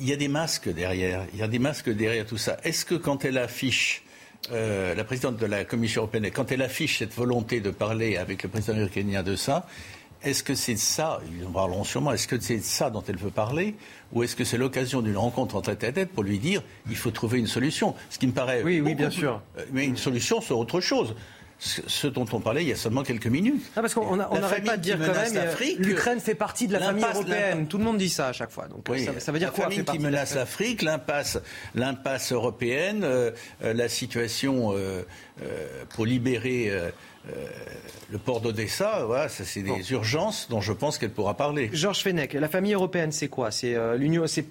il 0.00 0.08
y 0.08 0.12
a 0.12 0.16
des 0.16 0.28
masques 0.28 0.72
derrière. 0.72 1.26
Il 1.34 1.38
y 1.38 1.42
a 1.42 1.48
des 1.48 1.58
masques 1.58 1.90
derrière 1.90 2.24
tout 2.24 2.38
ça. 2.38 2.56
Est-ce 2.64 2.84
que 2.84 2.94
quand 2.94 3.24
elle 3.24 3.38
affiche 3.38 4.02
la 4.50 5.04
présidente 5.04 5.38
de 5.38 5.46
la 5.46 5.64
Commission 5.64 6.02
européenne, 6.02 6.30
quand 6.30 6.52
elle 6.52 6.60
affiche 6.60 6.98
cette 6.98 7.14
volonté 7.14 7.60
de 7.60 7.70
parler 7.70 8.18
avec 8.18 8.42
le 8.42 8.50
président 8.50 8.74
américain 8.74 9.22
de 9.22 9.36
ça, 9.36 9.66
est-ce 10.24 10.42
que 10.42 10.54
c'est 10.54 10.78
ça, 10.78 11.20
ils 11.38 11.46
en 11.46 11.50
parleront 11.50 11.84
sûrement, 11.84 12.12
est-ce 12.12 12.26
que 12.26 12.40
c'est 12.40 12.62
ça 12.62 12.88
dont 12.88 13.04
elle 13.06 13.18
veut 13.18 13.30
parler? 13.30 13.74
Ou 14.12 14.22
est-ce 14.22 14.34
que 14.34 14.44
c'est 14.44 14.56
l'occasion 14.56 15.02
d'une 15.02 15.18
rencontre 15.18 15.56
en 15.56 15.60
tête 15.60 15.84
à 15.84 15.92
tête 15.92 16.10
pour 16.10 16.22
lui 16.22 16.38
dire 16.38 16.62
il 16.88 16.96
faut 16.96 17.10
trouver 17.10 17.38
une 17.38 17.46
solution? 17.46 17.94
Ce 18.08 18.18
qui 18.18 18.26
me 18.26 18.32
paraît. 18.32 18.62
Oui, 18.64 18.80
oui, 18.80 18.94
bien 18.94 19.10
sûr. 19.10 19.42
Euh, 19.58 19.64
mais 19.72 19.84
une 19.84 19.98
solution 19.98 20.40
sur 20.40 20.58
autre 20.58 20.80
chose 20.80 21.14
ce 21.58 22.06
dont 22.06 22.26
on 22.32 22.40
parlait 22.40 22.62
il 22.62 22.68
y 22.68 22.72
a 22.72 22.76
seulement 22.76 23.02
quelques 23.02 23.26
minutes. 23.26 23.62
Ah, 23.76 23.80
parce 23.80 23.94
qu'on 23.94 24.16
n'arrête 24.16 24.64
pas 24.64 24.76
de 24.76 24.82
dire 24.82 24.98
quand 24.98 25.14
même 25.14 25.48
l'Ukraine 25.78 26.20
fait 26.20 26.34
partie 26.34 26.66
de 26.66 26.72
la 26.74 26.80
famille 26.80 27.04
européenne. 27.04 27.66
Tout 27.66 27.78
le 27.78 27.84
monde 27.84 27.98
dit 27.98 28.10
ça 28.10 28.28
à 28.28 28.32
chaque 28.32 28.50
fois. 28.50 28.66
Donc 28.68 28.86
ça, 29.18 29.32
veut 29.32 29.38
dire 29.38 29.52
la 29.56 29.62
famille 29.64 29.84
qui 29.84 29.98
menace 29.98 30.34
l'Afrique, 30.34 30.82
l'impasse, 30.82 31.38
l'impasse 31.74 32.32
européenne, 32.32 33.02
euh, 33.04 33.30
euh, 33.62 33.72
la 33.72 33.88
situation 33.88 34.74
pour 35.90 36.06
libérer 36.06 36.70
euh, 36.70 36.90
le 38.10 38.18
port 38.18 38.40
d'Odessa, 38.40 39.04
voilà, 39.06 39.28
ça 39.28 39.44
c'est 39.44 39.62
des 39.62 39.92
urgences 39.92 40.48
dont 40.48 40.60
je 40.60 40.72
pense 40.72 40.98
qu'elle 40.98 41.10
pourra 41.10 41.34
parler. 41.34 41.70
Georges 41.72 42.02
Fenech, 42.02 42.34
la 42.34 42.48
famille 42.48 42.74
européenne, 42.74 43.12
c'est 43.12 43.28
quoi? 43.28 43.50
C'est 43.50 43.74
euh, 43.74 43.96
l'union, 43.96 44.26
c'est 44.26 44.46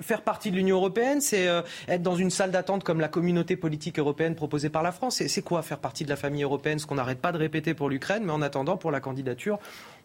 faire 0.00 0.22
partie 0.22 0.50
de 0.50 0.56
l'Union 0.56 0.76
européenne, 0.76 1.20
c'est 1.20 1.48
euh, 1.48 1.62
être 1.88 2.02
dans 2.02 2.16
une 2.16 2.30
salle 2.30 2.50
d'attente 2.50 2.84
comme 2.84 3.00
la 3.00 3.08
communauté 3.08 3.56
politique 3.56 3.98
européenne 3.98 4.34
proposée 4.34 4.70
par 4.70 4.82
la 4.82 4.92
France? 4.92 5.22
C'est 5.26 5.42
quoi 5.42 5.62
faire 5.62 5.78
partie 5.78 6.04
de 6.04 6.10
la 6.10 6.16
famille 6.16 6.42
européenne? 6.42 6.78
Ce 6.78 6.86
qu'on 6.86 6.94
n'arrête 6.94 7.20
pas 7.20 7.32
de 7.32 7.38
répéter 7.38 7.74
pour 7.74 7.90
l'Ukraine, 7.90 8.22
mais 8.24 8.32
en 8.32 8.42
attendant 8.42 8.76
pour 8.76 8.90
la 8.90 9.00
candidature, 9.00 9.58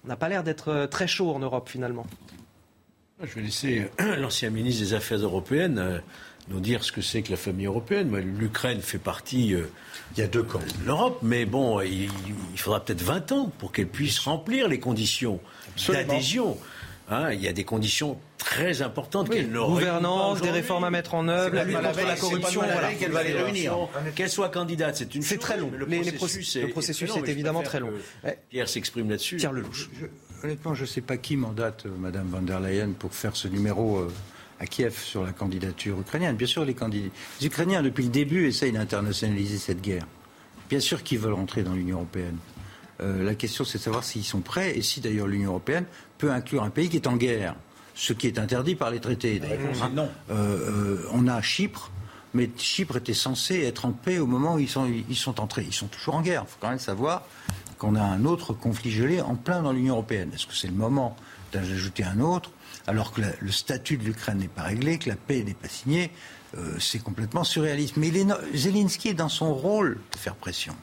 on 0.03 0.07
n'a 0.07 0.15
pas 0.15 0.27
l'air 0.27 0.43
d'être 0.43 0.87
très 0.87 1.07
chaud 1.07 1.31
en 1.31 1.39
Europe 1.39 1.69
finalement. 1.69 2.05
Je 3.23 3.33
vais 3.33 3.41
laisser 3.41 3.89
l'ancien 4.19 4.49
ministre 4.49 4.83
des 4.83 4.93
Affaires 4.93 5.19
européennes 5.19 6.01
nous 6.49 6.59
dire 6.59 6.83
ce 6.83 6.91
que 6.91 7.01
c'est 7.01 7.21
que 7.21 7.31
la 7.31 7.37
famille 7.37 7.65
européenne. 7.65 8.15
L'Ukraine 8.17 8.81
fait 8.81 8.99
partie. 8.99 9.53
Euh, 9.53 9.69
il 10.15 10.21
y 10.21 10.23
a 10.23 10.27
deux 10.27 10.43
camps. 10.43 10.59
De 10.59 10.85
l'Europe, 10.85 11.19
mais 11.21 11.45
bon, 11.45 11.81
il, 11.81 12.09
faudra 12.55 12.83
peut-être 12.83 13.01
20 13.01 13.31
ans 13.33 13.51
pour 13.57 13.71
qu'elle 13.71 13.87
puisse 13.87 14.19
remplir 14.19 14.67
les 14.67 14.79
conditions 14.79 15.39
d'adhésion. 15.87 16.57
Hein, 17.09 17.31
il 17.31 17.41
y 17.41 17.47
a 17.47 17.53
des 17.53 17.63
conditions 17.63 18.17
très 18.37 18.81
importantes 18.81 19.29
qu'elle 19.29 19.49
Gouvernance, 19.49 20.41
des 20.41 20.51
réformes 20.51 20.83
à 20.83 20.89
mettre 20.89 21.13
en 21.13 21.29
œuvre, 21.29 21.55
la 21.55 21.63
lutte 21.63 21.77
contre 21.77 22.05
la 22.05 22.15
corruption, 22.17 22.61
voilà. 22.61 22.93
qu'elle 22.93 23.11
va 23.11 23.23
les 23.23 23.33
réunir. 23.33 23.77
Qu'elle 24.15 24.29
soit 24.29 24.49
candidate, 24.49 24.97
c'est 24.97 25.15
une 25.15 25.21
C'est 25.21 25.37
très 25.37 25.57
long. 25.57 25.71
Le 25.73 25.85
processus, 26.13 26.57
le 26.57 26.69
processus 26.69 27.15
est, 27.15 27.29
évidemment 27.29 27.63
très 27.63 27.79
long. 27.79 27.91
Pierre 28.49 28.67
s'exprime 28.69 29.09
là-dessus. 29.09 29.37
Pierre 29.37 29.53
Lelouch. 29.53 29.89
Honnêtement, 30.43 30.73
je 30.73 30.81
ne 30.81 30.87
sais 30.87 31.01
pas 31.01 31.17
qui 31.17 31.37
mandate 31.37 31.85
euh, 31.85 31.89
Madame 31.99 32.27
van 32.27 32.41
der 32.41 32.59
Leyen 32.59 32.91
pour 32.97 33.13
faire 33.13 33.35
ce 33.35 33.47
numéro. 33.47 33.97
Euh, 33.97 34.11
à 34.59 34.65
Kiev 34.65 34.97
sur 34.97 35.23
la 35.23 35.33
candidature 35.33 35.99
ukrainienne. 35.99 36.35
Bien 36.35 36.47
sûr, 36.47 36.65
les, 36.65 36.75
les 36.91 37.45
Ukrainiens, 37.45 37.83
depuis 37.83 38.05
le 38.05 38.09
début, 38.09 38.47
essayent 38.47 38.71
d'internationaliser 38.71 39.59
cette 39.59 39.81
guerre. 39.81 40.07
Bien 40.67 40.79
sûr 40.79 41.03
qu'ils 41.03 41.19
veulent 41.19 41.33
rentrer 41.33 41.61
dans 41.61 41.73
l'Union 41.73 41.97
européenne. 41.97 42.37
Euh, 42.99 43.23
la 43.23 43.35
question, 43.35 43.63
c'est 43.63 43.77
de 43.77 43.83
savoir 43.83 44.03
s'ils 44.03 44.23
sont 44.23 44.39
prêts 44.39 44.75
et 44.75 44.81
si 44.81 44.99
d'ailleurs 44.99 45.27
l'Union 45.27 45.51
européenne 45.51 45.85
peut 46.17 46.31
inclure 46.31 46.63
un 46.63 46.71
pays 46.71 46.89
qui 46.89 46.95
est 46.95 47.05
en 47.05 47.17
guerre, 47.17 47.53
ce 47.93 48.13
qui 48.13 48.25
est 48.25 48.39
interdit 48.39 48.73
par 48.73 48.89
les 48.89 48.99
traités. 48.99 49.39
non. 49.93 50.09
On 51.11 51.27
a 51.27 51.39
Chypre, 51.43 51.91
mais 52.33 52.49
Chypre 52.57 52.97
était 52.97 53.13
censé 53.13 53.61
être 53.61 53.85
en 53.85 53.91
paix 53.91 54.17
au 54.17 54.25
moment 54.25 54.55
où 54.55 54.59
ils 54.59 54.67
sont, 54.67 54.89
ils 55.07 55.15
sont 55.15 55.39
entrés. 55.39 55.65
Ils 55.67 55.73
sont 55.73 55.85
toujours 55.85 56.15
en 56.15 56.23
guerre. 56.23 56.45
Il 56.47 56.49
faut 56.49 56.57
quand 56.59 56.69
même 56.69 56.79
savoir 56.79 57.27
qu'on 57.77 57.95
a 57.95 58.01
un 58.01 58.25
autre 58.25 58.53
conflit 58.53 58.91
gelé 58.91 59.21
en 59.21 59.35
plein 59.35 59.61
dans 59.61 59.71
l'Union 59.71 59.93
européenne. 59.93 60.31
Est-ce 60.33 60.47
que 60.47 60.55
c'est 60.55 60.67
le 60.67 60.73
moment 60.73 61.15
d'ajouter 61.51 62.03
un 62.03 62.19
autre 62.19 62.51
alors 62.87 63.11
que 63.11 63.21
le 63.39 63.51
statut 63.51 63.97
de 63.97 64.03
l'Ukraine 64.03 64.37
n'est 64.37 64.47
pas 64.47 64.63
réglé, 64.63 64.97
que 64.97 65.09
la 65.09 65.17
paix 65.17 65.43
n'est 65.43 65.53
pas 65.53 65.67
signée, 65.67 66.09
euh, 66.57 66.79
c'est 66.79 66.99
complètement 66.99 67.43
surréaliste. 67.43 67.97
Mais 67.97 68.11
Zelensky 68.55 69.09
est 69.09 69.13
dans 69.13 69.29
son 69.29 69.53
rôle 69.53 69.99
de 70.13 70.17
faire 70.17 70.35
pression. 70.35 70.73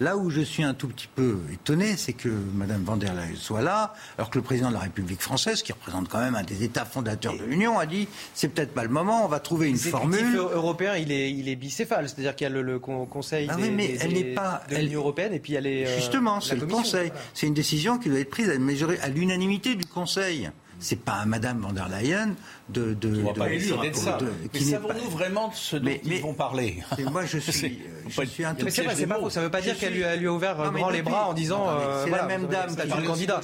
Là 0.00 0.16
où 0.16 0.30
je 0.30 0.40
suis 0.40 0.62
un 0.62 0.72
tout 0.72 0.88
petit 0.88 1.08
peu 1.14 1.40
étonné, 1.52 1.94
c'est 1.98 2.14
que 2.14 2.30
Mme 2.30 2.84
van 2.84 2.96
der 2.96 3.12
Leyen 3.12 3.36
soit 3.36 3.60
là, 3.60 3.92
alors 4.16 4.30
que 4.30 4.38
le 4.38 4.42
président 4.42 4.68
de 4.68 4.74
la 4.74 4.80
République 4.80 5.20
française, 5.20 5.62
qui 5.62 5.72
représente 5.72 6.08
quand 6.08 6.20
même 6.20 6.34
un 6.34 6.42
des 6.42 6.64
États 6.64 6.86
fondateurs 6.86 7.36
de 7.36 7.44
l'Union, 7.44 7.78
a 7.78 7.84
dit 7.84 8.08
c'est 8.32 8.48
peut-être 8.48 8.72
pas 8.72 8.82
le 8.82 8.88
moment, 8.88 9.26
on 9.26 9.28
va 9.28 9.40
trouver 9.40 9.68
une 9.68 9.76
formule. 9.76 10.36
européen, 10.36 10.96
il 10.96 11.12
est, 11.12 11.30
il 11.30 11.50
est 11.50 11.56
bicéphale, 11.56 12.08
c'est-à-dire 12.08 12.34
qu'il 12.34 12.46
y 12.46 12.50
a 12.50 12.62
le, 12.62 12.78
Conseil 12.78 13.46
ah 13.50 13.56
des, 13.56 13.70
mais 13.70 13.96
elle 14.00 14.14
n'est 14.14 14.32
pas, 14.32 14.62
de 14.70 14.76
l'Union 14.76 15.00
européenne 15.00 15.34
et 15.34 15.38
puis 15.38 15.52
elle 15.52 15.66
est. 15.66 15.94
Justement, 15.96 16.40
c'est 16.40 16.56
le 16.56 16.66
Conseil. 16.66 17.12
C'est 17.34 17.46
une 17.46 17.54
décision 17.54 17.98
qui 17.98 18.08
doit 18.08 18.20
être 18.20 18.30
prise 18.30 18.48
à, 18.48 19.04
à 19.04 19.08
l'unanimité 19.08 19.74
du 19.74 19.84
Conseil 19.84 20.50
c'est 20.80 21.00
pas 21.00 21.14
à 21.14 21.26
Madame 21.26 21.60
van 21.60 21.72
der 21.72 21.88
Leyen 21.88 22.34
de. 22.68 22.94
de, 22.94 23.08
de, 23.08 23.22
pas 23.32 23.48
de, 23.48 23.92
ça. 23.92 24.18
mais 24.52 24.60
savons-nous 24.60 25.10
vraiment 25.10 25.52
ce 25.52 25.76
dont 25.76 25.90
ils 26.04 26.22
vont 26.22 26.34
parler 26.34 26.82
Moi, 27.10 27.26
je 27.26 27.38
suis, 27.38 27.78
je 28.08 28.24
suis 28.24 28.44
un 28.44 28.56
Mais 28.62 28.70
c'est 28.70 28.84
pas, 28.84 28.94
pas 28.94 29.20
faux. 29.20 29.30
Ça 29.30 29.40
ne 29.40 29.46
veut 29.46 29.50
pas 29.50 29.60
dire 29.60 29.78
qu'elle 29.78 29.94
lui, 29.94 30.04
a, 30.04 30.16
lui 30.16 30.26
a 30.26 30.32
ouvert 30.32 30.56
grand 30.72 30.90
les 30.90 31.02
bras 31.02 31.28
en 31.28 31.34
disant. 31.34 31.66
Euh, 31.68 32.04
c'est 32.04 32.10
la 32.10 32.26
même 32.26 32.46
dame 32.46 32.74
qui 32.74 33.06
candidat. 33.06 33.40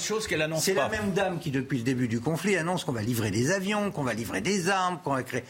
C'est 0.58 0.74
la 0.74 0.88
même 0.88 1.12
dame 1.12 1.38
qui, 1.38 1.50
depuis 1.50 1.78
le 1.78 1.84
début 1.84 2.08
du 2.08 2.20
conflit, 2.20 2.56
annonce 2.56 2.84
qu'on 2.84 2.92
va 2.92 3.02
livrer 3.02 3.30
des 3.30 3.50
avions, 3.50 3.90
qu'on 3.90 4.04
va 4.04 4.14
livrer 4.14 4.40
des 4.40 4.68
armes, 4.68 4.98
qu'on 5.04 5.14
va 5.14 5.22
créer. 5.22 5.44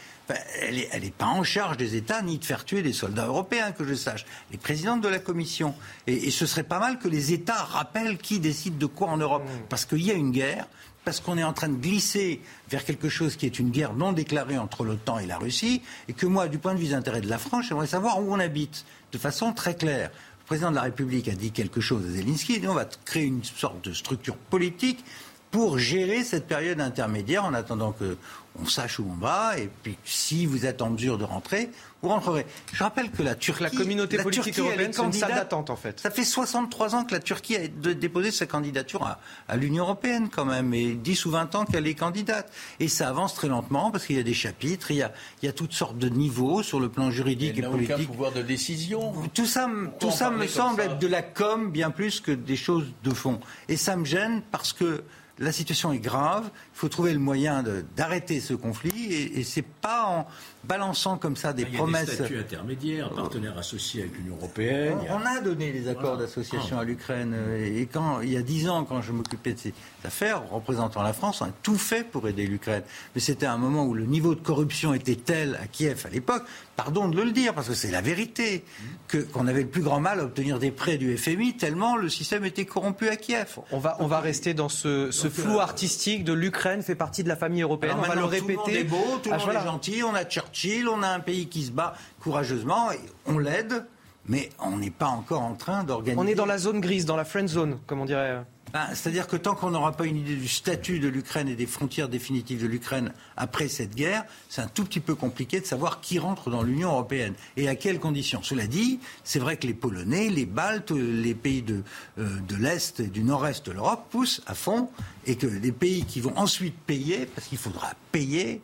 elle 0.61 0.75
n'est 0.75 1.07
est 1.07 1.13
pas 1.13 1.25
en 1.25 1.43
charge 1.43 1.77
des 1.77 1.95
États 1.95 2.21
ni 2.21 2.37
de 2.37 2.45
faire 2.45 2.65
tuer 2.65 2.81
des 2.81 2.93
soldats 2.93 3.27
européens, 3.27 3.71
que 3.71 3.85
je 3.85 3.93
sache. 3.93 4.25
Les 4.51 4.57
présidentes 4.57 5.01
de 5.01 5.07
la 5.07 5.19
Commission. 5.19 5.73
Et, 6.05 6.31
ce 6.31 6.45
serait 6.45 6.63
pas 6.63 6.79
mal 6.79 6.99
que 6.99 7.07
les 7.07 7.33
États 7.33 7.63
rappellent 7.63 8.17
qui 8.17 8.39
décide 8.39 8.77
de 8.77 8.85
quoi 8.85 9.07
en 9.07 9.17
Europe. 9.17 9.43
Hmm. 9.43 9.67
Parce 9.69 9.85
qu'il 9.85 10.03
y 10.03 10.11
a 10.11 10.13
une 10.13 10.31
guerre 10.31 10.67
parce 11.07 11.21
qu'on 11.21 11.37
est 11.37 11.43
en 11.43 11.53
train 11.53 11.69
de 11.69 11.77
glisser 11.77 12.41
vers 12.69 12.83
quelque 12.83 13.07
chose 13.07 13.37
qui 13.37 13.45
est 13.45 13.59
une 13.59 13.69
guerre 13.69 13.93
non 13.93 14.11
déclarée 14.11 14.57
entre 14.57 14.83
l'OTAN 14.83 15.19
et 15.19 15.25
la 15.25 15.37
Russie, 15.37 15.81
et 16.09 16.11
que 16.11 16.25
moi, 16.25 16.49
du 16.49 16.57
point 16.57 16.73
de 16.73 16.79
vue 16.79 16.87
des 16.87 16.93
intérêts 16.93 17.21
de 17.21 17.29
la 17.29 17.37
France, 17.37 17.67
j'aimerais 17.69 17.87
savoir 17.87 18.21
où 18.21 18.33
on 18.33 18.39
habite, 18.41 18.83
de 19.13 19.17
façon 19.17 19.53
très 19.53 19.73
claire. 19.73 20.11
Le 20.41 20.45
président 20.45 20.69
de 20.69 20.75
la 20.75 20.81
République 20.81 21.29
a 21.29 21.31
dit 21.31 21.51
quelque 21.51 21.79
chose 21.79 22.05
à 22.05 22.09
Zelensky, 22.09 22.55
et 22.61 22.67
on 22.67 22.73
va 22.73 22.83
créer 23.05 23.23
une 23.23 23.41
sorte 23.41 23.85
de 23.85 23.93
structure 23.93 24.35
politique 24.35 25.05
pour 25.51 25.77
gérer 25.79 26.23
cette 26.23 26.47
période 26.47 26.81
intermédiaire 26.81 27.45
en 27.45 27.53
attendant 27.53 27.91
que 27.91 28.17
on 28.61 28.65
sache 28.65 28.99
où 28.99 29.07
on 29.09 29.15
va, 29.15 29.57
et 29.57 29.69
puis 29.83 29.97
si 30.03 30.45
vous 30.45 30.65
êtes 30.65 30.81
en 30.81 30.89
mesure 30.89 31.17
de 31.17 31.23
rentrer, 31.23 31.69
vous 32.01 32.09
rentrerez. 32.09 32.45
Je 32.73 32.83
rappelle 32.83 33.11
que 33.11 33.23
la 33.23 33.35
Turquie... 33.35 33.63
La 33.63 33.69
communauté 33.69 34.17
politique 34.17 34.57
européenne, 34.59 34.93
c'est 34.93 35.03
une 35.03 35.13
salle 35.13 35.33
d'attente 35.33 35.69
en 35.69 35.75
fait. 35.75 35.99
Ça 35.99 36.11
fait 36.11 36.23
63 36.23 36.95
ans 36.95 37.03
que 37.03 37.13
la 37.13 37.19
Turquie 37.19 37.55
a 37.55 37.67
déposé 37.67 38.31
sa 38.31 38.45
candidature 38.45 39.17
à, 39.47 39.57
l'Union 39.57 39.83
européenne 39.83 40.29
quand 40.29 40.45
même, 40.45 40.73
et 40.73 40.93
10 40.93 41.25
ou 41.25 41.31
20 41.31 41.55
ans 41.55 41.65
qu'elle 41.65 41.87
est 41.87 41.95
candidate. 41.95 42.51
Et 42.79 42.87
ça 42.87 43.09
avance 43.09 43.33
très 43.33 43.47
lentement 43.47 43.91
parce 43.91 44.05
qu'il 44.05 44.15
y 44.15 44.19
a 44.19 44.23
des 44.23 44.33
chapitres, 44.33 44.91
il 44.91 44.97
y 44.97 45.03
a, 45.03 45.11
il 45.41 45.45
y 45.45 45.49
a 45.49 45.53
toutes 45.53 45.73
sortes 45.73 45.97
de 45.97 46.09
niveaux 46.09 46.63
sur 46.63 46.79
le 46.79 46.89
plan 46.89 47.11
juridique 47.11 47.57
et 47.57 47.61
politique. 47.61 47.95
Aucun 47.95 48.05
pouvoir 48.05 48.31
de 48.31 48.41
décision. 48.41 49.13
Tout 49.33 49.45
ça, 49.45 49.69
tout 49.99 50.11
ça 50.11 50.29
me 50.29 50.47
semble 50.47 50.81
être 50.81 50.99
de 50.99 51.07
la 51.07 51.21
com 51.21 51.71
bien 51.71 51.91
plus 51.91 52.21
que 52.21 52.31
des 52.31 52.55
choses 52.55 52.85
de 53.03 53.11
fond. 53.11 53.39
Et 53.69 53.77
ça 53.77 53.95
me 53.95 54.05
gêne 54.05 54.41
parce 54.51 54.73
que 54.73 55.03
la 55.39 55.51
situation 55.51 55.91
est 55.91 55.99
grave, 55.99 56.49
il 56.53 56.77
faut 56.77 56.89
trouver 56.89 57.13
le 57.13 57.19
moyen 57.19 57.63
d'arrêter 57.95 58.39
ce 58.39 58.53
conflit 58.53 59.13
et, 59.13 59.43
c'est 59.43 59.65
pas 59.65 60.05
en 60.05 60.27
balançant 60.67 61.17
comme 61.17 61.35
ça 61.35 61.53
des 61.53 61.65
promesses. 61.65 62.03
Il 62.03 62.07
y 62.07 62.11
a 62.11 62.17
des 62.17 62.25
statuts 62.25 62.39
intermédiaires, 62.39 63.09
partenaires 63.11 63.57
associés 63.57 64.01
avec 64.03 64.17
l'Union 64.17 64.35
européenne. 64.35 64.97
On, 65.09 65.25
a... 65.25 65.41
donné 65.41 65.71
des 65.71 65.87
accords 65.87 66.17
d'association 66.17 66.79
à 66.79 66.83
l'Ukraine 66.83 67.35
et 67.59 67.85
quand 67.85 68.21
il 68.21 68.33
y 68.33 68.37
a 68.37 68.41
dix 68.41 68.67
ans, 68.69 68.83
quand 68.83 69.01
je 69.01 69.11
m'occupais 69.11 69.53
de 69.53 69.59
ces 69.59 69.73
affaires, 70.03 70.49
représentant 70.49 71.03
la 71.03 71.13
France, 71.13 71.41
on 71.41 71.45
a 71.45 71.51
tout 71.63 71.77
fait 71.77 72.03
pour 72.03 72.27
aider 72.27 72.47
l'Ukraine. 72.47 72.83
Mais 73.13 73.21
c'était 73.21 73.45
un 73.45 73.57
moment 73.57 73.85
où 73.85 73.93
le 73.93 74.05
niveau 74.05 74.35
de 74.35 74.41
corruption 74.41 74.93
était 74.93 75.15
tel 75.15 75.59
à 75.61 75.67
Kiev 75.67 76.05
à 76.05 76.09
l'époque, 76.09 76.43
pardon 76.75 77.07
de 77.07 77.21
le 77.21 77.31
dire 77.31 77.53
parce 77.53 77.67
que 77.67 77.73
c'est 77.73 77.91
la 77.91 78.01
vérité, 78.01 78.63
que 79.07 79.17
qu'on 79.17 79.47
avait 79.47 79.61
le 79.61 79.67
plus 79.67 79.81
grand 79.81 79.99
mal 79.99 80.19
à 80.19 80.23
obtenir 80.23 80.59
des 80.59 80.71
prêts 80.71 80.97
du 80.97 81.17
FMI 81.17 81.57
tellement 81.57 81.95
le 81.95 82.09
système 82.09 82.45
était 82.45 82.65
corrompu 82.65 83.09
à 83.09 83.15
Kiev. 83.15 83.59
On 83.71 83.79
va 83.79 83.97
on 83.99 84.07
va 84.07 84.19
rester 84.19 84.53
dans 84.53 84.69
ce, 84.69 85.11
flou 85.11 85.59
artistique 85.59 86.23
de 86.23 86.33
l'Ukraine 86.33 86.81
fait 86.81 86.95
partie 86.95 87.23
de 87.23 87.29
la 87.29 87.35
famille 87.35 87.61
européenne. 87.61 87.95
on 87.97 88.01
va 88.01 88.15
le 88.15 88.23
répéter. 88.23 88.55
Tout 88.55 88.59
le 88.59 88.73
monde 88.73 88.75
est 88.75 88.83
beau, 88.83 89.17
tout 89.21 89.29
le 89.29 89.35
ah, 89.35 89.45
monde 89.45 89.55
est 89.55 89.65
gentil. 89.65 90.03
On 90.03 90.15
a 90.15 90.23
Churchill, 90.23 90.56
on 90.87 91.03
a 91.03 91.09
un 91.09 91.19
pays 91.19 91.47
qui 91.47 91.63
se 91.63 91.71
bat 91.71 91.95
courageusement, 92.19 92.91
et 92.91 92.99
on 93.25 93.37
l'aide, 93.37 93.85
mais 94.27 94.49
on 94.59 94.77
n'est 94.77 94.91
pas 94.91 95.07
encore 95.07 95.41
en 95.41 95.55
train 95.55 95.83
d'organiser. 95.83 96.21
On 96.21 96.27
est 96.27 96.35
dans 96.35 96.45
la 96.45 96.57
zone 96.57 96.81
grise, 96.81 97.05
dans 97.05 97.15
la 97.15 97.25
friend 97.25 97.47
zone, 97.47 97.79
comme 97.87 98.01
on 98.01 98.05
dirait. 98.05 98.43
Ben, 98.73 98.87
c'est-à-dire 98.93 99.27
que 99.27 99.37
tant 99.37 99.55
qu'on 99.55 99.71
n'aura 99.71 99.93
pas 99.93 100.05
une 100.05 100.17
idée 100.17 100.35
du 100.35 100.47
statut 100.47 100.99
de 100.99 101.07
l'Ukraine 101.07 101.47
et 101.47 101.55
des 101.55 101.65
frontières 101.65 102.09
définitives 102.09 102.61
de 102.61 102.67
l'Ukraine 102.67 103.13
après 103.37 103.69
cette 103.69 103.95
guerre, 103.95 104.25
c'est 104.49 104.61
un 104.61 104.67
tout 104.67 104.83
petit 104.83 104.99
peu 104.99 105.15
compliqué 105.15 105.61
de 105.61 105.65
savoir 105.65 106.01
qui 106.01 106.19
rentre 106.19 106.49
dans 106.49 106.63
l'Union 106.63 106.89
européenne 106.89 107.33
et 107.55 107.69
à 107.69 107.75
quelles 107.75 107.99
conditions? 107.99 108.43
Cela 108.43 108.67
dit, 108.67 108.99
c'est 109.23 109.39
vrai 109.39 109.55
que 109.55 109.67
les 109.67 109.73
Polonais, 109.73 110.27
les 110.27 110.45
Baltes, 110.45 110.91
les 110.91 111.33
pays 111.33 111.61
de, 111.61 111.81
euh, 112.19 112.27
de 112.45 112.55
l'Est 112.57 112.99
et 112.99 113.07
du 113.07 113.23
Nord-Est 113.23 113.65
de 113.67 113.71
l'Europe 113.71 114.05
poussent 114.09 114.41
à 114.47 114.53
fond 114.53 114.89
et 115.25 115.37
que 115.37 115.47
les 115.47 115.71
pays 115.71 116.03
qui 116.03 116.19
vont 116.19 116.37
ensuite 116.37 116.75
payer, 116.77 117.25
parce 117.25 117.47
qu'il 117.47 117.57
faudra 117.57 117.93
payer, 118.11 118.61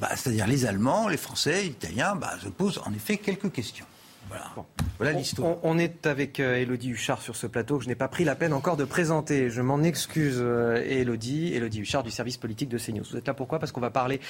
bah, 0.00 0.08
c'est-à-dire 0.14 0.46
les 0.46 0.66
Allemands, 0.66 1.08
les 1.08 1.16
Français, 1.16 1.62
les 1.62 1.68
Italiens, 1.68 2.14
bah, 2.14 2.34
se 2.42 2.48
posent 2.48 2.80
en 2.84 2.92
effet 2.92 3.16
quelques 3.16 3.52
questions. 3.52 3.86
Voilà, 4.98 5.12
l'histoire. 5.12 5.56
On, 5.62 5.78
est 5.78 6.06
avec 6.06 6.40
euh, 6.40 6.56
Elodie 6.56 6.90
Huchard 6.90 7.22
sur 7.22 7.36
ce 7.36 7.46
plateau 7.46 7.78
que 7.78 7.84
je 7.84 7.88
n'ai 7.88 7.94
pas 7.94 8.08
pris 8.08 8.24
la 8.24 8.34
peine 8.34 8.52
encore 8.52 8.76
de 8.76 8.84
présenter. 8.84 9.48
Je 9.48 9.62
m'en 9.62 9.82
excuse, 9.82 10.38
euh, 10.38 10.84
Elodie. 10.86 11.54
Elodie 11.54 11.80
Huchard 11.80 12.02
du 12.02 12.10
service 12.10 12.36
politique 12.36 12.68
de 12.68 12.78
CNews. 12.78 13.04
Vous 13.10 13.16
êtes 13.16 13.26
là 13.26 13.34
pourquoi? 13.34 13.58
Parce 13.58 13.72
qu'on 13.72 13.80
va 13.80 13.90
parler 13.90 14.20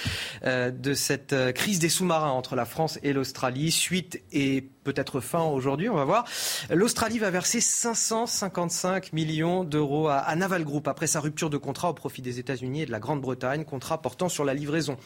euh, 0.44 0.70
de 0.70 0.94
cette 0.94 1.34
crise 1.54 1.78
des 1.78 1.88
sous-marins 1.88 2.30
entre 2.30 2.54
la 2.54 2.64
France 2.64 2.98
et 3.02 3.12
l'Australie. 3.12 3.70
Suite 3.70 4.22
et 4.30 4.68
peut-être 4.84 5.20
fin 5.20 5.42
aujourd'hui, 5.42 5.88
on 5.88 5.94
va 5.94 6.04
voir. 6.04 6.24
L'Australie 6.70 7.18
va 7.18 7.30
verser 7.30 7.60
555 7.60 9.12
millions 9.12 9.64
d'euros 9.64 10.08
à, 10.08 10.16
à 10.16 10.36
Naval 10.36 10.64
Group 10.64 10.86
après 10.86 11.06
sa 11.06 11.20
rupture 11.20 11.50
de 11.50 11.56
contrat 11.56 11.90
au 11.90 11.94
profit 11.94 12.22
des 12.22 12.38
États-Unis 12.38 12.82
et 12.82 12.86
de 12.86 12.92
la 12.92 13.00
Grande-Bretagne, 13.00 13.64
contrat 13.64 14.00
portant 14.00 14.28
sur 14.28 14.44
la 14.44 14.54
livraison 14.54 14.96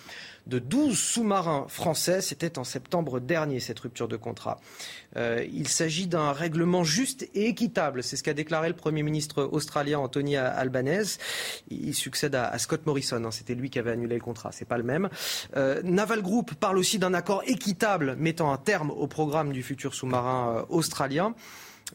de 0.47 0.59
12 0.59 0.99
sous-marins 0.99 1.67
français. 1.69 2.21
C'était 2.21 2.59
en 2.59 2.65
septembre 2.65 3.21
dernier, 3.21 3.61
cette 3.61 3.81
rupture 3.81 4.09
de 4.09 4.17
contrat. 4.17 4.61
Euh, 5.17 5.45
il 5.53 5.69
s'agit 5.69 6.07
d'un 6.07 6.33
règlement 6.33 6.85
juste 6.85 7.29
et 7.35 7.49
équitable. 7.49 8.03
C'est 8.03 8.17
ce 8.17 8.23
qu'a 8.23 8.35
déclaré 8.35 8.69
le 8.69 8.75
Premier 8.75 9.03
ministre 9.03 9.45
australien 9.45 9.99
Anthony 9.99 10.37
Albanese. 10.37 11.19
Il 11.71 11.95
succède 11.95 12.35
à, 12.35 12.59
Scott 12.59 12.87
Morrison. 12.87 13.25
Hein. 13.25 13.31
C'était 13.31 13.55
lui 13.55 13.71
qui 13.71 13.79
avait 13.79 13.93
annulé 13.93 14.17
le 14.17 14.23
contrat. 14.23 14.51
C'est 14.53 14.65
pas 14.65 14.79
le 14.79 14.85
même. 14.85 15.09
Euh, 15.57 15.81
Naval 15.85 16.23
Group 16.23 16.55
parle 16.55 16.79
aussi 16.79 16.99
d'un 16.99 17.15
accord 17.15 17.43
équitable 17.47 18.17
mettant 18.17 18.53
un 18.53 18.59
terme 18.59 18.91
au 18.91 19.07
programme 19.07 19.53
du 19.53 19.63
futur 19.63 19.95
sous-marin 19.95 20.57
euh, 20.57 20.63
australien. 20.69 21.35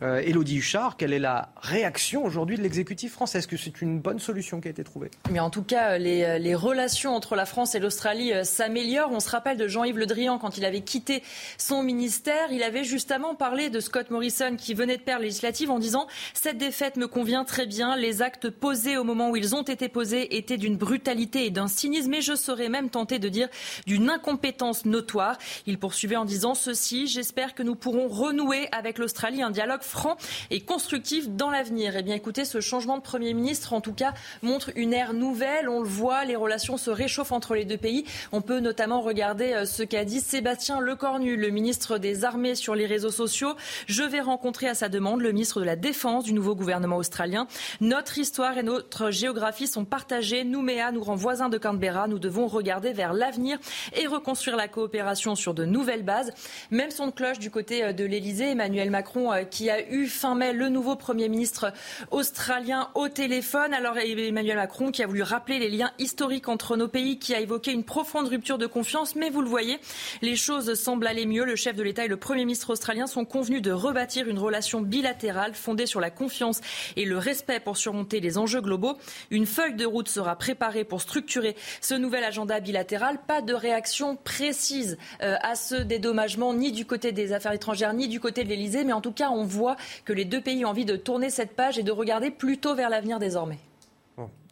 Euh, 0.04 0.20
Élodie 0.20 0.58
Huchard, 0.58 0.96
quelle 0.96 1.12
est 1.12 1.20
la 1.20 1.50
réaction 1.60 2.24
aujourd'hui 2.24 2.56
de 2.56 2.62
l'exécutif 2.62 3.14
français? 3.14 3.40
Est-ce 3.40 3.48
que 3.48 3.58
c'est 3.58 3.82
une 3.82 4.00
bonne 4.00 4.20
solution 4.20 4.62
qui 4.62 4.68
a 4.68 4.72
été 4.72 4.84
trouvée? 4.84 5.10
Mais 5.32 5.40
en 5.40 5.50
tout 5.50 5.64
cas, 5.64 5.98
les, 5.98 6.24
euh, 6.24 6.38
les 6.38 6.54
relations 6.54 7.16
entre 7.16 7.36
la 7.36 7.46
France 7.46 7.74
et 7.74 7.80
l'Australie 7.80 8.32
euh, 8.32 8.44
s'améliorent. 8.44 9.12
On 9.12 9.20
se 9.20 9.30
rappelle 9.30 9.58
de 9.58 9.68
Jean-Yves 9.68 9.98
Le 9.98 10.06
Drian 10.06 10.38
quand 10.38 10.58
il 10.58 10.66
avait 10.66 10.82
quitté 10.82 11.24
son 11.58 11.82
ministère. 11.82 12.52
Il 12.52 12.62
avait 12.62 12.84
justement 12.84 13.34
parlé 13.34 13.72
de 13.72 13.80
Scott 13.80 14.12
Morrison 14.12 14.56
qui 14.56 14.76
venait 14.76 14.98
de 14.98 15.02
perdre 15.02 15.24
législative 15.24 15.72
en 15.72 15.80
disant 15.80 16.06
Cette 16.36 16.60
défaite 16.60 16.98
me 16.98 17.08
convient 17.08 17.44
très 17.44 17.66
bien. 17.66 17.96
Les 17.96 18.22
actes 18.22 18.52
posés 18.52 18.98
au 18.98 19.04
moment 19.04 19.32
où 19.32 19.36
ils 19.36 19.56
ont 19.56 19.64
été 19.64 19.90
posés 19.90 20.38
étaient 20.38 20.58
d'une 20.58 20.78
brutalité 20.78 21.48
et 21.48 21.50
d'un 21.50 21.68
cynisme. 21.68 22.14
Et 22.14 22.22
je 22.22 22.36
serais 22.36 22.70
même 22.70 22.92
tenté 22.92 23.18
de 23.18 23.30
dire 23.30 23.50
d'une 23.88 24.12
incompétence 24.12 24.86
notoire. 24.86 25.40
Il 25.66 25.80
poursuivait 25.80 26.18
en 26.18 26.26
disant 26.26 26.54
Ceci, 26.54 27.08
j'espère 27.08 27.56
que 27.56 27.64
nous 27.64 27.76
pourrons 27.76 28.08
renouer 28.08 28.68
avec 28.72 29.00
l'Australie 29.00 29.42
un 29.42 29.50
dialogue 29.50 29.82
franc 29.88 30.18
et 30.52 30.62
constructif 30.62 31.30
dans 31.30 31.50
l'avenir. 31.50 31.96
Eh 31.98 32.04
bien, 32.04 32.16
écoutez, 32.16 32.46
ce 32.46 32.62
changement 32.62 32.98
de 32.98 33.02
Premier 33.02 33.34
ministre, 33.34 33.74
en 33.74 33.82
tout 33.82 33.94
cas, 33.94 34.14
montre 34.42 34.72
une 34.76 34.94
ère 34.94 35.14
nouvelle. 35.14 35.70
On 35.70 35.82
le 35.82 35.88
voit, 35.88 36.26
les 36.26 36.36
relations 36.36 36.78
se 36.78 36.92
réchauffent 36.92 37.32
entre 37.32 37.56
les 37.56 37.66
deux 37.66 37.78
pays. 37.78 38.06
On 38.32 38.42
peut 38.42 38.60
notamment 38.60 39.02
regarder 39.02 39.54
euh, 39.54 39.66
ce 39.66 39.84
qu'a 39.84 40.06
dit 40.06 40.20
Sébastien 40.20 40.80
Lecornu, 40.80 41.36
le 41.36 41.50
ministre 41.50 41.98
des 41.98 42.26
Armées, 42.26 42.56
sur 42.56 42.76
les 42.76 42.86
réseaux 42.86 43.12
sociaux. 43.12 43.56
Je 43.88 44.04
vais 44.04 44.22
rencontrer 44.22 44.68
à 44.68 44.74
sa 44.74 44.90
demande 44.90 45.22
le 45.22 45.32
ministre 45.32 45.60
de 45.60 45.66
la 45.66 45.76
Défense 45.76 46.24
du 46.24 46.34
nouveau 46.34 46.56
gouvernement 46.56 46.98
australien. 46.98 47.48
Notre 47.82 48.18
histoire 48.18 48.58
et 48.58 48.64
notre 48.64 49.12
géographie 49.12 49.68
sont 49.68 49.86
partagées. 49.86 50.44
Nouméa 50.44 50.92
nous 50.92 51.04
rend 51.04 51.16
voisins 51.16 51.50
de 51.50 51.58
Canberra. 51.58 52.08
Nous 52.08 52.20
devons 52.20 52.48
regarder 52.48 52.94
vers 52.94 53.14
l'avenir 53.14 53.58
et 53.96 54.08
reconstruire 54.08 54.58
la 54.58 54.68
coopération 54.68 55.36
sur 55.36 55.54
de 55.54 55.66
nouvelles 55.66 56.04
bases. 56.04 56.34
Même 56.72 56.92
son 56.92 57.08
de 57.08 57.12
cloche 57.12 57.40
du 57.40 57.52
côté 57.52 57.84
euh, 57.84 57.94
de 57.94 58.04
l'Elysée, 58.04 58.52
Emmanuel 58.52 58.90
Macron, 58.90 59.32
euh, 59.32 59.44
qui 59.44 59.70
a 59.70 59.77
eu 59.90 60.08
fin 60.08 60.36
mai 60.36 60.54
le 60.54 60.70
nouveau 60.70 60.96
Premier 60.96 61.30
ministre 61.30 61.74
australien 62.12 62.90
au 62.96 63.10
téléphone. 63.10 63.74
Alors 63.74 63.98
Emmanuel 63.98 64.56
Macron 64.56 64.92
qui 64.92 65.04
a 65.04 65.08
voulu 65.08 65.22
rappeler 65.22 65.60
les 65.60 65.70
liens 65.70 65.92
historiques 66.00 66.48
entre 66.48 66.78
nos 66.78 66.88
pays, 66.88 67.20
qui 67.20 67.36
a 67.36 67.40
évoqué 67.40 67.72
une 67.72 67.84
profonde 67.84 68.28
rupture 68.28 68.58
de 68.58 68.68
confiance. 68.68 69.16
Mais 69.16 69.30
vous 69.30 69.42
le 69.42 69.50
voyez, 69.50 69.80
les 70.22 70.36
choses 70.36 70.74
semblent 70.76 71.08
aller 71.08 71.26
mieux. 71.26 71.46
Le 71.46 71.56
chef 71.56 71.76
de 71.76 71.84
l'État 71.84 72.06
et 72.06 72.08
le 72.08 72.18
Premier 72.18 72.46
ministre 72.46 72.70
australien 72.72 73.08
sont 73.08 73.26
convenus 73.26 73.62
de 73.62 73.72
rebâtir 73.72 74.28
une 74.28 74.40
relation 74.40 74.82
bilatérale 74.82 75.54
fondée 75.54 75.86
sur 75.86 76.00
la 76.00 76.10
confiance 76.10 76.62
et 76.96 77.06
le 77.06 77.18
respect 77.18 77.60
pour 77.60 77.78
surmonter 77.78 78.20
les 78.20 78.38
enjeux 78.38 78.62
globaux. 78.62 78.98
Une 79.32 79.46
feuille 79.46 79.76
de 79.76 79.86
route 79.86 80.08
sera 80.08 80.36
préparée 80.36 80.86
pour 80.86 81.02
structurer 81.02 81.56
ce 81.82 81.94
nouvel 81.94 82.24
agenda 82.24 82.60
bilatéral. 82.60 83.20
Pas 83.28 83.42
de 83.42 83.54
réaction 83.54 84.16
précise 84.16 84.98
euh, 85.22 85.36
à 85.42 85.56
ce 85.56 85.76
dédommagement, 85.76 86.54
ni 86.54 86.72
du 86.72 86.86
côté 86.86 87.12
des 87.12 87.34
affaires 87.34 87.52
étrangères, 87.52 87.94
ni 87.94 88.08
du 88.08 88.20
côté 88.20 88.44
de 88.44 88.50
l'Élysée. 88.50 88.84
Mais 88.84 88.94
en 88.94 89.02
tout 89.02 89.12
cas, 89.12 89.30
on 89.30 89.44
voit 89.44 89.67
que 90.06 90.14
les 90.14 90.26
deux 90.26 90.42
pays 90.42 90.64
ont 90.66 90.70
envie 90.70 90.86
de 90.86 90.96
tourner 90.96 91.30
cette 91.30 91.56
page 91.56 91.78
et 91.78 91.84
de 91.84 91.92
regarder 91.92 92.32
plutôt 92.32 92.76
vers 92.76 92.90
l'avenir 92.90 93.20
désormais. 93.20 93.60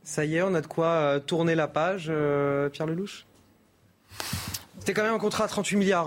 Ça 0.05 0.23
y 0.23 0.35
est, 0.35 0.41
on 0.43 0.53
a 0.53 0.61
de 0.61 0.67
quoi 0.67 0.87
euh, 0.87 1.19
tourner 1.19 1.55
la 1.55 1.67
page, 1.67 2.07
euh, 2.09 2.69
Pierre 2.69 2.85
Lelouch? 2.85 3.25
C'était 4.79 4.93
quand 4.93 5.03
même 5.03 5.15
un 5.15 5.19
contrat 5.19 5.45
à 5.45 5.47
38 5.47 5.77
milliards, 5.77 6.05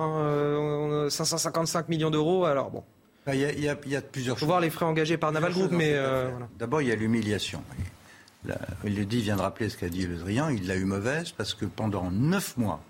555 1.11 1.79
hein, 1.79 1.83
euh, 1.83 1.91
millions 1.91 2.11
d'euros, 2.11 2.45
alors 2.45 2.71
bon. 2.71 2.85
Bah, 3.27 3.35
il 3.35 3.61
y, 3.61 3.69
a, 3.69 3.75
plusieurs 3.75 4.01
choses. 4.01 4.23
Il 4.25 4.35
faut 4.39 4.47
voir 4.47 4.61
les 4.61 4.71
frais 4.71 4.87
engagés 4.87 5.19
par 5.19 5.33
Naval 5.33 5.53
Group, 5.53 5.73
mais... 5.73 6.01
D'abord, 6.59 6.81
il 6.81 6.89
y 6.89 6.93
a 6.93 6.95
l'humiliation. 6.95 7.63
Il 8.85 8.95
le 8.95 9.05
dit, 9.05 9.21
vient 9.21 9.37
de 9.37 9.43
rappeler 9.43 9.69
ce 9.69 9.77
qu'a 9.77 9.89
dit 9.89 10.07
Le 10.07 10.17
Drian, 10.17 10.49
il 10.49 10.67
l'a 10.67 10.77
eu 10.77 10.85
mauvaise 10.85 11.33
parce 11.33 11.53
que 11.55 11.67
pendant 11.67 12.11
neuf 12.11 12.57
mois, 12.57 12.81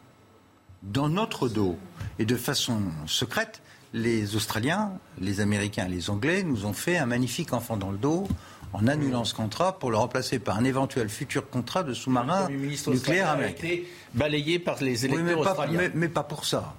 dans 0.82 1.08
notre 1.08 1.48
dos 1.48 1.76
et 2.18 2.26
de 2.26 2.36
façon 2.36 2.82
secrète, 3.06 3.62
les 3.92 4.36
Australiens, 4.36 4.92
les 5.20 5.40
Américains 5.40 5.86
et 5.86 5.90
les 5.90 6.10
Anglais 6.10 6.42
nous 6.42 6.66
ont 6.66 6.72
fait 6.72 6.98
un 6.98 7.06
magnifique 7.06 7.52
enfant 7.52 7.76
dans 7.76 7.90
le 7.90 7.98
dos 7.98 8.28
en 8.72 8.86
annulant 8.86 9.24
ce 9.24 9.34
contrat 9.34 9.78
pour 9.78 9.90
le 9.90 9.96
remplacer 9.96 10.38
par 10.38 10.58
un 10.58 10.64
éventuel 10.64 11.08
futur 11.08 11.48
contrat 11.48 11.82
de 11.82 11.94
sous-marin 11.94 12.48
nucléaire 12.48 13.30
américain. 13.30 13.66
A 13.66 13.66
été 13.66 13.88
balayé 14.14 14.58
par 14.58 14.82
les 14.82 15.04
électeurs 15.06 15.24
mais 15.24 15.34
pas, 15.34 15.50
australiens. 15.50 15.90
Mais, 15.94 16.08
pas 16.08 16.22
pour 16.22 16.44
ça. 16.44 16.74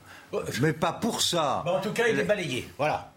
Mais 0.62 0.74
pas 0.74 0.94
pour 0.94 1.22
ça. 1.22 1.64
en 1.66 1.80
tout 1.80 1.92
cas, 1.92 2.08
il 2.08 2.20
est 2.20 2.24
balayé. 2.24 2.70
Voilà. 2.78 3.12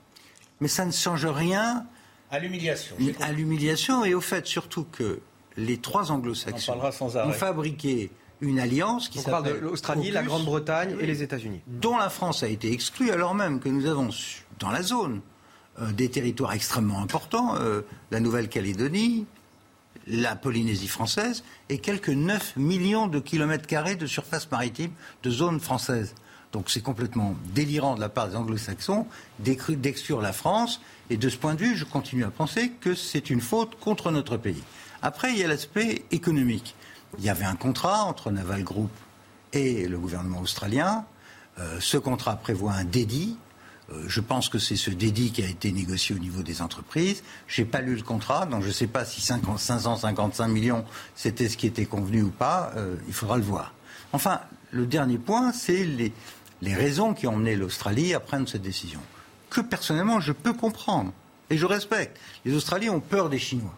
Mais 0.60 0.68
ça 0.68 0.86
ne 0.86 0.92
change 0.92 1.26
rien. 1.26 1.84
À 2.30 2.38
l'humiliation. 2.38 2.96
À 3.20 3.32
l'humiliation 3.32 4.04
et 4.04 4.14
au 4.14 4.22
fait 4.22 4.46
surtout 4.46 4.84
que 4.84 5.20
les 5.58 5.76
trois 5.76 6.10
anglo-saxons 6.10 6.80
ont 7.14 7.32
fabriqué 7.32 8.10
une 8.42 8.58
alliance 8.58 9.08
qui 9.08 9.18
s'appelle... 9.18 9.32
parle 9.32 9.60
de 9.60 9.66
l'Australie, 9.66 10.10
la 10.10 10.22
Grande-Bretagne 10.22 10.96
et 11.00 11.06
les 11.06 11.22
États-Unis. 11.22 11.60
Dont 11.66 11.96
la 11.96 12.10
France 12.10 12.42
a 12.42 12.48
été 12.48 12.70
exclue 12.72 13.10
alors 13.10 13.34
même 13.34 13.60
que 13.60 13.68
nous 13.68 13.86
avons 13.86 14.10
dans 14.58 14.70
la 14.70 14.82
zone 14.82 15.20
euh, 15.80 15.92
des 15.92 16.10
territoires 16.10 16.52
extrêmement 16.52 17.00
importants, 17.00 17.54
euh, 17.56 17.82
la 18.10 18.20
Nouvelle-Calédonie, 18.20 19.26
la 20.06 20.34
Polynésie 20.34 20.88
française 20.88 21.44
et 21.68 21.78
quelques 21.78 22.10
9 22.10 22.56
millions 22.56 23.06
de 23.06 23.20
kilomètres 23.20 23.66
carrés 23.66 23.94
de 23.96 24.06
surface 24.06 24.50
maritime 24.50 24.90
de 25.22 25.30
zone 25.30 25.60
française. 25.60 26.14
Donc 26.50 26.68
c'est 26.68 26.82
complètement 26.82 27.34
délirant 27.54 27.94
de 27.94 28.00
la 28.00 28.08
part 28.08 28.28
des 28.28 28.36
anglo-saxons 28.36 29.06
d'exclure 29.38 30.20
la 30.20 30.32
France. 30.32 30.80
Et 31.08 31.16
de 31.16 31.28
ce 31.28 31.36
point 31.36 31.54
de 31.54 31.60
vue, 31.60 31.76
je 31.76 31.84
continue 31.84 32.24
à 32.24 32.30
penser 32.30 32.72
que 32.80 32.94
c'est 32.94 33.30
une 33.30 33.40
faute 33.40 33.78
contre 33.80 34.10
notre 34.10 34.36
pays. 34.36 34.62
Après, 35.00 35.32
il 35.32 35.38
y 35.38 35.44
a 35.44 35.48
l'aspect 35.48 36.04
économique. 36.10 36.74
Il 37.18 37.24
y 37.24 37.28
avait 37.28 37.44
un 37.44 37.56
contrat 37.56 38.04
entre 38.04 38.30
Naval 38.30 38.62
Group 38.64 38.90
et 39.52 39.86
le 39.86 39.98
gouvernement 39.98 40.40
australien. 40.40 41.04
Euh, 41.58 41.78
ce 41.80 41.98
contrat 41.98 42.36
prévoit 42.36 42.72
un 42.72 42.84
dédit. 42.84 43.36
Euh, 43.90 44.04
je 44.08 44.20
pense 44.20 44.48
que 44.48 44.58
c'est 44.58 44.76
ce 44.76 44.90
dédit 44.90 45.32
qui 45.32 45.42
a 45.42 45.48
été 45.48 45.72
négocié 45.72 46.14
au 46.14 46.18
niveau 46.18 46.42
des 46.42 46.62
entreprises. 46.62 47.22
Je 47.46 47.60
n'ai 47.60 47.68
pas 47.68 47.80
lu 47.80 47.94
le 47.94 48.02
contrat, 48.02 48.46
donc 48.46 48.62
je 48.62 48.68
ne 48.68 48.72
sais 48.72 48.86
pas 48.86 49.04
si 49.04 49.20
555 49.20 50.48
millions 50.48 50.84
c'était 51.14 51.48
ce 51.48 51.56
qui 51.56 51.66
était 51.66 51.86
convenu 51.86 52.22
ou 52.22 52.30
pas. 52.30 52.72
Euh, 52.76 52.96
il 53.06 53.12
faudra 53.12 53.36
le 53.36 53.42
voir. 53.42 53.74
Enfin, 54.12 54.40
le 54.70 54.86
dernier 54.86 55.18
point, 55.18 55.52
c'est 55.52 55.84
les, 55.84 56.12
les 56.62 56.74
raisons 56.74 57.12
qui 57.12 57.26
ont 57.26 57.36
mené 57.36 57.56
l'Australie 57.56 58.14
à 58.14 58.20
prendre 58.20 58.48
cette 58.48 58.62
décision. 58.62 59.00
Que 59.50 59.60
personnellement, 59.60 60.20
je 60.20 60.32
peux 60.32 60.54
comprendre 60.54 61.12
et 61.50 61.58
je 61.58 61.66
respecte. 61.66 62.18
Les 62.46 62.54
Australiens 62.54 62.92
ont 62.92 63.00
peur 63.00 63.28
des 63.28 63.38
Chinois. 63.38 63.74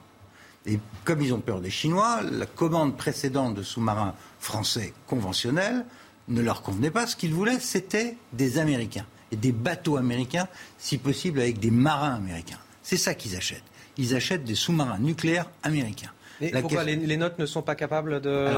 Et 0.66 0.78
comme 1.04 1.20
ils 1.20 1.34
ont 1.34 1.40
peur 1.40 1.60
des 1.60 1.70
Chinois, 1.70 2.22
la 2.22 2.46
commande 2.46 2.96
précédente 2.96 3.54
de 3.54 3.62
sous-marins 3.62 4.14
français 4.38 4.94
conventionnels 5.06 5.84
ne 6.28 6.40
leur 6.40 6.62
convenait 6.62 6.90
pas. 6.90 7.06
Ce 7.06 7.16
qu'ils 7.16 7.34
voulaient, 7.34 7.60
c'était 7.60 8.16
des 8.32 8.58
Américains. 8.58 9.06
Et 9.30 9.36
des 9.36 9.52
bateaux 9.52 9.96
américains, 9.96 10.48
si 10.78 10.96
possible 10.96 11.40
avec 11.40 11.58
des 11.58 11.70
marins 11.70 12.14
américains. 12.14 12.58
C'est 12.82 12.96
ça 12.96 13.14
qu'ils 13.14 13.36
achètent. 13.36 13.64
Ils 13.96 14.14
achètent 14.14 14.44
des 14.44 14.54
sous-marins 14.54 14.98
nucléaires 14.98 15.50
américains. 15.62 16.12
Et 16.40 16.50
pourquoi 16.50 16.84
les, 16.84 17.16
notes 17.16 17.38
ne 17.38 17.46
sont 17.46 17.62
pas 17.62 17.74
capables 17.74 18.20
de, 18.20 18.48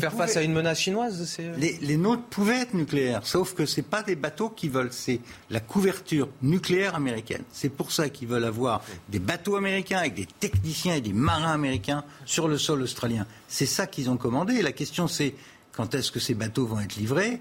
faire 0.00 0.12
face 0.12 0.36
à 0.36 0.42
une 0.42 0.52
menace 0.52 0.78
chinoise 0.78 1.38
les, 1.58 1.78
les, 1.80 1.96
notes 1.96 2.24
pouvaient 2.30 2.60
être 2.60 2.74
nucléaires, 2.74 3.26
sauf 3.26 3.54
que 3.54 3.66
ce 3.66 3.80
pas 3.80 4.02
des 4.02 4.16
bateaux 4.16 4.48
qui 4.48 4.68
veulent, 4.68 4.92
c'est 4.92 5.20
la 5.50 5.60
couverture 5.60 6.28
nucléaire 6.42 6.94
américaine. 6.94 7.42
C'est 7.52 7.68
pour 7.68 7.92
ça 7.92 8.08
qu'ils 8.08 8.28
veulent 8.28 8.44
avoir 8.44 8.82
des 9.08 9.18
bateaux 9.18 9.56
américains 9.56 9.98
avec 9.98 10.14
des 10.14 10.26
techniciens 10.26 10.94
et 10.94 11.00
des 11.00 11.12
marins 11.12 11.52
américains 11.52 12.04
sur 12.24 12.48
le 12.48 12.58
sol 12.58 12.82
australien. 12.82 13.26
C'est 13.48 13.66
ça 13.66 13.86
qu'ils 13.86 14.10
ont 14.10 14.16
commandé. 14.16 14.62
La 14.62 14.72
question 14.72 15.08
c'est 15.08 15.34
quand 15.72 15.94
est-ce 15.94 16.10
que 16.10 16.20
ces 16.20 16.34
bateaux 16.34 16.66
vont 16.66 16.80
être 16.80 16.96
livrés? 16.96 17.40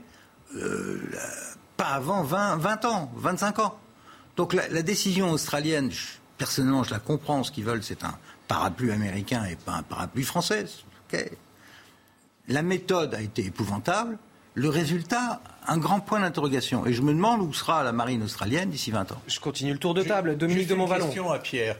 Euh, 0.56 1.00
Pas 1.78 1.86
avant 1.86 2.24
20, 2.24 2.58
20 2.58 2.86
ans, 2.86 3.12
25 3.16 3.60
ans. 3.60 3.78
Donc 4.36 4.54
la, 4.54 4.68
la 4.68 4.82
décision 4.82 5.32
australienne, 5.32 5.90
personnellement, 6.38 6.84
je 6.84 6.92
la 6.92 7.00
comprends. 7.00 7.44
Ce 7.44 7.52
qu'ils 7.52 7.64
veulent, 7.64 7.84
c'est 7.84 8.04
un 8.04 8.18
parapluie 8.48 8.91
américain 8.91 9.43
et 9.46 9.56
pas 9.56 9.74
un 9.74 9.84
parapluie 9.84 10.24
français. 10.24 10.66
La 12.48 12.62
méthode 12.62 13.16
a 13.16 13.22
été 13.22 13.46
épouvantable. 13.46 14.18
Le 14.54 14.70
résultat, 14.70 15.41
un 15.68 15.78
grand 15.78 16.00
point 16.00 16.22
d'interrogation. 16.22 16.86
Et 16.86 16.93
je 16.93 17.02
me 17.02 17.14
demande 17.14 17.41
où 17.41 17.54
sera 17.54 17.84
la 17.84 17.91
marine 17.91 18.24
australienne 18.24 18.70
d'ici 18.70 18.91
20 18.91 19.12
ans. 19.12 19.22
Je 19.28 19.39
continue 19.39 19.74
le 19.74 19.80
tour 19.80 19.93
de 19.93 20.04
table. 20.04 20.38
Dominique 20.38 20.68
de 20.68 20.76
Montvalon. 20.76 21.06
question 21.06 21.32
à 21.32 21.39
Pierre. 21.39 21.78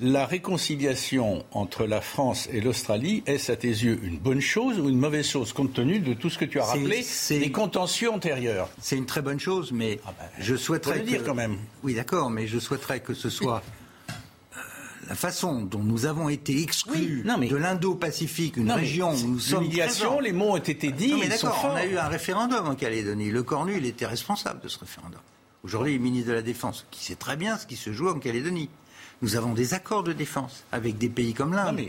La 0.00 0.26
réconciliation 0.26 1.44
entre 1.50 1.84
la 1.84 2.00
France 2.00 2.48
et 2.52 2.60
l'Australie, 2.60 3.24
est-ce 3.26 3.50
à 3.50 3.56
tes 3.56 3.66
yeux 3.66 3.98
une 4.04 4.16
bonne 4.16 4.40
chose 4.40 4.78
ou 4.78 4.88
une 4.88 4.98
mauvaise 4.98 5.26
chose, 5.26 5.52
compte 5.52 5.72
tenu 5.72 5.98
de 5.98 6.14
tout 6.14 6.30
ce 6.30 6.38
que 6.38 6.44
tu 6.44 6.60
as 6.60 6.66
rappelé, 6.66 7.04
des 7.30 7.50
contentieux 7.50 8.08
antérieurs 8.08 8.68
C'est 8.80 8.96
une 8.96 9.06
très 9.06 9.22
bonne 9.22 9.40
chose, 9.40 9.72
mais 9.72 9.98
ah 10.06 10.14
ben, 10.16 10.26
je 10.38 10.54
souhaiterais. 10.54 10.98
le 10.98 11.04
dire 11.04 11.24
quand 11.24 11.34
même. 11.34 11.56
Oui, 11.82 11.94
d'accord, 11.94 12.30
mais 12.30 12.46
je 12.46 12.60
souhaiterais 12.60 13.00
que 13.00 13.12
ce 13.12 13.28
soit 13.28 13.60
la 15.08 15.14
façon 15.14 15.62
dont 15.62 15.82
nous 15.82 16.04
avons 16.04 16.28
été 16.28 16.60
exclus 16.60 17.24
de 17.24 17.56
l'Indo-Pacifique, 17.56 18.58
une 18.58 18.70
région 18.70 19.14
où 19.14 19.26
nous 19.26 19.40
sommes 19.40 19.68
présents. 19.68 20.20
les 20.20 20.32
mots 20.32 20.52
ont 20.52 20.56
été 20.56 20.92
dits. 20.92 21.14
mais 21.18 21.28
d'accord, 21.28 21.70
on 21.72 21.74
a 21.74 21.86
eu 21.86 21.96
un 21.96 22.08
référendum 22.08 22.66
en 22.66 22.74
Calédonie. 22.74 23.30
Le 23.30 23.42
Cornu, 23.42 23.78
il 23.78 23.86
était 23.86 24.06
responsable 24.06 24.60
de 24.60 24.68
ce 24.68 24.78
référendum. 24.78 25.20
Aujourd'hui, 25.64 25.92
il 25.92 25.96
est 25.96 25.98
ministre 25.98 26.28
de 26.28 26.34
la 26.34 26.42
Défense, 26.42 26.86
qui 26.90 27.02
sait 27.02 27.16
très 27.16 27.36
bien 27.36 27.56
ce 27.56 27.66
qui 27.66 27.76
se 27.76 27.92
joue 27.92 28.08
en 28.08 28.18
Calédonie. 28.18 28.68
Nous 29.22 29.34
avons 29.34 29.54
des 29.54 29.74
accords 29.74 30.04
de 30.04 30.12
défense 30.12 30.64
avec 30.70 30.98
des 30.98 31.08
pays 31.08 31.34
comme 31.34 31.54
l'Inde. 31.54 31.80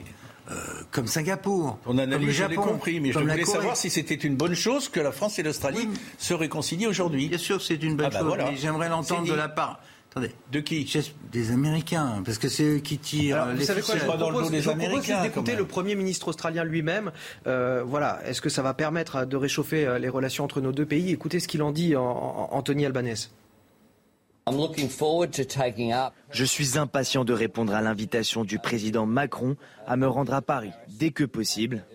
Euh, 0.50 0.56
comme 0.90 1.06
Singapour, 1.06 1.78
on 1.86 1.96
comme 1.96 2.10
le 2.10 2.32
Japon, 2.32 2.64
compris, 2.64 3.00
mais 3.00 3.12
je 3.12 3.20
voulais 3.20 3.46
savoir 3.46 3.78
si 3.78 3.92
c'était 3.92 4.16
une 4.16 4.36
bonne 4.36 4.56
chose 4.56 4.90
que 4.90 5.00
la 5.00 5.12
France 5.12 5.38
et 5.38 5.44
l'Australie 5.44 5.88
se 6.18 6.34
réconcilient 6.34 6.88
aujourd'hui. 6.88 7.28
Bien 7.28 7.38
sûr, 7.38 7.62
c'est 7.62 7.76
une 7.84 7.96
bonne 7.96 8.08
ah 8.08 8.10
bah 8.10 8.20
chose, 8.22 8.38
mais 8.50 8.58
j'aimerais 8.58 8.90
l'entendre 8.90 9.28
de 9.28 9.34
la 9.34 9.48
part 9.48 9.80
Attendez. 10.20 10.36
De 10.52 10.60
qui 10.60 11.02
Des 11.32 11.52
Américains, 11.52 12.22
parce 12.26 12.38
que 12.38 12.50
c'est 12.50 12.64
eux 12.64 12.80
qui 12.80 12.98
tirent 12.98 13.46
les 13.48 13.60
Vous 13.60 13.64
savez 13.64 13.82
quoi, 13.82 13.96
je 13.98 14.06
propose, 14.06 14.52
des 14.52 14.68
Américains, 14.68 15.22
d'écouter 15.24 15.56
le 15.56 15.66
Premier 15.66 15.96
ministre 15.96 16.28
australien 16.28 16.64
lui-même. 16.64 17.12
Euh, 17.48 17.84
voilà, 17.86 18.20
est-ce 18.26 18.42
que 18.42 18.50
ça 18.50 18.62
va 18.62 18.74
permettre 18.74 19.26
de 19.26 19.38
réchauffer 19.38 19.86
euh, 19.86 20.00
les 20.00 20.10
relations 20.10 20.44
entre 20.44 20.62
nos 20.62 20.72
deux 20.72 20.86
pays? 20.86 21.12
Écoutez 21.12 21.40
ce 21.40 21.48
qu'il 21.48 21.64
en 21.64 21.72
dit, 21.72 21.96
en, 21.96 22.50
Anthony 22.52 22.86
Albanese. 22.86 23.32
Je 26.32 26.46
suis 26.46 26.78
impatient 26.78 27.24
de 27.24 27.34
répondre 27.34 27.74
à 27.74 27.82
l'invitation 27.82 28.44
du 28.44 28.58
président 28.58 29.06
Macron 29.06 29.56
à 29.86 29.96
me 29.96 30.08
rendre 30.08 30.34
à 30.34 30.42
Paris 30.42 30.72
dès 30.88 31.12
que 31.12 31.24
possible 31.24 31.86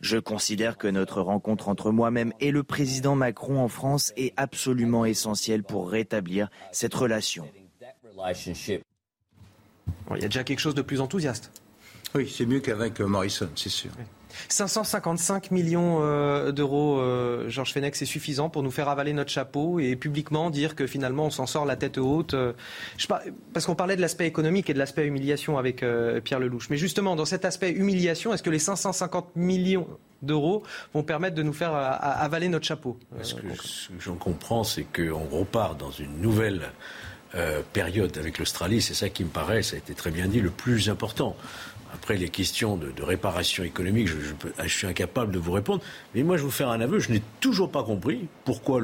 je 0.00 0.18
considère 0.18 0.78
que 0.78 0.88
notre 0.88 1.20
rencontre 1.20 1.68
entre 1.68 1.90
moi-même 1.90 2.32
et 2.40 2.50
le 2.50 2.62
président 2.62 3.14
Macron 3.16 3.58
en 3.58 3.68
France 3.68 4.12
est 4.16 4.32
absolument 4.36 5.04
essentielle 5.04 5.64
pour 5.64 5.90
rétablir 5.90 6.48
cette 6.72 6.94
relation. 6.94 7.48
il 10.16 10.22
y 10.22 10.24
a 10.24 10.28
déjà 10.28 10.44
quelque 10.44 10.60
chose 10.60 10.74
de 10.74 10.82
plus 10.82 11.00
enthousiaste? 11.00 11.50
Oui, 12.14 12.32
c'est 12.32 12.46
mieux 12.46 12.60
qu'avec 12.60 13.00
euh, 13.00 13.06
Morrison, 13.06 13.48
c'est 13.56 13.68
sûr. 13.68 13.90
555 14.48 15.50
millions 15.50 15.98
euh, 16.02 16.52
d'euros, 16.52 16.98
euh, 16.98 17.48
Georges 17.48 17.72
Fenech, 17.72 17.96
c'est 17.96 18.04
suffisant 18.04 18.48
pour 18.48 18.62
nous 18.62 18.70
faire 18.70 18.88
avaler 18.88 19.12
notre 19.12 19.30
chapeau 19.30 19.78
et 19.78 19.96
publiquement 19.96 20.50
dire 20.50 20.74
que 20.74 20.86
finalement 20.86 21.26
on 21.26 21.30
s'en 21.30 21.46
sort 21.46 21.64
la 21.64 21.76
tête 21.76 21.98
haute. 21.98 22.34
Euh, 22.34 22.52
parce 23.52 23.66
qu'on 23.66 23.74
parlait 23.74 23.96
de 23.96 24.00
l'aspect 24.00 24.26
économique 24.26 24.70
et 24.70 24.74
de 24.74 24.78
l'aspect 24.78 25.06
humiliation 25.06 25.58
avec 25.58 25.84
Pierre 26.24 26.40
Lelouch. 26.40 26.68
Mais 26.70 26.76
justement, 26.76 27.16
dans 27.16 27.24
cet 27.24 27.44
aspect 27.44 27.70
humiliation, 27.70 28.32
est-ce 28.32 28.42
que 28.42 28.50
les 28.50 28.58
550 28.58 29.36
millions 29.36 29.86
d'euros 30.22 30.62
vont 30.92 31.02
permettre 31.02 31.34
de 31.34 31.42
nous 31.42 31.52
faire 31.52 31.72
avaler 31.74 32.48
notre 32.48 32.64
chapeau 32.64 32.98
Ce 33.22 33.34
que 33.34 33.40
j'en 34.00 34.14
comprends, 34.16 34.64
c'est 34.64 34.84
qu'on 34.84 35.24
repart 35.24 35.78
dans 35.78 35.90
une 35.90 36.20
nouvelle 36.20 36.62
période 37.72 38.16
avec 38.16 38.38
l'Australie. 38.38 38.80
C'est 38.80 38.94
ça 38.94 39.08
qui 39.08 39.24
me 39.24 39.30
paraît, 39.30 39.62
ça 39.62 39.76
a 39.76 39.78
été 39.78 39.94
très 39.94 40.10
bien 40.10 40.26
dit, 40.26 40.40
le 40.40 40.50
plus 40.50 40.88
important. 40.88 41.36
Après, 41.94 42.16
les 42.16 42.28
questions 42.28 42.76
de, 42.76 42.92
réparation 43.02 43.62
économique, 43.62 44.08
je, 44.08 44.68
suis 44.68 44.86
incapable 44.86 45.32
de 45.32 45.38
vous 45.38 45.52
répondre. 45.52 45.82
Mais 46.14 46.22
moi, 46.22 46.36
je 46.36 46.42
vais 46.42 46.46
vous 46.46 46.52
faire 46.52 46.70
un 46.70 46.80
aveu. 46.80 46.98
Je 46.98 47.12
n'ai 47.12 47.22
toujours 47.40 47.70
pas 47.70 47.84
compris 47.84 48.26
pourquoi 48.44 48.80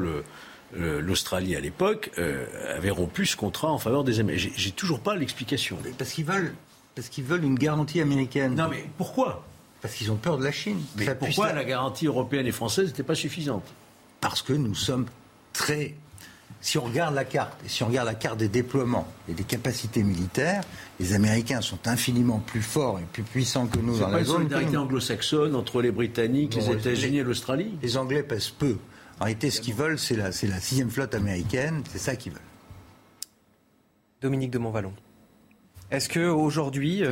l'Australie 0.75 1.57
à 1.57 1.61
l'époque 1.61 2.11
euh, 2.19 2.47
avait 2.77 2.91
rompu 2.91 3.27
ce 3.27 3.37
contrat 3.37 3.71
en 3.71 3.79
faveur 3.79 4.05
des 4.05 4.21
Américains. 4.21 4.55
J'ai 4.57 4.71
toujours 4.71 5.01
pas 5.01 5.17
l'explication. 5.17 5.77
Parce 5.99 6.13
qu'ils 6.13 6.25
veulent, 6.25 6.55
parce 6.95 7.09
qu'ils 7.09 7.25
veulent 7.25 7.45
une 7.45 7.59
garantie 7.59 8.01
américaine. 8.01 8.55
Non, 8.55 8.69
mais 8.71 8.85
pourquoi? 8.97 9.45
Parce 9.83 9.95
qu'ils 9.95 10.13
ont 10.13 10.17
peur 10.17 10.39
de 10.39 10.45
la 10.45 10.53
Chine. 10.53 10.81
Mais 10.97 11.13
pourquoi 11.15 11.53
la 11.53 11.65
garantie 11.65 12.07
européenne 12.07 12.47
et 12.47 12.53
française 12.53 12.87
n'était 12.87 13.03
pas 13.03 13.15
suffisante? 13.15 13.65
Parce 14.21 14.43
que 14.43 14.53
nous 14.53 14.75
sommes 14.75 15.07
très 15.53 15.95
si 16.61 16.77
on 16.79 16.83
regarde 16.83 17.15
la 17.15 17.25
carte, 17.25 17.59
et 17.65 17.69
si 17.69 17.83
on 17.83 17.87
regarde 17.87 18.07
la 18.07 18.15
carte 18.15 18.39
des 18.39 18.49
déploiements 18.49 19.09
et 19.29 19.33
des 19.33 19.45
capacités 19.45 20.03
militaires, 20.03 20.63
les 20.99 21.15
Américains 21.15 21.61
sont 21.63 21.87
infiniment 21.87 22.39
plus 22.39 22.63
forts 22.63 22.99
et 22.99 23.05
plus 23.13 23.23
puissants 23.23 23.67
que 23.67 23.79
nous 23.79 23.99
dans 23.99 24.09
la 24.09 24.25
zone. 24.25 24.25
C'est 24.25 24.33
solidarité 24.33 24.77
anglo-saxonne 24.77 25.55
entre 25.55 25.81
les 25.81 25.91
Britanniques, 25.91 26.57
les 26.57 26.71
États-Unis 26.71 27.19
et 27.19 27.23
l'Australie 27.23 27.79
Les 27.83 27.97
Anglais 27.97 28.23
pèsent 28.23 28.51
peu. 28.51 28.77
En 29.21 29.25
réalité, 29.25 29.51
ce 29.51 29.61
qu'ils 29.61 29.75
veulent, 29.75 29.99
c'est 29.99 30.17
la, 30.17 30.27
la 30.29 30.61
sixième 30.61 30.91
flotte 30.91 31.15
américaine, 31.15 31.83
c'est 31.91 31.99
ça 31.99 32.17
qu'ils 32.17 32.33
veulent. 32.33 32.41
Dominique 34.21 34.51
de 34.51 34.59
Montvalon. 34.59 34.93
Est-ce 35.91 36.09
qu'aujourd'hui, 36.09 37.03
euh, 37.03 37.11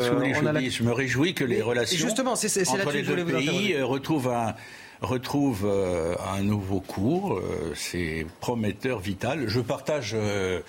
je 0.71 0.83
me 0.85 0.93
réjouis 0.93 1.35
que 1.35 1.45
les 1.45 1.63
relations 1.63 2.07
justement, 2.07 2.33
entre 2.33 2.93
les 2.93 3.03
deux 3.03 3.25
pays 3.25 3.75
euh, 3.75 3.85
retrouvent 3.85 4.29
un, 4.29 4.55
retrouve 5.01 5.65
euh, 5.65 6.15
un 6.35 6.43
nouveau 6.43 6.81
cours. 6.81 7.35
Euh, 7.35 7.73
c'est 7.75 8.27
prometteur, 8.41 8.99
vital. 8.99 9.49
Je 9.49 9.61
partage 9.61 10.13
euh, 10.15 10.61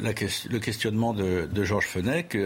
le 0.00 0.58
questionnement 0.58 1.12
de, 1.12 1.64
Georges 1.64 1.86
Fenech. 1.86 2.36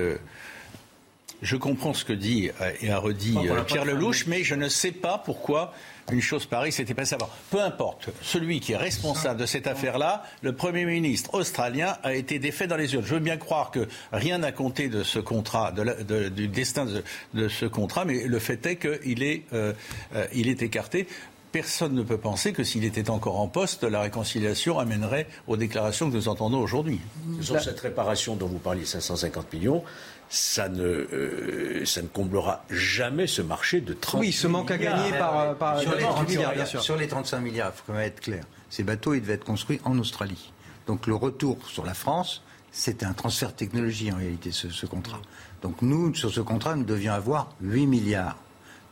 Je 1.42 1.56
comprends 1.56 1.92
ce 1.92 2.04
que 2.04 2.12
dit 2.12 2.50
et 2.80 2.90
a 2.90 2.98
redit 2.98 3.36
Pierre 3.66 3.84
Lelouch, 3.84 4.26
mais 4.26 4.44
je 4.44 4.54
ne 4.54 4.68
sais 4.68 4.92
pas 4.92 5.18
pourquoi 5.18 5.74
une 6.10 6.20
chose 6.20 6.46
pareille 6.46 6.72
s'était 6.72 6.94
passée 6.94 7.14
avant. 7.14 7.30
Peu 7.50 7.60
importe, 7.60 8.08
celui 8.22 8.60
qui 8.60 8.72
est 8.72 8.76
responsable 8.76 9.40
de 9.40 9.46
cette 9.46 9.66
affaire-là, 9.66 10.24
le 10.42 10.52
Premier 10.54 10.84
ministre 10.84 11.34
australien, 11.34 11.96
a 12.02 12.14
été 12.14 12.38
défait 12.38 12.66
dans 12.66 12.76
les 12.76 12.94
yeux. 12.94 13.02
Je 13.04 13.14
veux 13.14 13.20
bien 13.20 13.36
croire 13.36 13.70
que 13.70 13.88
rien 14.12 14.38
n'a 14.38 14.52
compté 14.52 14.88
de 14.88 15.02
ce 15.02 15.18
contrat, 15.18 15.72
du 15.72 16.48
destin 16.48 16.86
de, 17.34 17.48
ce 17.48 17.66
contrat, 17.66 18.04
mais 18.04 18.24
le 18.24 18.38
fait 18.38 18.64
est 18.66 18.76
qu'il 18.76 19.22
est, 19.22 19.42
euh, 19.52 19.72
euh, 20.14 20.26
il 20.32 20.48
est 20.48 20.62
écarté 20.62 21.06
personne 21.52 21.94
ne 21.94 22.02
peut 22.02 22.16
penser 22.16 22.52
que 22.52 22.64
s'il 22.64 22.84
était 22.84 23.10
encore 23.10 23.38
en 23.38 23.46
poste, 23.46 23.84
la 23.84 24.00
réconciliation 24.00 24.78
amènerait 24.78 25.26
aux 25.46 25.58
déclarations 25.58 26.10
que 26.10 26.16
nous 26.16 26.28
entendons 26.28 26.58
aujourd'hui. 26.58 26.98
Cette 27.42 27.80
réparation 27.80 28.34
dont 28.36 28.46
vous 28.46 28.58
parliez, 28.58 28.86
550 28.86 29.52
millions, 29.52 29.84
ça 30.32 30.70
ne, 30.70 30.82
euh, 30.82 31.84
ça 31.84 32.00
ne 32.00 32.06
comblera 32.06 32.64
jamais 32.70 33.26
ce 33.26 33.42
marché 33.42 33.82
de 33.82 33.92
30 33.92 34.18
Oui, 34.18 34.32
ce 34.32 34.46
manque 34.46 34.70
à 34.70 34.78
gagner 34.78 35.10
par, 35.10 35.54
par 35.56 35.78
sur, 35.78 35.94
les 35.94 36.00
35 36.00 36.28
milliards, 36.30 36.54
bien 36.54 36.64
sûr. 36.64 36.82
sur 36.82 36.96
les 36.96 37.06
35 37.06 37.40
milliards, 37.40 37.72
il 37.74 37.76
faut 37.76 37.84
quand 37.88 37.92
même 37.92 38.02
être 38.02 38.20
clair. 38.20 38.42
Ces 38.70 38.82
bateaux, 38.82 39.12
ils 39.12 39.20
devaient 39.20 39.34
être 39.34 39.44
construits 39.44 39.78
en 39.84 39.98
Australie. 39.98 40.50
Donc 40.86 41.06
le 41.06 41.14
retour 41.14 41.58
sur 41.68 41.84
la 41.84 41.92
France, 41.92 42.42
c'était 42.70 43.04
un 43.04 43.12
transfert 43.12 43.50
de 43.50 43.56
technologie 43.56 44.10
en 44.10 44.16
réalité, 44.16 44.52
ce, 44.52 44.86
contrat. 44.86 45.20
Donc 45.60 45.82
nous, 45.82 46.14
sur 46.14 46.32
ce 46.32 46.40
contrat, 46.40 46.76
nous 46.76 46.84
devions 46.84 47.12
avoir 47.12 47.50
8 47.60 47.86
milliards. 47.86 48.38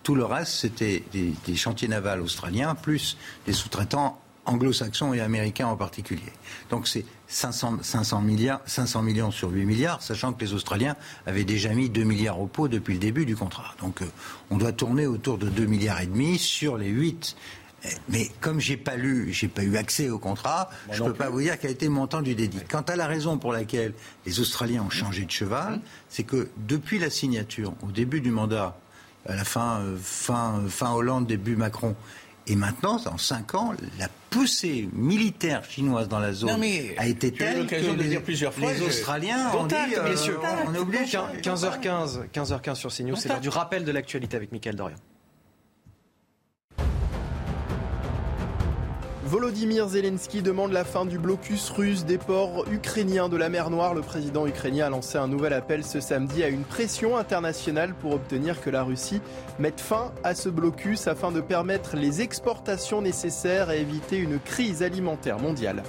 Tout 0.02 0.14
le 0.14 0.27
reste, 0.27 0.52
c'était 0.52 1.05
des, 1.10 1.32
des 1.47 1.56
chantiers 1.56 1.89
navals 1.89 2.20
australiens, 2.20 2.74
plus 2.74 3.16
des 3.47 3.55
sous-traitants 3.55 4.20
anglo-saxons 4.51 5.14
et 5.14 5.20
américains 5.20 5.66
en 5.66 5.77
particulier. 5.77 6.32
Donc 6.70 6.89
c'est 6.89 7.05
500, 7.28 7.78
500, 7.82 8.20
milliards, 8.22 8.60
500 8.66 9.02
millions 9.02 9.31
sur 9.31 9.51
8 9.51 9.64
milliards, 9.64 10.02
sachant 10.02 10.32
que 10.32 10.44
les 10.44 10.52
Australiens 10.52 10.97
avaient 11.27 11.44
déjà 11.44 11.70
mis 11.70 11.89
2 11.89 12.02
milliards 12.02 12.40
au 12.40 12.47
pot 12.47 12.68
depuis 12.68 12.94
le 12.94 13.01
début 13.01 13.24
du 13.24 13.36
contrat. 13.36 13.74
Donc 13.81 14.02
euh, 14.02 14.06
on 14.51 14.56
doit 14.56 14.72
tourner 14.72 15.06
autour 15.06 15.39
de 15.39 15.48
2 15.48 15.66
milliards 15.66 16.01
et 16.01 16.06
demi 16.06 16.39
sur 16.39 16.77
les 16.77 16.89
8 16.89 17.36
mais 18.09 18.28
comme 18.40 18.60
j'ai 18.60 18.77
pas 18.77 18.97
lu, 18.97 19.32
j'ai 19.32 19.48
pas 19.48 19.62
eu 19.62 19.77
accès 19.77 20.10
au 20.10 20.18
contrat, 20.18 20.68
je 20.93 21.02
ne 21.02 21.09
peux 21.09 21.14
pas 21.14 21.31
vous 21.31 21.40
dire 21.40 21.59
quel 21.59 21.70
a 21.70 21.72
été 21.72 21.86
le 21.86 21.93
montant 21.93 22.20
du 22.20 22.35
dédit. 22.35 22.60
Quant 22.68 22.82
à 22.82 22.97
la 22.97 23.06
raison 23.06 23.39
pour 23.39 23.52
laquelle 23.52 23.94
les 24.27 24.40
Australiens 24.40 24.82
ont 24.82 24.90
changé 24.90 25.24
de 25.24 25.31
cheval, 25.31 25.81
c'est 26.09 26.24
que 26.24 26.48
depuis 26.59 26.98
la 26.98 27.09
signature, 27.09 27.72
au 27.82 27.90
début 27.90 28.20
du 28.20 28.31
mandat, 28.31 28.77
à 29.27 29.35
la 29.35 29.44
fin, 29.44 29.81
euh, 29.81 29.97
fin, 30.01 30.62
fin 30.68 30.93
Hollande, 30.93 31.27
début 31.27 31.56
Macron, 31.56 31.94
Et 32.51 32.56
maintenant, 32.56 32.98
en 33.06 33.16
cinq 33.16 33.55
ans, 33.55 33.74
la 33.97 34.09
poussée 34.28 34.89
militaire 34.93 35.62
chinoise 35.64 36.09
dans 36.09 36.18
la 36.18 36.32
zone 36.32 36.60
a 36.98 37.06
été 37.06 37.31
telle 37.32 37.66
que 37.68 37.77
de 37.77 38.02
les, 38.02 38.09
dire 38.09 38.22
plusieurs 38.22 38.52
fois, 38.52 38.72
les 38.72 38.78
je- 38.78 38.85
Australiens 38.85 39.51
ont 39.55 39.66
dit, 39.66 39.74
Contact, 39.74 39.97
euh, 39.98 40.10
messieurs. 40.10 40.39
on 40.66 40.74
est 40.74 40.78
obligé. 40.78 41.16
15h15, 41.43 42.22
15h15 42.32 42.74
sur 42.74 42.90
CNews, 42.93 43.14
c'est 43.14 43.28
l'heure 43.28 43.40
du 43.40 43.48
rappel 43.48 43.85
de 43.85 43.93
l'actualité 43.93 44.36
avec 44.36 44.51
Mickaël 44.51 44.74
Dorian. 44.74 44.97
Volodymyr 49.31 49.89
Zelensky 49.89 50.43
demande 50.43 50.73
la 50.73 50.85
fin 50.85 51.07
du 51.07 51.16
blocus 51.16 51.70
russe 51.70 52.05
des 52.05 52.19
ports 52.19 52.65
ukrainiens 52.69 53.28
de 53.28 53.36
la 53.36 53.48
mer 53.48 53.70
Noire. 53.70 53.94
Le 53.94 54.01
président 54.01 54.44
ukrainien 54.44 54.86
a 54.86 54.90
lancé 54.90 55.19
un 55.19 55.28
nouvel 55.28 55.52
appel 55.52 55.85
ce 55.85 56.01
samedi 56.01 56.43
à 56.43 56.48
une 56.48 56.65
pression 56.65 57.16
internationale 57.16 57.94
pour 57.94 58.12
obtenir 58.12 58.61
que 58.61 58.70
la 58.70 58.82
Russie 58.82 59.20
mette 59.61 59.81
fin 59.81 60.11
à 60.24 60.35
ce 60.35 60.48
blocus 60.48 61.07
afin 61.07 61.31
de 61.31 61.40
permettre 61.40 61.94
les 61.94 62.23
exportations 62.23 63.02
nécessaires 63.02 63.70
et 63.70 63.81
éviter 63.81 64.16
une 64.16 64.40
crise 64.40 64.82
alimentaire 64.82 65.39
mondiale. 65.39 65.85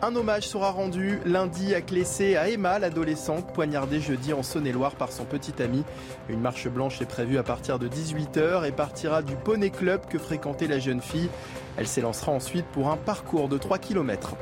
Un 0.00 0.14
hommage 0.14 0.46
sera 0.46 0.70
rendu 0.70 1.18
lundi 1.26 1.74
à 1.74 1.80
Clessé 1.80 2.36
à 2.36 2.48
Emma, 2.48 2.78
l'adolescente 2.78 3.52
poignardée 3.52 3.98
jeudi 4.00 4.32
en 4.32 4.44
Saône-et-Loire 4.44 4.94
par 4.94 5.10
son 5.10 5.24
petit 5.24 5.60
ami. 5.60 5.82
Une 6.28 6.38
marche 6.38 6.68
blanche 6.68 7.02
est 7.02 7.06
prévue 7.06 7.36
à 7.36 7.42
partir 7.42 7.80
de 7.80 7.88
18h 7.88 8.64
et 8.64 8.70
partira 8.70 9.22
du 9.22 9.34
Poney 9.34 9.70
Club 9.70 10.06
que 10.08 10.18
fréquentait 10.18 10.68
la 10.68 10.78
jeune 10.78 11.00
fille. 11.00 11.28
Elle 11.76 11.88
s'élancera 11.88 12.30
ensuite 12.30 12.66
pour 12.66 12.90
un 12.90 12.96
parcours 12.96 13.48
de 13.48 13.58
3 13.58 13.78
km. 13.78 14.36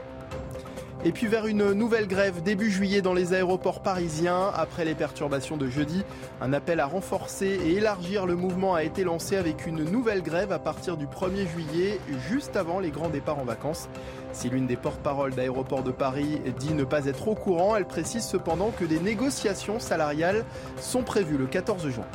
Et 1.07 1.13
puis 1.13 1.29
vers 1.29 1.47
une 1.47 1.73
nouvelle 1.73 2.09
grève 2.09 2.43
début 2.43 2.69
juillet 2.69 3.01
dans 3.01 3.15
les 3.15 3.33
aéroports 3.33 3.81
parisiens. 3.81 4.51
Après 4.53 4.85
les 4.85 4.97
perturbations 4.97 5.57
de 5.57 5.69
jeudi, 5.69 6.03
un 6.41 6.53
appel 6.53 6.81
à 6.81 6.87
renforcer 6.87 7.47
et 7.47 7.75
élargir 7.75 8.27
le 8.27 8.35
mouvement 8.35 8.75
a 8.75 8.83
été 8.83 9.05
lancé 9.05 9.37
avec 9.37 9.69
une 9.69 9.85
nouvelle 9.85 10.21
grève 10.21 10.51
à 10.51 10.59
partir 10.59 10.97
du 10.97 11.07
1er 11.07 11.47
juillet, 11.47 12.01
juste 12.29 12.57
avant 12.57 12.81
les 12.81 12.91
grands 12.91 13.09
départs 13.09 13.39
en 13.39 13.45
vacances. 13.45 13.89
Si 14.33 14.51
l'une 14.51 14.67
des 14.67 14.75
porte-paroles 14.75 15.33
d'Aéroports 15.33 15.85
de 15.85 15.93
Paris 15.93 16.41
dit 16.59 16.75
ne 16.75 16.83
pas 16.83 17.07
être 17.07 17.29
au 17.29 17.37
courant, 17.37 17.77
elle 17.77 17.87
précise 17.87 18.25
cependant 18.25 18.73
que 18.73 18.85
des 18.85 18.99
négociations 18.99 19.79
salariales 19.79 20.45
sont 20.81 21.05
prévues 21.05 21.39
le 21.39 21.47
14 21.47 21.89
juin. 21.89 22.07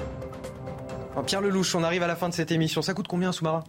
Pierre 1.25 1.39
Lelouch, 1.39 1.75
on 1.75 1.83
arrive 1.85 2.03
à 2.03 2.07
la 2.07 2.17
fin 2.17 2.27
de 2.27 2.33
cette 2.33 2.51
émission. 2.51 2.81
Ça 2.81 2.93
coûte 2.93 3.07
combien 3.07 3.29
un 3.29 3.31
sous-marin 3.31 3.63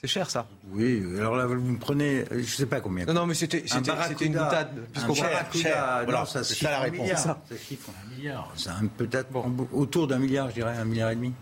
C'est 0.00 0.08
cher 0.08 0.28
ça. 0.28 0.46
Oui, 0.72 1.02
alors 1.18 1.34
là, 1.36 1.46
vous 1.46 1.54
me 1.54 1.78
prenez, 1.78 2.24
je 2.30 2.42
sais 2.44 2.66
pas 2.66 2.80
combien. 2.80 3.06
Non, 3.06 3.14
non, 3.14 3.26
mais 3.26 3.34
c'était 3.34 3.64
Un 3.72 3.78
une 3.78 4.32
boutade. 4.32 4.68
un 4.78 4.80
puisqu'on 4.92 5.12
va- 5.14 5.30
barracuda, 5.30 5.96
non, 6.00 6.04
Voilà, 6.04 6.26
ça 6.26 6.44
c'est 6.44 6.54
ça 6.56 6.70
la 6.72 6.80
réponse. 6.80 7.08
C'est 7.08 7.16
ça. 7.16 7.38
Ça 7.48 7.54
chiffre 7.56 7.88
en 7.88 8.14
milliards. 8.14 8.52
C'est 8.54 8.68
un- 8.68 8.86
peut-être 8.98 9.28
autour 9.72 10.06
d'un 10.06 10.18
milliard, 10.18 10.50
je 10.50 10.54
dirais, 10.54 10.76
un 10.76 10.84
milliard 10.84 11.10
et 11.10 11.14
demi. 11.16 11.32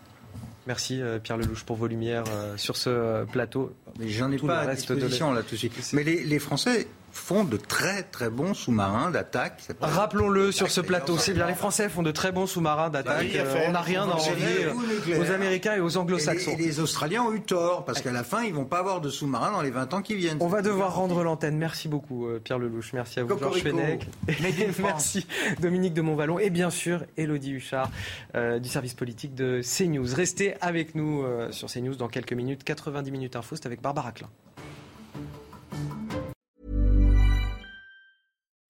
Merci 0.69 1.03
euh, 1.03 1.19
Pierre 1.19 1.39
Lelouch 1.39 1.65
pour 1.65 1.75
vos 1.77 1.89
lumières 1.89 2.23
euh, 2.31 2.57
sur 2.57 2.77
ce 2.77 2.89
euh, 2.89 3.25
plateau. 3.25 3.75
Mais 3.99 4.09
j'en 4.11 4.31
ai 4.31 4.37
Tout 4.37 4.47
pas 4.47 4.61
à 4.61 4.67
de 4.67 4.75
disposition 4.77 5.31
la- 5.33 5.41
là 5.41 5.43
tout 5.43 5.57
de 5.57 5.57
suite. 5.59 5.73
Mais 5.93 6.05
les, 6.05 6.23
les 6.23 6.39
Français 6.39 6.87
font 7.13 7.45
de 7.45 7.57
très 7.57 8.03
très 8.03 8.31
bons 8.31 8.55
sous-marins 8.55 9.11
d'attaque. 9.11 9.63
Rappelons-le 9.81 10.53
sur 10.53 10.71
ce 10.71 10.81
plateau, 10.81 11.19
c'est 11.19 11.35
bien. 11.35 11.47
Les 11.47 11.55
Français 11.55 11.89
font 11.89 12.03
de 12.03 12.11
très 12.11 12.33
bons 12.33 12.47
sous-marins 12.47 12.91
d'attaque. 12.91 13.35
Euh, 13.35 13.65
on 13.69 13.73
n'a 13.73 13.81
rien 13.81 14.03
à 14.03 14.15
envier 14.15 14.65
euh, 14.65 15.21
aux 15.21 15.31
Américains 15.31 15.75
et 15.75 15.81
aux 15.81 15.97
Anglo-Saxons. 15.97 16.53
Et 16.53 16.57
les, 16.57 16.63
et 16.65 16.67
les 16.67 16.81
Australiens 16.81 17.23
ont 17.23 17.33
eu 17.33 17.43
tort, 17.43 17.85
parce 17.85 18.01
qu'à 18.01 18.13
la 18.13 18.25
fin, 18.25 18.43
ils 18.43 18.55
vont 18.55 18.65
pas 18.65 18.79
avoir 18.79 19.01
de 19.01 19.11
sous-marins 19.11 19.53
dans 19.53 19.63
les 19.63 19.71
20 19.71 19.95
ans 19.95 20.03
qui 20.03 20.15
viennent. 20.15 20.39
On 20.41 20.49
va 20.49 20.63
devoir 20.63 20.95
rendre 20.95 21.23
l'antenne. 21.23 21.57
Merci 21.59 21.89
beaucoup 21.89 22.27
euh, 22.27 22.41
Pierre 22.43 22.59
Lelouch. 22.59 22.93
Merci 22.93 23.21
à 23.21 23.25
vous 23.25 23.39
Georges. 23.39 23.63
Fenech. 23.63 24.07
Merci 24.83 25.27
Dominique 25.61 25.95
de 25.95 26.03
Montvalon. 26.03 26.39
Et 26.39 26.51
bien 26.51 26.71
sûr 26.71 27.05
Elodie 27.17 27.53
Huchard 27.53 27.91
euh, 28.35 28.59
du 28.59 28.69
service 28.69 28.95
politique 28.95 29.35
de 29.35 29.61
CNews. 29.63 30.15
Restez 30.15 30.55
avec 30.61 30.95
nous 30.95 31.23
euh, 31.23 31.51
sur 31.53 31.69
CNews 31.69 31.95
dans 31.95 32.09
quelques 32.09 32.33
minutes. 32.33 32.65
90 32.65 33.11
minutes 33.11 33.37
info, 33.37 33.57
c'est 33.57 33.67
avec 33.67 33.83
Barbara 33.83 34.13
Klein. 34.13 34.29